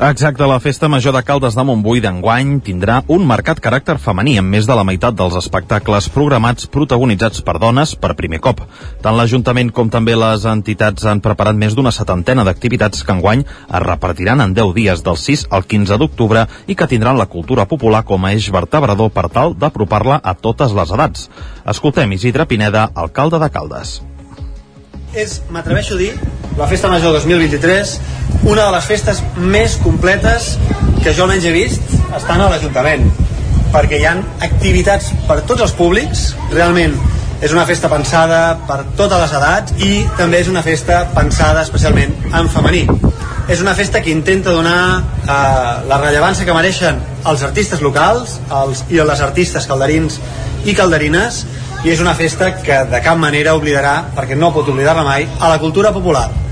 Exacte, 0.00 0.44
la 0.44 0.58
Festa 0.58 0.88
Major 0.88 1.14
de 1.14 1.22
Caldes 1.22 1.54
de 1.54 1.62
Montbui 1.62 2.00
d'enguany 2.02 2.56
tindrà 2.66 2.96
un 3.14 3.22
marcat 3.30 3.60
caràcter 3.62 3.94
femení 4.02 4.32
amb 4.40 4.50
més 4.50 4.66
de 4.66 4.74
la 4.74 4.82
meitat 4.82 5.14
dels 5.14 5.36
espectacles 5.38 6.08
programats 6.10 6.66
protagonitzats 6.66 7.44
per 7.46 7.60
dones 7.62 7.92
per 7.94 8.16
primer 8.18 8.40
cop. 8.42 8.64
Tant 9.04 9.14
l'Ajuntament 9.14 9.70
com 9.70 9.92
també 9.94 10.16
les 10.18 10.46
entitats 10.50 11.06
han 11.06 11.22
preparat 11.22 11.54
més 11.54 11.76
d'una 11.78 11.92
setantena 11.94 12.42
d'activitats 12.42 13.06
que 13.06 13.14
enguany 13.14 13.44
es 13.46 13.84
repartiran 13.86 14.42
en 14.42 14.56
10 14.56 14.74
dies 14.74 15.04
del 15.06 15.16
6 15.16 15.46
al 15.54 15.62
15 15.62 16.00
d'octubre 16.02 16.42
i 16.66 16.74
que 16.74 16.88
tindran 16.90 17.20
la 17.20 17.30
cultura 17.30 17.68
popular 17.70 18.02
com 18.02 18.26
a 18.26 18.32
eix 18.34 18.50
vertebrador 18.50 19.12
per 19.14 19.28
tal 19.30 19.54
d'apropar-la 19.54 20.18
a 20.18 20.34
totes 20.34 20.74
les 20.74 20.90
edats. 20.90 21.30
Escoltem 21.70 22.18
Isidre 22.18 22.48
Pineda, 22.50 22.88
alcalde 22.94 23.38
de 23.38 23.50
Caldes 23.54 24.00
és, 25.16 25.40
m'atreveixo 25.50 25.94
a 25.94 25.98
dir, 25.98 26.12
la 26.58 26.66
Festa 26.70 26.90
Major 26.90 27.14
2023, 27.14 27.94
una 28.50 28.66
de 28.66 28.72
les 28.74 28.86
festes 28.86 29.22
més 29.36 29.76
completes 29.82 30.54
que 31.02 31.14
jo 31.14 31.24
almenys 31.24 31.46
he 31.48 31.52
vist 31.54 31.94
estant 32.16 32.42
a 32.42 32.48
l'Ajuntament, 32.50 33.06
perquè 33.74 34.00
hi 34.00 34.06
han 34.10 34.22
activitats 34.44 35.12
per 35.28 35.40
tots 35.48 35.64
els 35.66 35.74
públics, 35.78 36.32
realment 36.52 36.94
és 37.44 37.52
una 37.52 37.66
festa 37.68 37.90
pensada 37.92 38.40
per 38.68 38.80
totes 38.96 39.20
les 39.20 39.32
edats 39.36 39.74
i 39.84 39.90
també 40.18 40.40
és 40.40 40.48
una 40.48 40.62
festa 40.64 41.02
pensada 41.14 41.64
especialment 41.66 42.14
en 42.32 42.48
femení. 42.48 42.84
És 43.50 43.60
una 43.60 43.74
festa 43.76 44.00
que 44.00 44.08
intenta 44.14 44.54
donar 44.54 44.78
eh, 44.96 45.34
la 45.90 45.98
rellevància 46.00 46.46
que 46.48 46.54
mereixen 46.56 47.02
els 47.28 47.42
artistes 47.44 47.82
locals 47.84 48.38
els, 48.62 48.86
i 48.88 49.02
les 49.02 49.20
artistes 49.20 49.66
calderins 49.68 50.16
i 50.64 50.72
calderines 50.72 51.42
i 51.84 51.90
és 51.92 52.00
una 52.00 52.14
festa 52.16 52.46
que 52.64 52.78
de 52.88 53.00
cap 53.04 53.18
manera 53.20 53.52
oblidarà, 53.58 53.98
perquè 54.16 54.38
no 54.40 54.54
pot 54.54 54.70
oblidar-la 54.72 55.04
mai, 55.04 55.28
a 55.40 55.52
la 55.52 55.60
cultura 55.60 55.92
popular. 55.92 56.43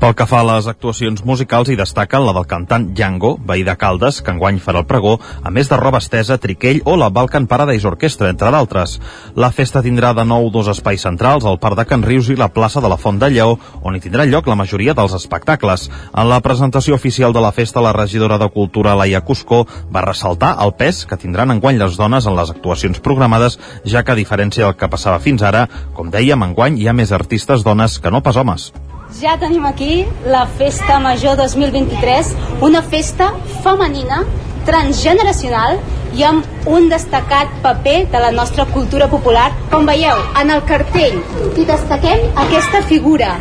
Pel 0.00 0.14
que 0.16 0.24
fa 0.24 0.38
a 0.40 0.44
les 0.48 0.64
actuacions 0.64 1.20
musicals, 1.28 1.68
hi 1.68 1.74
destaquen 1.76 2.22
la 2.24 2.32
del 2.32 2.46
cantant 2.48 2.86
Django, 2.96 3.34
veí 3.44 3.60
de 3.66 3.74
Caldes, 3.76 4.22
que 4.24 4.32
enguany 4.32 4.56
farà 4.64 4.80
el 4.80 4.86
pregó, 4.88 5.18
a 5.20 5.50
més 5.52 5.68
de 5.68 5.76
roba 5.76 5.98
estesa, 6.00 6.38
triquell 6.40 6.78
o 6.88 6.94
la 6.96 7.10
Balkan 7.12 7.44
Paradise 7.50 7.84
Orchestra, 7.90 8.30
entre 8.32 8.48
d'altres. 8.48 8.94
La 9.36 9.50
festa 9.52 9.82
tindrà 9.84 10.14
de 10.16 10.22
nou 10.24 10.48
dos 10.54 10.70
espais 10.72 11.04
centrals, 11.04 11.44
el 11.44 11.58
Parc 11.60 11.76
de 11.76 11.84
Can 11.90 12.06
Rius 12.06 12.30
i 12.32 12.38
la 12.40 12.48
plaça 12.48 12.80
de 12.80 12.88
la 12.88 12.96
Font 12.96 13.18
de 13.20 13.28
Lleó, 13.28 13.58
on 13.84 13.98
hi 13.98 14.00
tindrà 14.00 14.24
lloc 14.24 14.48
la 14.48 14.56
majoria 14.56 14.94
dels 14.96 15.12
espectacles. 15.18 15.90
En 16.16 16.30
la 16.32 16.40
presentació 16.40 16.96
oficial 16.96 17.36
de 17.36 17.42
la 17.44 17.52
festa, 17.52 17.82
la 17.84 17.92
regidora 17.92 18.38
de 18.40 18.48
Cultura, 18.54 18.94
Laia 18.96 19.20
Cuscó, 19.20 19.66
va 19.92 20.06
ressaltar 20.06 20.54
el 20.64 20.72
pes 20.80 21.02
que 21.04 21.18
tindran 21.20 21.52
enguany 21.52 21.76
les 21.76 21.98
dones 22.00 22.24
en 22.24 22.40
les 22.40 22.54
actuacions 22.54 23.04
programades, 23.04 23.58
ja 23.84 24.00
que 24.00 24.16
a 24.16 24.16
diferència 24.16 24.64
del 24.64 24.80
que 24.80 24.88
passava 24.88 25.20
fins 25.20 25.44
ara, 25.44 25.66
com 25.92 26.08
dèiem, 26.08 26.48
enguany 26.48 26.80
hi 26.80 26.88
ha 26.88 26.96
més 26.96 27.12
artistes 27.12 27.68
dones 27.68 27.98
que 28.00 28.08
no 28.08 28.24
pas 28.24 28.40
homes. 28.40 28.70
Ja 29.18 29.34
tenim 29.36 29.64
aquí 29.66 30.06
la 30.24 30.44
Festa 30.46 31.00
Major 31.00 31.36
2023, 31.36 32.28
una 32.62 32.80
festa 32.80 33.32
femenina, 33.64 34.20
transgeneracional 34.64 35.80
i 36.14 36.22
amb 36.22 36.68
un 36.70 36.86
destacat 36.92 37.56
paper 37.64 38.06
de 38.12 38.20
la 38.22 38.30
nostra 38.30 38.68
cultura 38.70 39.08
popular. 39.10 39.48
Com 39.72 39.90
veieu, 39.90 40.22
en 40.40 40.54
el 40.54 40.62
cartell 40.68 41.18
hi 41.58 41.66
destaquem 41.66 42.22
aquesta 42.44 42.84
figura, 42.86 43.34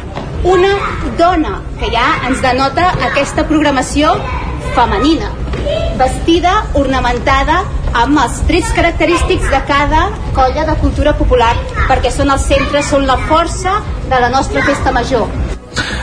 una 0.44 0.74
dona, 1.22 1.60
que 1.78 1.92
ja 1.94 2.08
ens 2.28 2.42
denota 2.42 2.90
aquesta 3.12 3.46
programació 3.46 4.16
femenina, 4.76 5.32
vestida, 6.00 6.54
ornamentada, 6.80 7.62
amb 7.94 8.20
els 8.22 8.42
trets 8.48 8.72
característics 8.78 9.50
de 9.52 9.62
cada 9.68 10.08
colla 10.38 10.66
de 10.70 10.76
cultura 10.82 11.16
popular, 11.18 11.54
perquè 11.90 12.12
són 12.14 12.32
el 12.34 12.42
centre, 12.42 12.84
són 12.86 13.08
la 13.10 13.18
força 13.30 13.80
de 14.10 14.20
la 14.22 14.32
nostra 14.34 14.64
festa 14.66 14.94
major. 14.96 15.28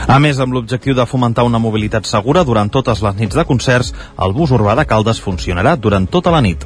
A 0.07 0.19
més, 0.23 0.39
amb 0.39 0.55
l'objectiu 0.55 0.95
de 0.95 1.05
fomentar 1.05 1.43
una 1.47 1.59
mobilitat 1.59 2.07
segura 2.07 2.45
durant 2.47 2.71
totes 2.71 3.03
les 3.03 3.19
nits 3.19 3.35
de 3.35 3.45
concerts, 3.45 3.93
el 4.23 4.33
bus 4.33 4.53
urbà 4.55 4.77
de 4.79 4.87
Caldes 4.87 5.19
funcionarà 5.23 5.75
durant 5.75 6.07
tota 6.07 6.31
la 6.31 6.41
nit. 6.41 6.63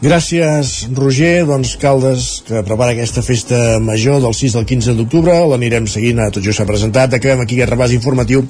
Gràcies, 0.00 0.88
Roger. 0.96 1.44
Doncs 1.44 1.74
Caldes, 1.76 2.40
que 2.46 2.62
prepara 2.64 2.94
aquesta 2.94 3.20
festa 3.20 3.76
major 3.84 4.22
del 4.24 4.32
6 4.32 4.56
al 4.56 4.64
15 4.64 4.94
d'octubre. 4.96 5.34
L'anirem 5.50 5.84
seguint, 5.92 6.22
a 6.24 6.30
tot 6.32 6.46
just 6.46 6.56
s'ha 6.56 6.68
presentat. 6.68 7.12
Acabem 7.12 7.44
aquí 7.44 7.58
aquest 7.58 7.74
repàs 7.74 7.92
informatiu 7.92 8.46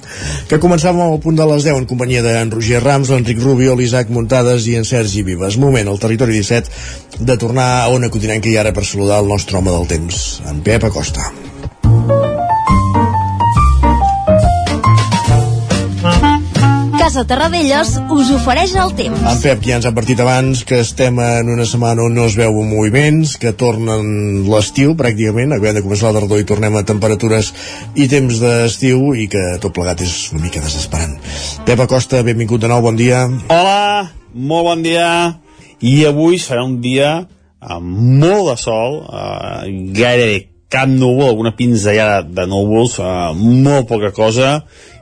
que 0.46 0.60
començàvem 0.62 1.02
al 1.02 1.18
punt 1.18 1.42
de 1.42 1.50
les 1.50 1.66
10 1.66 1.82
en 1.82 1.90
companyia 1.90 2.22
d'en 2.22 2.54
Roger 2.54 2.78
Rams, 2.84 3.10
l'Enric 3.10 3.42
Rubio, 3.42 3.74
l'Isaac 3.74 4.14
Muntades 4.14 4.70
i 4.70 4.78
en 4.78 4.86
Sergi 4.86 5.26
Vives. 5.26 5.58
Moment, 5.58 5.90
al 5.90 5.98
territori 5.98 6.38
17, 6.38 6.70
de 7.18 7.36
tornar 7.36 7.70
a 7.80 7.90
Ona 7.90 8.14
Continenca 8.14 8.46
i 8.46 8.58
ara 8.62 8.70
per 8.70 8.86
saludar 8.86 9.18
el 9.24 9.34
nostre 9.34 9.58
home 9.58 9.74
del 9.74 9.90
temps, 9.90 10.26
en 10.46 10.62
Pep 10.62 10.86
Acosta. 10.86 11.32
Casa 17.00 17.22
Terradellos 17.24 17.94
us 18.12 18.28
ofereix 18.34 18.74
el 18.76 18.90
temps. 18.92 19.20
En 19.24 19.38
Pep, 19.40 19.62
que 19.62 19.70
ja 19.70 19.78
ens 19.78 19.86
ha 19.86 19.90
advertit 19.94 20.18
abans 20.20 20.60
que 20.68 20.82
estem 20.84 21.16
en 21.24 21.48
una 21.48 21.64
setmana 21.64 22.04
on 22.04 22.12
no 22.12 22.26
es 22.28 22.36
veu 22.36 22.58
moviments, 22.60 23.38
que 23.40 23.54
tornen 23.56 24.44
l'estiu 24.44 24.92
pràcticament, 24.98 25.54
acabem 25.56 25.78
de 25.78 25.84
començar 25.86 26.10
la 26.10 26.20
tardor 26.20 26.42
i 26.42 26.46
tornem 26.50 26.76
a 26.76 26.84
temperatures 26.84 27.54
i 27.96 28.04
temps 28.12 28.42
d'estiu 28.44 29.14
i 29.16 29.30
que 29.32 29.46
tot 29.64 29.72
plegat 29.78 30.04
és 30.04 30.12
una 30.34 30.44
mica 30.44 30.60
desesperant. 30.60 31.16
Pep 31.64 31.80
Acosta, 31.86 32.20
benvingut 32.26 32.60
de 32.60 32.68
nou, 32.68 32.84
bon 32.84 33.00
dia. 33.00 33.24
Hola, 33.48 34.12
molt 34.36 34.68
bon 34.68 34.84
dia. 34.84 35.08
I 35.80 35.96
avui 36.12 36.36
serà 36.36 36.68
un 36.68 36.82
dia 36.84 37.16
amb 37.64 37.96
molt 38.20 38.52
de 38.52 38.60
sol, 38.60 39.00
eh, 39.08 39.72
gairebé 39.96 40.49
cap 40.70 40.88
núvol, 40.88 41.28
alguna 41.28 41.52
pinzellada 41.58 42.22
de 42.22 42.46
núvols, 42.46 42.98
eh, 43.02 43.32
molt 43.34 43.88
poca 43.90 44.12
cosa, 44.14 44.60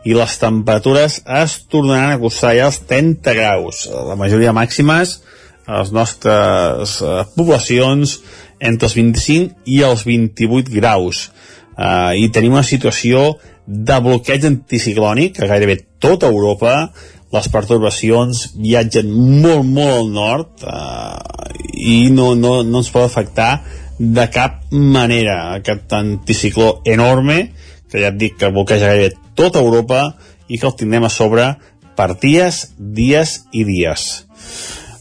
i 0.09 0.15
les 0.17 0.39
temperatures 0.41 1.21
es 1.43 1.59
tornaran 1.69 2.15
a 2.15 2.17
acostar 2.17 2.55
ja 2.57 2.69
als 2.71 2.81
30 2.89 3.35
graus. 3.37 3.85
La 3.93 4.17
majoria 4.17 4.55
màximes 4.57 5.19
a 5.67 5.83
les 5.83 5.93
nostres 5.93 6.95
eh, 7.03 7.25
poblacions 7.37 8.19
entre 8.59 8.89
els 8.89 8.97
25 8.97 9.69
i 9.69 9.83
els 9.85 10.07
28 10.09 10.73
graus. 10.73 11.29
Eh, 11.77 12.25
I 12.25 12.31
tenim 12.33 12.57
una 12.57 12.65
situació 12.67 13.37
de 13.69 14.01
bloqueig 14.01 14.47
anticiclònic 14.49 15.43
a 15.43 15.51
gairebé 15.51 15.83
tota 16.01 16.31
Europa, 16.33 16.89
les 17.29 17.49
pertorbacions 17.53 18.47
viatgen 18.57 19.11
molt, 19.13 19.67
molt 19.69 19.93
al 19.93 20.09
nord 20.15 20.65
eh, 20.65 21.59
i 21.77 21.99
no, 22.15 22.33
no, 22.35 22.63
no 22.65 22.81
ens 22.81 22.89
pot 22.95 23.05
afectar 23.05 23.59
de 23.99 24.27
cap 24.31 24.63
manera. 24.71 25.55
Aquest 25.59 25.93
anticicló 25.93 26.79
enorme 26.87 27.51
que 27.91 28.03
ja 28.03 28.13
et 28.13 28.19
dic 28.21 28.39
que 28.39 28.53
bloqueja 28.53 28.93
gairebé 28.93 29.17
tota 29.39 29.63
Europa 29.63 30.15
i 30.49 30.59
que 30.59 30.69
el 30.69 30.77
tindrem 30.79 31.07
a 31.09 31.13
sobre 31.13 31.51
per 31.99 32.13
dies, 32.21 32.69
dies 32.79 33.43
i 33.53 33.65
dies. 33.67 34.07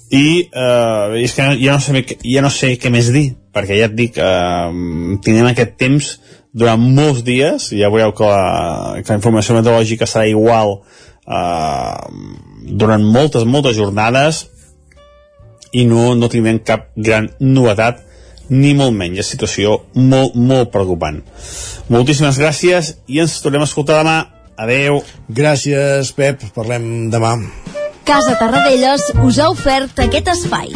I 0.08 0.28
eh, 0.48 1.20
és 1.22 1.36
que 1.36 1.50
ja 1.60 1.76
no, 1.76 1.82
sé, 1.84 2.04
ja 2.24 2.42
no 2.42 2.52
sé 2.54 2.74
què 2.80 2.92
més 2.94 3.12
dir 3.14 3.28
perquè 3.54 3.78
ja 3.80 3.90
et 3.90 3.96
dic 3.98 4.18
eh, 4.22 4.70
tindrem 5.24 5.52
aquest 5.52 5.76
temps 5.82 6.14
durant 6.58 6.80
molts 6.80 7.26
dies 7.28 7.70
ja 7.76 7.92
veureu 7.92 8.14
que 8.16 8.30
la, 8.30 9.02
que 9.02 9.12
la 9.12 9.20
informació 9.20 9.58
meteorològica 9.58 10.08
serà 10.08 10.26
igual 10.32 10.78
eh, 11.28 11.98
durant 12.80 13.04
moltes, 13.04 13.44
moltes 13.44 13.76
jornades 13.78 14.46
i 15.76 15.84
no, 15.86 16.14
no 16.16 16.32
tindrem 16.32 16.64
cap 16.64 16.88
gran 16.96 17.28
novetat 17.44 18.07
ni 18.50 18.74
molt 18.78 18.96
menys, 18.96 19.22
és 19.24 19.32
situació 19.34 19.82
molt, 19.96 20.36
molt 20.36 20.72
preocupant. 20.74 21.22
Moltíssimes 21.92 22.40
gràcies 22.40 22.96
i 23.08 23.22
ens 23.24 23.40
tornem 23.44 23.64
a 23.64 23.70
escoltar 23.70 24.02
demà. 24.02 24.18
Adeu. 24.58 25.04
Gràcies, 25.30 26.12
Pep. 26.18 26.42
Parlem 26.56 27.10
demà. 27.14 27.38
Casa 28.08 28.38
Tarradellas 28.40 29.04
us 29.22 29.38
ha 29.38 29.50
ofert 29.52 30.00
aquest 30.00 30.32
espai. 30.34 30.72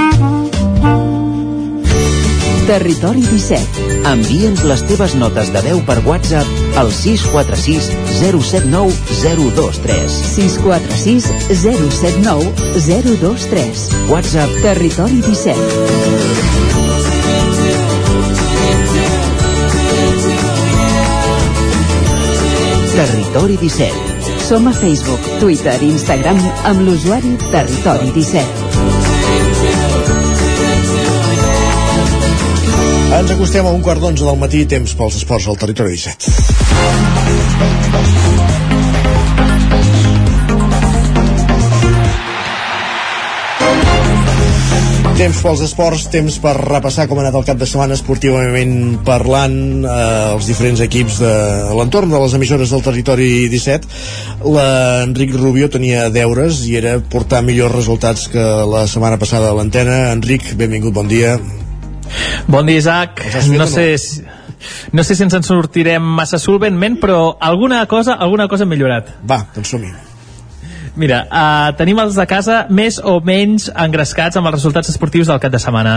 Territori 2.68 3.23
17. 3.26 3.88
Envia'ns 4.11 4.61
les 4.69 4.84
teves 4.88 5.15
notes 5.19 5.49
de 5.52 5.64
veu 5.65 5.81
per 5.88 5.98
WhatsApp 6.06 6.77
al 6.80 6.91
646 6.93 7.89
079 8.22 8.93
023. 9.23 10.19
646 10.38 11.31
079 11.65 12.53
023. 12.85 13.88
WhatsApp 14.14 14.60
Territori 14.61 15.23
17. 15.26 16.61
Territori 22.92 23.56
17. 23.58 23.92
Som 24.48 24.68
a 24.68 24.74
Facebook, 24.74 25.20
Twitter 25.40 25.78
i 25.80 25.92
Instagram 25.94 26.40
amb 26.68 26.84
l'usuari 26.84 27.38
Territori 27.52 28.12
17. 28.12 28.44
Ens 33.22 33.32
acostem 33.32 33.66
a 33.68 33.72
un 33.72 33.82
quart 33.86 34.04
d'onze 34.04 34.28
del 34.28 34.40
matí, 34.44 34.66
temps 34.68 34.96
pels 35.00 35.22
esports 35.24 35.48
al 35.48 35.60
territori 35.64 35.96
17. 35.96 37.11
Temps 45.22 45.38
pels 45.45 45.60
esports, 45.61 46.07
temps 46.10 46.34
per 46.41 46.56
repassar 46.57 47.03
com 47.06 47.19
ha 47.19 47.22
anat 47.22 47.35
el 47.38 47.43
cap 47.45 47.60
de 47.61 47.68
setmana 47.69 47.93
esportivament 47.93 48.72
parlant 49.06 49.53
eh, 49.85 49.91
els 50.31 50.48
diferents 50.49 50.81
equips 50.81 51.19
de 51.22 51.34
l'entorn 51.77 52.10
de 52.10 52.23
les 52.23 52.34
emissores 52.39 52.73
del 52.73 52.81
territori 52.81 53.27
17. 53.53 54.02
L'Enric 54.49 55.38
Rubio 55.38 55.69
tenia 55.69 56.10
deures 56.10 56.64
i 56.65 56.73
era 56.81 56.95
portar 57.14 57.43
millors 57.45 57.76
resultats 57.77 58.26
que 58.34 58.49
la 58.73 58.88
setmana 58.89 59.22
passada 59.22 59.53
a 59.53 59.60
l'antena. 59.60 60.07
Enric, 60.15 60.56
benvingut, 60.57 60.98
bon 60.98 61.11
dia. 61.11 61.38
Bon 62.49 62.65
dia, 62.65 62.81
Isaac. 62.81 63.22
No 63.53 63.69
sé, 63.69 63.91
si, 64.02 64.26
no 64.89 65.06
sé 65.06 65.14
si 65.14 65.30
ens 65.30 65.38
en 65.38 65.45
sortirem 65.45 66.15
massa 66.18 66.41
solventment, 66.41 66.98
però 66.98 67.27
alguna 67.38 67.85
cosa, 67.85 68.18
alguna 68.18 68.49
cosa 68.49 68.65
hem 68.65 68.73
millorat. 68.73 69.19
Va, 69.22 69.43
doncs 69.53 69.77
som-hi. 69.77 69.93
Mira, 70.96 71.22
uh, 71.32 71.76
tenim 71.80 72.00
els 72.04 72.18
de 72.20 72.26
casa 72.28 72.66
més 72.70 72.98
o 73.00 73.20
menys 73.24 73.70
engrescats 73.72 74.36
amb 74.38 74.50
els 74.50 74.58
resultats 74.60 74.90
esportius 74.92 75.28
del 75.32 75.40
cap 75.40 75.54
de 75.54 75.60
setmana. 75.60 75.94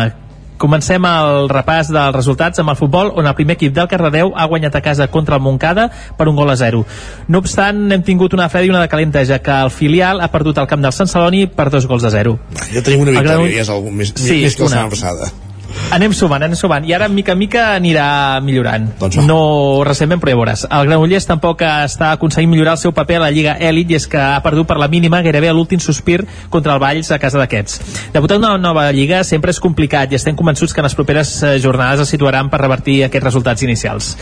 Comencem 0.57 1.03
el 1.03 1.49
repàs 1.51 1.89
dels 1.91 2.15
resultats 2.15 2.61
amb 2.63 2.71
el 2.71 2.77
futbol, 2.79 3.11
on 3.19 3.27
el 3.27 3.35
primer 3.35 3.57
equip 3.59 3.73
del 3.75 3.89
Cardedeu 3.91 4.31
ha 4.39 4.45
guanyat 4.47 4.77
a 4.79 4.83
casa 4.85 5.09
contra 5.11 5.35
el 5.35 5.43
Montcada 5.43 5.89
per 6.17 6.29
un 6.31 6.37
gol 6.39 6.53
a 6.53 6.55
zero. 6.57 6.85
No 7.27 7.41
obstant, 7.43 7.91
hem 7.93 8.05
tingut 8.07 8.37
una 8.39 8.47
freda 8.49 8.69
i 8.69 8.71
una 8.71 8.81
de 8.85 8.89
calenta, 8.89 9.25
ja 9.27 9.41
que 9.43 9.51
el 9.51 9.73
filial 9.75 10.23
ha 10.23 10.31
perdut 10.31 10.63
el 10.63 10.69
camp 10.71 10.87
del 10.87 10.95
Sant 10.95 11.11
Celoni 11.11 11.49
per 11.49 11.71
dos 11.75 11.89
gols 11.91 12.07
a 12.07 12.13
zero. 12.15 12.39
Ja 12.71 12.81
tenim 12.87 13.03
una 13.03 13.11
victòria, 13.17 13.33
Granoll- 13.35 13.57
ja 13.57 13.67
és 13.67 13.73
algú 13.75 13.91
més, 13.91 14.15
Sí, 14.15 14.45
més 14.45 14.55
que 14.55 14.63
la 14.63 14.69
setmana 14.77 14.95
passada. 14.95 15.33
Anem 15.95 16.13
sumant, 16.17 16.43
anem 16.43 16.59
sumant. 16.59 16.85
I 16.89 16.95
ara, 16.97 17.09
mica 17.09 17.35
en 17.35 17.39
mica, 17.39 17.65
anirà 17.77 18.41
millorant. 18.45 18.89
Doncs 19.01 19.19
va. 19.21 19.27
no 19.29 19.83
recentment, 19.87 20.21
però 20.23 20.33
ja 20.33 20.39
veuràs. 20.41 20.65
El 20.71 20.89
Granollers 20.89 21.29
tampoc 21.29 21.63
està 21.67 22.13
aconseguint 22.15 22.51
millorar 22.51 22.77
el 22.77 22.83
seu 22.83 22.95
paper 22.97 23.19
a 23.21 23.25
la 23.27 23.31
Lliga 23.35 23.57
Elite 23.61 23.95
i 23.95 23.99
és 23.99 24.07
que 24.11 24.21
ha 24.21 24.41
perdut 24.45 24.69
per 24.69 24.79
la 24.81 24.89
mínima 24.89 25.23
gairebé 25.25 25.51
a 25.51 25.55
l'últim 25.57 25.81
sospir 25.83 26.21
contra 26.51 26.75
el 26.75 26.83
Valls 26.83 27.11
a 27.15 27.19
casa 27.23 27.39
d'aquests. 27.41 27.81
Debutar 28.15 28.39
una 28.41 28.57
nova 28.59 28.87
Lliga 28.93 29.23
sempre 29.25 29.55
és 29.55 29.61
complicat 29.63 30.13
i 30.13 30.19
estem 30.19 30.37
convençuts 30.37 30.75
que 30.75 30.83
en 30.83 30.89
les 30.89 30.97
properes 30.97 31.35
eh, 31.43 31.55
jornades 31.63 32.05
es 32.05 32.13
situaran 32.15 32.51
per 32.51 32.61
revertir 32.63 33.03
aquests 33.07 33.29
resultats 33.29 33.65
inicials. 33.67 34.15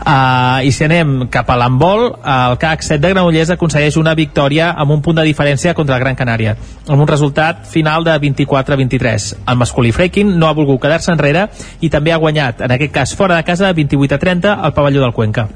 Uh, 0.00 0.60
I 0.66 0.72
si 0.74 0.84
anem 0.86 1.28
cap 1.32 1.50
a 1.50 1.58
l'handbol, 1.60 2.06
el 2.20 2.56
CAC 2.60 2.84
7 2.86 3.00
de 3.02 3.12
Granollers 3.14 3.54
aconsegueix 3.54 3.96
una 4.00 4.14
victòria 4.18 4.72
amb 4.72 4.96
un 4.96 5.02
punt 5.04 5.20
de 5.20 5.26
diferència 5.28 5.74
contra 5.74 5.96
el 5.96 6.04
Gran 6.04 6.18
Canària, 6.18 6.56
amb 6.88 7.00
un 7.00 7.08
resultat 7.08 7.66
final 7.70 8.04
de 8.04 8.16
24 8.18 8.74
a 8.74 8.80
23. 8.80 9.30
El 9.46 9.60
masculí 9.60 9.92
Freaking 9.92 10.36
no 10.38 10.48
ha 10.48 10.56
volgut 10.56 10.80
quedar-se 10.90 11.14
enrere 11.14 11.48
i 11.80 11.90
també 11.90 12.12
ha 12.12 12.20
guanyat, 12.20 12.66
en 12.66 12.76
aquest 12.76 12.94
cas 13.00 13.16
fora 13.16 13.38
de 13.38 13.46
casa, 13.46 13.72
28 13.72 14.14
a 14.18 14.22
30 14.28 14.54
al 14.60 14.74
pavelló 14.74 15.06
del 15.06 15.14
Cuenca 15.14 15.48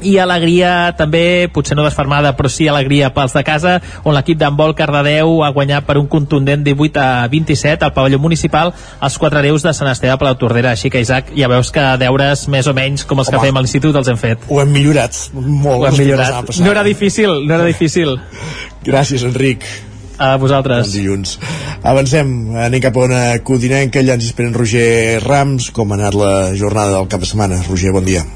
i 0.00 0.14
alegria 0.16 0.94
també, 0.96 1.50
potser 1.52 1.76
no 1.76 1.84
desfermada 1.84 2.32
però 2.36 2.48
sí 2.48 2.64
alegria 2.68 3.10
pels 3.12 3.34
de 3.36 3.42
casa 3.44 3.74
on 4.00 4.14
l'equip 4.16 4.38
d'handbol 4.40 4.72
Cardedeu 4.78 5.42
ha 5.44 5.50
guanyat 5.52 5.84
per 5.84 5.98
un 6.00 6.06
contundent 6.08 6.64
18 6.64 7.02
a 7.02 7.26
27 7.28 7.84
al 7.84 7.92
pavelló 7.96 8.16
municipal 8.22 8.72
els 8.72 9.18
quatre 9.20 9.42
hereus 9.42 9.66
de 9.66 9.74
Sant 9.76 9.90
Esteve 9.92 10.16
per 10.16 10.30
la 10.30 10.38
Tordera 10.40 10.72
així 10.72 10.88
que 10.88 11.02
Isaac, 11.04 11.34
ja 11.36 11.50
veus 11.52 11.68
que 11.74 11.84
deures 12.00 12.46
més 12.48 12.70
o 12.70 12.72
menys 12.76 13.04
com 13.04 13.20
els 13.20 13.28
que 13.28 13.36
Home. 13.36 13.50
fem 13.50 13.60
a 13.60 13.64
l'institut 13.64 14.00
els 14.00 14.08
hem 14.08 14.16
fet 14.20 14.48
Ho 14.48 14.62
hem 14.62 14.72
millorat 14.72 15.20
molt. 15.34 15.82
ho 15.82 15.86
hem 15.90 16.00
millorat, 16.00 16.56
no 16.64 16.72
era 16.72 16.86
difícil 16.86 17.44
no 17.44 17.60
era 17.60 17.68
difícil 17.68 18.16
Gràcies, 18.80 19.26
Enric. 19.28 19.66
A 20.20 20.36
vosaltres 20.36 20.84
Bon 20.84 20.92
dilluns. 20.92 21.38
Avancem, 21.80 22.28
anem 22.60 22.82
cap 22.84 22.96
a 22.96 23.06
una 23.08 23.22
codinenca, 23.40 24.02
allà 24.02 24.18
ens 24.18 24.28
esperen 24.28 24.52
Roger 24.54 25.22
Rams. 25.24 25.70
Com 25.72 25.94
ha 25.94 25.96
anat 25.96 26.18
la 26.18 26.34
jornada 26.60 26.98
del 26.98 27.08
cap 27.08 27.24
de 27.24 27.30
setmana? 27.30 27.62
Roger, 27.70 27.94
bon 27.96 28.04
dia. 28.04 28.26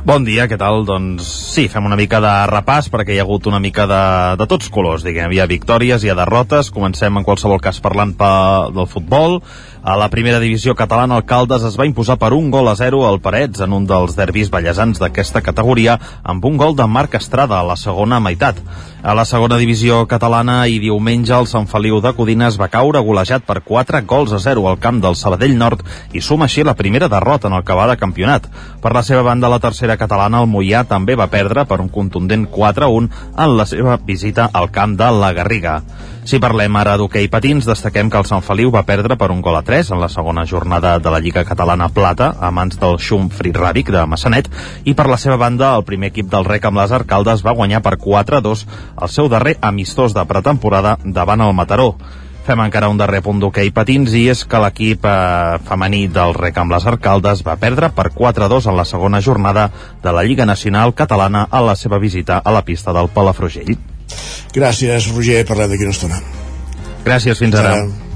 Bon 0.00 0.24
dia, 0.24 0.46
què 0.48 0.56
tal? 0.56 0.82
Doncs 0.88 1.28
sí, 1.54 1.66
fem 1.68 1.84
una 1.84 1.98
mica 2.00 2.22
de 2.24 2.32
repàs 2.48 2.88
perquè 2.90 3.12
hi 3.14 3.20
ha 3.20 3.26
hagut 3.26 3.46
una 3.50 3.60
mica 3.60 3.84
de, 3.86 4.04
de 4.40 4.46
tots 4.50 4.70
colors, 4.72 5.04
diguem. 5.06 5.30
Hi 5.30 5.42
ha 5.42 5.46
victòries, 5.50 6.02
hi 6.02 6.10
ha 6.10 6.16
derrotes. 6.18 6.72
Comencem 6.74 7.20
en 7.20 7.26
qualsevol 7.26 7.60
cas 7.62 7.78
parlant 7.84 8.16
pa, 8.18 8.32
del 8.74 8.88
futbol. 8.88 9.38
A 9.82 9.96
la 9.96 10.10
primera 10.12 10.38
divisió 10.40 10.74
catalana, 10.76 11.16
el 11.16 11.24
Caldes 11.24 11.62
es 11.64 11.78
va 11.80 11.86
imposar 11.88 12.18
per 12.20 12.34
un 12.36 12.50
gol 12.52 12.66
a 12.68 12.74
zero 12.76 13.06
al 13.08 13.16
Parets 13.24 13.62
en 13.64 13.72
un 13.72 13.86
dels 13.88 14.12
derbis 14.12 14.50
ballesans 14.52 15.00
d'aquesta 15.00 15.40
categoria 15.40 15.94
amb 16.22 16.44
un 16.44 16.58
gol 16.60 16.76
de 16.76 16.84
Marc 16.84 17.16
Estrada 17.16 17.56
a 17.56 17.64
la 17.64 17.78
segona 17.80 18.18
meitat. 18.20 18.60
A 19.00 19.14
la 19.16 19.24
segona 19.24 19.56
divisió 19.56 20.02
catalana 20.04 20.58
i 20.68 20.76
diumenge 20.82 21.32
el 21.32 21.48
Sant 21.48 21.64
Feliu 21.64 22.02
de 22.04 22.12
Codines 22.12 22.60
va 22.60 22.68
caure 22.68 23.00
golejat 23.00 23.48
per 23.48 23.62
4 23.64 24.02
gols 24.04 24.36
a 24.36 24.42
0 24.44 24.68
al 24.68 24.76
camp 24.84 25.00
del 25.00 25.16
Sabadell 25.16 25.56
Nord 25.56 25.80
i 26.12 26.20
suma 26.20 26.44
així 26.44 26.60
la 26.60 26.76
primera 26.76 27.08
derrota 27.08 27.48
en 27.48 27.56
el 27.56 27.64
que 27.64 27.80
va 27.80 27.88
de 27.88 27.96
campionat. 27.96 28.52
Per 28.84 28.92
la 28.92 29.02
seva 29.02 29.24
banda, 29.24 29.48
la 29.48 29.64
tercera 29.64 29.96
catalana, 29.96 30.44
el 30.44 30.52
Mollà 30.52 30.84
també 30.84 31.16
va 31.16 31.32
perdre 31.32 31.64
per 31.64 31.80
un 31.80 31.88
contundent 31.88 32.50
4-1 32.52 33.08
en 33.32 33.56
la 33.56 33.64
seva 33.64 33.96
visita 33.96 34.50
al 34.52 34.68
camp 34.68 35.00
de 35.00 35.08
la 35.24 35.32
Garriga. 35.32 35.80
Si 36.20 36.36
parlem 36.36 36.74
ara 36.76 36.98
d'hoquei 37.00 37.30
patins, 37.32 37.64
destaquem 37.64 38.10
que 38.12 38.18
el 38.20 38.26
Sant 38.28 38.42
Feliu 38.44 38.68
va 38.74 38.84
perdre 38.84 39.16
per 39.16 39.30
un 39.32 39.40
gol 39.40 39.56
a 39.56 39.62
3 39.64 39.94
en 39.94 40.00
la 40.02 40.08
segona 40.12 40.44
jornada 40.44 40.98
de 41.00 41.10
la 41.10 41.18
Lliga 41.18 41.46
Catalana 41.48 41.88
Plata 41.88 42.34
a 42.38 42.50
mans 42.52 42.76
del 42.78 42.98
Xum 43.00 43.30
Fridradic 43.32 43.88
de 43.90 44.04
Massanet 44.04 44.50
i 44.84 44.92
per 44.94 45.08
la 45.08 45.16
seva 45.16 45.38
banda 45.40 45.72
el 45.78 45.86
primer 45.88 46.10
equip 46.12 46.28
del 46.28 46.44
rec 46.44 46.66
amb 46.68 46.76
les 46.82 46.92
Arcaldes 46.92 47.44
va 47.46 47.54
guanyar 47.56 47.80
per 47.80 47.96
4-2 47.96 48.66
el 49.00 49.08
seu 49.08 49.30
darrer 49.32 49.56
amistós 49.60 50.12
de 50.12 50.24
pretemporada 50.28 50.98
davant 51.04 51.40
el 51.40 51.56
Mataró. 51.56 51.94
Fem 52.44 52.60
encara 52.60 52.90
un 52.92 53.00
darrer 53.00 53.22
punt 53.24 53.40
d'hoquei 53.40 53.72
patins 53.72 54.12
i 54.12 54.26
és 54.32 54.44
que 54.44 54.60
l'equip 54.60 55.06
eh, 55.08 55.58
femení 55.68 56.02
del 56.12 56.36
rec 56.36 56.58
amb 56.60 56.76
les 56.76 56.84
Arcaldes 56.84 57.40
va 57.46 57.56
perdre 57.56 57.88
per 57.96 58.10
4-2 58.12 58.68
en 58.68 58.76
la 58.76 58.84
segona 58.84 59.22
jornada 59.24 59.70
de 60.02 60.12
la 60.12 60.24
Lliga 60.24 60.44
Nacional 60.44 60.92
Catalana 60.92 61.46
a 61.50 61.64
la 61.64 61.76
seva 61.76 61.98
visita 61.98 62.42
a 62.44 62.52
la 62.52 62.64
pista 62.64 62.92
del 62.92 63.08
Palafrugell. 63.08 63.78
Gràcies, 64.54 65.10
Roger, 65.14 65.42
parlem 65.48 65.74
d'aquí 65.74 65.88
una 65.88 65.96
estona. 65.96 66.22
Gràcies, 67.06 67.38
fins 67.38 67.54
ara. 67.56 67.74
Ara. 67.80 68.08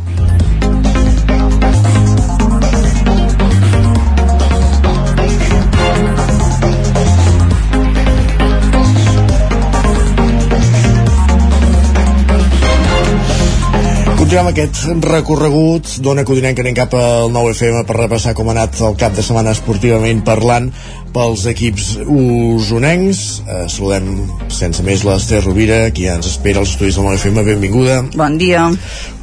Continuem 14.35 14.49
aquest 14.51 15.05
recorregut 15.05 15.91
d'Ona 16.03 16.25
Codinenca 16.27 16.65
anem 16.65 16.75
cap 16.75 16.95
al 16.99 17.29
9FM 17.31 17.85
per 17.87 17.95
repassar 18.01 18.33
com 18.35 18.49
ha 18.49 18.55
anat 18.57 18.81
el 18.83 18.97
cap 18.99 19.15
de 19.15 19.23
setmana 19.23 19.53
esportivament 19.55 20.25
parlant 20.27 20.73
pels 21.15 21.47
equips 21.51 21.95
usonencs. 22.05 23.25
Eh, 23.47 23.65
saludem 23.71 24.11
sense 24.53 24.83
més 24.87 25.07
l'Ester 25.07 25.43
Rovira, 25.45 25.85
qui 25.95 26.09
ja 26.09 26.19
ens 26.19 26.31
espera 26.33 26.63
als 26.63 26.75
estudis 26.75 26.99
del 26.99 27.07
9FM. 27.07 27.45
Benvinguda. 27.55 28.01
Bon 28.19 28.39
dia. 28.41 28.69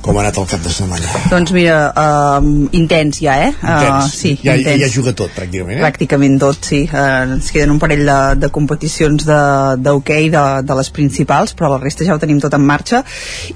Com 0.01 0.18
ha 0.18 0.23
anat 0.23 0.38
el 0.41 0.47
cap 0.49 0.61
de 0.65 0.72
setmana? 0.73 1.09
Doncs 1.30 1.51
mira, 1.53 1.76
uh, 1.93 2.45
intens 2.73 3.19
ja, 3.22 3.35
eh? 3.38 3.51
Intens. 3.53 4.07
Uh, 4.07 4.09
sí, 4.09 4.31
ja, 4.41 4.55
intens. 4.57 4.81
ja 4.81 4.88
juga 4.89 5.13
tot, 5.13 5.30
pràcticament, 5.35 5.77
eh? 5.77 5.84
Pràcticament 5.84 6.39
tot, 6.41 6.57
sí. 6.65 6.80
Uh, 6.88 7.35
ens 7.35 7.51
queden 7.53 7.76
un 7.76 7.81
parell 7.81 8.01
de, 8.07 8.18
de 8.41 8.49
competicions 8.53 9.27
d'hoquei 9.27 10.31
de, 10.31 10.39
de, 10.39 10.63
de 10.65 10.77
les 10.80 10.89
principals, 10.95 11.53
però 11.57 11.69
la 11.76 11.77
resta 11.84 12.07
ja 12.07 12.15
ho 12.18 12.22
tenim 12.22 12.39
tot 12.41 12.57
en 12.57 12.65
marxa. 12.65 13.03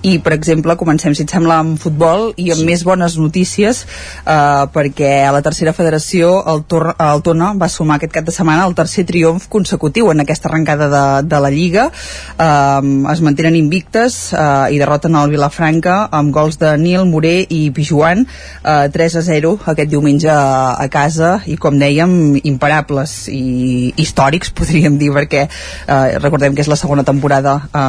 I, 0.04 0.20
per 0.22 0.36
exemple, 0.38 0.78
comencem, 0.78 1.16
si 1.18 1.26
et 1.26 1.34
sembla, 1.34 1.58
amb 1.66 1.82
futbol 1.82 2.30
i 2.38 2.52
amb 2.54 2.62
sí. 2.62 2.68
més 2.70 2.86
bones 2.86 3.18
notícies, 3.18 3.82
uh, 4.22 4.70
perquè 4.76 5.16
a 5.26 5.34
la 5.34 5.42
tercera 5.46 5.74
federació 5.74 6.38
el, 6.54 6.62
Tor 6.70 6.92
el 6.94 7.26
Tona 7.26 7.56
va 7.58 7.72
sumar 7.74 7.98
aquest 7.98 8.14
cap 8.20 8.25
de 8.26 8.36
setmana 8.36 8.66
el 8.68 8.76
tercer 8.78 9.06
triomf 9.08 9.48
consecutiu 9.50 10.12
en 10.12 10.24
aquesta 10.24 10.50
arrencada 10.50 10.90
de, 10.92 11.06
de 11.30 11.42
la 11.42 11.54
Lliga. 11.54 11.90
Uh, 12.36 13.06
es 13.12 13.22
mantenen 13.26 13.56
invictes 13.58 14.34
uh, 14.34 14.68
i 14.72 14.82
derroten 14.82 15.16
el 15.16 15.32
Vilafranca 15.34 16.06
amb 16.12 16.34
gols 16.36 16.60
de 16.62 16.76
Nil, 16.82 17.06
Moré 17.10 17.38
i 17.50 17.70
Pijuan 17.76 18.26
eh, 18.26 18.90
3 18.92 19.16
a 19.20 19.24
0 19.26 19.52
aquest 19.72 19.90
diumenge 19.92 20.30
a, 20.32 20.76
a 20.80 20.88
casa 20.92 21.40
i 21.50 21.58
com 21.62 21.78
dèiem 21.80 22.40
imparables 22.44 23.16
i 23.32 23.94
històrics 24.02 24.54
podríem 24.58 24.98
dir 25.02 25.12
perquè 25.16 25.46
eh, 25.46 26.18
recordem 26.22 26.56
que 26.56 26.64
és 26.66 26.72
la 26.72 26.80
segona 26.80 27.06
temporada 27.08 27.58
eh, 27.68 27.80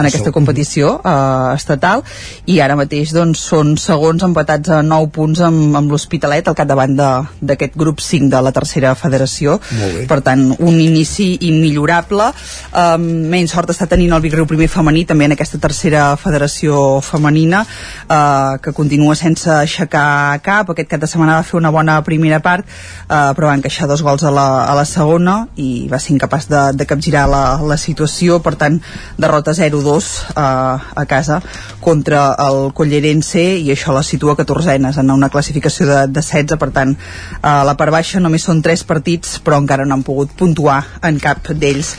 en 0.00 0.10
aquesta 0.10 0.34
competició 0.34 0.96
eh, 1.00 1.54
estatal 1.54 2.04
i 2.46 2.60
ara 2.64 2.78
mateix 2.78 3.14
doncs, 3.16 3.42
són 3.52 3.76
segons 3.80 4.22
empatats 4.26 4.72
a 4.72 4.82
9 4.86 5.12
punts 5.14 5.42
amb, 5.46 5.76
amb 5.78 5.92
l'Hospitalet 5.92 6.48
al 6.48 6.58
capdavant 6.58 6.96
d'aquest 6.96 7.76
grup 7.78 8.02
5 8.04 8.30
de 8.32 8.42
la 8.42 8.52
tercera 8.56 8.94
federació 8.98 9.58
per 10.08 10.20
tant 10.26 10.42
un 10.58 10.80
inici 10.80 11.28
immillorable. 11.48 12.28
Eh, 12.72 12.96
menys 12.98 13.54
sort 13.54 13.72
està 13.72 13.88
tenint 13.90 14.14
el 14.16 14.22
Vic 14.24 14.36
Riu 14.36 14.48
primer 14.48 14.68
femení 14.72 15.04
també 15.08 15.28
en 15.28 15.36
aquesta 15.36 15.60
tercera 15.62 16.08
federació 16.20 17.00
femenina 17.04 17.62
eh, 17.64 18.58
que 18.62 18.74
continua 18.76 19.16
sense 19.18 19.50
aixecar 19.50 20.40
cap. 20.44 20.70
Aquest 20.70 20.90
cap 20.90 21.02
de 21.02 21.10
setmana 21.10 21.38
va 21.40 21.46
fer 21.46 21.58
una 21.60 21.72
bona 21.74 21.98
primera 22.06 22.40
part 22.44 22.66
eh, 22.66 23.32
però 23.36 23.50
va 23.50 23.56
encaixar 23.58 23.88
dos 23.88 24.02
gols 24.02 24.24
a 24.26 24.32
la, 24.34 24.46
a 24.66 24.74
la 24.76 24.84
segona 24.88 25.38
i 25.56 25.86
va 25.90 26.00
ser 26.02 26.14
incapaç 26.16 26.48
de, 26.52 26.62
de 26.76 26.86
capgirar 26.86 27.26
la, 27.30 27.44
la 27.62 27.78
situació. 27.80 28.40
Per 28.44 28.56
tant 28.60 28.80
derrota 29.16 29.54
0-2 29.56 30.10
eh, 30.36 30.42
a 30.42 31.06
casa 31.06 31.40
contra 31.80 32.34
el 32.46 32.72
Collerense 32.74 33.42
i 33.62 33.70
això 33.72 33.94
la 33.94 34.02
situa 34.06 34.36
14enes 34.36 34.98
en 35.00 35.10
una 35.14 35.28
classificació 35.30 35.86
de, 35.86 36.00
de 36.10 36.22
16 36.22 36.58
per 36.60 36.70
tant 36.74 36.94
a 37.42 37.62
la 37.66 37.76
part 37.78 37.92
baixa 37.94 38.20
només 38.22 38.44
són 38.46 38.62
3 38.64 38.84
partits 38.88 39.36
però 39.44 39.60
encara 39.62 39.75
no 39.84 39.98
han 39.98 40.04
pogut 40.06 40.32
puntuar 40.38 40.78
en 41.04 41.18
cap 41.20 41.50
d'ells. 41.50 41.92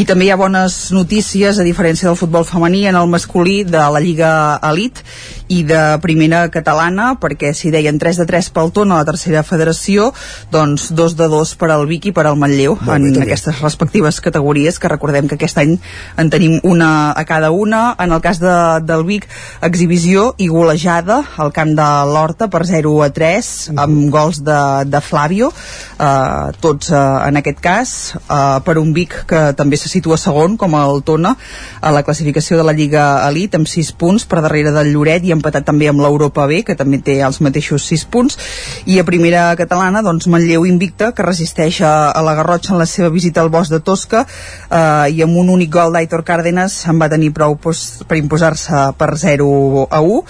I 0.00 0.06
també 0.08 0.28
hi 0.28 0.32
ha 0.32 0.38
bones 0.40 0.78
notícies 0.94 1.58
a 1.58 1.66
diferència 1.66 2.08
del 2.08 2.16
futbol 2.16 2.46
femení 2.48 2.86
en 2.86 2.96
el 2.96 3.10
masculí 3.10 3.64
de 3.64 3.82
la 3.92 4.00
Lliga 4.00 4.32
Elite 4.70 5.02
i 5.50 5.62
de 5.66 5.82
primera 6.02 6.44
catalana 6.54 7.12
perquè 7.20 7.52
si 7.56 7.72
deien 7.74 7.98
3 7.98 8.22
de 8.22 8.26
3 8.28 8.50
pel 8.54 8.72
Tona 8.74 8.96
a 8.96 9.02
la 9.02 9.08
tercera 9.08 9.42
federació 9.46 10.10
doncs 10.54 10.90
2 10.96 11.16
de 11.18 11.28
2 11.32 11.54
per 11.60 11.70
al 11.74 11.86
Vic 11.90 12.10
i 12.10 12.14
per 12.16 12.26
al 12.30 12.38
Manlleu 12.38 12.76
bé, 12.78 12.94
en 12.96 13.10
també. 13.10 13.26
aquestes 13.26 13.60
respectives 13.60 14.20
categories 14.22 14.78
que 14.78 14.90
recordem 14.92 15.28
que 15.28 15.36
aquest 15.38 15.58
any 15.58 15.76
en 16.16 16.30
tenim 16.30 16.58
una 16.62 17.10
a 17.12 17.24
cada 17.24 17.50
una. 17.50 17.96
En 17.98 18.12
el 18.12 18.20
cas 18.20 18.40
de, 18.40 18.54
del 18.86 19.04
Vic 19.08 19.26
exhibició 19.66 20.34
i 20.38 20.48
golejada 20.48 21.20
al 21.40 21.52
camp 21.56 21.74
de 21.78 21.88
l'Horta 22.12 22.50
per 22.52 22.64
0 22.68 22.94
a 23.04 23.10
3 23.14 23.50
amb 23.80 24.10
gols 24.12 24.42
de, 24.46 24.60
de 24.86 25.00
Flavio 25.04 25.50
eh, 25.50 26.52
tots 26.60 26.92
eh, 26.92 27.00
en 27.28 27.40
aquest 27.40 27.60
cas. 27.64 27.94
Eh, 28.20 28.58
per 28.64 28.78
un 28.80 28.94
Vic 28.96 29.16
que 29.30 29.42
també 29.58 29.78
se 29.80 29.90
situa 29.92 30.18
segon 30.20 30.56
com 30.60 30.76
el 30.78 31.02
Tona 31.06 31.34
a 31.80 31.92
la 31.94 32.04
classificació 32.06 32.60
de 32.60 32.66
la 32.66 32.76
Lliga 32.76 33.06
Elite 33.28 33.58
amb 33.58 33.68
6 33.70 33.92
punts 34.00 34.26
per 34.30 34.42
darrere 34.44 34.74
del 34.74 34.92
Lloret 34.94 35.26
i 35.26 35.34
empatat 35.40 35.66
també 35.66 35.88
amb 35.90 36.04
l'Europa 36.04 36.46
B 36.46 36.62
que 36.66 36.76
també 36.78 37.00
té 37.02 37.18
els 37.26 37.40
mateixos 37.42 37.88
6 37.88 38.06
punts. 38.12 38.38
I 38.86 39.00
a 39.00 39.06
primera 39.08 39.48
catalana 39.58 40.04
doncs 40.06 40.28
Manlleu 40.30 40.66
invicta 40.68 41.10
que 41.16 41.26
resisteix 41.26 41.80
a, 41.82 42.10
a 42.12 42.22
la 42.24 42.36
Garrotxa 42.38 42.74
en 42.74 42.80
la 42.80 42.88
seva 42.88 43.10
visita 43.10 43.42
al 43.42 43.50
bosc 43.52 43.72
de 43.72 43.80
Tosca 43.84 44.24
eh, 44.26 45.10
i 45.16 45.24
amb 45.24 45.40
un 45.40 45.50
únic 45.52 45.72
gol 45.74 45.96
d'Aitor 45.96 46.24
Cárdenas 46.28 46.76
en 46.90 47.00
va 47.00 47.10
tenir 47.12 47.32
prou 47.36 47.56
pues, 47.60 48.04
per 48.06 48.20
imposar-se 48.20 48.84
per 49.00 49.10
0 49.18 49.88
a 49.90 50.02
1 50.04 50.20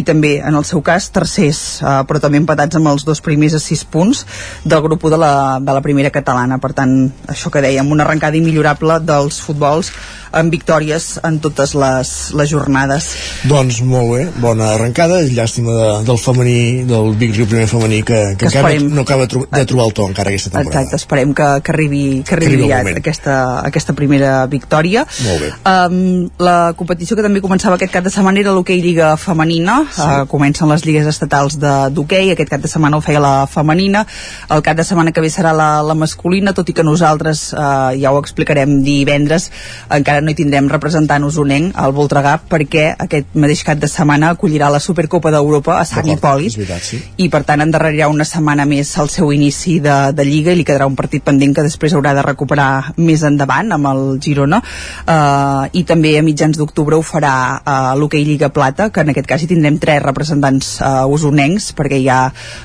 i 0.00 0.04
també 0.06 0.36
en 0.42 0.58
el 0.58 0.66
seu 0.68 0.82
cas 0.84 1.08
tercers 1.14 1.62
eh, 1.80 1.96
però 2.08 2.20
també 2.22 2.40
empatats 2.42 2.78
amb 2.78 2.90
els 2.92 3.06
dos 3.06 3.22
primers 3.24 3.56
a 3.56 3.62
6 3.62 3.86
punts 3.92 4.24
del 4.64 4.82
grup 4.84 5.04
1 5.06 5.14
de 5.14 5.20
la, 5.22 5.32
de 5.62 5.72
la 5.78 5.82
primera 5.84 6.12
catalana. 6.14 6.60
Per 6.62 6.72
tant 6.76 6.94
això 7.30 7.52
que 7.52 7.64
dèiem 7.64 7.90
una 7.92 8.06
arrencada 8.06 8.38
immillorable 8.38 9.00
dels 9.06 9.40
futbols 9.42 9.92
amb 10.36 10.52
victòries 10.52 11.16
en 11.24 11.38
totes 11.40 11.74
les, 11.78 12.12
les 12.36 12.50
jornades. 12.50 13.08
Doncs 13.48 13.80
molt 13.86 14.12
bé, 14.12 14.24
bona 14.56 14.72
arrencada 14.74 15.20
llàstima 15.28 15.72
de, 15.76 15.88
del 16.08 16.18
femení, 16.18 16.84
del 16.88 17.12
Vic 17.20 17.34
Riu 17.36 17.46
primer 17.50 17.66
femení 17.70 18.02
que, 18.02 18.18
que, 18.36 18.46
Que 18.46 18.46
encara 18.50 18.72
no, 18.80 18.94
no 18.96 19.02
acaba 19.02 19.26
de 19.26 19.28
tro- 19.34 19.46
de 19.50 19.64
trobar 19.66 19.86
el 19.86 19.92
to 19.94 20.06
encara 20.08 20.30
aquesta 20.32 20.50
temporada 20.50 20.80
Exacte, 20.82 20.96
esperem 20.96 21.34
que, 21.34 21.48
que 21.62 21.72
arribi, 21.72 22.02
que 22.26 22.34
arribi 22.34 22.52
arribi 22.54 22.64
aviat 22.70 22.84
moment. 22.84 22.98
aquesta, 23.02 23.36
aquesta 23.66 23.92
primera 23.98 24.46
victòria. 24.46 25.06
Molt 25.26 25.40
bé. 25.44 25.50
Um, 25.68 26.28
la 26.38 26.72
competició 26.76 27.16
que 27.16 27.22
també 27.26 27.40
començava 27.44 27.76
aquest 27.76 27.92
cap 27.92 28.04
de 28.04 28.10
setmana 28.14 28.40
era 28.40 28.52
l'hoquei 28.56 28.80
Lliga 28.80 29.12
Femenina. 29.20 29.78
Sí. 29.92 30.00
Uh, 30.02 30.26
comencen 30.30 30.68
les 30.72 30.84
lligues 30.86 31.06
estatals 31.06 31.58
de- 31.60 31.90
d'hoquei. 31.92 32.30
Aquest 32.32 32.50
cap 32.50 32.60
de 32.64 32.68
setmana 32.68 32.96
ho 32.96 33.00
feia 33.04 33.20
la 33.20 33.46
femenina. 33.46 34.06
El 34.50 34.62
cap 34.62 34.76
de 34.76 34.84
setmana 34.84 35.12
que 35.12 35.20
ve 35.20 35.30
serà 35.30 35.52
la, 35.56 35.82
la 35.82 35.94
masculina, 35.94 36.52
tot 36.56 36.68
i 36.68 36.72
que 36.76 36.82
nosaltres, 36.86 37.52
uh, 37.52 37.92
ja 37.98 38.12
ho 38.12 38.18
explicarem 38.20 38.80
divendres, 38.86 39.50
encara 39.90 40.20
no 40.24 40.30
hi 40.32 40.38
tindrem 40.38 40.68
representant 40.72 41.24
usonenc 41.26 41.74
al 41.76 41.92
Voltregà 41.96 42.38
perquè 42.48 42.94
aquest 42.98 43.34
mateix 43.34 43.62
cap 43.66 43.78
de 43.78 43.88
setmana 43.88 44.34
acollirà 44.46 44.70
la 44.70 44.78
Supercopa 44.78 45.32
d'Europa 45.34 45.80
a 45.80 45.84
Sant 45.84 46.06
Hipòlit. 46.06 46.54
sí. 46.80 47.00
i 47.18 47.28
per 47.28 47.42
tant 47.42 47.60
endarrerirà 47.60 48.06
una 48.08 48.24
setmana 48.24 48.64
més 48.64 48.92
el 49.02 49.08
seu 49.10 49.32
inici 49.34 49.80
de, 49.80 50.12
de 50.14 50.24
Lliga 50.24 50.52
i 50.52 50.60
li 50.60 50.64
quedarà 50.64 50.86
un 50.86 50.94
partit 50.94 51.24
pendent 51.24 51.54
que 51.54 51.64
després 51.66 51.94
haurà 51.94 52.14
de 52.14 52.22
recuperar 52.22 52.94
més 52.96 53.24
endavant 53.26 53.72
amb 53.74 53.88
el 53.90 54.02
Girona. 54.22 54.60
Uh, 55.02 55.66
i 55.74 55.82
també 55.82 56.14
a 56.18 56.22
mitjans 56.22 56.58
d'octubre 56.58 56.94
ho 56.96 57.02
farà 57.02 57.58
uh, 57.58 57.96
l'Hockey 57.98 58.24
Lliga 58.24 58.52
Plata 58.54 58.90
que 58.90 59.02
en 59.02 59.10
aquest 59.10 59.26
cas 59.26 59.42
hi 59.42 59.50
tindrem 59.50 59.80
tres 59.82 60.02
representants 60.04 60.76
uh, 60.78 61.06
usonencs 61.10 61.72
perquè 61.74 61.98
hi 61.98 62.08
ha 62.08 62.20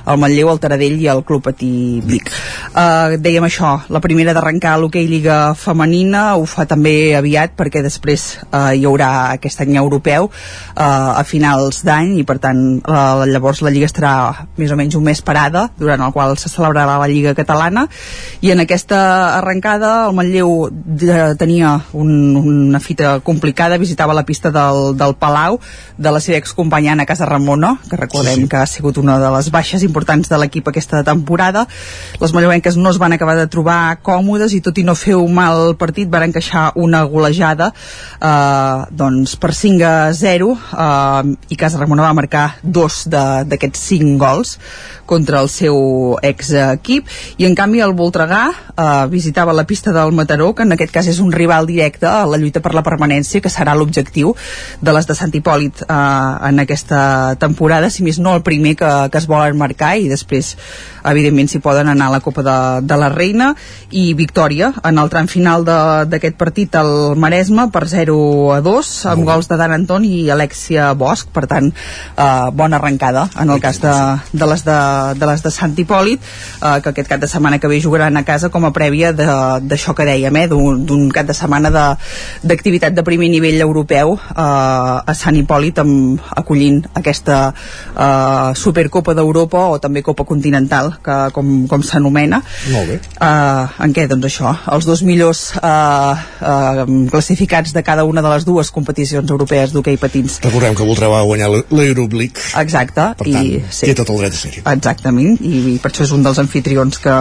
el 0.06 0.22
Manlleu, 0.22 0.52
el 0.54 0.62
Taradell 0.62 1.00
i 1.02 1.10
el 1.10 1.24
Club 1.26 1.48
Patí 1.50 2.02
Vic. 2.06 2.30
Uh, 2.76 3.18
dèiem 3.18 3.48
això, 3.48 3.74
la 3.90 4.04
primera 4.04 4.36
d'arrencar 4.38 4.78
l'Hockey 4.78 5.10
Lliga 5.10 5.56
Femenina 5.58 6.36
ho 6.38 6.46
fa 6.46 6.68
també 6.70 7.16
aviat 7.18 7.58
perquè 7.58 7.82
després 7.82 8.28
uh, 8.52 8.70
hi 8.70 8.86
haurà 8.86 9.12
aquest 9.32 9.66
any 9.66 9.80
europeu 9.82 10.30
uh, 10.30 11.18
a 11.18 11.26
finals 11.72 11.86
d'any 11.86 12.20
i 12.20 12.24
per 12.28 12.38
tant 12.44 12.82
uh, 12.84 13.24
llavors 13.26 13.62
la 13.64 13.72
Lliga 13.72 13.88
estarà 13.88 14.48
més 14.58 14.72
o 14.72 14.76
menys 14.76 14.96
un 14.96 15.04
mes 15.04 15.22
parada 15.22 15.70
durant 15.80 16.02
el 16.02 16.12
qual 16.12 16.38
se 16.38 16.50
celebrarà 16.50 16.98
la 17.00 17.08
Lliga 17.08 17.34
Catalana 17.34 17.88
i 18.42 18.52
en 18.52 18.60
aquesta 18.60 19.38
arrencada 19.38 20.08
el 20.10 20.16
Manlleu 20.16 20.68
eh, 20.68 21.36
tenia 21.40 21.80
un, 21.94 22.36
una 22.36 22.80
fita 22.80 23.20
complicada 23.22 23.78
visitava 23.78 24.14
la 24.14 24.26
pista 24.26 24.52
del, 24.52 24.96
del 24.98 25.16
Palau 25.16 25.60
de 25.98 26.12
la 26.12 26.20
seva 26.20 26.38
excompanya 26.38 26.94
Anna 26.94 27.06
Casa 27.06 27.26
Ramona 27.26 27.78
que 27.90 27.98
recordem 27.98 28.36
sí, 28.36 28.42
sí. 28.44 28.50
que 28.50 28.58
ha 28.58 28.68
sigut 28.68 28.98
una 28.98 29.18
de 29.20 29.32
les 29.38 29.52
baixes 29.52 29.84
importants 29.84 30.30
de 30.30 30.40
l'equip 30.42 30.68
aquesta 30.68 31.04
temporada 31.08 31.68
les 32.20 32.34
malleuenques 32.34 32.78
no 32.78 32.92
es 32.92 33.00
van 33.00 33.14
acabar 33.14 33.38
de 33.40 33.48
trobar 33.48 34.02
còmodes 34.04 34.56
i 34.58 34.62
tot 34.62 34.78
i 34.78 34.86
no 34.88 34.96
fer 34.96 35.16
un 35.16 35.34
mal 35.34 35.76
partit 35.80 36.10
van 36.12 36.28
encaixar 36.30 36.72
una 36.76 37.04
golejada 37.08 37.72
eh, 37.72 38.86
doncs 38.92 39.38
per 39.40 39.54
5 39.56 39.88
a 39.88 39.96
0 40.18 40.52
eh, 40.52 41.36
i 41.52 41.58
Casa 41.60 41.82
Ramona 41.82 42.08
va 42.08 42.16
marcar 42.16 42.46
dos 42.64 43.04
d'aquests 43.12 43.84
cinc 43.92 44.16
gols 44.22 44.56
contra 45.12 45.42
el 45.44 45.50
seu 45.52 46.16
ex-equip. 46.24 47.10
I 47.44 47.48
en 47.50 47.56
canvi 47.60 47.82
el 47.84 47.92
Voltregà 47.98 48.46
eh, 48.52 48.86
visitava 49.12 49.52
la 49.52 49.66
pista 49.68 49.92
del 49.92 50.14
Mataró 50.16 50.54
que 50.56 50.64
en 50.64 50.72
aquest 50.72 50.94
cas 50.96 51.10
és 51.12 51.20
un 51.20 51.34
rival 51.36 51.68
directe 51.68 52.08
a 52.08 52.24
la 52.30 52.40
lluita 52.40 52.62
per 52.64 52.72
la 52.78 52.86
permanència 52.86 53.44
que 53.44 53.52
serà 53.52 53.76
l'objectiu 53.76 54.32
de 54.80 54.94
les 54.96 55.10
de 55.10 55.18
Sant 55.18 55.36
Hipòlit 55.36 55.84
eh, 55.84 55.92
en 56.48 56.64
aquesta 56.64 57.02
temporada 57.42 57.92
si 57.92 58.08
més 58.08 58.22
no 58.24 58.38
el 58.38 58.46
primer 58.48 58.78
que, 58.80 58.92
que 59.12 59.20
es 59.20 59.28
volen 59.28 59.60
marcar 59.60 59.98
i 60.00 60.08
després 60.08 60.54
evidentment 61.12 61.50
s'hi 61.52 61.60
poden 61.60 61.92
anar 61.92 62.08
a 62.08 62.16
la 62.16 62.22
Copa 62.24 62.46
de, 62.46 62.58
de 62.88 62.98
la 62.98 63.12
Reina. 63.12 63.52
I 63.92 64.14
victòria 64.16 64.72
en 64.88 65.02
el 65.02 65.12
tram 65.12 65.28
final 65.28 65.68
d'aquest 65.68 66.40
partit 66.40 66.80
al 66.80 67.18
Maresme 67.20 67.68
per 67.74 67.84
0 67.92 68.16
a 68.56 68.62
2 68.64 68.94
amb 69.12 69.28
gols 69.28 69.52
de 69.52 69.60
Dan 69.60 69.76
Anton 69.76 70.08
i 70.08 70.30
Alexia 70.32 70.94
Bosch 70.96 71.28
per 71.36 71.41
tant 71.50 71.72
eh, 71.72 72.50
bona 72.54 72.78
arrencada 72.78 73.28
en 73.40 73.50
el 73.50 73.62
cas 73.62 73.82
de, 73.82 73.94
de 74.34 74.48
les 74.48 74.66
de, 74.66 74.78
de 75.18 75.32
les 75.32 75.44
de 75.44 75.52
Sant 75.52 75.76
Hipòlit 75.78 76.22
eh, 76.22 76.78
que 76.82 76.94
aquest 76.94 77.10
cap 77.10 77.22
de 77.22 77.30
setmana 77.32 77.60
que 77.60 77.72
ve 77.72 77.82
jugaran 77.82 78.18
a 78.18 78.26
casa 78.28 78.50
com 78.50 78.66
a 78.66 78.74
prèvia 78.76 79.14
d'això 79.14 79.96
que 79.98 80.08
dèiem 80.08 80.42
eh, 80.44 80.48
d'un 80.48 81.10
cap 81.14 81.30
de 81.30 81.38
setmana 81.38 81.72
d'activitat 81.72 82.92
de, 82.94 83.02
de 83.02 83.08
primer 83.08 83.30
nivell 83.34 83.62
europeu 83.62 84.18
eh, 84.18 84.42
a 84.42 85.16
Sant 85.18 85.38
Hipòlit 85.38 85.82
amb, 85.84 86.22
acollint 86.36 86.82
aquesta 86.98 87.40
eh, 87.52 88.52
Supercopa 88.58 89.16
d'Europa 89.18 89.68
o 89.72 89.80
també 89.82 90.04
Copa 90.06 90.26
Continental 90.28 90.94
que, 91.04 91.18
com, 91.36 91.52
com 91.70 91.84
s'anomena. 91.86 92.42
Molt 92.74 92.92
bé. 92.92 93.00
Eh, 93.00 93.84
en 93.86 93.96
què? 93.96 94.08
Doncs 94.12 94.28
això, 94.30 94.54
els 94.76 94.88
dos 94.88 95.04
millors 95.08 95.44
eh, 95.62 96.14
eh, 96.42 96.86
classificats 97.12 97.74
de 97.76 97.84
cada 97.86 98.06
una 98.08 98.24
de 98.24 98.34
les 98.34 98.48
dues 98.48 98.72
competicions 98.74 99.30
europees 99.30 99.76
d'hoquei 99.76 99.98
patins. 100.02 100.40
Recordem 100.44 100.76
que 100.78 100.88
Voltrà 100.88 101.10
va 101.12 101.24
guanyar 101.32 101.50
League 101.72 102.40
exacte 102.60 103.08
per 103.18 103.28
tant, 103.28 103.46
i, 103.46 103.62
sí. 103.70 103.90
té 103.90 103.96
tot 103.98 104.10
el 104.14 104.20
dret 104.22 104.36
a 104.36 104.40
ser-hi. 104.40 104.64
Exactament, 104.72 105.38
i, 105.42 105.62
i 105.74 105.78
per 105.82 105.92
això 105.92 106.06
és 106.06 106.14
un 106.16 106.24
dels 106.26 106.40
anfitrions 106.42 107.00
que, 107.02 107.16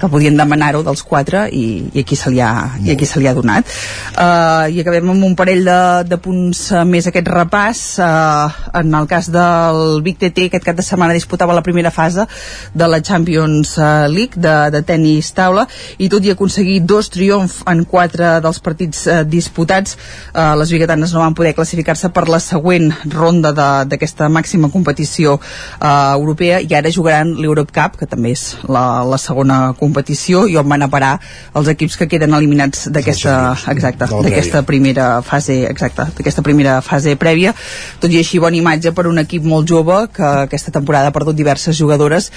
que 0.00 0.10
podien 0.12 0.36
demanar-ho 0.38 0.82
dels 0.86 1.02
quatre 1.06 1.46
i, 1.52 1.64
i 1.92 2.04
aquí 2.04 2.18
se 2.18 2.32
li 2.32 2.40
ha, 2.44 2.52
i 2.84 2.92
aquí 2.94 3.08
se 3.08 3.20
li 3.20 3.28
ha 3.28 3.34
donat. 3.36 3.70
Uh, 4.14 4.66
i 4.72 4.80
acabem 4.82 5.12
amb 5.14 5.26
un 5.28 5.36
parell 5.38 5.64
de, 5.66 5.78
de 6.10 6.18
punts 6.22 6.66
uh, 6.72 6.82
més 6.88 7.08
aquest 7.08 7.30
repàs. 7.32 7.84
Uh, 8.02 8.80
en 8.80 8.94
el 8.98 9.08
cas 9.10 9.30
del 9.32 10.00
Vic 10.06 10.20
TT 10.20 10.48
aquest 10.50 10.66
cap 10.66 10.78
de 10.78 10.84
setmana 10.86 11.16
disputava 11.16 11.56
la 11.56 11.64
primera 11.66 11.92
fase 11.94 12.26
de 12.74 12.88
la 12.88 13.00
Champions 13.04 13.76
League 14.12 14.40
de, 14.40 14.56
de 14.74 14.82
tennis 14.86 15.32
taula 15.36 15.66
i 16.02 16.10
tot 16.12 16.24
i 16.24 16.32
aconseguir 16.34 16.80
dos 16.88 17.10
triomfs 17.12 17.62
en 17.70 17.84
quatre 17.88 18.36
dels 18.44 18.60
partits 18.64 19.06
uh, 19.10 19.20
disputats 19.26 19.96
uh, 19.96 20.54
les 20.60 20.72
biguetanes 20.72 21.14
no 21.14 21.24
van 21.24 21.36
poder 21.36 21.54
classificar-se 21.56 22.12
per 22.14 22.26
la 22.30 22.40
següent 22.42 22.92
ronda 23.12 23.25
d'aquesta 23.34 24.28
màxima 24.32 24.70
competició 24.72 25.36
uh, 25.36 26.14
europea 26.14 26.60
i 26.60 26.74
ara 26.74 26.90
jugaran 26.90 27.34
l'Europe 27.36 27.72
Cup 27.74 27.98
que 28.00 28.06
també 28.06 28.32
és 28.36 28.56
la, 28.68 29.04
la 29.04 29.18
segona 29.18 29.74
competició 29.78 30.46
i 30.46 30.56
on 30.56 30.68
van 30.68 30.82
a 30.86 30.90
parar 30.92 31.16
els 31.56 31.68
equips 31.72 31.96
que 31.96 32.08
queden 32.08 32.34
eliminats 32.34 32.88
d'aquesta 32.92 33.56
exacta, 33.72 34.08
d'aquesta 34.22 34.62
primera 34.66 35.22
fase 35.22 35.62
exacta, 35.66 36.08
d'aquesta 36.16 36.42
primera 36.46 36.80
fase 36.82 37.16
prèvia. 37.16 37.54
Tot 38.00 38.12
i 38.12 38.20
així 38.20 38.40
bona 38.42 38.58
imatge 38.58 38.92
per 38.96 39.06
un 39.10 39.18
equip 39.22 39.44
molt 39.44 39.68
jove 39.68 39.98
que 40.14 40.26
aquesta 40.46 40.72
temporada 40.74 41.10
ha 41.10 41.16
perdut 41.16 41.36
diverses 41.36 41.76
jugadores 41.78 42.30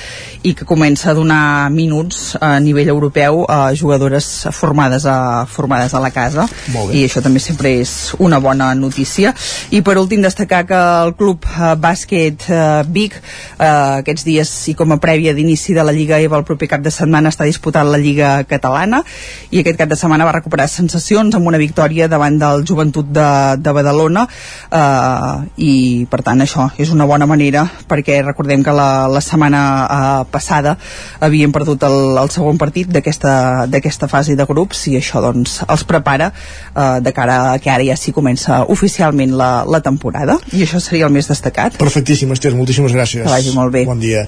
i 0.43 0.53
que 0.53 0.67
comença 0.67 1.11
a 1.11 1.17
donar 1.17 1.69
minuts 1.73 2.35
a 2.41 2.57
nivell 2.59 2.89
europeu 2.89 3.45
a 3.49 3.73
jugadores 3.75 4.47
formades 4.51 5.05
a, 5.05 5.45
formades 5.45 5.93
a 5.93 6.01
la 6.03 6.11
casa. 6.11 6.47
I 6.93 7.05
això 7.05 7.23
també 7.25 7.41
sempre 7.43 7.73
és 7.81 8.13
una 8.19 8.39
bona 8.39 8.73
notícia. 8.75 9.33
I 9.71 9.81
per 9.85 9.97
últim 10.01 10.23
destacar 10.23 10.63
que 10.69 10.78
el 10.79 11.13
club 11.19 11.45
eh, 11.49 11.73
bàsquet 11.79 12.45
eh, 12.49 12.83
Vic. 12.87 13.17
Eh, 13.59 13.67
aquests 13.99 14.25
dies 14.27 14.51
i 14.71 14.75
com 14.77 14.93
a 14.95 14.99
prèvia 15.01 15.33
d'inici 15.35 15.75
de 15.75 15.83
la 15.85 15.93
Lliga 15.95 16.19
EVA 16.23 16.39
el 16.39 16.45
proper 16.47 16.69
cap 16.71 16.83
de 16.85 16.93
setmana 16.93 17.31
està 17.33 17.47
disputant 17.47 17.89
la 17.89 17.99
Lliga 18.01 18.31
Catalana. 18.49 19.01
I 19.51 19.61
aquest 19.61 19.79
cap 19.79 19.91
de 19.91 19.97
setmana 19.99 20.27
va 20.27 20.35
recuperar 20.37 20.69
sensacions 20.71 21.35
amb 21.35 21.49
una 21.51 21.59
victòria 21.61 22.07
davant 22.11 22.39
del 22.39 22.65
Joventut 22.67 23.11
de, 23.13 23.29
de 23.59 23.75
Badalona. 23.75 24.25
Eh, 24.71 25.63
i 25.69 25.73
per 26.09 26.21
tant 26.25 26.41
això 26.43 26.69
és 26.79 26.93
una 26.95 27.07
bona 27.09 27.27
manera 27.29 27.65
perquè 27.89 28.19
recordem 28.23 28.63
que 28.63 28.73
la, 28.75 29.07
la 29.11 29.21
setmana 29.23 29.61
eh, 29.85 30.23
passada 30.31 30.77
havien 31.19 31.53
perdut 31.55 31.83
el, 31.87 31.99
el 32.21 32.31
segon 32.33 32.59
partit 32.61 32.89
d'aquesta 32.89 34.09
fase 34.11 34.35
de 34.39 34.47
grups 34.49 34.87
i 34.91 34.97
això 34.99 35.21
doncs 35.23 35.59
els 35.67 35.85
prepara 35.89 36.31
eh, 36.31 36.99
de 37.03 37.13
cara 37.15 37.39
a 37.53 37.57
que 37.59 37.71
ara 37.71 37.85
ja 37.85 37.97
s'hi 37.99 38.13
comença 38.15 38.63
oficialment 38.69 39.35
la, 39.37 39.51
la 39.67 39.81
temporada. 39.85 40.37
I 40.53 40.65
això 40.69 40.81
seria 40.83 41.09
el 41.09 41.13
més 41.13 41.27
destacat. 41.29 41.77
Perfectíssim 41.81 42.31
Esther, 42.35 42.53
moltíssimes 42.55 42.93
gràcies. 42.95 43.25
Que 43.25 43.33
vagi 43.33 43.53
molt 43.57 43.73
bé. 43.73 43.83
Bon 43.89 43.99
dia. 43.99 44.25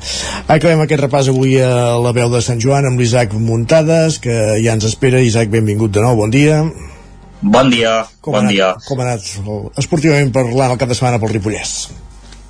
Acabem 0.48 0.84
aquest 0.84 1.06
repàs 1.06 1.30
avui 1.32 1.56
a 1.62 1.72
la 2.02 2.14
veu 2.18 2.32
de 2.34 2.42
Sant 2.44 2.62
Joan 2.62 2.90
amb 2.90 3.02
l'Isaac 3.02 3.38
Muntades 3.38 4.18
que 4.24 4.38
ja 4.64 4.76
ens 4.76 4.88
espera. 4.90 5.22
Isaac, 5.22 5.54
benvingut 5.54 5.94
de 5.94 6.04
nou, 6.04 6.18
bon 6.18 6.34
dia. 6.34 6.64
Bon 7.42 7.70
dia, 7.74 8.04
com 8.22 8.36
bon 8.36 8.44
anat, 8.44 8.54
dia. 8.54 8.70
Com 8.86 9.02
ha 9.02 9.08
anat 9.10 9.78
esportivament 9.82 10.30
parlant 10.34 10.76
el 10.76 10.82
cap 10.82 10.90
de 10.92 10.98
setmana 10.98 11.22
pel 11.22 11.34
Ripollès? 11.38 11.76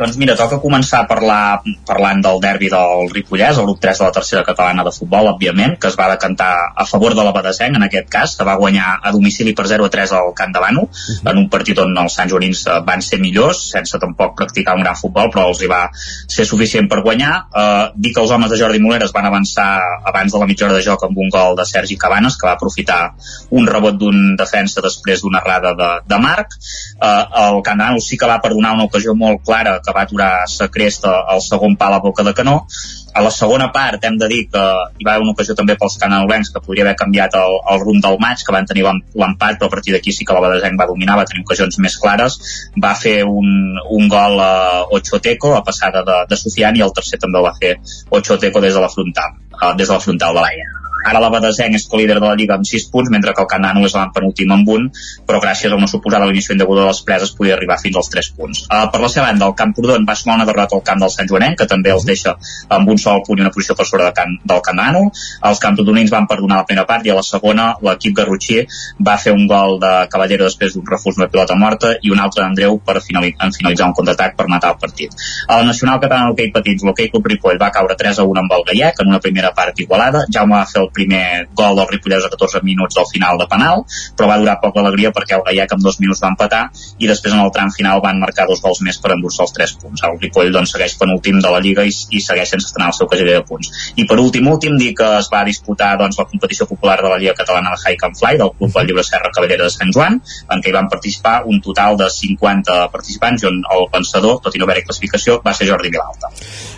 Doncs 0.01 0.17
mira, 0.17 0.33
toca 0.33 0.57
començar 0.57 1.03
a 1.03 1.05
parlar, 1.05 1.61
parlant 1.85 2.23
del 2.25 2.39
derbi 2.41 2.71
del 2.73 3.11
Ripollès, 3.13 3.59
el 3.61 3.67
grup 3.67 3.77
3 3.83 3.99
de 3.99 4.05
la 4.07 4.13
tercera 4.15 4.41
catalana 4.47 4.81
de 4.87 4.93
futbol, 4.95 5.27
òbviament, 5.29 5.75
que 5.77 5.91
es 5.91 5.97
va 5.99 6.07
decantar 6.09 6.47
a 6.73 6.85
favor 6.89 7.13
de 7.13 7.21
la 7.21 7.33
Badesenc, 7.35 7.77
en 7.77 7.85
aquest 7.85 8.07
cas, 8.09 8.33
que 8.39 8.47
va 8.47 8.55
guanyar 8.57 8.95
a 8.97 9.11
domicili 9.13 9.53
per 9.53 9.67
0 9.69 9.85
a 9.85 9.91
3 9.93 10.13
al 10.17 10.31
Camp 10.39 10.55
de 10.55 10.63
Bano, 10.63 10.87
uh 10.87 10.89
-huh. 10.89 11.29
en 11.29 11.37
un 11.37 11.49
partit 11.49 11.77
on 11.77 11.93
els 12.03 12.15
Sant 12.17 12.31
Joanins 12.31 12.65
eh, 12.65 12.79
van 12.83 13.01
ser 13.01 13.19
millors, 13.19 13.59
sense 13.75 13.99
tampoc 13.99 14.35
practicar 14.35 14.75
un 14.75 14.81
gran 14.81 14.95
futbol, 14.95 15.29
però 15.29 15.49
els 15.49 15.61
hi 15.61 15.67
va 15.67 15.83
ser 15.93 16.45
suficient 16.45 16.89
per 16.89 17.03
guanyar. 17.03 17.45
Uh, 17.53 17.93
dir 17.95 18.11
que 18.13 18.21
els 18.21 18.31
homes 18.31 18.49
de 18.49 18.57
Jordi 18.57 18.79
Moleres 18.79 19.13
van 19.13 19.25
avançar 19.25 19.81
abans 20.03 20.31
de 20.33 20.39
la 20.39 20.47
mitja 20.47 20.65
hora 20.65 20.73
de 20.73 20.81
joc 20.81 21.03
amb 21.03 21.17
un 21.17 21.29
gol 21.29 21.55
de 21.55 21.65
Sergi 21.65 21.97
Cabanes, 21.97 22.37
que 22.37 22.47
va 22.47 22.53
aprofitar 22.53 23.13
un 23.51 23.67
rebot 23.67 23.97
d'un 23.97 24.35
defensa 24.35 24.81
després 24.81 25.21
d'una 25.21 25.39
errada 25.39 25.75
de, 25.75 25.89
de 26.07 26.17
Marc. 26.17 26.57
Uh, 26.97 27.23
el 27.45 27.61
Camp 27.61 27.77
de 27.77 27.83
Bano 27.83 27.99
sí 27.99 28.17
que 28.17 28.25
va 28.25 28.41
perdonar 28.41 28.73
una 28.73 28.85
ocasió 28.85 29.13
molt 29.13 29.45
clara 29.45 29.79
que 29.79 29.90
va 29.95 30.05
aturar 30.07 30.47
sa 30.47 30.67
al 30.67 31.41
segon 31.41 31.75
pal 31.77 31.93
a 31.93 31.99
boca 31.99 32.23
de 32.23 32.33
canó. 32.33 32.65
A 33.13 33.21
la 33.21 33.31
segona 33.31 33.71
part 33.71 34.03
hem 34.05 34.17
de 34.17 34.27
dir 34.31 34.41
que 34.49 34.63
hi 34.97 35.05
va 35.05 35.13
haver 35.13 35.23
una 35.23 35.33
ocasió 35.33 35.55
també 35.55 35.75
pels 35.75 35.97
canalvencs 35.99 36.51
que 36.53 36.61
podria 36.63 36.85
haver 36.85 36.95
canviat 36.95 37.35
el, 37.35 37.57
el 37.73 37.79
rumb 37.83 38.01
del 38.03 38.17
maig 38.19 38.43
que 38.45 38.55
van 38.55 38.65
tenir 38.65 38.85
l'empat 38.85 39.59
però 39.59 39.67
a 39.67 39.75
partir 39.75 39.93
d'aquí 39.93 40.13
sí 40.15 40.25
que 40.25 40.33
la 40.33 40.43
Badesenc 40.45 40.79
va 40.79 40.87
dominar, 40.87 41.17
va 41.19 41.27
tenir 41.27 41.43
ocasions 41.43 41.79
més 41.79 41.97
clares. 41.99 42.39
Va 42.81 42.95
fer 42.95 43.21
un, 43.27 43.77
un 43.89 44.07
gol 44.07 44.39
a 44.39 44.51
Ochoteco 44.91 45.55
a 45.55 45.63
passada 45.63 46.05
de, 46.07 46.21
de 46.29 46.39
Sofian 46.39 46.77
i 46.77 46.85
el 46.87 46.95
tercer 46.95 47.19
també 47.19 47.41
el 47.41 47.49
va 47.49 47.57
fer 47.59 47.75
Ochoteco 48.09 48.63
des 48.63 48.77
de 48.77 48.85
la 48.85 48.89
frontal 48.89 49.35
uh, 49.61 49.73
des 49.75 49.87
de 49.87 49.93
la 49.93 49.99
frontal 49.99 50.35
de 50.35 50.45
l'aire 50.47 50.80
ara 51.03 51.21
la 51.23 51.31
Badesenc 51.33 51.75
és 51.77 51.87
líder 51.93 52.19
de 52.19 52.25
la 52.25 52.35
Lliga 52.39 52.57
amb 52.57 52.67
6 52.67 52.89
punts, 52.91 53.11
mentre 53.13 53.33
que 53.33 53.43
el 53.43 53.49
Canano 53.51 53.85
és 53.85 53.97
penúltim 54.15 54.51
amb 54.51 54.69
un, 54.69 54.89
però 55.27 55.41
gràcies 55.41 55.71
a 55.71 55.79
una 55.79 55.87
suposada 55.87 56.25
eliminació 56.25 56.55
indeguda 56.55 56.85
de 56.85 56.91
les 56.91 57.01
preses 57.07 57.33
podia 57.37 57.55
arribar 57.55 57.79
fins 57.81 57.97
als 57.97 58.09
3 58.13 58.31
punts. 58.37 58.65
Uh, 58.67 58.87
per 58.91 59.01
la 59.01 59.09
seva 59.09 59.27
banda, 59.29 59.47
el 59.47 59.55
Camprodon 59.57 60.05
va 60.07 60.15
sumar 60.15 60.37
una 60.39 60.47
derrota 60.49 60.75
al 60.75 60.83
camp 60.87 61.01
del 61.03 61.13
Sant 61.13 61.29
Joanenc, 61.29 61.57
que 61.59 61.67
també 61.69 61.91
els 61.93 62.05
deixa 62.07 62.35
amb 62.69 62.89
un 62.89 62.99
sol 63.01 63.21
punt 63.27 63.39
i 63.39 63.45
una 63.45 63.51
posició 63.53 63.75
per 63.77 63.85
sobre 63.89 64.05
de 64.07 64.13
can, 64.17 64.37
del 64.45 64.61
Canano. 64.65 65.03
Els 65.49 65.61
camprodonins 65.63 66.11
van 66.13 66.27
perdonar 66.29 66.61
la 66.61 66.67
primera 66.69 66.87
part 66.89 67.05
i 67.07 67.13
a 67.13 67.17
la 67.17 67.25
segona 67.25 67.67
l'equip 67.85 68.15
garrotxer 68.17 68.65
va 69.07 69.17
fer 69.21 69.33
un 69.35 69.47
gol 69.49 69.77
de 69.81 69.91
Cavallero 70.11 70.47
després 70.47 70.75
d'un 70.75 70.87
refús 70.87 71.19
de 71.19 71.27
pilota 71.31 71.57
morta 71.59 71.93
i 72.01 72.13
un 72.13 72.21
altre 72.23 72.43
d'Andreu 72.43 72.79
per 72.85 72.99
finalitzar, 73.05 73.51
finalitzar 73.57 73.89
un 73.89 73.97
contraatac 73.97 74.37
per 74.37 74.47
matar 74.51 74.73
el 74.75 74.81
partit. 74.81 75.15
A 75.47 75.61
la 75.61 75.69
Nacional 75.71 76.01
Catalana 76.03 76.31
d'Hockey 76.31 76.53
Petits, 76.55 76.85
l'Hockey 76.87 77.11
Club 77.13 77.29
Ripoll 77.33 77.61
va 77.61 77.71
caure 77.75 77.97
3 77.99 78.21
a 78.21 78.27
1 78.27 78.43
amb 78.43 78.57
el 78.57 78.65
Gallec 78.69 79.01
en 79.03 79.13
una 79.13 79.21
primera 79.23 79.53
part 79.57 79.79
igualada. 79.83 80.25
Jaume 80.31 80.57
va 80.57 80.67
fer 80.69 80.81
el 80.83 80.90
primer 80.95 81.47
gol 81.57 81.77
del 81.79 81.89
Ripollès 81.89 82.25
a 82.27 82.31
14 82.33 82.61
minuts 82.67 82.97
del 82.97 83.07
final 83.11 83.39
de 83.41 83.47
penal, 83.51 83.85
però 84.17 84.29
va 84.31 84.39
durar 84.41 84.57
poc 84.61 84.77
l'alegria 84.77 85.13
perquè 85.15 85.37
el 85.37 85.45
Gallec 85.47 85.75
en 85.75 85.83
dos 85.83 85.99
minuts 86.01 86.21
va 86.23 86.31
empatar 86.33 86.63
i 86.99 87.09
després 87.09 87.35
en 87.35 87.43
el 87.43 87.51
tram 87.55 87.71
final 87.75 88.01
van 88.03 88.19
marcar 88.21 88.47
dos 88.49 88.61
gols 88.63 88.81
més 88.85 88.99
per 89.01 89.13
endur-se 89.15 89.43
els 89.45 89.55
3 89.57 89.75
punts. 89.81 90.03
El 90.07 90.19
Ripoll 90.21 90.51
doncs, 90.53 90.75
segueix 90.75 90.97
penúltim 90.99 91.39
de 91.41 91.53
la 91.53 91.61
Lliga 91.63 91.85
i, 91.87 91.91
i 91.91 92.21
segueix 92.23 92.53
sense 92.53 92.69
estrenar 92.69 92.91
el 92.91 92.97
seu 92.97 93.09
caseller 93.11 93.39
de 93.39 93.45
punts. 93.47 93.71
I 93.95 94.07
per 94.09 94.19
últim, 94.21 94.47
últim, 94.51 94.77
dir 94.81 94.93
que 94.97 95.07
es 95.19 95.29
va 95.33 95.43
disputar 95.47 95.93
doncs, 96.01 96.19
la 96.19 96.27
competició 96.29 96.67
popular 96.69 96.99
de 97.01 97.09
la 97.11 97.19
Lliga 97.21 97.37
Catalana 97.39 97.75
de 97.75 97.81
Hike 97.81 98.09
and 98.09 98.19
Fly 98.19 98.41
del 98.41 98.53
Club 98.57 98.75
del 98.75 98.89
Llibre 98.89 99.05
Serra 99.07 99.31
Cavallera 99.33 99.67
de 99.67 99.73
Sant 99.73 99.93
Joan, 99.95 100.19
en 100.51 100.63
què 100.63 100.71
hi 100.71 100.75
van 100.77 100.91
participar 100.91 101.41
un 101.49 101.61
total 101.63 101.97
de 102.01 102.09
50 102.11 102.77
participants 102.93 103.43
i 103.43 103.49
on 103.51 103.63
el 103.77 103.87
pensador, 103.93 104.39
tot 104.43 104.55
i 104.55 104.61
no 104.61 104.67
haver-hi 104.67 104.85
classificació, 104.87 105.39
va 105.45 105.55
ser 105.57 105.69
Jordi 105.69 105.93
Vilalta. 105.93 106.31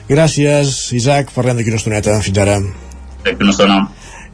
Gràcies, 0.10 0.78
Isaac. 1.00 1.32
Parlem 1.36 1.60
d'aquí 1.60 1.72
una 1.74 1.82
estoneta. 1.82 2.20
Fins 2.26 2.42
ara. 2.44 2.60
D'aquí 3.24 3.46
una 3.46 3.54
estona. 3.56 3.84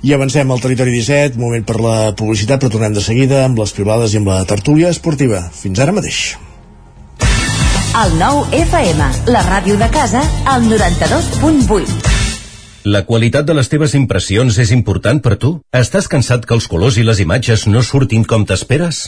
I 0.01 0.13
avancem 0.15 0.51
al 0.51 0.61
territori 0.63 0.93
17, 0.95 1.39
moment 1.39 1.65
per 1.67 1.79
la 1.83 1.95
publicitat, 2.15 2.61
però 2.61 2.71
tornem 2.71 2.93
de 2.95 3.03
seguida 3.03 3.43
amb 3.43 3.59
les 3.59 3.73
privades 3.75 4.13
i 4.13 4.21
amb 4.21 4.31
la 4.31 4.43
tertúlia 4.47 4.91
esportiva. 4.93 5.41
Fins 5.51 5.81
ara 5.83 5.95
mateix. 5.95 6.37
El 7.99 8.15
nou 8.19 8.45
FM, 8.55 9.09
la 9.33 9.41
ràdio 9.43 9.75
de 9.81 9.89
casa, 9.91 10.21
al 10.47 10.63
92.8. 10.69 12.15
La 12.87 13.03
qualitat 13.03 13.43
de 13.43 13.57
les 13.57 13.67
teves 13.67 13.91
impressions 13.97 14.55
és 14.63 14.71
important 14.71 15.19
per 15.19 15.35
tu? 15.41 15.57
Estàs 15.75 16.07
cansat 16.07 16.47
que 16.47 16.55
els 16.55 16.69
colors 16.71 16.95
i 16.95 17.03
les 17.03 17.19
imatges 17.19 17.67
no 17.67 17.83
surtin 17.83 18.23
com 18.23 18.47
t'esperes? 18.47 19.07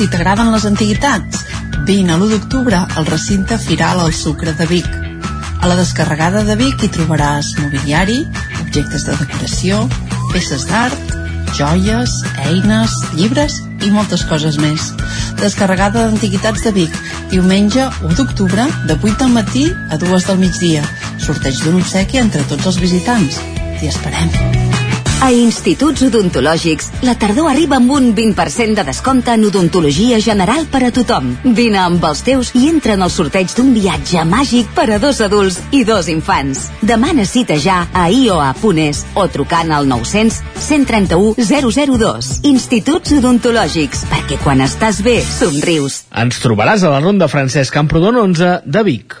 Si 0.00 0.06
t'agraden 0.08 0.48
les 0.48 0.62
antiguitats, 0.64 1.42
vine 1.84 2.14
a 2.14 2.16
l'1 2.16 2.30
d'octubre 2.30 2.78
al 2.96 3.04
recinte 3.04 3.58
Firal 3.60 4.00
al 4.00 4.14
Sucre 4.16 4.54
de 4.56 4.64
Vic. 4.64 4.88
A 5.60 5.68
la 5.68 5.76
descarregada 5.76 6.40
de 6.48 6.56
Vic 6.56 6.80
hi 6.80 6.88
trobaràs 6.94 7.50
mobiliari, 7.58 8.16
objectes 8.62 9.04
de 9.04 9.18
decoració, 9.20 9.82
peces 10.32 10.64
d'art, 10.72 11.14
joies, 11.52 12.16
eines, 12.46 12.96
llibres 13.12 13.60
i 13.84 13.92
moltes 13.92 14.24
coses 14.24 14.56
més. 14.56 14.88
Descarregada 15.44 16.08
d'Antiguitats 16.08 16.64
de 16.64 16.72
Vic, 16.80 17.00
diumenge 17.28 17.92
1 18.00 18.16
d'octubre, 18.16 18.70
de 18.88 18.96
8 18.96 19.18
del 19.20 19.36
matí 19.36 19.68
a 19.68 20.00
2 20.00 20.30
del 20.32 20.40
migdia. 20.48 20.88
Sorteig 21.20 21.60
d'un 21.60 21.82
obsequi 21.84 22.24
entre 22.24 22.48
tots 22.48 22.72
els 22.72 22.80
visitants. 22.88 23.36
T'hi 23.76 23.92
esperem. 23.92 24.79
A 25.20 25.28
Instituts 25.36 26.00
Odontològics, 26.06 26.86
la 27.04 27.12
tardor 27.20 27.50
arriba 27.50 27.76
amb 27.76 27.92
un 27.92 28.06
20% 28.16 28.72
de 28.78 28.84
descompte 28.88 29.34
en 29.36 29.44
odontologia 29.44 30.16
general 30.24 30.64
per 30.72 30.80
a 30.86 30.90
tothom. 30.96 31.34
Vine 31.58 31.76
amb 31.82 32.06
els 32.08 32.22
teus 32.24 32.54
i 32.56 32.64
entra 32.70 32.96
en 32.96 33.04
el 33.04 33.12
sorteig 33.12 33.52
d'un 33.52 33.74
viatge 33.76 34.24
màgic 34.24 34.72
per 34.72 34.88
a 34.96 34.98
dos 35.02 35.20
adults 35.20 35.60
i 35.76 35.82
dos 35.84 36.08
infants. 36.08 36.70
Demana 36.80 37.28
cita 37.28 37.60
ja 37.60 37.82
a 37.92 38.08
ioa.es 38.08 39.04
o 39.12 39.28
trucant 39.28 39.76
al 39.76 39.92
900 39.92 40.40
131 40.56 41.36
002. 41.36 42.34
Instituts 42.48 43.12
Odontològics, 43.20 44.06
perquè 44.08 44.40
quan 44.40 44.64
estàs 44.64 45.04
bé, 45.04 45.20
somrius. 45.20 46.06
Ens 46.16 46.40
trobaràs 46.40 46.80
a 46.80 46.96
la 46.96 47.04
Ronda 47.04 47.28
Francesc 47.28 47.76
Camprodon 47.76 48.24
11 48.24 48.62
de 48.64 48.88
Vic. 48.88 49.20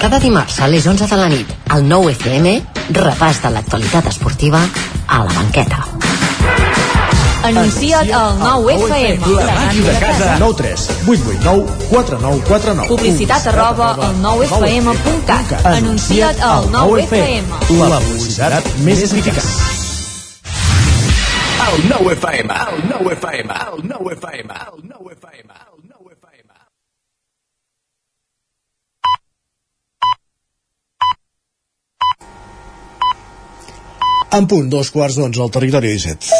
Cada 0.00 0.18
dimarts 0.20 0.60
a 0.60 0.68
les 0.68 0.86
11 0.86 1.06
de 1.08 1.16
la 1.16 1.28
nit, 1.28 1.52
al 1.72 1.86
9 1.88 2.12
FM, 2.12 2.50
repàs 2.96 3.40
de 3.42 3.50
l'actualitat 3.50 4.06
esportiva 4.12 4.60
a 5.06 5.22
la 5.24 5.32
banqueta. 5.32 5.86
Anuncia't 7.46 8.10
al 8.10 8.38
9FM. 8.40 9.30
La 9.38 9.54
màquina 9.54 9.92
de 9.92 9.98
casa. 10.02 10.36
9 10.38 10.56
3 10.58 10.86
8 11.06 11.22
8 11.30 11.40
9 11.44 11.64
4 11.90 12.18
9 12.20 12.42
4 12.48 12.74
9. 12.74 12.88
Publicitat 12.90 13.46
arroba 13.52 13.92
al 13.94 14.16
9FM.cat. 14.24 15.66
Anuncia't 15.72 16.42
al 16.42 16.68
9FM. 16.74 17.78
La 17.88 18.00
publicitat 18.02 18.72
més 18.84 19.04
eficaç. 19.06 19.46
El 21.66 21.88
9 21.88 22.12
FM, 22.18 22.60
el 22.68 22.84
9 22.90 23.14
FM, 23.16 23.62
el 23.72 23.88
9 23.94 24.18
FM, 24.18 24.60
el 24.66 24.82
9 24.90 25.16
En 34.34 34.46
punt, 34.50 34.66
dos 34.70 34.90
quarts 34.90 35.16
d'onze 35.18 35.42
al 35.42 35.52
territori 35.54 35.92
17. 35.94 36.30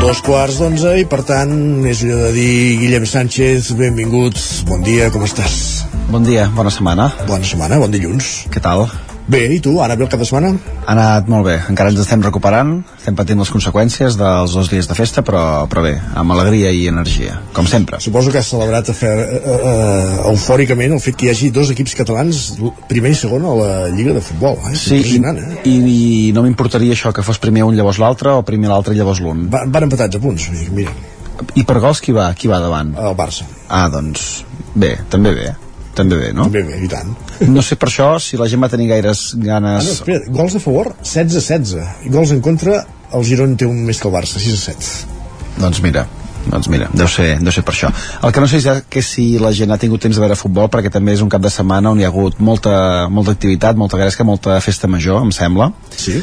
Dos 0.00 0.22
quarts 0.26 0.58
d'onze 0.58 0.96
i, 0.98 1.04
per 1.06 1.20
tant, 1.28 1.54
és 1.86 2.02
allò 2.02 2.18
de 2.24 2.32
dir 2.34 2.78
Guillem 2.80 3.06
Sánchez, 3.06 3.70
benvingut, 3.78 4.40
bon 4.66 4.82
dia, 4.82 5.12
com 5.14 5.22
estàs? 5.28 5.60
Bon 6.10 6.26
dia, 6.26 6.48
bona 6.56 6.74
setmana. 6.74 7.12
Bona 7.30 7.46
setmana, 7.46 7.78
bon 7.78 7.94
dilluns. 7.94 8.34
Què 8.50 8.64
tal? 8.64 8.88
Bé, 9.30 9.44
i 9.54 9.60
tu, 9.62 9.76
ara 9.78 9.94
bé 9.94 10.02
el 10.02 10.08
cap 10.10 10.18
de 10.18 10.26
setmana? 10.26 10.48
Ha 10.80 10.90
anat 10.90 11.28
molt 11.30 11.44
bé, 11.46 11.52
encara 11.70 11.92
ens 11.92 12.00
estem 12.02 12.22
recuperant, 12.24 12.72
estem 12.96 13.14
patint 13.14 13.38
les 13.38 13.52
conseqüències 13.54 14.16
dels 14.18 14.56
dos 14.56 14.70
dies 14.72 14.88
de 14.90 14.96
festa, 14.98 15.22
però, 15.26 15.42
però 15.70 15.84
bé, 15.84 15.92
amb 16.18 16.34
alegria 16.34 16.72
i 16.74 16.88
energia, 16.90 17.36
com 17.54 17.68
sempre. 17.70 18.00
Suposo 18.02 18.32
que 18.34 18.40
has 18.40 18.50
celebrat 18.50 18.90
fer, 18.96 19.12
uh, 19.20 19.52
uh, 19.52 20.16
eufòricament 20.32 20.96
el 20.96 21.04
fet 21.04 21.20
que 21.20 21.28
hi 21.28 21.30
hagi 21.30 21.52
dos 21.54 21.70
equips 21.76 21.94
catalans, 22.00 22.42
primer 22.90 23.14
i 23.14 23.20
segon 23.22 23.46
a 23.46 23.54
la 23.60 23.70
Lliga 23.94 24.16
de 24.18 24.24
Futbol. 24.32 24.58
Eh? 24.72 24.74
Sí, 24.74 24.98
i, 24.98 25.22
eh? 25.22 25.46
i, 25.62 25.78
i 25.78 26.34
no 26.34 26.42
m'importaria 26.48 26.98
això, 26.98 27.14
que 27.14 27.22
fos 27.22 27.38
primer 27.38 27.62
un 27.68 27.78
llavors 27.78 28.02
l'altre, 28.02 28.34
o 28.34 28.42
primer 28.42 28.74
l'altre 28.74 28.98
llavors 28.98 29.22
l'un. 29.22 29.46
Va, 29.54 29.62
van 29.70 29.86
empatats 29.86 30.18
a 30.18 30.26
punts, 30.26 30.50
mira. 30.74 30.98
I 31.54 31.62
per 31.62 31.78
gols 31.78 32.02
qui 32.02 32.18
va, 32.18 32.32
qui 32.34 32.50
va 32.50 32.58
davant? 32.58 32.96
El 32.98 33.14
Barça. 33.14 33.46
Ah, 33.70 33.86
doncs, 33.94 34.40
bé, 34.74 34.96
també 35.12 35.38
bé 35.38 35.50
també 35.96 36.18
bé, 36.20 36.30
no? 36.36 36.46
També 36.46 36.62
bé, 36.66 36.78
i 36.84 36.88
tant. 36.90 37.10
No 37.50 37.64
sé 37.66 37.76
per 37.80 37.90
això 37.90 38.12
si 38.22 38.38
la 38.40 38.48
gent 38.50 38.62
va 38.62 38.70
tenir 38.72 38.88
gaires 38.90 39.30
ganes... 39.40 39.82
Ah, 39.82 39.86
no, 39.86 39.96
espera, 39.96 40.22
gols 40.36 40.56
a 40.56 40.62
favor, 40.62 40.94
16-16. 41.02 42.06
I 42.06 42.14
gols 42.14 42.34
en 42.36 42.42
contra, 42.44 42.84
el 43.16 43.26
Girona 43.26 43.58
té 43.58 43.68
un 43.68 43.82
més 43.88 44.00
que 44.00 44.08
el 44.08 44.14
Barça, 44.14 44.42
6-7. 44.42 44.90
Doncs 45.60 45.82
mira, 45.82 46.06
doncs 46.46 46.70
mira, 46.72 46.86
deu 46.96 47.10
ser, 47.10 47.34
deu 47.42 47.52
ser 47.52 47.64
per 47.66 47.74
això. 47.74 47.90
El 48.22 48.32
que 48.32 48.44
no 48.44 48.48
sé 48.50 48.62
és 48.62 48.86
que 48.88 49.02
si 49.04 49.26
la 49.42 49.50
gent 49.56 49.74
ha 49.74 49.80
tingut 49.82 50.02
temps 50.06 50.16
de 50.16 50.22
veure 50.22 50.38
futbol, 50.38 50.70
perquè 50.72 50.92
també 50.94 51.16
és 51.18 51.26
un 51.26 51.32
cap 51.32 51.42
de 51.42 51.52
setmana 51.52 51.92
on 51.92 52.00
hi 52.00 52.06
ha 52.06 52.12
hagut 52.12 52.38
molta, 52.38 53.08
molta 53.10 53.34
activitat, 53.36 53.76
molta 53.76 54.00
gresca, 54.00 54.24
molta 54.24 54.60
festa 54.64 54.88
major, 54.88 55.20
em 55.26 55.34
sembla. 55.34 55.72
Sí. 55.98 56.20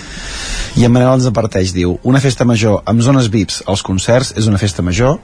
I 0.80 0.88
en 0.88 0.96
Manel 0.96 1.20
ens 1.20 1.30
aparteix, 1.30 1.76
diu, 1.76 2.00
una 2.08 2.24
festa 2.24 2.48
major 2.48 2.82
amb 2.88 3.04
zones 3.04 3.30
VIPs 3.34 3.66
als 3.68 3.84
concerts 3.86 4.34
és 4.40 4.48
una 4.48 4.62
festa 4.62 4.86
major 4.86 5.20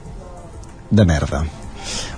de 0.94 1.04
merda 1.08 1.46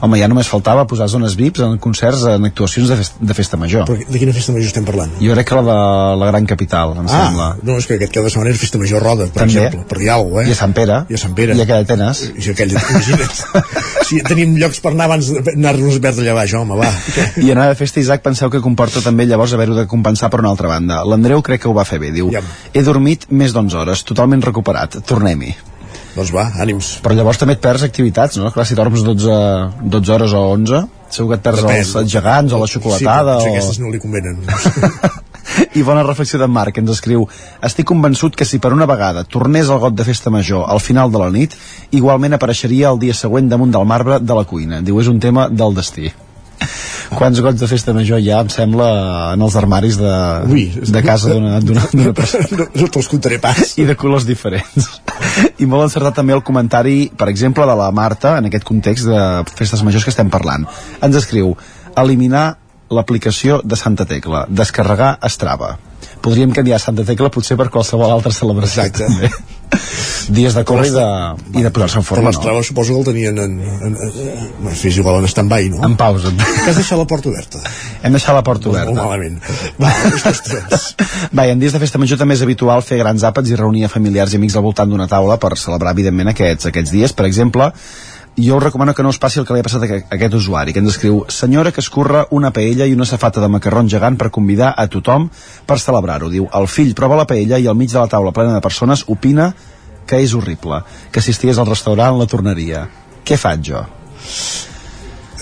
home, 0.01 0.19
ja 0.21 0.29
només 0.29 0.49
faltava 0.51 0.87
posar 0.89 1.09
zones 1.13 1.37
VIPs 1.39 1.61
en 1.67 1.79
concerts, 1.83 2.25
en 2.31 2.45
actuacions 2.49 2.89
de, 2.91 2.97
festa, 3.01 3.17
de 3.21 3.35
festa 3.35 3.57
major. 3.61 3.87
Però 3.89 3.97
de 3.99 4.19
quina 4.23 4.35
festa 4.37 4.53
major 4.55 4.69
estem 4.71 4.85
parlant? 4.89 5.13
Jo 5.21 5.35
crec 5.37 5.49
que 5.49 5.59
la 5.59 5.65
de 5.67 5.79
la 6.23 6.31
Gran 6.33 6.47
Capital, 6.47 6.95
em 6.97 7.07
ah, 7.09 7.13
sembla. 7.27 7.49
no, 7.63 7.77
és 7.81 7.87
que 7.87 7.99
aquest 7.99 8.13
cada 8.15 8.31
setmana 8.33 8.51
és 8.55 8.61
festa 8.61 8.79
major 8.79 9.03
roda, 9.03 9.27
per 9.31 9.43
També. 9.45 9.59
exemple, 9.61 9.85
per 9.91 9.99
dir 9.99 10.11
alguna 10.11 10.43
cosa, 10.43 10.47
eh? 10.47 10.49
I 10.49 10.57
a 10.57 10.61
Sant 10.61 10.75
Pere. 10.77 10.99
I 11.09 11.15
a 11.15 11.23
Sant 11.25 11.35
Pere. 11.35 11.57
I 11.57 11.65
a 11.67 11.79
Atenes. 11.81 12.23
I 12.33 12.49
a 12.49 12.55
aquell, 12.57 12.75
imagina't. 12.77 13.37
sí, 14.09 14.21
tenim 14.27 14.57
llocs 14.61 14.81
per 14.85 14.93
anar 14.95 15.09
abans 15.11 15.31
d'anar-nos 15.49 15.99
a 15.99 16.03
perdre 16.09 16.27
allà 16.27 16.35
baix, 16.41 16.55
home, 16.59 16.79
va. 16.79 16.91
I 17.45 17.53
anar 17.55 17.69
de 17.73 17.79
festa, 17.79 18.01
Isaac, 18.01 18.23
penseu 18.25 18.51
que 18.53 18.61
comporta 18.65 19.03
també 19.05 19.27
llavors 19.27 19.53
haver-ho 19.57 19.75
de 19.79 19.87
compensar 19.91 20.31
per 20.33 20.41
una 20.43 20.51
altra 20.55 20.69
banda. 20.73 21.03
L'Andreu 21.05 21.43
crec 21.47 21.63
que 21.65 21.69
ho 21.71 21.75
va 21.77 21.85
fer 21.89 21.99
bé, 22.03 22.11
diu, 22.15 22.31
Ja. 22.33 22.43
he 22.73 22.83
dormit 22.83 23.27
més 23.31 23.53
d'11 23.55 23.75
hores, 23.83 24.05
totalment 24.05 24.43
recuperat, 24.43 24.99
tornem-hi. 25.07 25.55
Doncs 26.17 26.33
va, 26.33 26.47
ànims. 26.65 26.95
Però 27.05 27.15
llavors 27.17 27.39
també 27.41 27.59
et 27.59 27.63
perds 27.63 27.85
activitats, 27.85 28.39
no? 28.41 28.49
Clar, 28.55 28.65
si 28.65 28.77
dorms 28.79 29.05
12, 29.05 29.37
12 29.85 30.15
hores 30.15 30.33
o 30.33 30.43
11, 30.55 30.83
segur 31.13 31.35
que 31.35 31.39
et 31.41 31.45
perds 31.45 31.63
Depèn. 31.67 31.85
els 32.01 32.13
gegants 32.13 32.57
o 32.57 32.61
la 32.63 32.69
xocolatada 32.73 33.37
Sí, 33.39 33.45
però 33.45 33.53
o... 33.53 33.57
aquestes 33.59 33.81
no 33.85 33.93
li 33.93 34.01
convenen. 34.01 34.41
I 35.79 35.85
bona 35.87 36.03
reflexió 36.03 36.41
d'en 36.41 36.51
Marc, 36.51 36.75
que 36.75 36.83
ens 36.83 36.91
escriu 36.91 37.23
Estic 37.65 37.87
convençut 37.87 38.35
que 38.37 38.49
si 38.49 38.59
per 38.59 38.73
una 38.75 38.89
vegada 38.89 39.23
tornés 39.25 39.71
el 39.71 39.79
got 39.79 39.95
de 39.95 40.05
festa 40.09 40.33
major 40.33 40.67
al 40.73 40.83
final 40.83 41.13
de 41.13 41.21
la 41.23 41.31
nit, 41.31 41.55
igualment 41.93 42.35
apareixeria 42.37 42.91
el 42.91 42.99
dia 42.99 43.15
següent 43.15 43.53
damunt 43.53 43.73
del 43.77 43.87
marbre 43.87 44.19
de 44.21 44.37
la 44.41 44.45
cuina. 44.45 44.83
Diu, 44.83 44.99
és 45.01 45.13
un 45.13 45.21
tema 45.23 45.49
del 45.53 45.77
destí. 45.77 46.11
Quants 47.17 47.41
gots 47.45 47.61
de 47.61 47.69
festa 47.71 47.95
major 47.95 48.21
hi 48.21 48.31
ha, 48.33 48.41
em 48.43 48.51
sembla, 48.53 48.87
en 49.37 49.45
els 49.47 49.57
armaris 49.59 49.99
de, 50.01 50.13
Ui, 50.51 50.65
de 50.75 51.03
casa 51.07 51.33
d'una 51.33 52.13
persona? 52.17 52.49
No, 52.59 52.67
no 52.83 52.89
te'ls 52.93 53.09
contaré 53.13 53.39
pas. 53.43 53.77
I 53.79 53.87
de 53.89 53.97
colors 53.99 54.27
diferents. 54.29 54.91
I 55.63 55.69
molt 55.71 55.87
encertat 55.87 56.19
també 56.19 56.35
el 56.37 56.45
comentari, 56.47 57.11
per 57.17 57.31
exemple, 57.33 57.67
de 57.69 57.77
la 57.79 57.91
Marta, 57.95 58.37
en 58.41 58.51
aquest 58.51 58.67
context 58.67 59.09
de 59.09 59.21
festes 59.55 59.85
majors 59.87 60.07
que 60.07 60.15
estem 60.15 60.33
parlant. 60.33 60.67
Ens 61.01 61.19
escriu, 61.23 61.55
eliminar 61.97 62.47
l'aplicació 62.91 63.61
de 63.65 63.79
Santa 63.79 64.07
Tecla, 64.07 64.45
descarregar 64.49 65.17
Strava. 65.33 65.77
Podríem 66.23 66.53
canviar 66.55 66.81
Santa 66.83 67.07
Tecla 67.07 67.31
potser 67.35 67.59
per 67.59 67.71
qualsevol 67.71 68.11
altra 68.11 68.35
celebració. 68.35 68.83
Exacte. 68.87 69.07
També. 69.07 69.31
Dies 70.27 70.55
de 70.57 70.63
córrer 70.67 70.89
i 70.89 70.93
de, 70.95 71.07
i 71.61 71.63
de 71.63 71.71
posar-se 71.71 72.01
en 72.01 72.05
Però 72.05 72.17
forma, 72.17 72.31
l'Estrava 72.33 72.59
no? 72.59 72.67
suposo 72.67 72.95
que 72.95 73.01
el 73.03 73.07
tenien 73.07 73.39
en... 73.39 73.53
en, 73.63 73.95
en, 73.95 74.49
en 74.67 74.79
fes 74.79 74.99
igual 74.99 75.21
en 75.21 75.29
stand-by, 75.31 75.69
no? 75.75 75.83
En 75.87 75.95
pausa. 75.99 76.33
Que 76.35 76.73
has 76.73 76.81
deixat 76.81 76.99
la 76.99 77.07
porta 77.07 77.31
oberta. 77.31 77.63
Hem 78.03 78.17
deixat 78.17 78.35
la 78.35 78.43
porta 78.47 78.71
oberta. 78.73 78.91
Molt 78.91 79.05
malament. 79.05 79.39
Va. 79.79 79.93
Va, 81.37 81.47
i 81.47 81.55
en 81.55 81.63
dies 81.63 81.77
de 81.77 81.83
festa 81.83 82.01
major 82.03 82.19
també 82.19 82.35
és 82.39 82.43
habitual 82.47 82.83
fer 82.87 82.99
grans 83.03 83.27
àpats 83.27 83.53
i 83.53 83.59
reunir 83.59 83.87
a 83.87 83.93
familiars 83.93 84.35
i 84.35 84.41
amics 84.41 84.59
al 84.59 84.67
voltant 84.67 84.91
d'una 84.91 85.07
taula 85.11 85.39
per 85.43 85.55
celebrar, 85.61 85.95
evidentment, 85.95 86.33
aquests, 86.35 86.71
aquests 86.73 86.95
dies. 86.95 87.15
Per 87.17 87.29
exemple, 87.29 87.71
jo 88.37 88.57
us 88.57 88.63
recomano 88.63 88.95
que 88.95 89.03
no 89.03 89.09
us 89.09 89.19
passi 89.19 89.41
el 89.41 89.47
que 89.47 89.55
li 89.55 89.61
ha 89.61 89.65
passat 89.65 89.83
a 89.83 89.87
aqu- 89.87 90.03
a 90.11 90.15
aquest 90.15 90.35
usuari, 90.35 90.73
que 90.73 90.79
ens 90.81 90.91
escriu 90.91 91.25
senyora 91.29 91.73
que 91.73 91.81
escurra 91.81 92.27
una 92.31 92.51
paella 92.53 92.87
i 92.87 92.93
una 92.93 93.07
safata 93.07 93.41
de 93.41 93.49
macarrons 93.49 93.91
gegant 93.91 94.17
per 94.19 94.31
convidar 94.31 94.75
a 94.77 94.87
tothom 94.89 95.31
per 95.67 95.79
celebrar-ho. 95.81 96.29
Diu, 96.29 96.49
el 96.53 96.67
fill 96.69 96.95
prova 96.95 97.17
la 97.17 97.27
paella 97.27 97.59
i 97.59 97.67
al 97.67 97.75
mig 97.75 97.91
de 97.91 97.99
la 97.99 98.09
taula 98.09 98.33
plena 98.33 98.55
de 98.55 98.61
persones 98.61 99.05
opina 99.09 99.55
que 100.07 100.21
és 100.23 100.35
horrible, 100.35 100.83
que 101.11 101.21
si 101.21 101.31
estigués 101.33 101.59
al 101.59 101.67
restaurant 101.67 102.19
la 102.19 102.27
tornaria. 102.27 102.89
Què 103.25 103.37
faig 103.37 103.65
jo? 103.65 103.85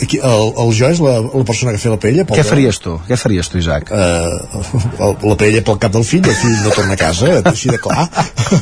Aquí, 0.03 0.19
el, 0.19 0.49
el 0.59 0.73
jo 0.75 0.89
és 0.91 1.01
la, 1.03 1.15
la 1.23 1.45
persona 1.47 1.73
que 1.75 1.79
fa 1.79 1.93
la 1.93 1.99
paella? 2.03 2.25
Què 2.27 2.45
faries 2.47 2.81
tu? 2.83 2.97
Què 3.07 3.19
faries 3.19 3.51
tu, 3.51 3.61
Isaac? 3.61 3.93
Uh, 3.95 5.13
la 5.23 5.37
paella 5.39 5.63
pel 5.67 5.79
cap 5.83 5.95
del 5.95 6.07
fill, 6.07 6.25
el 6.27 6.35
fill 6.39 6.57
no 6.65 6.73
torna 6.75 6.97
a 6.97 7.01
casa, 7.01 7.31
així 7.53 7.71
de 7.71 7.79
clar. 7.83 8.09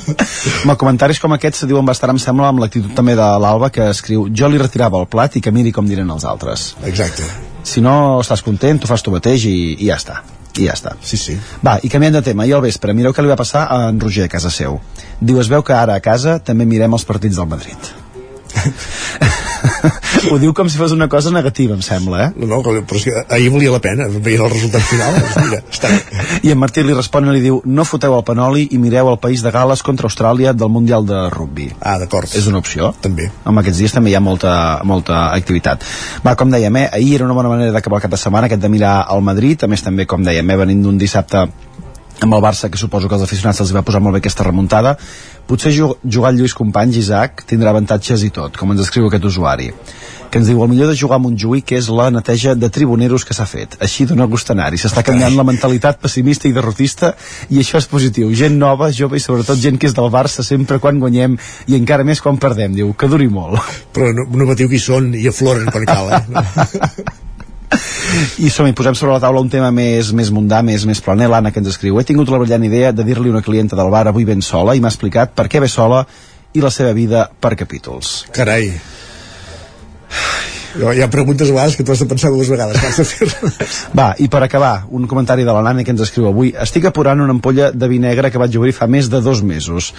Home, 0.65 0.77
comentaris 0.81 1.23
com 1.23 1.33
aquests 1.37 1.65
se 1.65 1.71
diuen 1.71 1.89
bastant, 1.89 2.13
em 2.13 2.21
sembla, 2.21 2.51
amb 2.53 2.61
l'actitud 2.63 2.93
també 2.99 3.17
de 3.19 3.31
l'Alba, 3.45 3.73
que 3.73 3.89
escriu 3.95 4.29
jo 4.29 4.53
li 4.53 4.61
retirava 4.61 5.01
el 5.01 5.09
plat 5.09 5.39
i 5.39 5.45
que 5.45 5.55
miri 5.55 5.73
com 5.73 5.89
diren 5.89 6.13
els 6.13 6.29
altres. 6.29 6.73
Exacte. 6.89 7.27
Si 7.65 7.81
no 7.81 8.21
estàs 8.21 8.45
content, 8.45 8.83
tu 8.83 8.91
fas 8.91 9.05
tu 9.05 9.15
mateix 9.15 9.49
i, 9.49 9.57
i 9.79 9.89
ja 9.89 9.97
està. 9.97 10.21
I 10.59 10.69
ja 10.69 10.77
està. 10.77 10.97
Sí, 11.01 11.17
sí. 11.17 11.39
Va, 11.65 11.79
i 11.81 11.89
canviant 11.89 12.19
de 12.19 12.25
tema, 12.27 12.45
i 12.45 12.53
al 12.53 12.61
vespre, 12.65 12.93
mireu 12.93 13.17
què 13.17 13.25
li 13.25 13.33
va 13.33 13.41
passar 13.41 13.65
a 13.73 13.87
en 13.89 14.01
Roger 14.03 14.29
a 14.29 14.33
casa 14.33 14.53
seu. 14.53 14.83
Diu, 15.21 15.41
es 15.41 15.49
veu 15.49 15.65
que 15.65 15.77
ara 15.77 15.97
a 15.97 16.05
casa 16.05 16.39
també 16.45 16.69
mirem 16.69 16.93
els 16.93 17.09
partits 17.09 17.41
del 17.41 17.49
Madrid. 17.49 17.93
Ho 20.31 20.39
diu 20.39 20.53
com 20.55 20.69
si 20.71 20.79
fos 20.79 20.93
una 20.95 21.09
cosa 21.11 21.31
negativa, 21.35 21.75
em 21.75 21.83
sembla, 21.83 22.27
eh? 22.27 22.29
No, 22.37 22.47
no, 22.47 22.61
però 22.63 23.01
que 23.03 23.25
ahir 23.35 23.51
valia 23.53 23.73
la 23.73 23.81
pena, 23.83 24.07
veient 24.13 24.45
el 24.45 24.53
resultat 24.53 24.85
final. 24.87 25.17
doncs 25.19 25.39
Mira, 25.43 25.61
està 25.73 25.91
bé. 25.93 26.27
I 26.47 26.53
en 26.55 26.61
Martí 26.61 26.85
li 26.87 26.95
respon 26.97 27.29
i 27.29 27.35
li 27.35 27.43
diu 27.45 27.61
no 27.65 27.87
foteu 27.89 28.15
el 28.17 28.25
panoli 28.27 28.69
i 28.71 28.81
mireu 28.83 29.11
el 29.11 29.19
país 29.23 29.43
de 29.43 29.53
Gales 29.55 29.83
contra 29.87 30.09
Austràlia 30.11 30.55
del 30.55 30.71
Mundial 30.73 31.07
de 31.09 31.25
Rugby. 31.33 31.71
Ah, 31.81 31.99
d'acord. 32.03 32.31
És 32.39 32.47
una 32.51 32.63
opció. 32.63 32.93
També. 33.03 33.31
En 33.47 33.59
aquests 33.63 33.83
dies 33.83 33.97
també 33.97 34.13
hi 34.13 34.17
ha 34.19 34.23
molta, 34.23 34.55
molta 34.89 35.25
activitat. 35.33 35.85
Va, 36.27 36.37
com 36.39 36.53
dèiem, 36.53 36.81
eh, 36.85 36.89
ahir 36.93 37.17
era 37.19 37.29
una 37.29 37.39
bona 37.39 37.53
manera 37.53 37.75
d'acabar 37.75 38.01
el 38.01 38.07
cap 38.07 38.15
de 38.15 38.21
setmana, 38.21 38.51
aquest 38.51 38.63
de 38.63 38.73
mirar 38.73 39.01
al 39.09 39.23
Madrid, 39.25 39.65
a 39.65 39.71
més 39.71 39.83
també, 39.83 40.07
com 40.07 40.25
dèiem, 40.25 40.51
eh, 40.51 40.61
venint 40.65 40.83
d'un 40.87 40.99
dissabte 40.99 41.47
amb 42.27 42.35
el 42.39 42.43
Barça, 42.45 42.71
que 42.71 42.79
suposo 42.79 43.09
que 43.09 43.15
als 43.19 43.25
aficionats 43.27 43.61
els 43.65 43.75
va 43.75 43.83
posar 43.83 44.01
molt 44.01 44.15
bé 44.17 44.23
aquesta 44.23 44.45
remuntada, 44.47 44.97
potser 45.47 45.73
ju- 45.75 45.97
jugar 46.05 46.31
el 46.33 46.39
Lluís 46.41 46.55
Companys, 46.55 46.97
Isaac, 46.97 47.45
tindrà 47.49 47.71
avantatges 47.75 48.23
i 48.25 48.31
tot, 48.31 48.57
com 48.57 48.71
ens 48.73 48.81
escriu 48.87 49.07
aquest 49.11 49.25
usuari 49.25 49.73
que 50.33 50.39
ens 50.41 50.49
diu 50.49 50.63
el 50.65 50.69
millor 50.71 50.89
de 50.89 50.95
jugar 50.97 51.19
a 51.19 51.21
Montjuïc 51.21 51.75
és 51.77 51.91
la 51.93 52.07
neteja 52.09 52.55
de 52.57 52.71
tribuneros 52.73 53.27
que 53.29 53.35
s'ha 53.37 53.45
fet. 53.45 53.75
Així 53.85 54.07
dona 54.09 54.25
gust 54.25 54.49
anar-hi. 54.49 54.79
S'està 54.81 55.03
canviant 55.05 55.35
la 55.37 55.45
mentalitat 55.45 55.99
pessimista 56.01 56.49
i 56.49 56.55
derrotista 56.57 57.11
i 57.53 57.59
això 57.61 57.77
és 57.77 57.85
positiu. 57.91 58.31
Gent 58.33 58.57
nova, 58.57 58.89
jove 58.97 59.21
i 59.21 59.21
sobretot 59.21 59.61
gent 59.61 59.77
que 59.77 59.91
és 59.91 59.93
del 59.93 60.09
Barça 60.09 60.41
sempre 60.43 60.79
quan 60.81 61.03
guanyem 61.05 61.37
i 61.69 61.77
encara 61.77 62.03
més 62.09 62.25
quan 62.25 62.41
perdem. 62.41 62.73
Diu 62.73 62.95
que 62.97 63.11
duri 63.13 63.29
molt. 63.29 63.61
Però 63.93 64.09
no, 64.17 64.25
no 64.25 64.49
patiu 64.49 64.73
qui 64.73 64.81
són 64.81 65.13
i 65.21 65.27
afloren 65.29 65.69
quan 65.69 65.85
cal, 65.85 66.09
eh? 66.17 67.05
I 68.45 68.51
som 68.53 68.67
i 68.69 68.75
posem 68.77 68.97
sobre 68.99 69.15
la 69.15 69.23
taula 69.23 69.41
un 69.41 69.51
tema 69.53 69.71
més, 69.75 70.13
més 70.17 70.31
mundà, 70.35 70.63
més, 70.67 70.85
més 70.89 71.01
planer. 71.05 71.31
L'Anna 71.33 71.53
que 71.53 71.63
ens 71.63 71.73
escriu. 71.73 72.01
He 72.01 72.09
tingut 72.09 72.31
la 72.33 72.41
brillant 72.43 72.65
idea 72.69 72.93
de 72.93 73.07
dir-li 73.07 73.33
una 73.33 73.45
clienta 73.45 73.79
del 73.79 73.93
bar 73.93 74.07
avui 74.11 74.27
ben 74.29 74.43
sola 74.45 74.77
i 74.77 74.83
m'ha 74.83 74.93
explicat 74.93 75.35
per 75.37 75.49
què 75.49 75.63
ve 75.63 75.71
sola 75.73 76.05
i 76.53 76.61
la 76.61 76.71
seva 76.71 76.93
vida 76.97 77.29
per 77.41 77.55
capítols. 77.57 78.27
Carai. 78.33 78.73
Hi 80.73 81.03
ha 81.05 81.09
preguntes 81.13 81.51
a 81.51 81.53
vegades 81.53 81.77
que 81.77 81.85
tu 81.85 81.93
has 81.93 82.01
de 82.01 82.09
pensar 82.09 82.31
dues 82.33 82.49
vegades 82.49 82.79
abans 82.81 82.97
de 82.97 83.05
fer-les. 83.05 83.81
Va, 83.97 84.13
i 84.25 84.29
per 84.33 84.41
acabar, 84.47 84.87
un 84.89 85.05
comentari 85.09 85.45
de 85.45 85.53
la 85.53 85.61
Nani 85.65 85.85
que 85.85 85.93
ens 85.93 86.01
escriu 86.07 86.31
avui. 86.31 86.55
Estic 86.65 86.89
apurant 86.89 87.21
una 87.21 87.35
ampolla 87.37 87.71
de 87.77 87.89
vi 87.93 88.01
negre 88.01 88.31
que 88.33 88.41
vaig 88.41 88.57
obrir 88.57 88.73
fa 88.77 88.89
més 88.89 89.11
de 89.13 89.21
dos 89.21 89.43
mesos. 89.45 89.93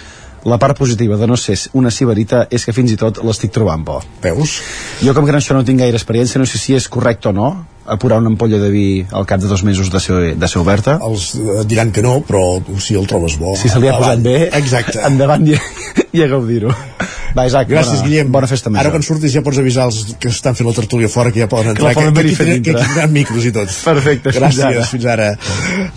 La 0.44 0.58
part 0.60 0.76
positiva 0.76 1.16
de 1.16 1.26
no 1.26 1.38
ser 1.40 1.56
una 1.72 1.90
ciberita 1.90 2.44
és 2.52 2.66
que 2.66 2.74
fins 2.76 2.92
i 2.92 2.98
tot 3.00 3.22
l'estic 3.24 3.52
trobant 3.54 3.84
bo. 3.84 4.00
Veus? 4.24 4.58
Jo 5.00 5.14
com 5.16 5.24
que 5.24 5.32
en 5.32 5.40
això 5.40 5.56
no 5.56 5.64
tinc 5.64 5.80
gaire 5.80 5.96
experiència, 5.96 6.40
no 6.40 6.48
sé 6.48 6.60
si 6.60 6.76
és 6.76 6.88
correcte 6.92 7.30
o 7.30 7.32
no, 7.32 7.48
apurar 7.86 8.18
una 8.20 8.32
ampolla 8.32 8.60
de 8.60 8.70
vi 8.72 8.86
al 9.12 9.26
cap 9.28 9.40
de 9.40 9.48
dos 9.48 9.64
mesos 9.64 9.90
de 9.92 10.00
ser, 10.00 10.20
de 10.36 10.48
ser 10.48 10.60
oberta. 10.60 10.98
Els 11.04 11.32
et 11.36 11.68
diran 11.68 11.92
que 11.92 12.04
no, 12.04 12.18
però 12.24 12.60
si 12.80 12.96
el 12.96 13.08
trobes 13.08 13.38
bo... 13.40 13.56
Si 13.56 13.72
se 13.72 13.80
li 13.80 13.88
ha 13.88 13.96
posat 13.96 14.24
bé, 14.24 14.36
Exacte. 14.60 15.00
endavant 15.08 15.48
i, 15.48 15.56
i 16.14 16.22
a 16.22 16.28
gaudir-ho. 16.30 16.70
Va, 17.34 17.48
Isaac, 17.48 17.66
Gràcies, 17.66 17.98
bona, 17.98 18.06
Guillem. 18.06 18.28
bona 18.30 18.46
festa 18.46 18.70
major. 18.70 18.84
Ara 18.86 18.92
quan 18.94 19.02
surtis 19.02 19.32
ja 19.34 19.40
pots 19.42 19.58
avisar 19.58 19.88
els 19.88 20.12
que 20.22 20.28
estan 20.30 20.54
fent 20.54 20.68
la 20.68 20.74
tertúlia 20.76 21.08
fora 21.10 21.32
que 21.34 21.40
ja 21.42 21.48
poden 21.50 21.74
Que 21.74 21.82
entrar, 21.82 21.94
que, 21.96 22.04
tenen, 22.04 22.14
que 22.14 22.22
dintre. 22.22 22.74
aquí 22.78 22.84
tindran 22.86 23.10
micros 23.12 23.48
i 23.48 23.50
tot. 23.56 23.72
Perfecte, 23.82 24.30
fins 24.30 24.38
Gràcies, 24.38 24.62
ara. 24.68 24.84
fins 24.86 25.06
ara. 25.10 25.26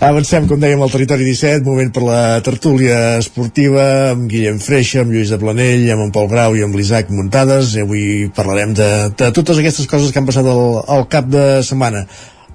Avancem, 0.08 0.48
com 0.50 0.58
dèiem, 0.58 0.82
al 0.82 0.90
territori 0.90 1.22
17, 1.28 1.62
moment 1.62 1.92
per 1.94 2.02
la 2.02 2.22
tertúlia 2.42 3.18
esportiva 3.22 3.84
amb 4.16 4.26
Guillem 4.32 4.58
Freixa, 4.58 5.04
amb 5.04 5.14
Lluís 5.14 5.30
de 5.30 5.38
Planell, 5.38 5.86
amb 5.94 6.08
en 6.08 6.10
Pol 6.16 6.26
Grau 6.32 6.56
i 6.58 6.64
amb 6.66 6.74
l'Isaac 6.74 7.12
Muntades. 7.14 7.76
I 7.78 7.84
avui 7.86 8.02
parlarem 8.34 8.74
de, 8.74 8.90
de 9.14 9.30
totes 9.38 9.62
aquestes 9.62 9.86
coses 9.86 10.10
que 10.10 10.18
han 10.18 10.26
passat 10.26 10.44
al, 10.50 10.82
al 10.90 11.06
cap 11.06 11.30
de 11.30 11.46
setmana 11.62 12.02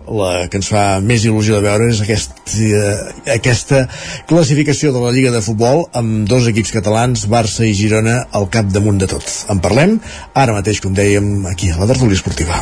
la 0.07 0.47
que 0.51 0.59
ens 0.59 0.69
fa 0.71 0.99
més 1.03 1.23
il·lusió 1.27 1.57
de 1.57 1.63
veure 1.63 1.89
és 1.91 2.01
aquest, 2.03 2.35
eh, 2.57 2.95
aquesta 3.35 3.85
classificació 4.29 4.91
de 4.93 5.03
la 5.03 5.11
Lliga 5.15 5.31
de 5.31 5.41
Futbol 5.41 5.85
amb 5.93 6.27
dos 6.29 6.47
equips 6.51 6.73
catalans, 6.75 7.27
Barça 7.31 7.65
i 7.65 7.73
Girona 7.77 8.25
al 8.31 8.49
cap 8.49 8.71
damunt 8.71 8.99
de 8.99 9.07
tot. 9.07 9.23
En 9.49 9.59
parlem 9.63 9.99
ara 10.33 10.53
mateix, 10.53 10.81
com 10.83 10.93
dèiem, 10.93 11.45
aquí 11.47 11.71
a 11.71 11.79
la 11.79 11.87
tertúlia 11.87 12.19
esportiva. 12.19 12.61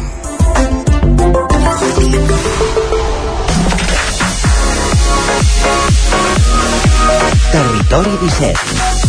Territori 7.51 8.17
17 8.21 9.00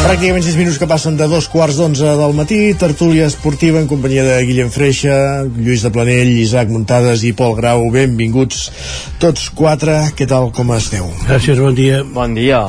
Pràcticament 0.00 0.44
6 0.46 0.56
minuts 0.56 0.78
que 0.80 0.86
passen 0.88 1.18
de 1.18 1.26
dos 1.28 1.46
quarts 1.52 1.76
d'onze 1.76 2.14
del 2.18 2.32
matí, 2.36 2.58
tertúlia 2.80 3.26
esportiva 3.28 3.82
en 3.82 3.88
companyia 3.90 4.24
de 4.24 4.38
Guillem 4.48 4.70
Freixa, 4.72 5.16
Lluís 5.44 5.84
de 5.84 5.90
Planell, 5.92 6.30
Isaac 6.40 6.72
Muntades 6.72 7.24
i 7.28 7.34
Pol 7.36 7.52
Grau. 7.58 7.84
Benvinguts 7.92 8.62
tots 9.22 9.50
quatre. 9.56 9.98
Què 10.16 10.26
tal, 10.30 10.48
com 10.56 10.72
esteu? 10.76 11.10
Gràcies, 11.28 11.60
bon 11.60 11.76
dia. 11.76 12.00
Bon 12.16 12.34
dia. 12.34 12.62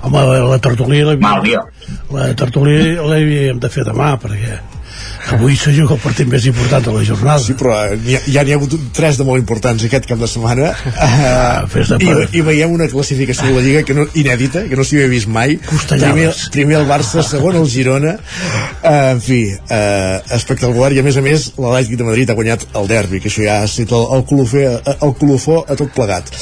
Home, 0.00 0.24
la, 0.30 0.40
la 0.54 0.58
tertúlia... 0.64 1.12
La. 1.12 1.68
La 2.14 2.32
tertúlia 2.38 3.04
l'havíem 3.04 3.60
de 3.60 3.70
fer 3.72 3.84
demà, 3.86 4.14
perquè 4.22 4.56
avui 5.34 5.56
se 5.56 5.72
juga 5.74 5.96
el 5.96 6.02
partit 6.02 6.28
més 6.30 6.46
important 6.48 6.84
de 6.84 6.94
la 6.94 7.04
jornada. 7.04 7.42
Sí, 7.42 7.56
però 7.58 7.74
eh, 7.86 7.98
ja, 8.06 8.20
ja 8.38 8.44
n'hi 8.44 8.54
ha 8.54 8.58
hagut 8.58 8.76
tres 8.96 9.18
de 9.18 9.26
molt 9.28 9.42
importants 9.42 9.84
aquest 9.84 10.08
cap 10.10 10.20
de 10.20 10.30
setmana. 10.30 10.72
Ah, 11.08 11.64
de 11.70 11.80
uh, 11.80 11.98
i, 12.02 12.38
i 12.38 12.40
veiem 12.44 12.72
una 12.74 12.88
classificació 12.90 13.48
de 13.48 13.54
la 13.56 13.62
Lliga 13.64 13.82
que 13.86 13.94
no, 13.96 14.04
inèdita, 14.18 14.64
que 14.68 14.76
no 14.76 14.84
s'hi 14.84 14.98
havia 14.98 15.10
vist 15.12 15.30
mai. 15.30 15.56
Primer, 15.88 16.28
primer 16.52 16.78
el 16.80 16.86
Barça, 16.88 17.22
segon 17.26 17.56
el 17.60 17.68
Girona. 17.70 18.16
Uh, 18.18 19.14
en 19.14 19.22
fi, 19.24 19.40
uh, 19.54 20.18
espectacular. 20.36 20.90
I 20.96 21.02
a 21.02 21.06
més 21.06 21.18
a 21.18 21.24
més 21.24 21.48
l'Atlètic 21.56 22.00
de 22.00 22.08
Madrid 22.08 22.30
ha 22.30 22.36
guanyat 22.38 22.66
el 22.78 22.90
derbi, 22.90 23.22
que 23.22 23.30
això 23.32 23.44
ja 23.46 23.60
ha 23.62 23.68
estat 23.68 23.94
el, 23.94 24.08
el, 24.18 24.98
el 24.98 25.14
colofó 25.20 25.62
a 25.64 25.78
tot 25.78 25.94
plegat. 25.96 26.32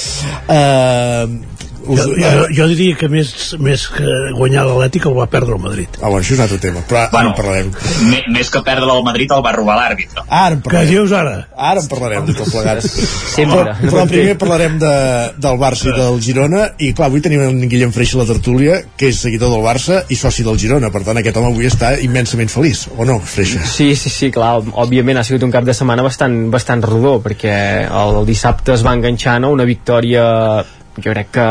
Uh, 0.46 1.55
Jo, 1.86 2.06
jo, 2.18 2.46
jo 2.56 2.66
diria 2.72 2.96
que 2.98 3.08
més, 3.08 3.54
més 3.62 3.86
que 3.88 4.04
guanyar 4.36 4.64
l'Atlètic 4.66 5.06
el 5.06 5.14
va 5.16 5.26
perdre 5.30 5.54
el 5.56 5.62
Madrid. 5.62 5.88
Ah, 6.02 6.08
bueno, 6.08 6.20
això 6.24 6.32
és 6.34 6.38
un 6.40 6.44
altre 6.46 6.58
tema, 6.58 6.80
però 6.88 7.04
Bueno, 7.12 7.18
ara 7.18 7.28
en 7.28 7.34
parlarem. 7.36 7.70
me- 8.10 8.22
Més 8.36 8.50
que 8.50 8.62
perdre 8.66 8.90
el 8.96 9.04
Madrid 9.04 9.30
el 9.32 9.42
va 9.44 9.52
robar 9.52 9.76
l'àrbitre. 9.78 10.24
Ara 10.28 10.54
en 10.54 10.60
Què 10.60 10.64
parlarem. 10.64 10.90
dius 10.90 11.12
ara? 11.12 11.48
Ara 11.56 11.80
en 11.80 11.88
parlarem 11.88 12.26
de 12.26 12.34
tot 12.34 12.50
plegat. 12.50 12.82
Sempre. 12.82 13.62
Però, 13.64 13.76
però 13.90 14.06
primer 14.08 14.36
parlarem 14.38 14.78
de, 14.78 14.92
del 15.38 15.58
Barça 15.60 15.88
i 15.90 15.96
del 15.96 16.20
Girona 16.22 16.64
i 16.78 16.92
clar, 16.92 17.06
avui 17.10 17.20
tenim 17.20 17.40
en 17.46 17.68
Guillem 17.68 17.92
Freixa 17.92 18.16
a 18.18 18.22
la 18.24 18.26
tertúlia 18.32 18.80
que 18.96 19.08
és 19.12 19.20
seguidor 19.20 19.50
del 19.52 19.62
Barça 19.64 20.02
i 20.08 20.16
soci 20.16 20.42
del 20.46 20.58
Girona 20.58 20.90
per 20.90 21.02
tant 21.06 21.16
aquest 21.20 21.36
home 21.36 21.52
avui 21.52 21.66
està 21.66 21.94
immensament 22.02 22.48
feliç 22.50 22.86
o 22.96 23.04
no, 23.04 23.18
Freixa? 23.20 23.64
Sí, 23.66 23.94
sí, 23.96 24.10
sí, 24.10 24.30
clar, 24.34 24.58
òbviament 24.72 25.18
ha 25.18 25.24
sigut 25.24 25.42
un 25.46 25.50
cap 25.54 25.64
de 25.64 25.74
setmana 25.74 26.02
bastant, 26.02 26.50
bastant 26.50 26.82
rodó, 26.82 27.20
perquè 27.22 27.54
el, 27.86 28.16
el 28.20 28.26
dissabte 28.26 28.72
es 28.74 28.84
va 28.86 28.94
enganxar 28.96 29.38
no? 29.40 29.50
una 29.52 29.64
victòria, 29.64 30.64
jo 30.96 31.12
crec 31.12 31.32
que, 31.36 31.48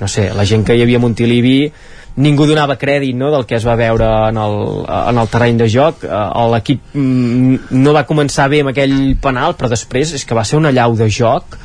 no 0.00 0.08
sé, 0.08 0.30
la 0.34 0.44
gent 0.44 0.64
que 0.66 0.76
hi 0.76 0.82
havia 0.84 0.98
a 1.00 1.04
Montilivi 1.04 1.60
ningú 2.16 2.46
donava 2.48 2.78
crèdit 2.80 3.16
no, 3.16 3.30
del 3.32 3.44
que 3.48 3.58
es 3.58 3.66
va 3.66 3.76
veure 3.76 4.06
en 4.30 4.38
el, 4.40 4.58
en 4.86 5.18
el 5.20 5.28
terreny 5.32 5.58
de 5.60 5.68
joc. 5.68 6.04
Eh, 6.04 6.44
l'equip 6.54 6.94
mm, 6.96 7.72
no 7.76 7.96
va 7.96 8.06
començar 8.08 8.48
bé 8.52 8.62
amb 8.64 8.72
aquell 8.72 9.16
penal 9.22 9.56
però 9.56 9.70
després 9.72 10.14
és 10.16 10.24
que 10.24 10.36
va 10.36 10.44
ser 10.44 10.60
una 10.60 10.72
llau 10.72 10.96
de 10.96 11.10
joc 11.12 11.58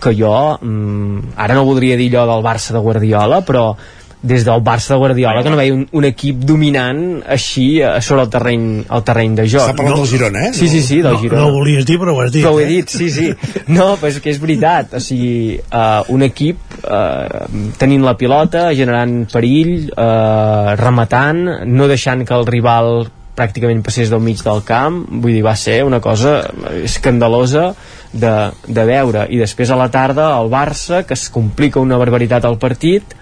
que 0.00 0.14
jo 0.16 0.34
mm, 0.56 1.34
ara 1.36 1.56
no 1.58 1.66
voldria 1.68 1.98
dir 2.00 2.08
allò 2.14 2.28
del 2.30 2.46
Barça 2.46 2.76
de 2.76 2.82
Guardiola 2.82 3.42
però 3.46 3.74
des 4.22 4.44
del 4.44 4.60
Barça 4.60 4.94
de 4.94 4.98
Guardiola 5.00 5.42
que 5.42 5.50
no 5.52 5.56
veia 5.56 5.72
un, 5.74 5.86
un 5.96 6.04
equip 6.04 6.42
dominant 6.44 7.22
així 7.24 7.80
a 7.80 7.94
sobre 8.04 8.26
el 8.26 8.32
terreny, 8.32 8.66
el 8.84 9.04
terreny 9.06 9.36
de 9.38 9.46
joc 9.48 9.64
Està 9.64 9.76
parlant 9.78 10.02
del 10.02 10.10
Girona, 10.10 10.42
eh? 10.48 10.52
Sí, 10.56 10.68
sí, 10.68 10.82
sí, 10.84 11.00
del 11.00 11.16
No, 11.16 11.20
Girona 11.22 11.42
no 11.42 11.48
ho 11.48 11.54
volies 11.56 11.86
dir, 11.88 11.96
però 12.00 12.14
ho 12.16 12.20
has 12.24 12.32
dit. 12.34 12.44
però 12.44 12.52
ho 12.56 12.60
he 12.60 12.66
eh? 12.66 12.74
dit, 12.74 12.92
sí, 12.92 13.08
sí. 13.10 13.30
No, 13.72 13.94
però 14.00 14.10
és 14.10 14.18
que 14.20 14.32
és 14.32 14.40
veritat. 14.42 14.96
O 14.98 15.00
sigui, 15.02 15.56
uh, 15.56 16.02
un 16.12 16.24
equip 16.26 16.76
uh, 16.82 17.46
tenint 17.80 18.04
la 18.04 18.16
pilota, 18.20 18.68
generant 18.76 19.22
perill, 19.32 19.88
uh, 19.94 20.74
rematant, 20.80 21.40
no 21.70 21.88
deixant 21.88 22.26
que 22.28 22.36
el 22.36 22.46
rival 22.50 23.08
pràcticament 23.40 23.80
passés 23.86 24.10
del 24.12 24.20
mig 24.20 24.42
del 24.44 24.60
camp 24.66 24.98
vull 25.08 25.32
dir, 25.32 25.44
va 25.46 25.54
ser 25.56 25.78
una 25.86 26.00
cosa 26.04 26.42
escandalosa 26.82 27.70
de, 28.12 28.34
de 28.66 28.84
veure 28.84 29.24
i 29.32 29.38
després 29.40 29.70
a 29.70 29.78
la 29.80 29.88
tarda 29.92 30.26
el 30.34 30.50
Barça 30.52 31.04
que 31.06 31.16
es 31.16 31.28
complica 31.32 31.80
una 31.80 31.96
barbaritat 32.00 32.44
al 32.44 32.58
partit 32.60 33.14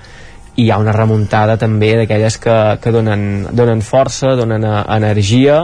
i 0.59 0.67
hi 0.67 0.73
ha 0.75 0.81
una 0.83 0.95
remuntada 0.95 1.55
també 1.61 1.93
d'aquelles 2.01 2.37
que, 2.43 2.57
que 2.83 2.93
donen, 2.95 3.47
donen 3.55 3.83
força, 3.87 4.35
donen 4.39 4.67
uh, 4.67 4.83
energia. 4.97 5.63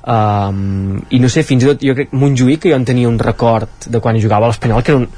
Um, 0.00 0.96
i 1.12 1.18
no 1.20 1.28
sé, 1.28 1.42
fins 1.44 1.66
i 1.66 1.68
tot 1.68 1.82
jo 1.84 1.92
crec 1.92 2.14
Montjuïc, 2.16 2.62
que 2.62 2.70
jo 2.72 2.78
en 2.80 2.86
tenia 2.88 3.08
un 3.10 3.18
record 3.20 3.90
de 3.92 4.00
quan 4.00 4.16
jugava 4.16 4.48
a 4.48 4.52
l'Espanyol, 4.52 4.80
que 4.82 4.94
era 4.94 5.02
un, 5.02 5.08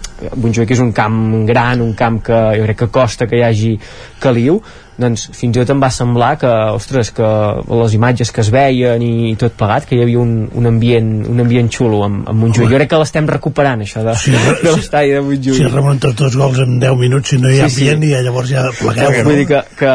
Montjuïc 0.42 0.74
és 0.74 0.82
un 0.82 0.90
camp 0.96 1.20
gran, 1.46 1.84
un 1.84 1.94
camp 1.98 2.18
que 2.26 2.40
jo 2.58 2.66
crec 2.66 2.80
que 2.82 2.90
costa 2.98 3.30
que 3.30 3.38
hi 3.38 3.44
hagi 3.46 3.76
caliu 4.22 4.58
doncs 5.00 5.28
fins 5.32 5.56
i 5.56 5.60
tot 5.62 5.70
em 5.72 5.80
va 5.80 5.88
semblar 5.92 6.34
que, 6.40 6.50
ostres, 6.76 7.10
que 7.16 7.28
les 7.72 7.94
imatges 7.96 8.32
que 8.32 8.42
es 8.44 8.50
veien 8.52 9.02
i 9.02 9.34
tot 9.40 9.54
plegat, 9.58 9.86
que 9.88 9.96
hi 9.96 10.02
havia 10.04 10.20
un, 10.20 10.34
un 10.58 10.68
ambient 10.68 11.10
un 11.32 11.40
ambient 11.44 11.70
xulo 11.72 12.02
amb, 12.04 12.26
amb 12.28 12.44
Montjuïc. 12.44 12.68
Jo 12.70 12.80
crec 12.80 12.90
que 12.92 13.00
l'estem 13.00 13.28
recuperant, 13.30 13.84
això 13.84 14.04
de, 14.04 14.14
Sí, 14.22 14.34
de 14.34 14.74
l'estadi 14.74 15.14
de 15.16 15.22
Montjuïc. 15.24 15.58
Si 15.62 15.70
remuntes 15.72 16.16
dos 16.18 16.36
gols 16.36 16.60
en 16.64 16.78
10 16.82 16.98
minuts, 17.00 17.32
si 17.32 17.40
no 17.42 17.50
hi 17.50 17.60
ha 17.60 17.68
Sí, 17.68 17.76
sí. 17.76 17.88
ambient, 17.88 18.08
i 18.08 18.12
ja 18.14 18.22
llavors 18.26 18.50
ja 18.52 18.66
plegueu. 18.78 19.22
Vull 19.28 19.40
dir 19.42 19.46
que, 19.48 19.62
que 19.78 19.94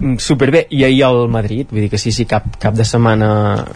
mm, 0.00 0.16
superbé 0.22 0.64
i 0.70 0.84
ahir 0.88 1.02
al 1.08 1.24
Madrid, 1.32 1.68
vull 1.70 1.84
dir 1.86 1.90
que 1.92 2.00
sí, 2.00 2.12
sí, 2.14 2.24
cap, 2.30 2.48
cap 2.60 2.76
de 2.78 2.86
setmana 2.88 3.30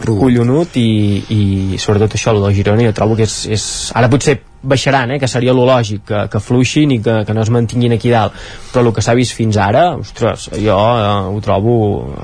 collonut 0.05 0.77
i, 0.81 0.89
i 1.29 1.43
sobretot 1.81 2.17
això, 2.17 2.33
el 2.33 2.41
del 2.47 2.57
Girona 2.57 2.87
jo 2.89 2.95
trobo 2.97 3.19
que 3.19 3.27
és, 3.29 3.37
és 3.53 3.67
ara 3.97 4.09
potser 4.11 4.39
baixaran, 4.63 5.11
eh, 5.11 5.19
que 5.19 5.27
seria 5.27 5.53
lo 5.53 5.65
lògic 5.67 6.05
que, 6.07 6.21
que 6.31 6.39
fluixin 6.39 6.95
i 6.95 6.99
que, 7.03 7.19
que 7.27 7.35
no 7.35 7.43
es 7.43 7.51
mantinguin 7.53 7.95
aquí 7.97 8.11
dalt 8.13 8.33
però 8.71 8.85
el 8.85 8.93
que 8.95 9.03
s'ha 9.03 9.15
vist 9.17 9.35
fins 9.35 9.59
ara 9.59 9.89
ostres, 9.99 10.49
jo 10.55 10.77
eh, 10.77 11.35
ho 11.35 11.41
trobo 11.43 11.75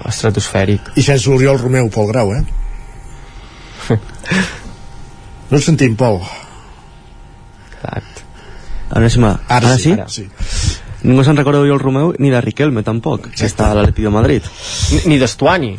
estratosfèric 0.07 0.93
I 0.95 1.03
sense 1.03 1.29
l'Oriol 1.29 1.59
Romeu, 1.59 1.89
Pol 1.93 2.07
Grau, 2.11 2.33
eh? 2.37 2.43
No 5.49 5.57
et 5.57 5.65
sentim, 5.65 5.95
Pol. 5.97 6.19
Ara 7.81 9.09
sí, 9.09 9.21
Ara 9.21 9.39
ara 9.57 9.77
sí, 9.77 9.93
ara 9.95 10.05
sí. 10.09 10.27
Ningú 11.05 11.23
se'n 11.23 11.37
recorda 11.39 11.61
d'Oriol 11.61 11.79
Romeu 11.81 12.13
ni 12.19 12.29
de 12.29 12.41
Riquelme 12.43 12.83
tampoc, 12.83 13.29
que 13.31 13.47
està 13.47 13.71
a 13.71 13.77
l'Atleti 13.77 14.05
de 14.05 14.11
Madrid. 14.13 14.45
ni, 14.91 15.01
ni 15.13 15.19
d'Estuani 15.21 15.73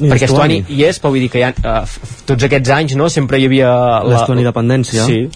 Ni 0.00 0.08
perquè. 0.08 0.28
Estuani 0.28 0.62
hi 0.72 0.84
és, 0.88 1.00
però 1.02 1.12
vull 1.12 1.20
dir 1.20 1.28
que 1.32 1.40
hi 1.42 1.44
ha, 1.44 1.50
uh, 1.52 2.12
tots 2.28 2.46
aquests 2.48 2.70
anys 2.72 2.94
no, 2.96 3.10
sempre 3.12 3.40
hi 3.40 3.48
havia 3.50 3.72
L'Estuani 4.08 4.46
dependència. 4.46 5.04
sí, 5.04 5.26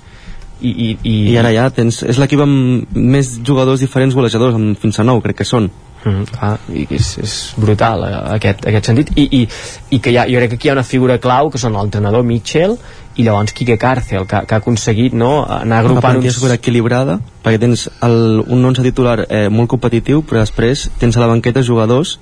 i, 0.61 0.71
i, 0.71 0.91
i, 1.03 1.17
I 1.33 1.37
ara 1.41 1.53
ja 1.53 1.67
tens... 1.75 2.03
És 2.07 2.21
l'equip 2.21 2.41
amb 2.45 2.95
més 2.97 3.37
jugadors 3.45 3.83
diferents 3.85 4.17
golejadors, 4.17 4.57
amb 4.57 4.79
fins 4.81 5.01
a 5.01 5.05
nou, 5.05 5.21
crec 5.25 5.43
que 5.43 5.49
són. 5.49 5.69
Mm, 6.07 6.27
clar, 6.31 6.53
i 6.71 6.85
és, 6.95 7.09
és 7.19 7.33
brutal 7.59 8.05
eh, 8.07 8.13
aquest, 8.37 8.61
aquest 8.71 8.91
sentit 8.93 9.09
I, 9.19 9.25
i, 9.41 9.41
i 9.97 9.99
que 9.99 10.13
hi 10.13 10.19
ha, 10.21 10.27
jo 10.31 10.39
crec 10.39 10.53
que 10.53 10.59
aquí 10.61 10.69
hi 10.69 10.71
ha 10.71 10.77
una 10.77 10.85
figura 10.87 11.17
clau 11.19 11.49
que 11.51 11.59
són 11.59 11.75
l'entrenador 11.75 12.23
Mitchell 12.23 12.77
i 13.17 13.25
llavors 13.27 13.57
Quique 13.57 13.75
Cárcel 13.81 14.29
que, 14.29 14.45
que 14.47 14.55
ha 14.55 14.61
aconseguit 14.63 15.17
no, 15.19 15.41
anar 15.43 15.81
Una 15.81 15.81
agrupant 15.81 16.05
plantilla 16.05 16.31
uns... 16.31 16.39
superequilibrada, 16.39 17.19
perquè 17.43 17.59
tens 17.65 17.89
el, 18.07 18.19
un 18.45 18.71
11 18.71 18.87
titular 18.87 19.17
eh, 19.25 19.47
molt 19.51 19.73
competitiu, 19.73 20.23
però 20.23 20.45
després 20.45 20.87
tens 21.01 21.17
a 21.17 21.25
la 21.25 21.31
banqueta 21.33 21.65
jugadors 21.67 22.19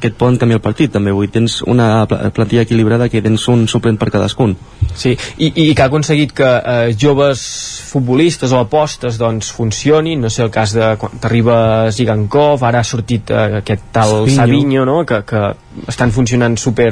que 0.00 0.10
et 0.10 0.16
poden 0.18 0.36
canviar 0.36 0.58
el 0.58 0.62
partit 0.64 0.92
també, 0.92 1.12
vull 1.14 1.30
tens 1.32 1.62
una 1.64 2.04
pla- 2.08 2.28
plantilla 2.36 2.66
equilibrada 2.66 3.08
que 3.08 3.22
tens 3.24 3.46
un 3.48 3.66
suplent 3.68 3.96
per 3.96 4.10
cadascun. 4.12 4.52
Sí, 4.94 5.14
i, 5.38 5.48
i 5.64 5.74
que 5.74 5.82
ha 5.82 5.86
aconseguit 5.88 6.34
que 6.36 6.44
eh, 6.44 6.94
joves 7.00 7.40
futbolistes 7.88 8.52
o 8.52 8.60
apostes 8.60 9.16
doncs 9.16 9.48
funcionin, 9.56 10.20
no 10.20 10.28
sé 10.30 10.42
el 10.44 10.50
cas 10.52 10.74
de 10.76 10.90
quan 11.00 11.16
t'arriba 11.22 11.90
Zigankov, 11.92 12.64
ara 12.68 12.82
ha 12.82 12.84
sortit 12.84 13.30
eh, 13.32 13.60
aquest 13.62 13.88
tal. 13.92 14.26
Savinho, 14.34 14.84
no? 14.84 14.98
que, 15.08 15.22
que 15.24 15.42
estan 15.88 16.12
funcionant 16.12 16.58
super, 16.60 16.90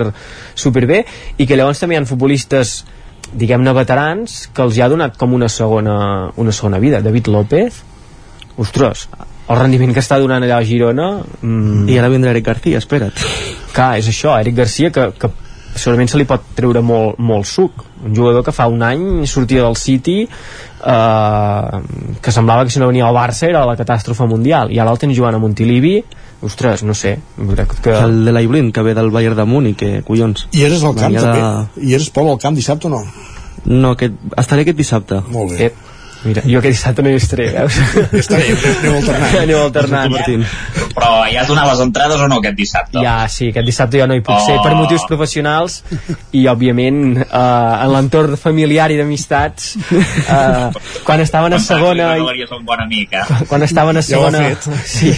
super 0.54 0.86
bé 0.88 1.04
i 1.36 1.46
que 1.46 1.56
llavors 1.60 1.80
també 1.84 1.96
hi 1.98 2.00
ha 2.00 2.06
futbolistes 2.08 2.84
diguem-ne 3.34 3.72
veterans 3.76 4.48
que 4.54 4.62
els 4.62 4.76
hi 4.76 4.82
ha 4.84 4.88
donat 4.92 5.16
com 5.20 5.32
una 5.36 5.48
segona, 5.48 6.30
una 6.36 6.52
segona 6.52 6.78
vida. 6.78 7.00
David 7.02 7.28
López? 7.32 7.82
Ostres, 8.56 9.08
el 9.48 9.58
rendiment 9.60 9.92
que 9.92 10.00
està 10.00 10.16
donant 10.18 10.42
allà 10.42 10.58
a 10.58 10.64
Girona 10.64 11.08
mm, 11.42 11.88
i 11.92 11.98
ara 12.00 12.08
vindrà 12.12 12.30
Eric 12.32 12.46
García, 12.46 12.78
espera't. 12.80 13.12
Clar, 13.74 13.98
és 14.00 14.08
això, 14.08 14.36
Eric 14.40 14.56
Garcia 14.56 14.90
que, 14.94 15.10
que 15.20 15.28
segurament 15.74 16.08
se 16.08 16.16
li 16.20 16.24
pot 16.28 16.42
treure 16.56 16.80
molt, 16.80 17.18
molt 17.18 17.44
suc. 17.50 17.84
Un 18.04 18.14
jugador 18.16 18.44
que 18.46 18.52
fa 18.54 18.68
un 18.70 18.82
any 18.86 19.26
sortia 19.26 19.64
del 19.66 19.76
City 19.76 20.22
eh, 20.24 21.80
que 22.22 22.32
semblava 22.32 22.64
que 22.64 22.70
si 22.70 22.78
no 22.80 22.86
venia 22.88 23.06
al 23.08 23.16
Barça 23.16 23.48
era 23.48 23.64
la 23.66 23.76
catàstrofe 23.76 24.26
mundial. 24.30 24.72
I 24.72 24.78
ara 24.80 24.92
el 24.94 25.00
tens 25.02 25.16
jugant 25.16 25.34
a 25.36 25.42
Montilivi. 25.42 25.98
Ostres, 26.44 26.82
no 26.84 26.92
sé 26.92 27.14
crec 27.38 27.70
que... 27.80 27.92
el 27.94 28.26
de 28.26 28.32
l'Aiblin 28.34 28.66
que 28.74 28.82
ve 28.84 28.92
del 28.92 29.08
Bayern 29.10 29.36
de 29.38 29.46
Múnich 29.48 29.78
que 29.80 30.02
collons 30.04 30.42
I 30.52 30.66
eres 30.66 30.82
al 30.84 30.92
camp, 30.98 31.14
de- 31.14 31.22
també? 31.22 31.86
I 31.88 31.94
eres 31.96 32.10
Pol 32.12 32.28
al 32.28 32.36
camp 32.42 32.58
dissabte 32.58 32.90
o 32.90 32.92
no? 32.92 33.00
no, 33.64 33.94
aquest, 33.94 34.12
estaré 34.36 34.66
aquest 34.66 34.76
dissabte. 34.76 35.22
Molt 35.32 35.54
bé. 35.54 35.70
Eh, 35.70 35.93
mira, 36.24 36.42
jo 36.48 36.58
aquest 36.60 36.74
dissabte 36.78 37.02
no 37.04 37.10
hi 37.12 37.18
estaré 37.20 37.46
veus? 37.54 37.76
Estaré, 38.20 38.50
aneu 38.80 38.96
alternant 38.98 39.36
aneu 39.44 39.60
alternant 39.62 40.14
Però 40.94 41.10
ja 41.30 41.42
has 41.42 41.48
donat 41.50 41.68
les 41.72 41.80
entrades 41.84 42.20
o 42.22 42.28
no 42.30 42.38
aquest 42.40 42.56
dissabte? 42.58 43.02
Ja, 43.04 43.16
sí, 43.28 43.50
aquest 43.52 43.66
dissabte 43.68 44.00
jo 44.00 44.06
no 44.10 44.16
hi 44.18 44.22
puc 44.24 44.34
Oh. 44.34 44.46
ser 44.46 44.56
per 44.64 44.72
motius 44.74 45.04
professionals 45.06 45.76
i, 46.34 46.44
òbviament, 46.50 47.20
eh, 47.22 47.84
en 47.84 47.92
l'entorn 47.92 48.34
familiar 48.40 48.88
i 48.90 48.96
d'amistats, 48.98 49.68
eh, 49.94 50.70
quan 51.06 51.22
estaven 51.22 51.54
a 51.54 51.60
segona... 51.62 52.08
Un 52.18 52.64
bon 52.66 52.80
amic, 52.82 53.12
eh? 53.14 53.22
quan 53.48 53.62
estaven 53.62 53.96
a 53.96 54.02
Ja 54.02 54.08
segona 54.16 54.40
fet. 54.48 54.66
sí, 54.86 55.12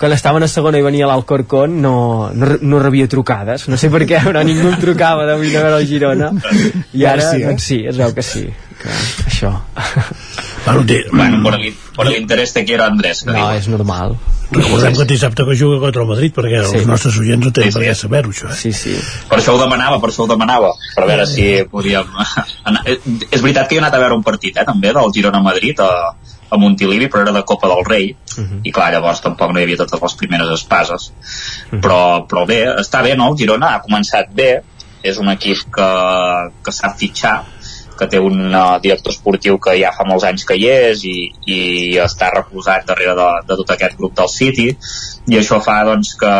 quan 0.00 0.12
estaven 0.16 0.42
a 0.44 0.48
segona 0.50 0.78
i 0.80 0.84
venia 0.86 1.06
l'Alcorcón 1.10 1.76
no, 1.82 1.94
no, 2.34 2.56
no 2.60 2.78
rebia 2.82 3.08
trucades 3.08 3.68
no 3.68 3.76
sé 3.80 3.90
per 3.92 4.02
què, 4.08 4.20
però 4.24 4.42
ningú 4.46 4.68
em 4.72 4.80
trucava 4.82 5.26
de 5.28 5.36
venir 5.40 5.56
a 5.60 5.64
veure 5.66 5.80
el 5.82 5.86
Girona 5.88 6.30
i 6.92 7.04
ara, 7.04 7.20
Ara 7.20 7.30
sí, 7.30 7.42
eh? 7.42 7.46
doncs 7.50 7.68
sí, 7.70 7.78
es 7.88 7.96
veu 8.00 8.12
que 8.16 8.24
sí 8.26 8.44
que 8.80 8.92
això 9.28 9.52
Bueno, 10.66 10.84
té, 10.86 11.04
Bueno, 11.12 11.42
por 11.42 11.54
el, 11.54 11.74
por 11.94 12.06
el 12.08 12.16
interés 12.20 12.52
te 12.52 12.64
quiero 12.64 12.84
Andrés. 12.84 13.24
No, 13.26 13.32
diu. 13.32 13.50
és 13.56 13.68
normal 13.68 14.16
recordem 14.50 14.94
que 14.94 15.04
dissabte 15.10 15.42
que 15.44 15.56
juga 15.58 15.80
contra 15.80 16.02
el 16.02 16.08
Madrid, 16.08 16.32
perquè 16.34 16.60
Sí. 16.64 16.76
els 16.78 16.86
nostres 16.86 17.16
oients 17.18 17.44
no 17.44 17.50
tenen 17.52 17.72
Sí, 17.72 17.72
sí. 17.72 17.78
per 17.80 17.88
què 17.88 17.94
saber-ho, 17.98 18.30
això. 18.30 18.50
Eh? 18.50 18.54
Sí, 18.54 18.72
sí. 18.72 18.92
Per 19.28 19.38
això 19.40 19.54
ho 19.56 19.58
demanava, 19.58 19.98
per 20.00 20.10
això 20.10 20.22
ho 20.22 20.28
demanava, 20.30 20.70
per 20.94 21.06
veure 21.08 21.26
si 21.26 21.64
podíem... 21.70 22.06
anar. 22.64 22.82
Eh, 22.86 22.98
És 23.30 23.42
veritat 23.42 23.68
que 23.68 23.74
he 23.74 23.78
anat 23.82 23.94
a 23.94 23.98
veure 23.98 24.14
un 24.14 24.22
partit, 24.22 24.56
eh, 24.56 24.64
també, 24.64 24.92
del 24.94 25.10
Girona-Madrid 25.16 25.80
a, 25.82 25.90
a 26.50 26.56
Montilivi, 26.62 27.08
però 27.08 27.22
era 27.26 27.32
de 27.32 27.42
Copa 27.42 27.66
del 27.72 27.84
Rei, 27.84 28.14
i 28.62 28.70
clar, 28.72 28.92
llavors 28.92 29.20
tampoc 29.24 29.50
no 29.52 29.58
hi 29.58 29.64
havia 29.66 29.76
totes 29.82 30.00
les 30.02 30.14
primeres 30.14 30.48
espases. 30.60 31.10
Però, 31.72 32.26
però 32.30 32.46
bé, 32.46 32.60
està 32.78 33.02
bé, 33.02 33.16
no? 33.16 33.32
El 33.32 33.38
Girona 33.40 33.74
ha 33.74 33.82
començat 33.82 34.30
bé, 34.32 34.60
és 35.02 35.18
un 35.18 35.28
equip 35.34 35.58
que, 35.74 35.90
que 36.62 36.72
sap 36.72 36.96
fitxar, 36.98 37.40
que 37.98 38.08
té 38.12 38.20
un 38.22 38.40
uh, 38.48 38.78
director 38.82 39.14
esportiu 39.14 39.60
que 39.62 39.76
ja 39.80 39.92
fa 39.96 40.06
molts 40.08 40.26
anys 40.28 40.46
que 40.48 40.56
hi 40.58 40.66
és 40.72 41.04
i, 41.08 41.16
i 41.52 41.60
està 42.02 42.30
recolzat 42.34 42.88
darrere 42.88 43.14
de, 43.18 43.28
de 43.48 43.60
tot 43.62 43.76
aquest 43.76 43.96
grup 44.00 44.16
del 44.18 44.32
City. 44.32 44.72
I 45.26 45.40
això 45.40 45.60
fa 45.64 45.82
doncs 45.88 46.14
que 46.20 46.34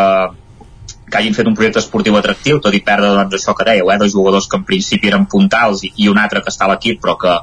que 1.07 1.17
hagin 1.17 1.35
fet 1.35 1.47
un 1.47 1.55
projecte 1.55 1.79
esportiu 1.79 2.17
atractiu, 2.19 2.59
tot 2.59 2.75
i 2.75 2.81
perdre 2.83 3.13
doncs, 3.15 3.37
això 3.37 3.53
que 3.55 3.65
dèieu, 3.67 3.87
eh, 3.93 3.97
de 4.01 4.09
jugadors 4.11 4.47
que 4.51 4.57
en 4.59 4.65
principi 4.67 5.07
eren 5.07 5.27
puntals 5.31 5.85
i, 5.87 5.91
i 6.03 6.09
un 6.11 6.19
altre 6.19 6.41
que 6.43 6.51
està 6.51 6.67
a 6.67 6.73
l'equip 6.73 6.99
però, 7.03 7.15
que, 7.21 7.35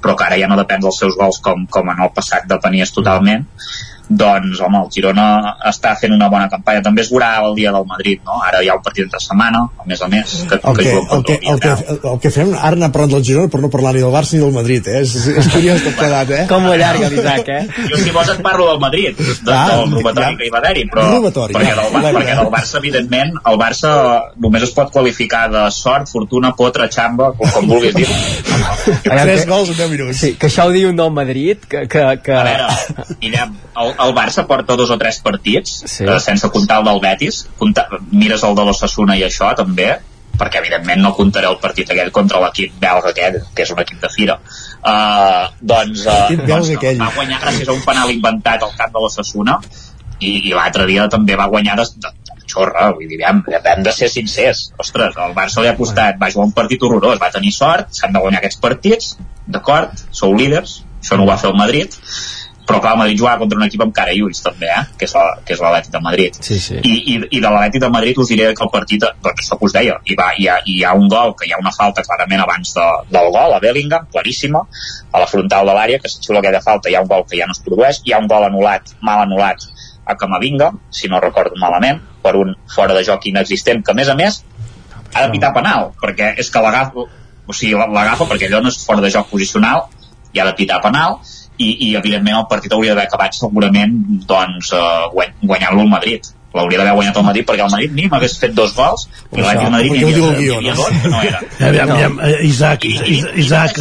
però 0.00 0.16
que 0.16 0.24
ara 0.24 0.38
ja 0.40 0.48
no 0.48 0.56
depèn 0.56 0.80
dels 0.80 1.00
seus 1.02 1.18
gols 1.20 1.42
com, 1.44 1.66
com 1.68 1.92
en 1.92 2.00
el 2.06 2.12
passat 2.16 2.48
depenies 2.48 2.94
totalment 2.96 3.44
doncs 4.18 4.60
home, 4.60 4.78
el 4.84 4.90
Girona 4.94 5.26
està 5.70 5.94
fent 6.00 6.12
una 6.14 6.28
bona 6.32 6.48
campanya 6.52 6.82
també 6.84 7.02
es 7.04 7.10
veurà 7.12 7.30
el 7.46 7.54
dia 7.56 7.72
del 7.74 7.86
Madrid 7.88 8.20
no? 8.26 8.38
ara 8.46 8.62
hi 8.62 8.68
ha 8.68 8.76
un 8.78 8.82
partit 8.84 9.04
entre 9.06 9.20
setmana 9.22 9.62
a 9.78 9.86
més 9.88 10.02
a 10.02 10.08
més 10.12 10.34
que, 10.50 10.58
el 10.58 10.76
que 10.76 10.82
que, 10.82 10.92
el, 10.98 11.22
que, 11.28 11.38
el, 11.52 11.60
que, 11.62 12.08
el 12.12 12.18
que 12.24 12.32
fem 12.34 12.52
ara 12.54 12.76
anar 12.76 12.90
parlant 12.94 13.14
del 13.16 13.24
Girona 13.28 13.50
per 13.52 13.60
no 13.62 13.70
parlar 13.72 13.94
ni 13.96 14.02
del 14.04 14.12
Barça 14.14 14.36
ni 14.36 14.42
del 14.44 14.52
Madrid 14.56 14.88
eh? 14.92 15.00
és, 15.06 15.14
és 15.42 15.48
curiós 15.54 15.82
tot 15.86 15.96
plegat 15.98 16.30
eh? 16.36 16.42
com 16.50 16.66
ho 16.68 16.72
allarga 16.74 17.08
l'Isaac, 17.12 17.48
eh? 17.48 17.86
jo 17.90 18.00
si 18.02 18.14
vols 18.14 18.32
et 18.34 18.42
parlo 18.44 18.68
del 18.70 18.80
Madrid 18.82 19.18
de, 19.18 19.52
Ah, 19.52 19.66
del 19.76 19.92
robatori 19.96 20.36
que 20.40 20.46
hi 20.48 20.52
va 20.52 20.58
haver-hi 20.62 20.86
però 20.92 21.06
Robatori, 21.10 21.54
perquè, 21.56 21.72
ja. 21.72 21.80
del, 21.80 21.92
Bar- 21.94 22.14
perquè 22.18 22.36
del 22.38 22.50
Barça 22.52 22.78
evidentment 22.82 23.34
el 23.52 23.58
Barça 23.60 23.92
només 24.42 24.66
es 24.66 24.72
pot 24.76 24.90
qualificar 24.94 25.46
de 25.52 25.64
sort, 25.74 26.08
fortuna, 26.10 26.52
potra, 26.58 26.88
xamba 26.92 27.32
com, 27.38 27.48
com 27.54 27.68
vulguis 27.70 27.94
dir 27.96 28.06
Tres 29.02 29.46
gols 29.46 29.70
en 29.72 29.76
10 29.76 29.90
minuts. 29.92 30.18
Sí, 30.18 30.32
que 30.38 30.48
això 30.48 30.66
ho 30.68 30.72
diu 30.74 30.88
un 30.90 30.96
del 30.98 31.10
Madrid, 31.14 31.62
que... 31.68 31.84
que, 31.90 32.02
que... 32.24 32.34
a 32.34 32.44
veure, 32.46 33.06
Guillem, 33.20 33.52
el, 33.82 33.92
el 34.06 34.14
Barça 34.16 34.46
porta 34.46 34.76
dos 34.76 34.90
o 34.90 34.98
tres 34.98 35.20
partits 35.24 35.82
Sí. 35.86 36.04
eh, 36.04 36.20
sense 36.20 36.48
comptar 36.50 36.80
el 36.80 36.88
del 36.88 37.00
Betis 37.02 37.46
compta, 37.58 37.86
mires 38.10 38.42
el 38.44 38.56
de 38.58 38.64
l'Ossassuna 38.68 39.16
i 39.16 39.24
això 39.26 39.52
també 39.58 39.90
perquè 40.38 40.62
evidentment 40.62 41.02
no 41.04 41.12
comptaré 41.14 41.46
el 41.46 41.58
partit 41.60 41.90
aquell 41.92 42.10
contra 42.10 42.40
l'equip 42.40 42.72
belga 42.80 43.10
aquell, 43.12 43.40
que 43.54 43.62
és 43.66 43.70
un 43.74 43.80
equip 43.82 44.00
de 44.00 44.08
fira 44.14 44.38
uh, 44.38 45.50
doncs, 45.60 46.06
uh, 46.06 46.32
doncs 46.48 46.70
aquell. 46.76 46.98
va 46.98 47.10
guanyar 47.14 47.40
gràcies 47.44 47.68
a 47.68 47.76
un 47.76 47.82
penal 47.84 48.10
inventat 48.10 48.64
al 48.64 48.72
camp 48.78 48.94
de 48.94 49.02
l'Ossassuna 49.04 49.58
i, 50.20 50.48
i 50.48 50.54
l'altre 50.54 50.86
dia 50.86 51.08
també 51.12 51.36
va 51.36 51.48
guanyar 51.52 51.76
de, 51.82 51.86
de, 52.06 52.12
de 52.30 52.40
xorra, 52.52 52.90
vull 52.96 53.08
dir, 53.10 53.20
hem, 53.28 53.42
hem 53.60 53.82
de 53.84 53.92
ser 53.92 54.08
sincers 54.12 54.70
ostres, 54.78 55.16
el 55.16 55.36
Barça 55.36 55.62
li 55.62 55.70
ha 55.70 55.76
costat 55.76 56.18
va 56.20 56.30
jugar 56.30 56.48
un 56.48 56.56
partit 56.56 56.82
horrorós, 56.82 57.20
va 57.22 57.30
tenir 57.34 57.52
sort 57.52 57.92
s'han 57.98 58.12
de 58.16 58.22
guanyar 58.24 58.40
aquests 58.42 58.60
partits, 58.62 59.16
d'acord 59.46 59.92
sou 60.10 60.34
líders, 60.38 60.80
això 61.02 61.18
no 61.18 61.26
ho 61.26 61.30
va 61.32 61.38
fer 61.40 61.50
el 61.50 61.58
Madrid 61.58 61.94
però 62.72 62.80
clar, 62.82 62.92
el 62.96 62.98
Madrid 63.02 63.18
jugava 63.20 63.38
contra 63.42 63.58
un 63.60 63.64
equip 63.66 63.82
amb 63.84 63.94
cara 63.94 64.12
i 64.16 64.22
ulls 64.24 64.40
també, 64.42 64.66
eh? 64.72 64.82
que 64.98 65.04
és 65.06 65.14
la- 65.14 65.36
que 65.44 65.52
és 65.54 65.60
l'Atlètic 65.60 65.92
de 65.92 66.00
Madrid 66.00 66.38
sí, 66.40 66.58
sí. 66.58 66.78
I, 66.82 66.94
i, 67.12 67.14
i 67.36 67.40
de 67.40 67.50
l'Atlètic 67.52 67.80
de 67.84 67.90
Madrid 67.92 68.18
us 68.18 68.28
diré 68.32 68.48
que 68.54 68.64
el 68.64 68.70
partit 68.72 69.00
doncs 69.04 69.44
això 69.44 69.58
que 69.60 69.68
us 69.68 69.72
deia, 69.76 69.98
hi, 70.04 70.16
va, 70.18 70.30
hi, 70.38 70.48
ha, 70.48 70.56
hi 70.66 70.78
ha 70.84 70.92
un 70.98 71.08
gol 71.12 71.34
que 71.38 71.46
hi 71.48 71.52
ha 71.52 71.60
una 71.60 71.72
falta 71.76 72.02
clarament 72.02 72.40
abans 72.42 72.74
de, 72.74 72.86
del 73.12 73.30
gol 73.36 73.54
a 73.54 73.60
Bellingham, 73.62 74.06
claríssima 74.12 74.64
a 75.12 75.20
la 75.20 75.26
frontal 75.30 75.66
de 75.66 75.74
l'àrea, 75.78 75.98
que 76.02 76.08
si 76.08 76.18
xiula 76.24 76.40
aquella 76.40 76.60
falta 76.64 76.90
hi 76.90 76.96
ha 76.96 77.02
un 77.04 77.08
gol 77.12 77.24
que 77.28 77.36
ja 77.38 77.46
no 77.46 77.52
es 77.52 77.60
produeix, 77.64 78.00
hi 78.04 78.12
ha 78.16 78.18
un 78.18 78.26
gol 78.32 78.48
anul·lat 78.48 78.94
mal 79.02 79.22
anul·lat 79.26 79.68
a 80.06 80.16
Camavinga 80.18 80.72
si 80.90 81.08
no 81.08 81.20
recordo 81.20 81.54
malament, 81.60 82.00
per 82.22 82.34
un 82.36 82.54
fora 82.74 82.94
de 82.94 83.04
joc 83.06 83.26
inexistent, 83.30 83.84
que 83.84 83.92
a 83.92 83.94
més 83.94 84.08
a 84.08 84.14
més 84.18 84.40
ha 85.14 85.26
de 85.26 85.30
pitar 85.34 85.52
penal, 85.54 85.90
perquè 86.00 86.32
és 86.40 86.48
que 86.50 86.60
l'agafa 86.64 87.04
o 87.46 87.52
sigui, 87.52 87.74
l'agafa 87.74 88.24
perquè 88.30 88.48
allò 88.48 88.60
no 88.62 88.70
és 88.70 88.78
fora 88.86 89.02
de 89.02 89.10
joc 89.10 89.28
posicional 89.30 89.84
i 90.32 90.40
ha 90.40 90.44
de 90.48 90.54
pitar 90.56 90.78
penal 90.80 91.18
i, 91.62 91.72
i 91.88 91.96
evidentment 92.02 92.42
el 92.42 92.46
partit 92.50 92.76
hauria 92.76 92.94
d'haver 92.94 93.08
acabat 93.08 93.38
segurament 93.38 93.98
doncs, 94.28 94.72
uh, 94.76 95.10
guanyant-lo 95.42 95.86
el 95.86 95.92
Madrid. 95.96 96.32
L'hauria 96.52 96.82
d'haver 96.82 96.92
guanyat 96.98 97.16
el 97.16 97.24
Madrid 97.24 97.46
perquè 97.48 97.64
el 97.64 97.70
Madrid 97.72 97.92
ni 97.96 98.08
m'hagués 98.12 98.34
fet 98.40 98.52
dos 98.56 98.74
gols 98.76 99.06
i 99.08 99.40
l'Atlètic 99.40 99.62
de 99.62 99.70
Madrid 99.72 99.92
n'hi 99.94 100.02
havia, 100.04 100.32
guió, 100.38 100.56
havia 100.58 100.74
dos 100.76 100.90
que 100.90 101.12
no? 101.12 101.20
era. 101.28 101.38
Aviam, 101.68 101.92
aviam, 101.94 102.18
eh, 102.26 102.32
Isaac, 102.48 102.84
Isaac, 102.84 103.38
Isaac, 103.40 103.78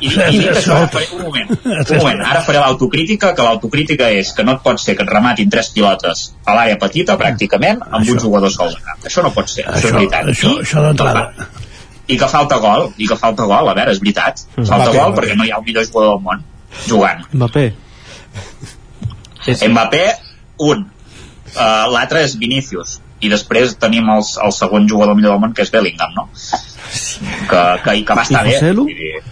i, 0.00 0.08
i 0.08 0.40
dit 0.40 0.48
això, 0.50 0.80
ara 0.80 0.88
faré, 0.96 1.06
un 1.14 1.22
moment, 1.28 1.52
un 1.54 1.92
moment, 2.00 2.24
ara 2.32 2.40
faré 2.48 2.64
l'autocrítica, 2.64 3.30
que 3.38 3.46
l'autocrítica 3.46 4.10
és 4.22 4.32
que 4.34 4.46
no 4.48 4.56
et 4.56 4.64
pot 4.66 4.82
ser 4.82 4.96
que 4.98 5.06
et 5.06 5.14
rematin 5.14 5.52
tres 5.52 5.70
pilotes 5.76 6.24
a 6.42 6.58
l'àrea 6.58 6.80
petita, 6.82 7.16
pràcticament, 7.22 7.86
amb 7.86 8.02
uns 8.02 8.26
jugadors 8.26 8.58
sols. 8.58 8.74
Això 9.04 9.22
no 9.22 9.30
pot 9.38 9.54
ser, 9.54 9.68
això, 9.68 9.78
és 9.78 9.86
Això, 9.86 9.94
veritat. 10.00 10.34
això, 10.34 10.56
I, 10.56 10.66
això 10.66 10.84
d'entrada. 10.88 11.48
I 12.06 12.18
que 12.18 12.32
falta 12.34 12.58
gol, 12.66 12.90
i 12.98 13.06
que 13.06 13.22
falta 13.22 13.46
gol, 13.46 13.70
a 13.70 13.78
veure, 13.78 13.94
és 13.94 14.02
veritat. 14.02 14.42
Falta 14.58 14.82
Mbappé, 14.88 14.98
gol 14.98 15.16
perquè 15.20 15.38
no 15.38 15.46
hi 15.46 15.54
ha 15.54 15.62
el 15.62 15.66
millor 15.70 15.86
jugador 15.86 16.16
del 16.16 16.22
món 16.26 16.44
jugant. 16.86 17.24
Mbappé. 17.32 17.66
Mbappé, 19.46 20.04
un. 20.66 20.86
Uh, 21.56 21.86
L'altre 21.94 22.24
és 22.26 22.36
Vinícius. 22.40 22.98
I 23.24 23.30
després 23.32 23.78
tenim 23.80 24.10
els, 24.12 24.34
el 24.44 24.52
segon 24.52 24.88
jugador 24.90 25.16
millor 25.16 25.36
del 25.36 25.40
món, 25.40 25.54
que 25.56 25.64
és 25.64 25.72
Bellingham, 25.72 26.12
no? 26.18 26.26
Que, 27.48 27.62
que, 27.84 27.94
que 28.04 28.18
va 28.18 28.26
estar 28.26 28.42
I 28.44 28.50
bé. 28.50 28.58
José 28.58 28.74
Lu? 28.76 28.84
Vull 28.84 28.98
dir, 28.98 29.22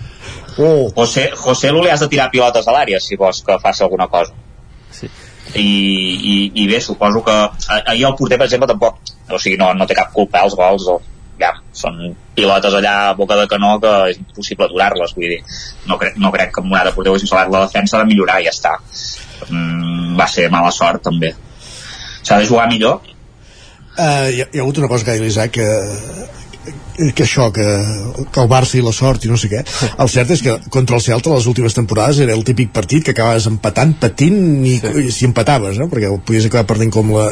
José, 0.56 1.30
José 1.34 1.70
Lu 1.72 1.82
li 1.82 1.90
has 1.90 2.00
de 2.00 2.08
tirar 2.08 2.30
pilotes 2.30 2.66
a 2.68 2.74
l'àrea 2.74 3.00
si 3.02 3.16
vols 3.18 3.42
que 3.42 3.58
faci 3.62 3.82
alguna 3.82 4.06
cosa 4.06 4.32
sí. 4.94 5.08
I, 5.58 5.64
i, 5.64 6.36
i 6.62 6.66
bé, 6.70 6.80
suposo 6.80 7.24
que 7.26 7.34
ah- 7.34 7.82
ahir 7.90 8.06
el 8.06 8.14
porter 8.18 8.38
per 8.38 8.46
exemple 8.46 8.68
tampoc 8.70 9.00
o 9.30 9.38
sigui, 9.38 9.56
no, 9.58 9.72
no 9.74 9.86
té 9.86 9.96
cap 9.98 10.12
culpa 10.14 10.44
els 10.46 10.54
gols 10.54 10.86
o, 10.92 11.00
ja, 11.40 11.50
són 11.74 11.98
pilotes 12.34 12.76
allà 12.78 12.94
a 13.08 13.14
boca 13.18 13.36
de 13.38 13.46
canó 13.50 13.74
que 13.82 13.92
és 14.10 14.20
impossible 14.20 14.68
aturar-les 14.68 15.14
vull 15.16 15.32
dir, 15.32 15.40
no 15.90 15.98
crec, 16.00 16.18
no 16.22 16.30
crec 16.34 16.54
que 16.54 16.62
amb 16.62 16.72
una 16.72 16.84
de 16.86 16.92
haguessin 16.94 17.30
salvat 17.30 17.52
la 17.52 17.64
defensa 17.66 18.00
de 18.00 18.08
millorar 18.10 18.40
i 18.40 18.48
ja 18.48 18.54
està. 18.54 18.76
Mm, 19.48 20.14
va 20.18 20.28
ser 20.30 20.48
mala 20.52 20.70
sort 20.74 21.02
també. 21.08 21.34
S'ha 22.22 22.38
de 22.40 22.48
jugar 22.48 22.68
millor? 22.70 23.02
Uh, 23.94 24.30
hi, 24.30 24.40
ha, 24.42 24.48
hi 24.50 24.58
ha 24.58 24.62
hagut 24.64 24.80
una 24.82 24.90
cosa 24.90 25.04
que 25.04 25.12
ha 25.12 25.18
dit 25.18 25.26
l'Isaac 25.26 25.54
que, 25.54 25.68
que 26.94 27.24
això, 27.24 27.48
que, 27.54 27.64
que 28.30 28.40
el 28.42 28.48
Barça 28.50 28.78
i 28.78 28.82
la 28.84 28.92
sort 28.94 29.24
i 29.26 29.30
no 29.32 29.38
sé 29.40 29.50
què 29.50 29.62
el 29.98 30.10
cert 30.12 30.30
és 30.34 30.42
que 30.44 30.54
contra 30.70 30.96
el 30.98 31.02
Celta 31.02 31.32
les 31.34 31.48
últimes 31.50 31.74
temporades 31.74 32.20
era 32.22 32.36
el 32.36 32.44
típic 32.46 32.70
partit 32.74 33.04
que 33.04 33.14
acabaves 33.16 33.48
empatant 33.50 33.96
patint 34.00 34.40
i, 34.66 34.78
sí. 34.78 35.04
si 35.18 35.28
empataves 35.28 35.78
no? 35.82 35.88
perquè 35.92 36.12
podies 36.24 36.46
acabar 36.48 36.68
perdent 36.70 36.94
com 36.94 37.10
la, 37.16 37.28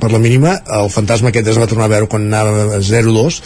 per 0.00 0.12
la 0.12 0.22
mínima 0.22 0.56
el 0.80 0.90
fantasma 0.92 1.32
aquest 1.32 1.52
es 1.52 1.60
va 1.60 1.68
tornar 1.70 1.90
a 1.90 1.94
veure 1.96 2.10
quan 2.12 2.28
anava 2.30 2.78
a 2.78 2.82
0-2 2.82 3.42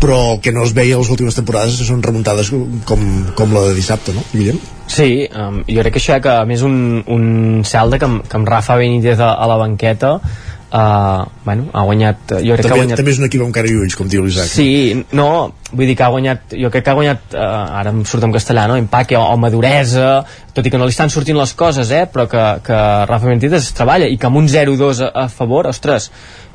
però 0.00 0.18
el 0.32 0.38
que 0.40 0.52
no 0.56 0.62
es 0.64 0.72
veia 0.72 0.96
les 0.96 1.10
últimes 1.12 1.36
temporades 1.36 1.76
són 1.84 2.00
remuntades 2.02 2.48
com, 2.88 3.02
com 3.36 3.50
la 3.52 3.66
de 3.68 3.74
dissabte, 3.76 4.14
no, 4.16 4.22
Guillem? 4.32 4.56
Sí, 4.88 5.26
um, 5.28 5.58
jo 5.68 5.82
crec 5.82 5.92
que 5.92 6.00
això 6.00 6.16
que 6.24 6.32
a 6.32 6.46
més 6.48 6.64
un, 6.64 7.02
un 7.04 7.26
Celta 7.68 7.98
que, 8.00 8.08
amb- 8.08 8.24
que 8.24 8.38
amb 8.38 8.48
Rafa 8.48 8.78
Benítez 8.80 9.20
a, 9.20 9.34
a 9.36 9.50
la 9.50 9.58
banqueta 9.60 10.14
uh, 10.72 11.24
bueno, 11.44 11.68
ha 11.72 11.82
guanyat 11.84 12.34
jo 12.40 12.54
crec 12.54 12.60
que 12.62 12.66
ha 12.66 12.70
També, 12.70 12.80
guanyat 12.82 13.00
també 13.00 13.14
és 13.14 13.18
un 13.22 13.26
equip 13.28 13.44
amb 13.46 13.54
cara 13.54 13.70
i 13.70 13.76
ulls, 13.78 13.96
com 13.98 14.08
diu 14.10 14.24
l'Isaac. 14.24 14.48
Sí, 14.50 15.04
no, 15.12 15.28
vull 15.72 15.86
dir 15.90 15.96
que 15.98 16.04
ha 16.06 16.10
guanyat, 16.14 16.54
jo 16.58 16.70
crec 16.70 16.84
que 16.86 16.90
ha 16.92 16.98
guanyat, 16.98 17.34
eh, 17.34 17.46
ara 17.80 17.94
em 17.94 18.04
surt 18.04 18.24
en 18.26 18.34
castellà, 18.34 18.66
no? 18.70 18.76
empaque 18.80 19.16
o, 19.18 19.22
o 19.22 19.36
maduresa, 19.40 20.24
tot 20.54 20.66
i 20.66 20.70
que 20.70 20.78
no 20.78 20.86
li 20.88 20.94
estan 20.96 21.10
sortint 21.10 21.38
les 21.38 21.54
coses, 21.54 21.90
eh? 21.90 22.06
però 22.12 22.26
que, 22.30 22.44
que 22.66 22.82
Rafa 23.10 23.26
Benítez 23.30 23.58
es 23.60 23.72
treballa 23.76 24.08
i 24.10 24.16
que 24.18 24.26
amb 24.30 24.40
un 24.42 24.48
0-2 24.50 25.04
a, 25.06 25.10
a 25.24 25.28
favor, 25.28 25.66
ostres, 25.70 26.10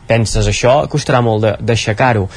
penses 0.06 0.46
això 0.46 0.84
costarà 0.92 1.22
molt 1.26 1.42
de- 1.42 1.56
d'aixecar-ho 1.66 2.28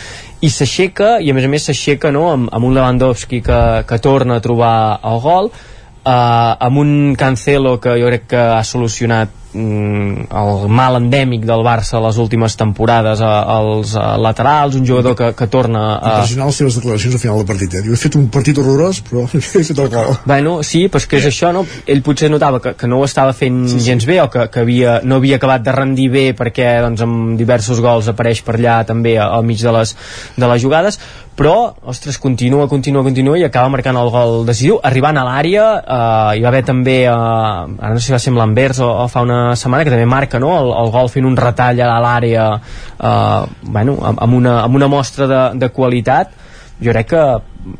i 0.40 0.48
s'aixeca, 0.48 1.18
i 1.20 1.28
a 1.28 1.34
més 1.36 1.44
a 1.44 1.50
més 1.52 1.66
s'aixeca 1.68 2.08
no? 2.14 2.28
amb, 2.32 2.48
amb 2.54 2.64
un 2.64 2.72
Lewandowski 2.78 3.42
que, 3.44 3.58
que 3.84 3.98
torna 4.00 4.38
a 4.38 4.40
trobar 4.40 5.00
el 5.04 5.18
gol 5.20 5.50
uh, 5.50 6.54
amb 6.64 6.80
un 6.80 6.92
Cancelo 7.18 7.74
que 7.82 7.98
jo 8.00 8.08
crec 8.08 8.24
que 8.32 8.40
ha 8.56 8.62
solucionat 8.64 9.34
el 9.54 10.68
mal 10.68 10.98
endèmic 10.98 11.46
del 11.48 11.62
Barça 11.64 12.00
les 12.04 12.18
últimes 12.20 12.56
temporades 12.58 13.22
a, 13.24 13.30
als 13.48 13.94
a 13.96 14.16
laterals, 14.20 14.76
un 14.76 14.86
jugador 14.86 15.16
que, 15.16 15.30
que 15.34 15.46
torna 15.48 15.96
a... 15.96 16.12
Impressionant 16.18 16.50
les 16.50 16.58
seves 16.60 16.76
declaracions 16.76 17.16
al 17.16 17.22
final 17.22 17.38
del 17.40 17.48
partit, 17.48 17.78
eh? 17.78 17.82
Diu, 17.86 17.94
he 17.96 18.00
fet 18.00 18.18
un 18.20 18.26
partit 18.32 18.60
horrorós, 18.60 19.00
però 19.06 19.24
he 19.32 19.40
fet 19.40 19.78
el 19.78 19.88
gol. 19.92 20.18
Bueno, 20.28 20.58
sí, 20.66 20.84
però 20.88 21.00
és 21.00 21.08
que 21.08 21.20
és 21.22 21.28
això, 21.30 21.52
no? 21.56 21.64
Ell 21.88 22.02
potser 22.04 22.28
notava 22.32 22.60
que, 22.64 22.74
que 22.78 22.90
no 22.90 23.00
ho 23.00 23.06
estava 23.08 23.32
fent 23.36 23.62
sí, 23.64 23.78
sí. 23.78 23.86
gens 23.88 24.08
bé 24.08 24.20
o 24.22 24.28
que, 24.32 24.48
que 24.52 24.64
havia, 24.66 24.98
no 25.04 25.22
havia 25.22 25.40
acabat 25.40 25.64
de 25.64 25.76
rendir 25.76 26.10
bé 26.12 26.26
perquè 26.36 26.68
doncs, 26.84 27.04
amb 27.06 27.38
diversos 27.40 27.80
gols 27.84 28.10
apareix 28.12 28.44
per 28.44 28.58
allà 28.58 28.82
també 28.88 29.16
al 29.22 29.46
mig 29.48 29.64
de 29.64 29.72
les, 29.78 29.96
de 30.36 30.52
les 30.52 30.62
jugades, 30.62 31.00
però, 31.38 31.72
ostres, 31.86 32.18
continua, 32.18 32.66
continua, 32.66 33.04
continua 33.06 33.38
i 33.38 33.44
acaba 33.46 33.70
marcant 33.70 33.96
el 34.00 34.10
gol 34.10 34.40
decisiu, 34.48 34.80
arribant 34.82 35.20
a 35.20 35.24
l'àrea 35.28 35.66
eh, 35.78 36.38
hi 36.38 36.42
va 36.42 36.50
haver 36.50 36.64
també 36.66 36.96
eh, 37.04 37.12
ara 37.12 37.92
no 37.94 38.00
sé 38.00 38.08
si 38.08 38.14
va 38.16 38.18
ser 38.24 38.32
amb 38.32 38.42
l'Anvers 38.42 38.80
o, 38.82 38.88
o 39.04 39.06
fa 39.12 39.22
una 39.22 39.54
setmana 39.54 39.86
que 39.86 39.94
també 39.94 40.08
marca 40.10 40.40
no? 40.42 40.50
el, 40.58 40.72
el 40.82 40.90
gol 40.96 41.12
fent 41.12 41.28
un 41.30 41.38
retall 41.38 41.78
a 41.84 42.00
l'àrea 42.02 42.48
eh, 42.58 43.42
bueno, 43.62 43.94
amb, 44.02 44.24
amb, 44.26 44.38
una, 44.40 44.56
amb 44.64 44.80
una 44.80 44.90
mostra 44.90 45.30
de, 45.30 45.42
de 45.62 45.70
qualitat 45.78 46.34
jo 46.82 46.90
crec 46.90 47.12
que 47.14 47.22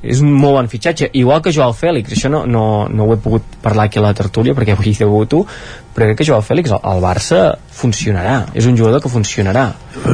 és 0.03 0.23
un 0.25 0.33
molt 0.33 0.57
bon 0.59 0.71
fitxatge 0.71 1.11
igual 1.21 1.43
que 1.45 1.53
Joao 1.55 1.75
Fèlix, 1.77 2.15
això 2.15 2.31
no, 2.33 2.45
no, 2.47 2.63
no 2.89 3.07
ho 3.07 3.15
he 3.15 3.21
pogut 3.23 3.59
parlar 3.63 3.89
aquí 3.89 4.01
a 4.01 4.05
la 4.05 4.15
tertúlia 4.17 4.55
perquè 4.57 4.77
avui 4.77 4.95
he 4.95 5.07
hagut 5.07 5.31
tu 5.33 5.45
però 5.95 6.07
crec 6.07 6.21
que 6.21 6.27
Joao 6.29 6.45
Fèlix 6.47 6.73
al, 6.75 6.81
al 6.87 7.01
Barça 7.03 7.41
funcionarà, 7.79 8.37
és 8.55 8.67
un 8.71 8.77
jugador 8.79 9.03
que 9.03 9.11
funcionarà 9.11 9.67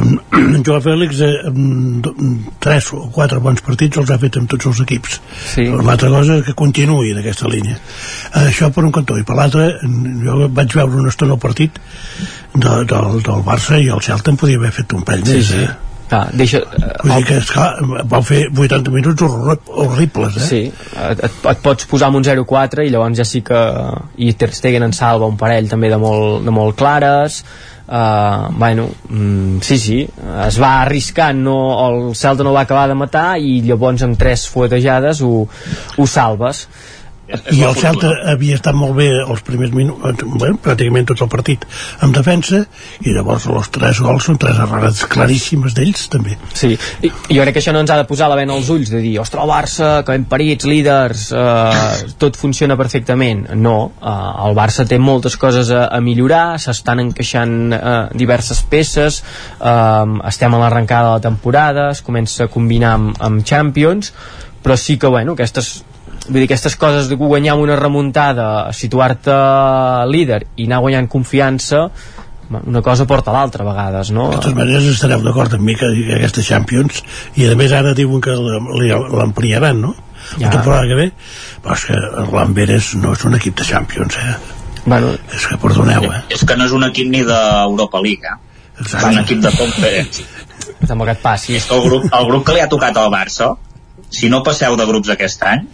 Joao 0.65 0.81
Fèlix 0.81 1.21
eh, 1.25 1.33
tres 2.63 2.91
o 2.97 3.05
quatre 3.15 3.39
bons 3.43 3.61
partits 3.65 4.01
els 4.01 4.13
ha 4.13 4.19
fet 4.21 4.39
amb 4.41 4.51
tots 4.51 4.69
els 4.71 4.83
equips 4.85 5.19
sí. 5.53 5.67
l'altra 5.69 6.11
cosa 6.13 6.39
és 6.39 6.45
que 6.47 6.57
continuï 6.57 7.13
en 7.13 7.21
aquesta 7.21 7.51
línia 7.51 7.79
això 8.45 8.71
per 8.73 8.85
un 8.87 8.93
cantó 8.95 9.19
i 9.21 9.25
per 9.27 9.37
l'altre 9.39 9.71
jo 10.25 10.45
vaig 10.49 10.77
veure 10.79 11.03
una 11.03 11.13
estona 11.13 11.37
el 11.37 11.43
partit 11.43 11.81
de, 12.55 12.77
del, 12.89 13.19
del 13.25 13.43
Barça 13.45 13.81
i 13.81 13.91
el 13.91 14.01
Celta 14.05 14.33
en 14.33 14.39
podia 14.41 14.61
haver 14.61 14.73
fet 14.75 14.95
un 14.97 15.05
pell 15.07 15.25
Sí, 15.25 15.39
més 15.39 15.51
sí. 15.51 15.65
eh? 15.65 15.94
Ah, 16.13 16.27
deixa, 16.37 16.61
Vull 17.01 17.15
dir 17.17 17.25
que, 17.25 17.37
esclar, 17.41 17.69
vau 18.05 18.21
fer 18.25 18.43
80 18.51 18.91
minuts 18.93 19.25
horribles, 19.25 20.35
eh? 20.37 20.47
Sí, 20.49 20.59
et, 21.01 21.23
et, 21.25 21.61
pots 21.63 21.87
posar 21.89 22.11
amb 22.11 22.19
un 22.19 22.27
0-4 22.27 22.85
i 22.85 22.91
llavors 22.93 23.17
ja 23.17 23.25
sí 23.25 23.41
que 23.45 23.61
i 24.21 24.33
Ter 24.37 24.51
Stegen 24.53 24.85
en 24.85 24.93
salva 24.93 25.29
un 25.29 25.39
parell 25.39 25.69
també 25.71 25.89
de 25.89 25.97
molt, 26.01 26.43
de 26.45 26.53
molt 26.53 26.77
clares 26.77 27.41
uh, 27.87 28.51
bueno, 28.53 28.87
mm, 29.09 29.61
sí, 29.65 29.79
sí 29.81 29.99
es 30.45 30.59
va 30.61 30.81
arriscant, 30.83 31.41
no, 31.45 31.57
el 31.87 32.15
Celta 32.15 32.45
no 32.45 32.53
va 32.53 32.65
acabar 32.65 32.87
de 32.91 32.97
matar 33.01 33.27
i 33.41 33.59
llavors 33.65 34.05
amb 34.05 34.19
tres 34.19 34.45
fuetejades 34.51 35.23
ho, 35.25 35.47
ho 35.97 36.07
salves 36.09 36.67
i 37.25 37.63
el 37.65 37.73
Celta 37.77 38.11
havia 38.31 38.57
estat 38.59 38.75
molt 38.77 38.95
bé 38.99 39.07
els 39.23 39.41
primers 39.45 39.71
minuts, 39.73 40.23
bueno, 40.35 40.59
pràcticament 40.61 41.07
tot 41.09 41.23
el 41.25 41.29
partit 41.31 41.65
en 42.05 42.13
defensa, 42.13 42.61
i 43.01 43.13
llavors 43.15 43.47
els 43.49 43.71
tres 43.73 44.01
gols 44.03 44.27
són 44.29 44.37
tres 44.41 44.59
errades 44.61 45.01
claríssimes 45.09 45.73
d'ells 45.77 46.05
també. 46.13 46.37
Sí, 46.53 46.75
i 47.01 47.09
jo 47.09 47.41
crec 47.41 47.57
que 47.57 47.63
això 47.63 47.73
no 47.73 47.81
ens 47.81 47.93
ha 47.93 47.97
de 48.01 48.05
posar 48.09 48.29
la 48.29 48.37
vena 48.37 48.53
als 48.53 48.69
ulls 48.73 48.91
de 48.93 49.01
dir, 49.01 49.15
ostres, 49.23 49.41
el 49.41 49.51
Barça, 49.51 49.89
que 50.05 50.17
hem 50.17 50.27
parits, 50.29 50.67
líders, 50.69 51.25
eh, 51.33 52.13
tot 52.21 52.37
funciona 52.37 52.77
perfectament. 52.77 53.47
No, 53.57 53.77
eh, 53.97 54.15
el 54.45 54.57
Barça 54.57 54.85
té 54.87 54.99
moltes 55.01 55.39
coses 55.41 55.73
a, 55.73 55.87
a 55.89 56.01
millorar, 56.05 56.59
s'estan 56.61 57.01
encaixant 57.07 57.57
eh, 57.73 57.95
diverses 58.13 58.61
peces, 58.69 59.21
eh, 59.57 60.21
estem 60.29 60.53
a 60.53 60.61
l'arrencada 60.61 61.09
de 61.09 61.17
la 61.19 61.25
temporada, 61.25 61.89
es 61.95 62.05
comença 62.05 62.45
a 62.45 62.53
combinar 62.53 62.95
amb, 62.99 63.17
amb 63.17 63.45
Champions, 63.45 64.13
però 64.61 64.77
sí 64.77 64.97
que, 64.97 65.09
bueno, 65.09 65.33
aquestes 65.33 65.75
vull 66.27 66.39
dir, 66.41 66.45
aquestes 66.49 66.75
coses 66.81 67.07
de 67.09 67.15
guanyar 67.19 67.53
amb 67.55 67.63
una 67.67 67.75
remuntada 67.79 68.71
situar-te 68.73 69.35
líder 70.11 70.43
i 70.57 70.65
anar 70.69 70.79
guanyant 70.85 71.07
confiança 71.11 71.89
una 72.55 72.81
cosa 72.85 73.07
porta 73.09 73.33
l'altra 73.33 73.63
a 73.65 73.67
vegades 73.71 74.11
no? 74.13 74.27
De 74.29 74.37
totes 74.37 74.53
maneres 74.57 74.85
estareu 74.91 75.21
d'acord 75.25 75.53
amb 75.57 75.63
mi 75.65 75.73
que, 75.75 75.87
que 76.05 76.17
aquesta 76.19 76.43
Champions, 76.45 77.01
i 77.41 77.47
a 77.49 77.55
més 77.57 77.71
ara 77.73 77.93
diuen 77.97 78.21
que 78.21 78.35
la- 78.37 78.59
li- 78.81 79.17
l'ampliaran, 79.17 79.81
no? 79.81 79.95
la 80.41 80.49
temporada 80.53 80.87
que 80.89 80.95
ve 80.97 81.07
però 81.63 81.73
és 81.77 81.85
que 81.89 81.97
l'Amberes 82.33 82.93
no 83.01 83.13
és 83.13 83.25
un 83.25 83.35
equip 83.37 83.57
de 83.61 83.65
Champions 83.65 84.17
eh? 84.21 84.35
bueno, 84.85 85.11
és 85.33 85.45
que 85.49 85.57
perdoneu 85.61 86.05
eh? 86.11 86.21
És 86.33 86.45
que 86.45 86.55
no 86.57 86.65
és 86.69 86.73
un 86.77 86.85
equip 86.85 87.09
ni 87.09 87.23
d'Europa 87.25 88.01
League, 88.05 88.25
eh? 88.29 88.37
Exacte. 88.81 89.07
És 89.07 89.13
un 89.15 89.21
equip 89.23 89.39
de 89.45 89.51
Conference. 89.55 90.23
Tampoc 90.85 91.07
et 91.13 91.21
passi. 91.23 91.53
És 91.55 91.65
que 91.69 91.75
el 91.77 91.85
grup, 91.87 92.05
el 92.11 92.25
grup 92.27 92.43
que 92.45 92.53
li 92.57 92.59
ha 92.61 92.67
tocat 92.69 92.97
al 92.99 93.07
Barça, 93.13 93.53
si 94.09 94.29
no 94.29 94.41
passeu 94.45 94.75
de 94.79 94.85
grups 94.87 95.09
aquest 95.11 95.43
any, 95.43 95.65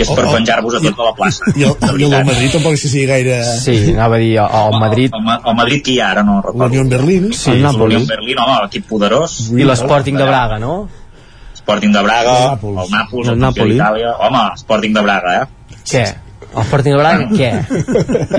és 0.00 0.08
per 0.10 0.24
penjar-vos 0.30 0.78
a 0.78 0.80
tot 0.82 0.98
a 0.98 1.08
la 1.10 1.12
plaça. 1.14 1.52
I 1.54 1.66
el, 1.68 2.00
i 2.00 2.08
el 2.08 2.26
Madrid 2.26 2.50
tampoc 2.56 2.78
si 2.80 2.88
sigui 2.88 3.06
gaire... 3.10 3.38
Sí, 3.60 3.76
anava 3.94 4.18
a 4.18 4.22
dir, 4.22 4.32
el 4.40 4.78
Madrid... 4.80 5.14
El, 5.14 5.30
el 5.36 5.56
Madrid 5.60 5.84
qui 5.84 5.98
hi 5.98 6.00
ha, 6.00 6.10
ara 6.16 6.24
no 6.26 6.40
recordo. 6.40 6.66
L'Unió 6.66 6.84
Berlín. 6.90 7.30
Sí, 7.32 7.50
el 7.52 7.62
Napoli. 7.62 8.00
Unió 8.00 8.10
Berlín, 8.10 8.40
home, 8.42 8.58
l'equip 8.64 8.88
poderós. 8.90 9.38
I 9.54 9.68
l'Sporting 9.68 10.18
de 10.18 10.28
Braga, 10.30 10.58
no? 10.62 10.74
Sporting 11.60 11.94
de 11.96 12.02
Braga, 12.04 12.34
El 12.34 12.50
Nàpols. 12.50 12.82
el 12.82 12.92
Nàpols, 12.92 13.28
El. 13.32 13.38
Napoli. 13.40 13.78
Itàlia. 13.78 14.16
Home, 14.26 14.44
Sporting 14.64 14.96
de 14.98 15.04
Braga, 15.06 15.36
eh? 15.42 15.78
Què? 15.84 16.04
El 16.54 16.66
Sporting 16.66 16.94
de 16.94 16.98
Braga, 17.00 17.28
què? 17.32 17.50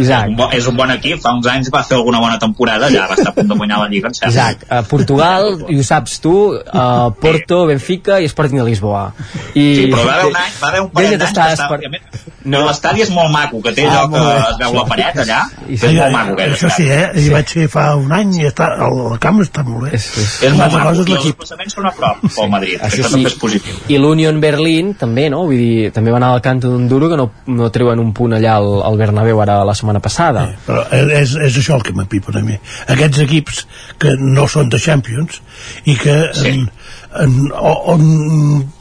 Isaac. 0.02 0.30
Un 0.32 0.38
bo, 0.40 0.48
és 0.56 0.68
un 0.70 0.78
bon 0.78 0.94
equip, 0.94 1.20
fa 1.24 1.34
uns 1.38 1.50
anys 1.52 1.72
va 1.74 1.82
fer 1.88 1.98
alguna 1.98 2.22
bona 2.24 2.38
temporada, 2.42 2.90
ja 2.94 3.08
va 3.10 3.18
estar 3.18 3.32
a 3.34 3.36
punt 3.36 3.50
de 3.52 3.58
guanyar 3.60 3.82
la 3.82 3.90
Lliga, 3.92 4.12
em 4.12 4.18
sembla. 4.18 4.32
Isaac, 4.34 4.66
a 4.70 4.82
Portugal, 4.90 5.52
i 5.72 5.80
ho 5.80 5.86
saps 5.88 6.20
tu, 6.24 6.36
a 6.56 6.86
Porto, 7.22 7.64
Benfica 7.70 8.20
i 8.22 8.30
Sporting 8.32 8.62
de 8.62 8.68
Lisboa. 8.70 9.06
I... 9.54 9.66
Sí, 9.66 9.88
però 9.92 10.06
va 10.06 10.18
haver 10.20 10.32
un 10.32 10.40
any, 10.44 10.56
va 10.62 10.72
haver 10.72 10.84
un 10.86 10.92
parell 10.96 11.18
d'anys 11.20 11.40
que 11.40 11.52
estava... 11.58 12.25
No. 12.46 12.60
L'estadi 12.68 13.02
és 13.02 13.10
molt 13.10 13.32
maco, 13.34 13.60
que 13.62 13.72
té 13.74 13.86
Ah, 13.86 14.04
allò 14.04 14.10
que 14.12 14.20
es 14.52 14.58
veu 14.60 14.74
la 14.76 14.84
paret 14.86 15.16
allà, 15.24 15.40
I 15.68 15.74
és 15.74 15.84
molt 15.96 16.12
maco 16.14 16.34
aquest 16.36 16.54
això 16.56 16.70
sí, 16.76 16.84
eh? 16.94 17.08
Hi 17.18 17.30
vaig 17.34 17.50
ser 17.50 17.68
fa 17.74 17.86
un 17.98 18.12
any 18.14 18.36
i 18.38 18.46
està, 18.46 18.68
el, 18.86 19.00
el 19.14 19.20
camp 19.24 19.40
està 19.42 19.64
molt 19.66 19.88
bé 19.88 19.96
És, 19.98 20.06
és, 20.18 20.36
És 20.44 20.54
Una 20.54 20.68
molt 20.68 20.74
maco, 20.78 20.90
cosa 20.92 21.10
i 21.10 21.16
els 21.16 21.24
desplaçaments 21.26 21.74
són 21.80 21.88
a 21.90 21.92
prop 21.98 22.22
pel 22.36 22.50
Madrid, 22.54 22.78
Això 22.80 23.02
això 23.02 23.08
sí. 23.10 23.14
també 23.16 23.32
és 23.32 23.38
positiu. 23.42 23.80
I 23.90 23.98
l'Union 23.98 24.40
Berlín 24.44 24.94
també, 25.00 25.26
no? 25.34 25.42
Vull 25.50 25.58
dir, 25.58 25.92
també 25.96 26.12
va 26.14 26.18
anar 26.22 26.30
al 26.36 26.42
canto 26.46 26.70
d'un 26.70 26.88
duro 26.88 27.10
que 27.10 27.18
no, 27.18 27.32
no 27.48 27.72
treuen 27.74 28.00
un 28.00 28.14
punt 28.14 28.38
allà 28.38 28.56
al, 28.62 28.70
al 28.92 28.98
Bernabéu 29.02 29.42
ara 29.42 29.64
la 29.66 29.74
setmana 29.74 30.00
passada. 30.00 30.46
però 30.68 30.86
és, 30.94 31.34
és 31.36 31.58
això 31.58 31.76
el 31.80 31.84
que 31.84 31.94
m'apipa 31.98 32.32
a 32.38 32.42
mi 32.46 32.60
aquests 32.94 33.20
equips 33.26 33.66
que 33.98 34.14
no 34.20 34.48
són 34.48 34.70
de 34.70 34.80
Champions 34.80 35.42
i 35.86 35.96
que 35.98 36.16
Sí. 36.34 36.48
en, 36.50 36.70
en, 37.24 37.36
o, 37.54 37.72
on, 37.94 38.02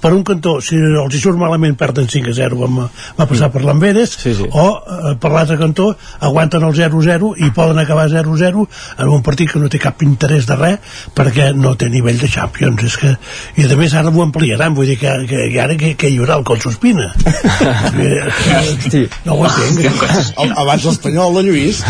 per 0.03 0.13
un 0.17 0.23
cantó 0.27 0.57
si 0.65 0.77
els 0.79 1.15
hi 1.15 1.21
surt 1.23 1.39
malament 1.41 1.77
perden 1.79 2.09
5 2.11 2.33
a 2.33 2.37
0 2.39 2.59
com 2.61 2.81
va 3.19 3.27
passar 3.31 3.51
per 3.55 3.63
l'Amberes 3.65 4.15
Sí, 4.25 4.33
sí. 4.39 4.47
o 4.51 4.67
eh, 4.81 5.15
per 5.21 5.31
l'altre 5.35 5.59
cantó 5.61 5.91
aguanten 6.21 6.65
el 6.67 6.75
0-0 6.77 7.33
i 7.47 7.51
poden 7.57 7.79
acabar 7.83 8.09
0-0 8.11 8.67
en 8.99 9.09
un 9.15 9.23
partit 9.27 9.51
que 9.53 9.61
no 9.63 9.69
té 9.73 9.79
cap 9.83 10.03
interès 10.07 10.47
de 10.51 10.57
res 10.61 10.79
perquè 11.15 11.51
no 11.55 11.75
té 11.79 11.89
nivell 11.93 12.19
de 12.21 12.29
Champions 12.31 12.83
és 12.89 12.97
que, 13.01 13.15
i 13.61 13.67
a 13.71 13.77
més 13.79 13.95
ara 13.95 14.11
ho 14.11 14.23
ampliaran 14.25 14.75
vull 14.75 14.87
dir 14.91 14.99
que, 15.01 15.13
que, 15.31 15.49
que 15.55 15.61
ara 15.63 15.77
que, 15.81 15.95
que 16.01 16.11
hi 16.11 16.19
haurà 16.21 16.39
el 16.41 16.45
Collsospina 16.49 17.11
Hosti. 17.15 19.05
no 19.27 19.39
ho 19.39 19.47
entenc 19.49 20.03
El- 20.45 20.53
Abans 20.65 20.85
l'Espanyol 20.87 21.35
de 21.37 21.43
Lluís. 21.49 21.81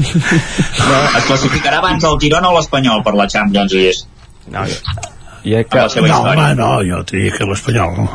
Es 0.00 1.24
classificarà 1.26 1.78
abans 1.80 2.04
el 2.08 2.16
Girona 2.22 2.50
o 2.50 2.56
l'Espanyol 2.58 3.02
per 3.06 3.14
la 3.18 3.26
Champions, 3.30 3.72
Lluís? 3.72 4.02
No, 4.50 4.64
jo, 4.66 5.56
la 5.56 5.64
que... 5.64 6.02
no, 6.04 6.20
home, 6.20 6.48
no, 6.58 6.70
jo 6.84 7.02
diria 7.08 7.32
que 7.36 7.46
l'Espanyol 7.48 7.94
no. 7.96 8.08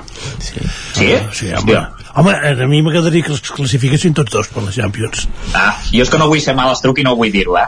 Sí. 0.44 0.62
Sí? 0.94 1.14
Sí, 1.34 1.54
home. 1.58 1.80
Home, 2.16 2.32
a 2.32 2.68
mi 2.72 2.82
m'agradaria 2.86 3.26
que 3.26 3.34
els 3.36 3.42
classifiquessin 3.44 4.14
tots 4.16 4.32
dos 4.32 4.52
per 4.54 4.64
la 4.64 4.72
Champions. 4.76 5.26
Ah, 5.58 5.74
jo 5.90 6.06
és 6.06 6.12
que 6.12 6.20
no 6.22 6.30
vull 6.32 6.44
ser 6.44 6.56
malastruc 6.56 7.02
i 7.02 7.08
no 7.08 7.16
vull 7.20 7.34
dir-ho, 7.34 7.58
eh? 7.60 7.68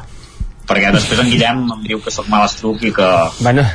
Perquè 0.68 0.92
després 0.94 1.20
en 1.24 1.32
Guillem 1.32 1.66
em 1.74 1.84
diu 1.88 2.00
que 2.04 2.12
sóc 2.14 2.30
malastruc 2.32 2.84
i 2.88 2.94
que... 2.96 3.10
Bueno, 3.40 3.66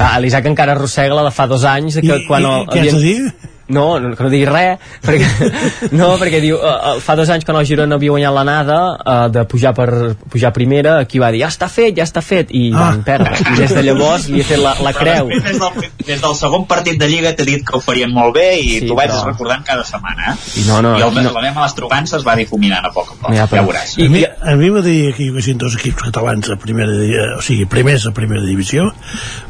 ah, 0.00 0.14
l'Isaac 0.20 0.48
encara 0.50 0.74
arrossega 0.76 1.16
la 1.16 1.24
de 1.28 1.32
fa 1.36 1.46
dos 1.48 1.64
anys 1.68 2.00
de 2.00 2.04
que 2.04 2.20
I, 2.22 2.26
quan 2.28 2.44
i, 2.44 2.50
el, 2.50 2.68
què 2.72 2.84
has 2.84 2.96
de 2.96 3.02
dir? 3.04 3.50
No, 3.70 4.00
no, 4.02 4.10
que 4.18 4.24
no 4.26 4.30
digui 4.32 4.46
res, 4.50 4.78
perquè, 5.06 5.90
no, 5.94 6.08
perquè 6.18 6.40
diu, 6.42 6.56
uh, 6.58 6.96
fa 7.04 7.14
dos 7.18 7.30
anys 7.30 7.44
quan 7.46 7.56
el 7.60 7.66
Girona 7.68 7.94
havia 8.00 8.10
guanyat 8.16 8.34
l'anada 8.34 8.78
uh, 8.98 9.28
de 9.30 9.44
pujar 9.46 9.72
per 9.76 9.88
pujar 10.32 10.50
primera, 10.56 10.96
aquí 11.04 11.20
va 11.22 11.30
dir, 11.30 11.44
ja 11.44 11.48
està 11.52 11.68
fet, 11.70 11.94
ja 11.96 12.04
està 12.08 12.22
fet, 12.24 12.50
i 12.50 12.70
Ah. 12.74 12.90
van 12.90 13.02
perdre. 13.06 13.36
I 13.52 13.56
des 13.60 13.72
de 13.76 13.82
llavors 13.86 14.26
li 14.30 14.40
he 14.40 14.44
fet 14.46 14.58
la, 14.62 14.74
la 14.82 14.92
creu. 14.96 15.28
des 15.30 15.58
del, 15.60 15.88
des 16.06 16.20
del 16.22 16.34
segon 16.38 16.66
partit 16.70 16.98
de 17.00 17.08
Lliga 17.10 17.32
t'he 17.36 17.44
dit 17.46 17.62
que 17.66 17.76
ho 17.76 17.80
farien 17.80 18.10
molt 18.14 18.34
bé 18.34 18.48
i 18.60 18.68
Sí, 18.80 18.86
t'ho 18.88 18.94
vaig 18.98 19.10
però- 19.10 19.26
recordant 19.30 19.64
cada 19.66 19.84
setmana, 19.84 20.32
eh? 20.32 20.36
I 20.62 20.66
no, 20.68 20.80
no, 20.82 20.96
I 20.98 21.02
el, 21.06 21.14
no. 21.14 21.30
la 21.34 21.42
meva 21.46 21.54
malastrugança 21.60 22.16
es 22.18 22.26
va 22.26 22.34
difuminant 22.38 22.84
a 22.86 22.92
poc 22.94 23.12
a 23.12 23.18
poc, 23.20 23.30
Ja, 23.34 23.44
ja, 23.44 23.48
però- 23.50 23.66
veuràs. 23.68 23.94
A 24.00 24.08
mi, 24.10 24.24
a 24.24 24.56
mi 24.56 24.70
m'agradaria 24.70 25.12
que 25.16 25.24
hi 25.24 25.30
haguessin 25.30 25.58
dos 25.62 25.76
equips 25.78 26.02
catalans 26.10 26.50
a 26.50 26.56
primera, 26.58 26.90
o 27.38 27.42
sigui, 27.42 27.66
primers 27.70 28.06
a 28.06 28.14
primera 28.16 28.42
divisió, 28.46 28.88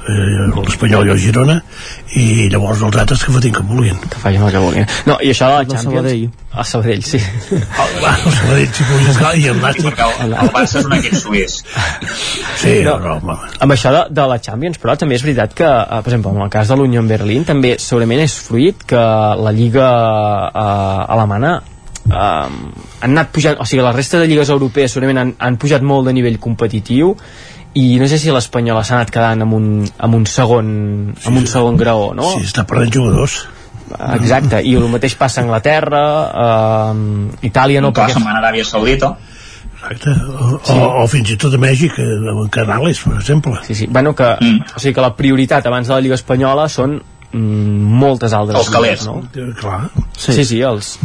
eh, 0.09 0.49
l'Espanyol 0.67 1.09
i 1.09 1.15
el 1.15 1.21
Girona, 1.23 1.61
i 2.17 2.49
llavors 2.51 2.83
els 2.83 2.99
altres 3.01 3.25
que 3.25 3.33
fotin 3.33 3.55
com 3.55 3.69
vulguin. 3.71 3.97
Que 4.11 4.19
facin 4.19 4.43
el 4.43 4.51
que 4.53 4.59
vulguin. 4.63 4.87
No, 5.07 5.17
i 5.23 5.31
això 5.31 5.47
de 5.47 5.55
la 5.55 5.61
El 5.65 5.69
Champions... 5.71 5.95
Sabadell. 5.95 6.31
A 6.51 6.65
Sabadell, 6.67 7.03
sí. 7.07 7.21
El, 7.21 7.61
el 8.11 8.35
Sabadell, 8.35 8.73
si 8.75 8.87
puguis, 8.89 9.19
clar, 9.21 9.33
i 9.39 9.45
el 9.47 9.55
Sí, 9.55 9.63
Nàstic. 9.63 9.87
perquè 9.87 10.09
el, 10.27 10.35
el 10.45 10.51
Barça 10.57 10.81
és 10.81 10.89
un 10.89 10.95
equip 10.99 11.15
suís. 11.21 11.59
Sí, 12.61 12.73
No. 12.85 12.97
no, 12.99 13.17
home. 13.21 13.37
Amb 13.63 13.73
això 13.77 13.93
de, 13.95 14.03
de 14.19 14.25
la 14.33 14.39
Champions, 14.43 14.81
però 14.83 14.97
també 14.99 15.15
és 15.19 15.23
veritat 15.27 15.55
que, 15.55 15.69
eh, 15.69 16.01
per 16.03 16.11
exemple, 16.13 16.33
en 16.35 16.43
el 16.47 16.51
cas 16.51 16.69
de 16.73 16.77
l'Union 16.81 17.07
Berlín, 17.09 17.45
també 17.49 17.77
segurament 17.79 18.21
és 18.25 18.35
fruit 18.43 18.83
que 18.91 18.97
la 19.47 19.53
lliga 19.55 19.87
eh, 20.51 21.15
alemana 21.15 21.55
eh, 21.61 22.17
han 22.17 23.11
anat 23.13 23.31
pujant, 23.35 23.61
o 23.63 23.69
sigui, 23.69 23.83
la 23.87 23.93
resta 23.95 24.19
de 24.19 24.27
lligues 24.31 24.51
europees 24.51 24.93
segurament 24.93 25.23
han, 25.23 25.33
han 25.39 25.57
pujat 25.61 25.83
molt 25.87 26.09
de 26.11 26.17
nivell 26.17 26.39
competitiu 26.43 27.15
i 27.79 28.01
no 28.01 28.09
sé 28.11 28.19
si 28.19 28.33
l'Espanyola 28.35 28.83
s'ha 28.83 28.97
anat 28.99 29.13
quedant 29.15 29.45
amb 29.47 29.55
un, 29.55 29.67
amb 30.03 30.17
un 30.19 30.25
segon 30.27 30.71
amb 31.15 31.37
un 31.39 31.47
segon 31.47 31.77
graó, 31.79 32.09
no? 32.19 32.33
Sí, 32.35 32.49
està 32.49 32.65
perdent 32.67 32.91
jugadors. 32.97 33.45
Exacte, 34.17 34.61
i 34.67 34.75
el 34.79 34.87
mateix 34.93 35.15
passa 35.19 35.41
a 35.41 35.45
Anglaterra 35.45 36.03
eh, 36.31 37.47
Itàlia 37.51 37.81
no, 37.83 37.89
No, 37.91 37.93
Clar, 37.97 38.07
perquè 38.09 38.19
se'n 38.19 38.27
va 38.27 38.31
anar 38.35 38.43
a 38.45 38.49
Aràbia 38.49 38.65
Saudita. 38.69 39.15
Exacte. 39.81 40.11
O, 40.11 40.59
sí. 40.63 40.75
o, 40.77 40.89
o 41.03 41.07
fins 41.09 41.31
i 41.33 41.37
tot 41.41 41.55
a 41.57 41.61
Mèxic, 41.63 41.97
eh, 42.03 42.19
amb 42.35 42.51
Canales, 42.53 43.01
per 43.07 43.15
exemple. 43.21 43.57
Sí, 43.67 43.75
sí. 43.75 43.87
Bueno, 43.89 44.15
que, 44.15 44.29
Mm. 44.41 44.61
o 44.77 44.81
sigui 44.83 44.95
que 44.95 45.01
la 45.07 45.15
prioritat 45.17 45.67
abans 45.67 45.89
de 45.89 45.95
la 45.95 46.01
Lliga 46.05 46.15
Espanyola 46.21 46.69
són 46.69 46.99
mm, 47.33 47.97
moltes 48.03 48.33
altres 48.37 48.59
Els 48.61 48.69
calés. 48.75 49.01
lligues, 49.01 49.07
no? 49.07 49.23
Eh, 49.49 49.55
Clar. 49.59 49.81
Sí, 50.17 50.33
sí, 50.37 50.45
sí 50.45 50.61
els, 50.61 50.99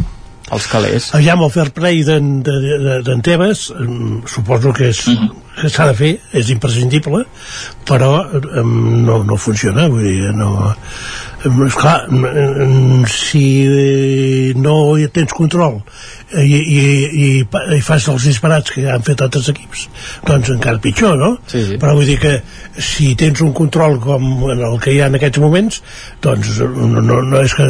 els 0.52 0.66
calés. 0.70 1.08
Aviam, 1.16 1.42
el 1.42 1.50
fair 1.50 1.70
play 1.74 2.02
d'en 2.04 2.42
de, 2.46 2.52
de, 2.62 2.98
d'en 3.06 3.22
Tebas, 3.24 3.70
suposo 4.30 4.72
que 4.76 4.90
és 4.92 5.00
que 5.56 5.70
s'ha 5.72 5.86
de 5.88 5.94
fer, 5.96 6.10
és 6.36 6.50
imprescindible, 6.52 7.24
però 7.88 8.10
no, 8.62 9.22
no 9.24 9.36
funciona, 9.40 9.88
vull 9.88 10.04
dir, 10.04 10.34
no... 10.36 10.74
Esclar, 11.44 12.06
si 13.06 13.66
eh, 13.68 14.52
no 14.56 14.96
hi 14.96 15.04
tens 15.12 15.34
control 15.36 15.82
i, 16.32 16.56
i, 16.56 16.80
i, 17.22 17.26
pa- 17.50 17.62
i 17.76 17.78
fas 17.84 18.06
els 18.10 18.24
disparats 18.26 18.72
que 18.74 18.86
han 18.90 19.04
fet 19.06 19.20
altres 19.22 19.50
equips, 19.52 19.84
doncs 20.26 20.48
encara 20.56 20.80
pitjor, 20.82 21.14
no? 21.20 21.28
Sí, 21.46 21.60
sí. 21.68 21.76
Però 21.78 21.92
vull 21.94 22.08
dir 22.08 22.16
que 22.18 22.32
si 22.82 23.12
tens 23.20 23.42
un 23.44 23.52
control 23.54 23.98
com 24.02 24.24
el 24.50 24.64
que 24.82 24.96
hi 24.96 24.98
ha 25.04 25.10
en 25.12 25.18
aquests 25.20 25.38
moments, 25.44 25.78
doncs 26.24 26.56
no, 26.64 26.88
no, 27.04 27.20
no 27.22 27.42
és 27.44 27.54
que 27.54 27.68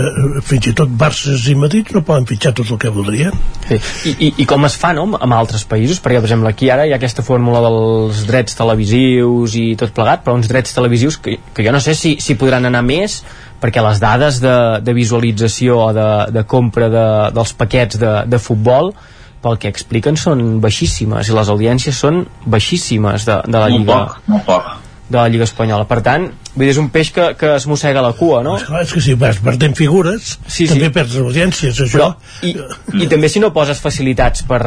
fins 0.48 0.70
i 0.70 0.74
tot 0.78 0.94
Barça 0.96 1.34
i 1.36 1.56
Madrid 1.58 1.92
no 1.92 2.04
poden 2.06 2.24
fitxar 2.30 2.54
tot 2.56 2.70
el 2.72 2.80
que 2.80 2.94
voldrien. 2.94 3.34
Sí. 3.68 3.76
I, 4.08 4.14
i, 4.16 4.32
I 4.46 4.48
com 4.48 4.64
es 4.70 4.78
fa, 4.80 4.94
no?, 4.96 5.04
amb 5.18 5.36
altres 5.36 5.66
països? 5.68 6.00
Perquè, 6.00 6.22
per 6.22 6.30
exemple, 6.30 6.54
aquí 6.54 6.70
ara 6.72 6.86
hi 6.88 6.94
ha 6.94 7.00
aquesta 7.02 7.26
fórmula 7.26 7.60
dels 7.66 8.24
drets 8.30 8.56
televisius 8.56 9.58
i 9.60 9.66
tot 9.76 9.92
plegat, 9.96 10.24
però 10.24 10.38
uns 10.38 10.48
drets 10.48 10.72
televisius 10.78 11.20
que, 11.20 11.36
que 11.52 11.66
jo 11.66 11.74
no 11.76 11.82
sé 11.84 11.92
si, 11.98 12.16
si 12.24 12.38
podran 12.40 12.64
anar 12.70 12.82
més 12.86 13.20
perquè 13.60 13.82
les 13.84 14.00
dades 14.02 14.40
de, 14.42 14.54
de 14.84 14.92
visualització 14.96 15.78
o 15.88 15.92
de, 15.96 16.08
de 16.34 16.42
compra 16.48 16.88
de, 16.92 17.04
dels 17.36 17.52
paquets 17.56 17.98
de, 18.00 18.14
de 18.28 18.38
futbol 18.42 18.92
pel 19.42 19.58
que 19.62 19.68
expliquen 19.70 20.16
són 20.18 20.58
baixíssimes 20.60 21.28
i 21.30 21.34
les 21.36 21.48
audiències 21.52 21.96
són 22.02 22.24
baixíssimes 22.50 23.24
de, 23.28 23.36
de 23.46 23.58
la 23.60 23.68
Molt 23.68 23.78
Lliga 23.78 23.96
poc, 24.00 24.18
molt 24.32 24.44
poc. 24.48 24.68
de 25.08 25.18
la 25.20 25.28
Lliga 25.30 25.46
Espanyola. 25.46 25.84
Per 25.86 26.00
tant, 26.02 26.24
vull 26.56 26.64
dir, 26.66 26.72
és 26.72 26.80
un 26.82 26.88
peix 26.90 27.12
que, 27.14 27.28
que 27.38 27.52
es 27.54 27.66
mossega 27.70 28.02
la 28.02 28.10
cua, 28.18 28.40
no? 28.42 28.56
Esclar, 28.58 28.82
és 28.82 28.92
que 28.96 29.02
si 29.04 29.14
vas 29.14 29.38
perdent 29.44 29.76
figures, 29.78 30.32
Sí, 30.48 30.66
sí. 30.66 30.72
també 30.72 30.90
perds 30.96 31.16
audiències, 31.22 31.78
això. 31.86 32.10
Però, 32.10 32.48
i, 32.48 32.56
I 33.06 33.08
també 33.12 33.30
si 33.30 33.40
no 33.44 33.52
poses 33.54 33.78
facilitats 33.84 34.42
per, 34.48 34.60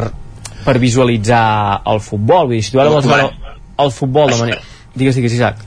per 0.64 0.78
visualitzar 0.80 1.82
el 1.92 2.00
futbol, 2.00 2.48
vull 2.48 2.56
dir, 2.56 2.64
si 2.64 2.72
tu 2.72 2.80
ara 2.80 2.94
vols 2.94 3.06
veure 3.10 3.28
el, 3.28 3.58
el 3.84 3.92
futbol 3.92 4.32
de 4.32 4.40
manera... 4.40 4.62
Digues, 4.94 5.14
digues, 5.20 5.36
Isaac. 5.36 5.60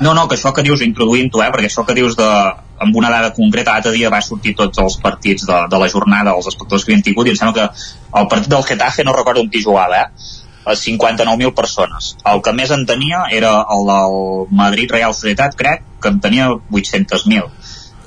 No, 0.00 0.12
no, 0.12 0.26
que 0.28 0.34
això 0.36 0.50
que 0.52 0.60
dius, 0.66 0.82
introduint-ho, 0.84 1.40
eh, 1.40 1.52
perquè 1.54 1.70
això 1.70 1.86
que 1.88 1.94
dius 1.96 2.18
de, 2.18 2.26
amb 2.82 2.96
una 2.96 3.10
dada 3.12 3.32
concreta, 3.36 3.74
l'altre 3.76 3.92
dia 3.94 4.10
va 4.12 4.22
sortir 4.24 4.54
tots 4.58 4.80
els 4.82 4.98
partits 5.02 5.46
de, 5.48 5.60
de 5.70 5.80
la 5.80 5.88
jornada, 5.92 6.34
els 6.36 6.48
espectadors 6.50 6.84
que 6.84 6.92
havien 6.92 7.04
tingut, 7.06 7.28
i 7.28 7.34
em 7.34 7.38
sembla 7.40 7.54
que 7.56 7.86
el 8.20 8.28
partit 8.32 8.52
del 8.52 8.66
Getafe, 8.68 9.06
no 9.06 9.16
recordo 9.16 9.44
amb 9.44 9.52
qui 9.52 9.64
jugava, 9.64 10.02
eh, 10.02 10.42
a 10.66 10.74
59.000 10.74 11.54
persones. 11.54 12.12
El 12.26 12.42
que 12.42 12.52
més 12.52 12.72
en 12.74 12.84
tenia 12.90 13.24
era 13.30 13.52
el 13.70 13.86
del 13.86 14.16
Madrid 14.60 14.92
Real 14.96 15.14
Societat, 15.14 15.54
crec, 15.58 15.84
que 16.02 16.10
en 16.10 16.20
tenia 16.20 16.48
800.000. 16.50 17.50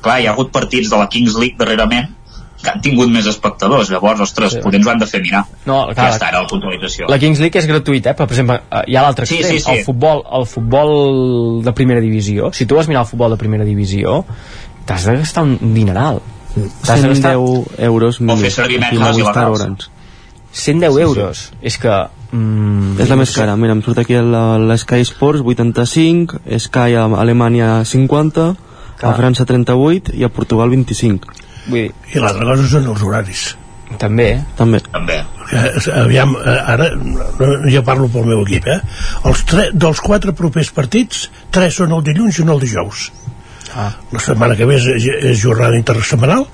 Clar, 0.03 0.19
hi 0.19 0.27
ha 0.27 0.33
hagut 0.35 0.51
partits 0.55 0.91
de 0.91 0.99
la 0.99 1.07
Kings 1.11 1.37
League 1.39 1.59
darrerament 1.59 2.18
que 2.61 2.69
han 2.73 2.81
tingut 2.83 3.07
més 3.09 3.25
espectadors, 3.25 3.89
llavors, 3.89 4.19
ostres, 4.19 4.51
Sí. 4.51 4.57
sí. 4.57 4.63
potser 4.63 4.79
ens 4.79 4.87
ho 4.87 4.91
han 4.91 4.99
de 4.99 5.05
fer 5.07 5.21
mirar. 5.21 5.45
No, 5.65 5.87
Ja 5.87 5.93
clar, 5.95 6.09
està, 6.13 6.27
ara 6.27 6.41
la 6.41 6.47
puntualització. 6.47 7.07
la 7.07 7.17
Kings 7.19 7.39
League 7.39 7.59
és 7.59 7.67
gratuïta, 7.67 8.09
eh? 8.11 8.13
però 8.15 8.27
per 8.27 8.35
exemple 8.35 8.59
eh, 8.71 8.81
hi 8.87 8.95
ha 8.97 9.01
l'altre 9.05 9.25
Sí, 9.25 9.35
extrem, 9.39 9.57
sí, 9.59 9.63
sí. 9.63 9.71
el 9.77 9.85
futbol 9.85 10.23
el 10.39 10.45
futbol 10.45 11.63
de 11.63 11.71
primera 11.73 12.01
divisió 12.01 12.51
si 12.53 12.65
tu 12.65 12.75
vas 12.75 12.87
mirar 12.87 13.03
el 13.03 13.07
futbol 13.07 13.31
de 13.31 13.37
primera 13.37 13.63
divisió 13.63 14.25
t'has 14.85 15.05
de 15.05 15.15
gastar 15.17 15.43
un 15.43 15.73
dineral 15.73 16.19
t'has 16.83 17.01
de 17.01 17.07
110 17.07 17.13
gastar 17.13 17.33
euros 17.85 18.19
mínim. 18.21 18.41
fer 18.41 18.51
servir 18.51 18.79
mètodes 18.79 18.99
Movistar 18.99 19.47
il·legals. 19.47 19.61
Orange. 19.61 19.87
110 20.51 20.97
euros 20.97 21.51
és 21.61 21.77
que 21.77 21.93
mm, 22.31 22.99
És 22.99 23.09
la 23.09 23.15
més 23.15 23.31
cara, 23.35 23.55
mira, 23.55 23.73
em 23.77 23.81
surt 23.85 23.99
aquí 24.01 24.13
la, 24.15 24.57
la 24.57 24.77
Sky 24.77 25.01
Sports 25.05 25.41
85, 25.45 26.39
Sky 26.57 26.95
a 26.97 27.05
Alemanya 27.21 27.85
50, 27.85 28.55
a 29.01 29.13
França 29.15 29.45
38 29.45 30.11
i 30.17 30.23
a 30.25 30.29
Portugal 30.29 30.69
25. 30.73 31.27
Vull 31.69 31.87
dir, 31.87 31.89
I 32.13 32.23
l'altra 32.23 32.47
cosa 32.51 32.67
són 32.75 32.87
els 32.93 33.03
horaris. 33.05 33.49
també 33.97 34.27
També. 34.57 34.79
També. 34.93 35.17
Eh, 35.49 35.69
aviam, 35.97 36.35
eh, 36.37 36.57
ara 36.73 36.91
no, 36.93 37.47
jo 37.73 37.81
parlo 37.85 38.09
pel 38.13 38.27
meu 38.27 38.43
equip 38.43 38.67
eh? 38.69 38.77
els 39.25 39.41
tre, 39.49 39.69
dels 39.73 40.01
quatre 40.05 40.35
propers 40.37 40.69
partits 40.69 41.23
tres 41.49 41.79
són 41.79 41.95
el 41.97 42.03
dilluns 42.05 42.37
i 42.37 42.43
un 42.43 42.51
el 42.53 42.61
dijous 42.61 43.07
ah. 43.73 43.89
la 44.13 44.21
setmana 44.21 44.57
que 44.59 44.67
ve 44.69 44.77
és, 44.77 45.07
és 45.31 45.41
jornada 45.41 45.79
intersetmanal 45.79 46.45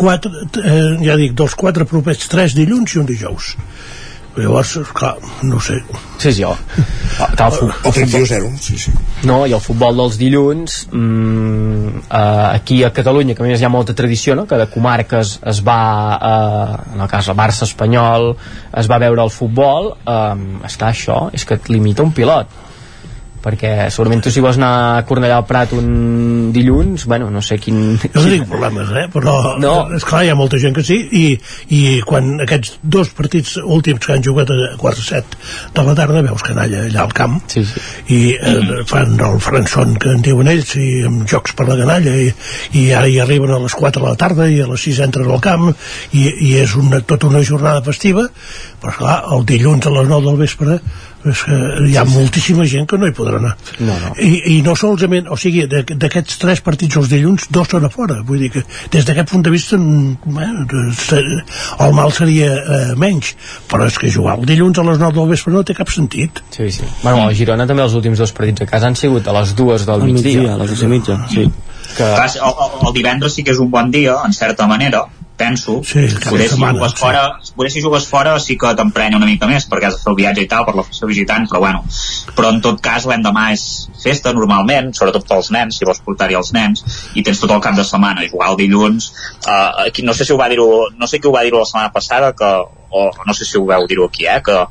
quatre, 0.00 0.46
eh, 0.62 0.96
ja 1.04 1.18
dic, 1.20 1.36
dels 1.36 1.58
quatre 1.60 1.84
propers 1.84 2.24
tres 2.32 2.56
dilluns 2.56 2.96
i 2.96 3.02
un 3.02 3.10
dijous 3.10 3.52
llavors, 4.42 4.76
clar, 4.94 5.16
no 5.42 5.56
ho 5.56 5.60
sé 5.60 5.80
sí, 6.18 6.32
sí, 6.32 6.44
oh. 6.44 6.56
el, 7.28 7.52
fu- 7.52 7.68
o 7.68 7.92
31-0 7.92 8.50
sí, 8.60 8.78
sí. 8.78 8.92
no, 9.28 9.40
i 9.46 9.54
el 9.56 9.62
futbol 9.62 9.96
dels 10.02 10.18
dilluns 10.20 10.78
mm, 10.92 12.04
eh, 12.10 12.46
aquí 12.54 12.82
a 12.84 12.92
Catalunya 12.94 13.34
que 13.34 13.44
a 13.44 13.48
més 13.48 13.60
hi 13.60 13.66
ha 13.68 13.72
molta 13.72 13.94
tradició 13.98 14.36
no? 14.38 14.46
que 14.50 14.58
de 14.60 14.68
comarques 14.72 15.38
es 15.52 15.62
va 15.66 15.80
eh, 16.18 16.94
en 16.94 17.02
el 17.06 17.10
cas 17.10 17.28
el 17.28 17.38
Barça 17.38 17.66
espanyol 17.68 18.32
es 18.78 18.90
va 18.90 19.00
veure 19.02 19.22
el 19.26 19.34
futbol 19.34 19.92
eh, 20.04 20.64
esclar 20.70 20.94
això 20.94 21.20
és 21.32 21.44
que 21.44 21.58
et 21.58 21.70
limita 21.72 22.06
un 22.06 22.12
pilot 22.16 22.67
perquè 23.42 23.88
segurament 23.94 24.22
tu 24.24 24.32
si 24.34 24.42
vols 24.44 24.58
anar 24.58 24.72
a 24.98 25.02
Cornellà 25.08 25.38
al 25.40 25.46
Prat 25.48 25.72
un 25.76 26.50
dilluns 26.54 27.06
bueno, 27.08 27.30
no 27.30 27.42
sé 27.44 27.58
quin... 27.62 27.98
jo 28.02 28.22
no 28.22 28.32
tinc 28.32 28.48
problemes, 28.50 28.90
eh? 28.96 29.06
però 29.12 29.56
No. 29.62 29.74
és 29.94 30.04
clar, 30.06 30.24
hi 30.26 30.32
ha 30.32 30.36
molta 30.38 30.60
gent 30.60 30.74
que 30.76 30.84
sí 30.86 30.98
i, 31.18 31.24
i 31.74 31.82
quan 32.06 32.42
aquests 32.44 32.78
dos 32.82 33.12
partits 33.16 33.56
últims 33.62 34.04
que 34.04 34.16
han 34.16 34.24
jugat 34.24 34.50
a 34.54 34.72
quarts 34.80 35.02
de 35.02 35.06
set 35.06 35.38
de 35.74 35.86
la 35.86 35.94
tarda 35.98 36.22
veus 36.26 36.44
canalla 36.46 36.84
allà 36.86 37.04
al 37.04 37.14
camp 37.16 37.38
sí, 37.50 37.64
sí. 37.68 37.82
i 38.14 38.20
eh, 38.34 38.82
fan 38.88 39.16
el 39.28 39.40
franson 39.44 39.96
que 40.00 40.12
en 40.14 40.24
diuen 40.24 40.50
ells 40.50 40.74
i 40.80 40.88
amb 41.08 41.26
jocs 41.30 41.54
per 41.58 41.68
la 41.70 41.78
canalla 41.80 42.14
i, 42.18 42.30
i 42.80 42.88
ara 42.96 43.10
hi 43.10 43.20
arriben 43.22 43.54
a 43.54 43.60
les 43.62 43.76
4 43.78 44.02
de 44.02 44.06
la 44.08 44.18
tarda 44.20 44.48
i 44.50 44.60
a 44.62 44.68
les 44.70 44.88
6 44.88 45.02
entren 45.08 45.30
al 45.30 45.42
camp 45.44 45.70
i, 45.70 46.24
i 46.26 46.54
és 46.62 46.74
una, 46.78 47.00
tota 47.00 47.30
una 47.30 47.44
jornada 47.44 47.84
festiva 47.86 48.28
però 48.80 48.94
esclar, 48.94 49.20
el 49.34 49.46
dilluns 49.48 49.86
a 49.86 49.94
les 49.94 50.10
9 50.10 50.26
del 50.28 50.42
vespre 50.42 50.80
és 51.32 51.42
que 51.46 51.58
hi 51.88 51.96
ha 52.00 52.04
moltíssima 52.08 52.64
gent 52.70 52.86
que 52.90 52.98
no 52.98 53.06
hi 53.08 53.14
podrà 53.16 53.38
anar 53.40 53.54
no, 53.80 53.94
no. 54.02 54.12
I, 54.22 54.56
i 54.56 54.62
no 54.66 54.74
solament, 54.78 55.28
o 55.32 55.36
sigui, 55.40 55.66
de- 55.70 55.84
d'aquests 55.94 56.38
tres 56.42 56.60
partits 56.64 56.96
els 57.00 57.08
dilluns, 57.12 57.48
dos 57.54 57.68
són 57.70 57.84
a 57.86 57.90
fora 57.92 58.20
vull 58.26 58.40
dir 58.44 58.50
que 58.54 58.62
des 58.92 59.04
d'aquest 59.08 59.30
punt 59.32 59.44
de 59.46 59.50
vista 59.54 59.76
bueno, 59.78 60.66
el 61.80 61.92
mal 61.94 62.12
seria 62.12 62.50
eh, 62.54 62.94
menys, 62.98 63.34
però 63.70 63.86
és 63.88 63.98
que 63.98 64.10
jugar 64.12 64.38
el 64.38 64.46
dilluns 64.48 64.78
a 64.78 64.86
les 64.88 64.98
9 65.00 65.14
del 65.18 65.28
vespre 65.32 65.52
no 65.54 65.62
té 65.66 65.74
cap 65.78 65.90
sentit 65.92 66.42
Sí, 66.54 66.70
sí. 66.72 66.84
Bueno, 67.02 67.28
a 67.28 67.34
Girona 67.34 67.66
també 67.68 67.82
els 67.84 67.94
últims 67.98 68.18
dos 68.18 68.32
partits 68.32 68.64
a 68.64 68.70
casa 68.70 68.88
han 68.90 68.96
sigut 68.98 69.26
a 69.28 69.34
les 69.40 69.54
dues 69.56 69.86
del 69.86 70.02
migdia. 70.06 70.40
migdia, 70.40 70.54
a 70.54 70.58
les 70.62 70.70
12 70.74 70.84
i 70.84 70.88
mitja, 70.92 71.18
sí. 71.30 71.44
Que... 71.88 72.04
Clar, 72.04 72.26
el, 72.28 72.42
el, 72.64 72.72
el 72.88 72.92
divendres 72.96 73.34
sí 73.34 73.44
que 73.44 73.54
és 73.54 73.60
un 73.62 73.70
bon 73.72 73.90
dia, 73.90 74.18
en 74.26 74.32
certa 74.36 74.66
manera, 74.68 75.04
penso. 75.38 75.78
Sí, 75.84 76.04
poder, 76.26 76.48
si 76.48 76.56
setmana, 76.56 76.76
jugues 76.76 76.92
sí. 76.92 77.00
fora, 77.00 77.22
poder 77.56 77.70
si 77.72 77.82
jugues 77.84 78.08
fora 78.10 78.34
sí 78.42 78.58
que 78.58 78.74
t'emprenya 78.76 79.20
una 79.20 79.28
mica 79.30 79.48
més 79.50 79.68
perquè 79.70 79.88
has 79.88 79.96
de 79.96 80.02
fer 80.02 80.12
el 80.12 80.18
viatge 80.18 80.44
i 80.44 80.48
tal 80.50 80.66
per 80.66 80.74
la 80.76 80.84
festa 80.86 81.08
visitant, 81.08 81.46
però 81.48 81.62
bueno 81.64 81.84
però 82.36 82.52
en 82.54 82.60
tot 82.64 82.82
cas 82.84 83.06
l'endemà 83.08 83.48
és 83.54 83.64
festa 84.02 84.34
normalment, 84.36 84.90
sobretot 84.94 85.26
pels 85.30 85.52
nens, 85.54 85.78
si 85.78 85.88
vols 85.88 86.02
portar-hi 86.04 86.36
els 86.38 86.52
nens, 86.56 86.84
i 87.14 87.24
tens 87.26 87.40
tot 87.40 87.54
el 87.54 87.62
cap 87.64 87.78
de 87.78 87.86
setmana 87.86 88.26
i 88.26 88.32
jugar 88.32 88.52
el 88.52 88.60
dilluns 88.60 89.12
uh, 89.46 89.86
aquí, 89.86 90.04
no 90.06 90.14
sé 90.14 90.26
si 90.26 90.34
ho 90.34 90.40
va 90.40 90.50
dir 90.50 90.58
no 90.58 91.06
sé 91.06 91.22
qui 91.22 91.30
ho 91.30 91.34
va 91.34 91.46
dir 91.46 91.54
la 91.54 91.64
setmana 91.68 91.94
passada 91.94 92.34
que, 92.36 92.52
o 92.90 93.10
no 93.26 93.34
sé 93.34 93.44
si 93.44 93.58
ho 93.58 93.64
veu 93.66 93.86
dir-ho 93.86 94.06
aquí, 94.06 94.26
eh, 94.26 94.40
que 94.44 94.54
a 94.56 94.66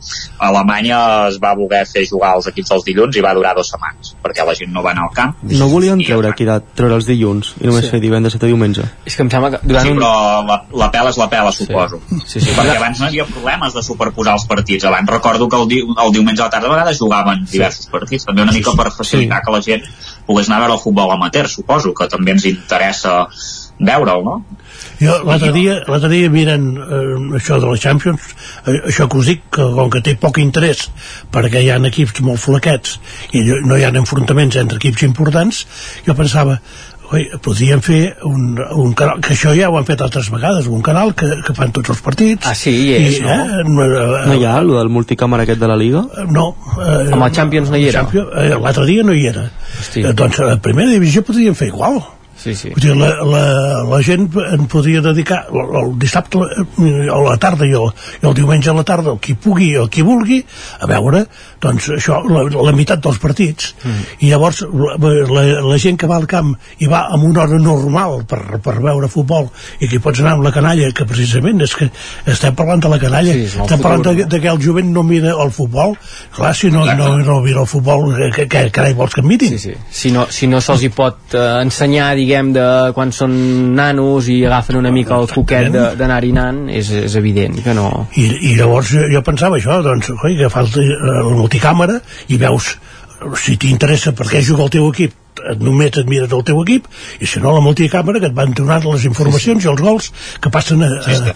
Alemanya 0.49 1.27
es 1.27 1.37
va 1.43 1.53
voler 1.55 1.83
fer 1.85 2.05
jugar 2.09 2.35
els 2.37 2.47
equips 2.49 2.71
els 2.71 2.85
dilluns 2.87 3.15
i 3.17 3.21
va 3.21 3.33
durar 3.37 3.53
dues 3.55 3.69
setmanes, 3.69 4.15
perquè 4.23 4.45
la 4.45 4.55
gent 4.57 4.71
no 4.73 4.81
va 4.83 4.91
anar 4.91 5.03
al 5.07 5.13
camp 5.13 5.35
No 5.43 5.67
volien 5.69 6.01
treure 6.03 6.29
aquí 6.31 6.45
de 6.45 6.59
treure 6.75 6.95
els 6.97 7.05
dilluns 7.05 7.53
i 7.61 7.67
només 7.67 7.85
Sí. 7.85 7.91
fer 7.91 7.99
divendres 8.01 8.35
i 8.35 8.39
diumenge. 8.41 8.83
És 9.05 9.15
que 9.15 9.21
em 9.23 9.29
sembla 9.29 9.51
que 9.51 9.59
durant 9.63 9.85
sí, 9.85 9.91
un... 9.91 9.99
però 9.99 10.43
la, 10.47 10.57
la 10.81 10.89
pela 10.91 11.09
és 11.13 11.17
la 11.17 11.29
pela, 11.29 11.51
suposo. 11.51 11.99
Sí, 12.25 12.39
sí. 12.39 12.51
Perquè 12.55 12.75
abans 12.77 12.99
no 12.99 13.05
hi 13.05 13.09
havia 13.09 13.25
problemes 13.29 13.73
de 13.73 13.83
superposar 13.83 14.33
els 14.33 14.45
partits. 14.49 14.85
Abans 14.85 15.09
recordo 15.09 15.47
que 15.49 15.55
el, 15.61 15.67
di 15.67 15.79
el 15.83 16.11
diumenge 16.13 16.41
a 16.41 16.45
la 16.45 16.49
tarda 16.51 16.67
a 16.67 16.71
vegades 16.75 16.97
jugaven 16.99 17.45
diversos 17.51 17.87
partits. 17.91 18.25
També 18.25 18.41
una 18.41 18.51
mica 18.55 18.73
per 18.77 18.89
facilitar 18.91 19.41
que 19.45 19.51
la 19.51 19.61
gent 19.61 19.83
pogués 20.25 20.49
anar 20.49 20.57
a 20.57 20.65
veure 20.65 20.73
el 20.79 20.83
futbol 20.83 21.11
amateur, 21.11 21.47
suposo, 21.47 21.93
que 21.93 22.07
també 22.07 22.31
ens 22.35 22.45
interessa 22.49 23.27
veure'l, 23.79 24.23
no? 24.25 24.37
Jo 25.01 25.19
l'altre 25.25 25.51
dia, 25.53 25.77
l'altre 25.87 26.09
dia 26.09 26.29
mirant 26.33 26.67
eh, 26.77 27.37
això 27.37 27.59
de 27.61 27.69
la 27.69 27.77
Champions, 27.77 28.21
eh, 28.65 28.79
això 28.89 29.07
que 29.09 29.17
us 29.21 29.29
dic, 29.29 29.43
que 29.53 29.65
com 29.77 29.89
que 29.93 30.01
té 30.05 30.15
poc 30.17 30.37
interès 30.41 30.87
perquè 31.33 31.61
hi 31.63 31.69
ha 31.73 31.77
equips 31.89 32.21
molt 32.25 32.41
flaquets 32.41 32.97
i 33.37 33.41
no- 33.65 33.77
hi 33.77 33.83
ha 33.85 33.93
enfrontaments 33.93 34.55
entre 34.57 34.77
equips 34.81 35.03
importants, 35.05 35.65
jo 36.05 36.15
pensava, 36.17 36.57
oi, 37.13 37.27
podríem 37.41 37.79
fer 37.85 38.17
un, 38.27 38.57
un 38.75 38.93
canal, 38.97 39.21
que 39.23 39.31
això 39.37 39.53
ja 39.55 39.69
ho 39.69 39.77
han 39.79 39.85
fet 39.87 40.01
altres 40.03 40.27
vegades, 40.33 40.65
un 40.67 40.81
canal 40.83 41.13
que, 41.15 41.29
que 41.45 41.53
fan 41.55 41.71
tots 41.71 41.93
els 41.93 42.01
partits. 42.03 42.49
Ah, 42.49 42.55
sí, 42.57 42.73
hi 42.73 42.89
és, 42.97 43.19
i, 43.21 43.23
no? 43.23 43.37
Eh, 43.37 43.63
no, 43.69 43.85
eh, 43.87 44.25
No 44.27 44.35
hi 44.35 44.43
ha, 44.43 44.57
el 44.59 44.73
del 44.73 44.89
multicàmera 44.91 45.45
aquest 45.47 45.61
de 45.61 45.69
la 45.71 45.77
Liga? 45.79 46.03
no. 46.33 46.49
Eh, 46.81 47.13
Amb 47.13 47.23
el 47.29 47.31
Champions 47.31 47.69
no 47.71 47.77
hi 47.79 47.87
era? 47.93 48.01
Champions, 48.01 48.33
eh, 48.35 48.49
L'altre 48.59 48.85
dia 48.89 49.05
no 49.07 49.13
hi 49.15 49.25
era. 49.29 49.45
Hosti. 49.79 50.03
Eh, 50.03 50.11
doncs 50.17 50.41
a 50.43 50.49
la 50.51 50.57
primera 50.61 50.89
divisió 50.91 51.23
podríem 51.23 51.55
fer 51.55 51.69
igual. 51.71 52.01
Sí, 52.47 52.55
sí. 52.55 52.73
Vull 52.75 52.85
dir, 52.85 52.95
la, 52.95 53.11
la, 53.27 53.43
la 53.91 54.01
gent 54.05 54.29
en 54.45 54.67
podria 54.71 55.03
dedicar 55.03 55.43
el, 55.51 55.75
el 55.81 55.93
dissabte 55.99 56.39
eh, 56.39 57.07
a 57.11 57.19
la 57.25 57.37
tarda 57.41 57.67
i 57.67 57.75
el, 57.75 57.91
i 58.21 58.29
el 58.29 58.37
diumenge 58.37 58.71
a 58.71 58.77
la 58.77 58.85
tarda, 58.87 59.15
el 59.15 59.21
qui 59.23 59.35
pugui 59.35 59.73
o 59.81 59.87
qui 59.91 60.05
vulgui, 60.07 60.41
a 60.79 60.89
veure 60.89 61.25
doncs 61.63 61.89
això, 61.95 62.19
la, 62.29 62.43
la 62.53 62.73
meitat 62.75 63.01
dels 63.03 63.17
partits 63.21 63.71
mm. 63.81 64.01
i 64.25 64.29
llavors 64.31 64.61
la, 64.67 64.95
la, 64.99 65.43
la 65.65 65.77
gent 65.81 65.97
que 65.97 66.09
va 66.09 66.19
al 66.21 66.27
camp 66.29 66.53
i 66.83 66.89
va 66.89 67.07
amb 67.13 67.25
una 67.25 67.43
hora 67.45 67.57
normal 67.61 68.21
per, 68.29 68.59
per 68.63 68.75
veure 68.83 69.09
futbol 69.09 69.49
i 69.81 69.89
que 69.89 69.99
pots 70.03 70.21
anar 70.21 70.35
amb 70.37 70.45
la 70.45 70.53
canalla 70.53 70.91
que 70.95 71.07
precisament 71.09 71.63
és 71.65 71.73
que 71.77 71.89
estem 72.29 72.55
parlant 72.57 72.83
de 72.85 72.91
la 72.93 72.99
canalla 73.01 73.33
Sí, 73.33 73.47
estem 73.47 73.65
futur, 73.65 73.81
parlant 73.83 74.05
de, 74.05 74.27
de 74.29 74.41
que 74.43 74.51
el 74.51 74.61
jovent 74.63 74.91
no 74.93 75.03
mira 75.07 75.33
el 75.33 75.51
futbol 75.55 75.95
clar, 76.35 76.53
si 76.57 76.69
no, 76.73 76.85
no, 76.99 77.09
no 77.17 77.39
mira 77.45 77.63
el 77.65 77.69
futbol 77.69 78.11
que, 78.35 78.45
que, 78.45 78.67
carai 78.73 78.93
vols 78.97 79.17
que 79.17 79.25
em 79.25 79.31
mirin 79.33 79.55
Sí, 79.55 79.61
sí. 79.65 79.75
Si 79.89 80.13
no, 80.13 80.27
si 80.29 80.49
no 80.51 80.61
se'ls 80.61 80.85
hi 80.85 80.91
pot 80.93 81.33
eh, 81.33 81.45
ensenyar, 81.63 82.11
diguem, 82.19 82.36
de 82.55 82.65
quan 82.95 83.11
són 83.15 83.33
nanos 83.77 84.27
i 84.31 84.39
agafen 84.47 84.77
una 84.79 84.91
mica 84.91 85.17
el 85.19 85.27
coquet 85.31 85.71
de- 85.73 85.91
d'anar-hi 85.99 86.31
anant, 86.35 86.63
és, 86.69 86.89
és 87.05 87.15
evident 87.19 87.59
que 87.63 87.73
no... 87.77 88.07
i, 88.15 88.27
i 88.51 88.55
llavors 88.59 88.91
jo, 88.95 89.05
jo 89.13 89.21
pensava 89.25 89.57
això 89.59 89.81
doncs, 89.85 90.09
oi, 90.23 90.37
que 90.39 90.49
fas 90.53 90.75
eh, 90.77 90.89
la 91.03 91.23
multicàmera 91.37 91.99
i 92.29 92.37
veus 92.41 92.75
si 93.41 93.55
t'interessa 93.57 94.11
per 94.13 94.27
què 94.29 94.43
juga 94.45 94.67
el 94.67 94.69
teu 94.75 94.91
equip 94.91 95.13
et- 95.49 95.61
només 95.61 95.95
et 95.97 96.05
mires 96.09 96.29
el 96.33 96.43
teu 96.45 96.59
equip 96.61 96.85
i 97.21 97.25
si 97.29 97.39
no 97.41 97.49
la 97.55 97.61
multicàmera 97.65 98.19
que 98.21 98.29
et 98.29 98.35
van 98.37 98.53
donant 98.57 98.85
les 98.85 99.07
informacions 99.09 99.65
i 99.65 99.69
els 99.71 99.81
gols 99.81 100.11
que 100.41 100.51
passen 100.53 100.83
a, 100.85 100.89
a, 101.01 101.15
a, 101.17 101.33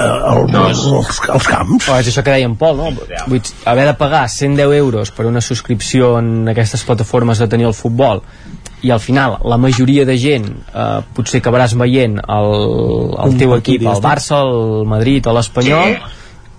a, 0.00 0.06
al- 0.32 0.56
als, 0.62 0.86
als 1.28 1.48
camps. 1.52 1.88
Oh, 1.92 1.98
és 2.00 2.08
això 2.08 2.24
que 2.24 2.32
deia 2.32 2.48
en 2.48 2.56
Pol, 2.60 2.80
no? 2.80 2.88
Vull 3.28 3.44
haver 3.68 3.84
de 3.90 3.94
pagar 4.00 4.24
110 4.32 4.72
euros 4.80 5.12
per 5.12 5.28
una 5.28 5.40
subscripció 5.44 6.14
en 6.22 6.48
aquestes 6.54 6.84
plataformes 6.88 7.40
de 7.44 7.48
tenir 7.52 7.68
el 7.68 7.76
futbol 7.76 8.24
i 8.82 8.92
al 8.94 9.00
final 9.02 9.38
la 9.44 9.58
majoria 9.58 10.04
de 10.06 10.14
gent 10.20 10.46
eh, 10.50 11.00
potser 11.16 11.40
acabaràs 11.42 11.74
veient 11.78 12.20
el, 12.22 12.52
el 13.24 13.36
teu 13.40 13.56
equip, 13.58 13.82
el. 13.82 14.00
Barça, 14.04 14.42
el 14.46 14.86
Madrid 14.86 15.26
o 15.26 15.34
l'Espanyol 15.34 15.96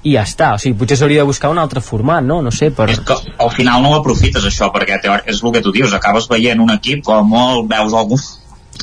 i 0.03 0.13
ja 0.15 0.23
està, 0.23 0.53
o 0.55 0.59
sigui, 0.61 0.77
potser 0.79 0.95
s'hauria 0.99 1.23
de 1.23 1.27
buscar 1.27 1.51
un 1.51 1.59
altre 1.59 1.81
format, 1.83 2.23
no? 2.23 2.39
No 2.41 2.51
sé, 2.55 2.69
per... 2.75 2.87
És 2.93 3.01
que 3.03 3.15
al 3.43 3.49
final 3.51 3.83
no 3.83 3.91
ho 3.91 3.97
aprofites 3.99 4.45
això, 4.47 4.69
perquè 4.71 4.99
és 5.27 5.41
el 5.43 5.55
que 5.55 5.63
tu 5.63 5.73
dius, 5.75 5.95
acabes 5.95 6.29
veient 6.31 6.61
un 6.63 6.71
equip 6.75 7.03
com 7.07 7.27
molt 7.27 7.67
veus 7.71 7.95
algun 7.95 8.21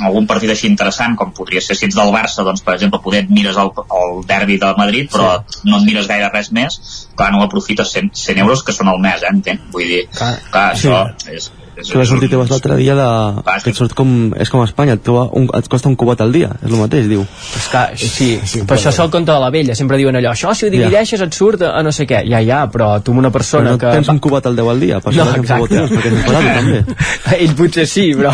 algun 0.05 0.27
partit 0.29 0.51
així 0.53 0.67
interessant 0.69 1.15
com 1.17 1.31
podria 1.33 1.63
ser 1.65 1.77
si 1.77 1.87
ets 1.87 1.97
del 1.97 2.11
Barça 2.13 2.45
doncs 2.45 2.61
per 2.65 2.75
exemple 2.75 3.01
poder 3.05 3.23
et 3.25 3.31
mires 3.33 3.57
el, 3.61 3.71
el 4.01 4.19
derbi 4.29 4.59
de 4.61 4.73
Madrid 4.77 5.09
però 5.13 5.39
no 5.65 5.79
et 5.79 5.87
mires 5.87 6.09
gaire 6.11 6.29
res 6.33 6.51
més 6.53 6.77
clar 7.17 7.31
no 7.33 7.41
ho 7.41 7.47
aprofites 7.47 7.95
100, 7.97 8.11
100 8.13 8.43
euros 8.45 8.65
que 8.67 8.75
són 8.77 8.91
al 8.93 9.01
mes 9.01 9.23
eh, 9.25 9.31
entenc? 9.33 9.71
vull 9.73 9.89
dir, 9.89 10.03
clar, 10.13 10.35
clar 10.53 10.67
Sí. 10.77 10.91
això 10.91 11.31
és, 11.33 11.49
és, 11.49 11.66
Que 11.77 11.99
va 12.01 12.07
sortir 12.09 12.31
teves 12.33 12.49
l'altre 12.49 12.77
dia 12.79 12.95
de... 12.97 13.07
Clar, 13.45 13.57
que 13.61 13.73
et 13.75 13.77
surt 13.77 13.93
com... 13.97 14.13
És 14.41 14.49
com 14.53 14.63
a 14.63 14.69
Espanya, 14.69 14.95
et, 14.97 15.03
troba 15.05 15.27
un, 15.37 15.49
et 15.59 15.69
costa 15.69 15.91
un 15.91 15.97
cubot 16.01 16.21
al 16.25 16.33
dia, 16.33 16.49
és 16.63 16.71
el 16.71 16.79
mateix, 16.81 17.05
diu. 17.11 17.27
És 17.61 17.67
que, 17.73 17.83
sí, 18.01 18.29
sí 18.49 18.63
per 18.65 18.79
això 18.79 18.95
és 18.95 19.01
el 19.05 19.13
conte 19.13 19.35
de 19.35 19.39
la 19.43 19.51
vella, 19.53 19.77
sempre 19.77 20.01
diuen 20.01 20.17
allò, 20.17 20.33
això 20.33 20.55
si 20.57 20.67
ho 20.67 20.73
divideixes 20.73 21.21
et 21.27 21.37
surt 21.37 21.67
a 21.69 21.83
no 21.85 21.93
sé 21.93 22.09
què, 22.09 22.23
ja, 22.31 22.41
ja, 22.47 22.63
però 22.73 22.95
tu 23.05 23.13
amb 23.13 23.21
una 23.27 23.33
Però 23.33 23.43
persona 23.43 23.75
no 23.75 23.77
et 23.77 23.85
que... 23.85 23.93
tens 23.99 24.13
un 24.15 24.21
cubot 24.25 24.49
al 24.49 24.57
10 24.57 24.73
al 24.73 24.85
dia, 24.87 25.01
per 25.05 25.13
això 25.13 25.27
No, 25.27 25.33
no, 25.33 25.43
exacte. 25.43 25.83
exacte. 25.83 25.97
perquè 25.97 26.15
tens 26.15 26.27
parat, 26.31 26.53
també. 26.59 27.41
Ell 27.45 27.57
potser 27.61 27.89
sí, 27.91 28.07
però... 28.17 28.33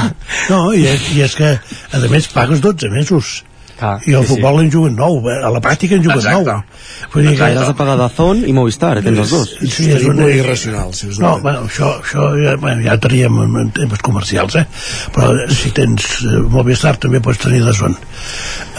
no, 0.52 0.60
i 0.78 0.86
és, 0.94 1.08
i 1.16 1.24
és 1.26 1.38
que 1.38 1.56
a 1.58 2.06
més 2.12 2.30
pagues 2.30 2.62
12 2.62 2.94
mesos 2.94 3.40
Clar, 3.82 3.96
i 4.06 4.14
el 4.14 4.22
sí, 4.22 4.28
sí. 4.28 4.34
futbol 4.36 4.60
en 4.62 4.70
juguen 4.70 4.94
nou 4.94 5.16
eh, 5.26 5.40
a 5.42 5.50
la 5.50 5.58
pràctica 5.64 5.96
en 5.98 6.04
juguen 6.04 6.20
Exacte. 6.22 6.54
nou 6.54 7.10
vull 7.12 7.26
dir 7.26 7.36
que 7.38 7.48
Has 7.52 7.66
de 7.68 7.74
pagar 7.78 7.96
Dazón 7.98 8.44
i 8.46 8.52
Movistar, 8.54 8.94
tens 9.02 9.18
els 9.24 9.32
dos. 9.34 9.50
Sí, 9.66 9.88
és 9.90 10.04
una... 10.08 10.28
irracional, 10.30 10.92
sens 10.96 11.18
No, 11.20 11.34
bueno, 11.42 11.64
això, 11.66 11.88
això 12.00 12.28
ja, 12.38 12.54
bueno, 12.62 12.84
ja 12.86 12.94
teníem 13.02 13.40
en, 13.42 13.72
temes 13.74 14.00
comercials, 14.06 14.56
eh? 14.60 14.64
Però 15.14 15.32
si 15.52 15.72
tens 15.74 16.06
eh, 16.22 16.38
Movistar 16.52 16.94
també 17.02 17.20
pots 17.24 17.42
tenir 17.42 17.62
son. 17.76 17.96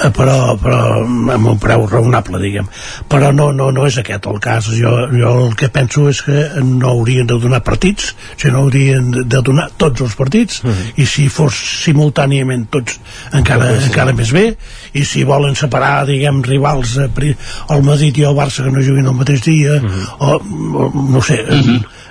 Eh, 0.03 0.09
però, 0.15 0.55
però 0.61 0.79
amb 1.03 1.47
un 1.51 1.59
preu 1.61 1.85
raonable, 1.89 2.39
diguem. 2.41 2.67
Però 3.11 3.31
no, 3.35 3.51
no, 3.55 3.69
no 3.75 3.85
és 3.89 3.97
aquest 4.01 4.27
el 4.31 4.39
cas. 4.43 4.69
Jo, 4.73 4.93
jo 5.13 5.33
el 5.47 5.55
que 5.59 5.69
penso 5.73 6.07
és 6.11 6.21
que 6.25 6.47
no 6.63 6.93
haurien 6.93 7.27
de 7.29 7.37
donar 7.43 7.61
partits, 7.65 8.13
sinó 8.37 8.63
haurien 8.65 9.11
de- 9.27 9.43
donar 9.43 9.69
tots 9.77 10.01
els 10.05 10.15
partits, 10.19 10.61
i 10.97 11.05
si 11.09 11.27
fos 11.33 11.57
simultàniament 11.83 12.67
tots, 12.71 12.99
encara, 13.35 13.73
encara 13.83 14.13
més 14.15 14.31
bé, 14.35 14.45
i 14.93 15.03
si 15.05 15.23
volen 15.25 15.55
separar, 15.57 16.05
diguem, 16.05 16.43
rivals, 16.45 16.97
eh, 17.01 17.07
pri- 17.13 17.35
el 17.73 17.83
Madrid 17.83 18.17
i 18.21 18.27
el 18.29 18.35
Barça 18.37 18.63
que 18.63 18.71
no 18.71 18.81
juguin 18.85 19.07
el 19.09 19.17
mateix 19.17 19.41
dia, 19.45 19.79
o, 20.19 20.37
o 20.37 20.91
no 21.09 21.21
sé, 21.25 21.39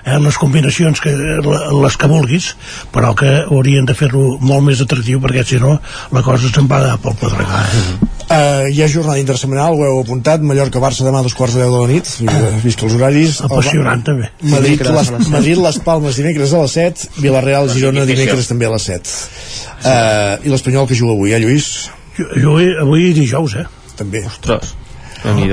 eh, 0.05 0.19
les 0.19 0.39
combinacions 0.39 0.99
que, 1.01 1.13
les 1.15 1.97
que 1.97 2.09
vulguis 2.11 2.49
però 2.91 3.13
que 3.15 3.29
haurien 3.45 3.87
de 3.87 3.95
fer-lo 3.95 4.37
molt 4.43 4.65
més 4.67 4.81
atractiu 4.83 5.21
perquè 5.23 5.45
si 5.47 5.61
no 5.63 5.77
la 6.11 6.23
cosa 6.27 6.51
se'n 6.51 6.67
va 6.71 6.97
pel 7.03 7.15
pedregar 7.21 7.63
Uh, 8.33 8.65
hi 8.73 8.79
ha 8.81 8.87
jornada 8.89 9.19
intersemanal, 9.21 9.75
ho 9.77 9.83
heu 9.85 9.99
apuntat, 10.01 10.41
Mallorca-Barça 10.41 11.05
demà 11.05 11.19
a 11.21 11.25
dos 11.27 11.35
quarts 11.37 11.53
de 11.53 11.61
deu 11.61 11.75
de 11.75 11.81
la 11.83 11.89
nit, 11.91 12.09
uh, 12.25 12.55
vist 12.63 12.81
els 12.87 12.95
horaris. 12.97 13.41
El 13.43 13.51
apassionant 13.51 14.01
també 14.07 14.31
Madrid, 14.55 14.81
les. 14.87 15.11
Madrid, 15.29 15.59
les 15.61 15.79
Palmes 15.85 16.17
dimecres 16.17 16.55
a 16.57 16.63
les 16.63 16.73
7, 16.79 17.11
Villarreal-Girona 17.19 18.07
dimecres 18.09 18.49
també 18.49 18.71
a 18.71 18.73
les 18.73 18.87
7. 18.89 19.13
Uh, 19.83 20.47
I 20.47 20.55
l'Espanyol 20.55 20.89
que 20.89 20.97
juga 20.97 21.13
avui, 21.13 21.35
eh, 21.37 21.43
Lluís? 21.45 21.69
Jo, 22.19 22.27
jo 22.37 22.57
avui, 22.57 22.73
avui 22.87 23.13
dijous 23.17 23.57
eh? 23.61 23.69
També. 23.97 24.25
Ostres, 24.27 24.75
déu 25.23 25.37
nhi 25.39 25.49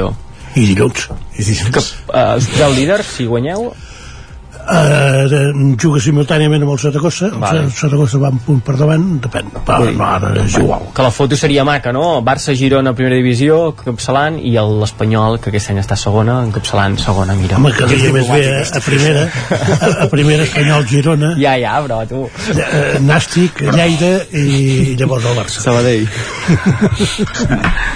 i 0.57 0.65
dilluns 0.65 1.10
I 1.38 1.44
dilluns. 1.45 1.69
que 1.76 1.81
uh, 2.18 2.38
us 2.40 2.48
poseu 2.49 2.73
líder 2.73 3.03
si 3.06 3.27
guanyeu 3.30 3.69
uh, 4.69 5.75
juga 5.81 5.99
simultàniament 6.03 6.63
amb 6.65 6.71
el 6.75 6.79
Saragossa 6.81 7.29
Vale. 7.33 7.63
el 7.65 7.71
Saragossa 7.75 8.19
va 8.21 8.29
un 8.33 8.39
punt 8.45 8.61
per 8.65 8.75
davant 8.79 9.05
depèn, 9.23 9.49
però 9.65 9.89
no, 9.89 10.05
ara 10.05 10.31
és 10.43 10.57
igual 10.59 10.87
que 10.95 11.05
la 11.05 11.11
foto 11.11 11.37
seria 11.39 11.63
maca, 11.67 11.91
no? 11.95 12.21
Barça-Girona 12.25 12.93
primera 12.97 13.15
divisió, 13.19 13.59
encapçalant 13.73 14.39
i 14.39 14.55
el- 14.61 14.77
l'Espanyol, 14.79 15.39
que 15.41 15.49
aquest 15.51 15.71
any 15.73 15.79
està 15.81 15.97
segona 15.99 16.39
encapçalant 16.45 16.97
segona, 17.01 17.35
mira 17.35 17.57
home, 17.57 17.71
que 17.75 17.87
diria 17.89 18.13
més 18.15 18.29
bé 18.29 18.43
a, 18.53 18.61
a 18.77 18.81
primera 18.85 19.25
a, 19.27 19.91
a 20.05 20.09
primera 20.11 20.43
Espanyol 20.47 20.85
Girona 20.87 21.33
ja, 21.39 21.55
ja, 21.59 21.75
però 21.85 22.01
tu 22.07 22.25
eh, 22.55 22.99
Nàstic, 23.03 23.63
Lleida 23.73 24.13
i 24.33 24.95
llavors 24.99 25.25
el 25.25 25.37
Barça 25.39 25.63
Sabadell. 25.65 26.07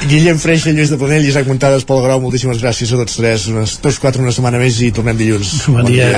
Guillem 0.09 0.37
Freixa, 0.41 0.71
Lluís 0.75 0.91
de 0.91 0.97
Planell 0.99 1.25
i 1.25 1.29
Isaac 1.31 1.47
Muntades, 1.47 1.85
Pol 1.87 2.01
Grau, 2.03 2.19
moltíssimes 2.23 2.59
gràcies 2.61 2.91
a 2.93 2.99
tots 2.99 3.17
tres. 3.19 3.47
Unes, 3.51 3.77
tots 3.83 3.99
quatre, 4.03 4.21
una 4.23 4.33
setmana 4.35 4.59
més 4.61 4.79
i 4.83 4.91
tornem 4.95 5.17
dilluns. 5.19 5.53
Bon 5.73 5.85
dia. 5.87 6.09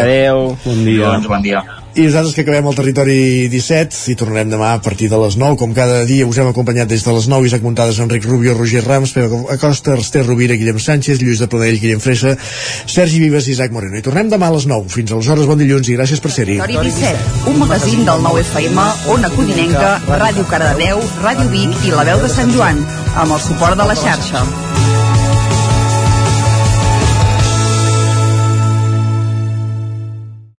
Adeu 0.46 0.58
Bon 0.66 0.86
dia. 0.86 1.10
Doncs 1.10 1.28
bon 1.28 1.42
dia. 1.42 1.64
I 1.96 2.04
nosaltres 2.10 2.36
que 2.36 2.44
acabem 2.44 2.66
el 2.68 2.76
territori 2.76 3.48
17 3.48 4.12
i 4.12 4.16
tornarem 4.20 4.50
demà 4.52 4.74
a 4.76 4.80
partir 4.84 5.08
de 5.08 5.16
les 5.16 5.38
9 5.40 5.56
com 5.56 5.72
cada 5.74 6.02
dia 6.04 6.28
us 6.28 6.38
hem 6.38 6.50
acompanyat 6.50 6.90
des 6.92 7.06
de 7.06 7.14
les 7.16 7.28
9 7.32 7.48
Isaac 7.48 7.64
Muntades, 7.64 8.00
Enric 8.04 8.26
Rubio, 8.28 8.54
Roger 8.58 8.84
Rams 8.84 9.14
Pere 9.16 9.30
Acosta, 9.54 9.96
Esther 9.96 10.26
Rovira, 10.26 10.58
Guillem 10.60 10.80
Sánchez 10.80 11.22
Lluís 11.22 11.40
de 11.40 11.48
Planell, 11.48 11.80
Guillem 11.80 12.04
Fresa 12.04 12.36
Sergi 12.38 13.22
Vives 13.24 13.48
i 13.48 13.54
Isaac 13.56 13.72
Moreno 13.72 13.96
i 13.96 14.04
tornem 14.04 14.28
demà 14.28 14.52
a 14.52 14.58
les 14.58 14.68
9 14.68 14.92
fins 14.92 15.16
aleshores 15.16 15.48
bon 15.48 15.62
dilluns 15.62 15.88
i 15.88 15.96
gràcies 15.96 16.20
per 16.20 16.34
ser-hi 16.36 16.60
Territori 16.60 16.92
17, 16.92 17.48
un 17.54 17.62
magazín 17.64 18.04
del 18.04 18.28
9 18.28 18.44
FM, 18.44 18.90
Ona 19.16 19.32
Codinenca, 19.38 19.94
Ràdio 20.20 20.44
Cardedeu, 20.52 21.00
Ràdio 21.24 21.48
Vic 21.54 21.88
i 21.88 21.96
La 21.96 22.04
Veu 22.12 22.20
de 22.20 22.34
Sant 22.36 22.52
Joan, 22.52 22.84
amb 23.16 23.32
el 23.32 23.40
suport 23.48 23.80
de 23.80 23.88
la 23.88 23.96
xarxa. 23.96 24.44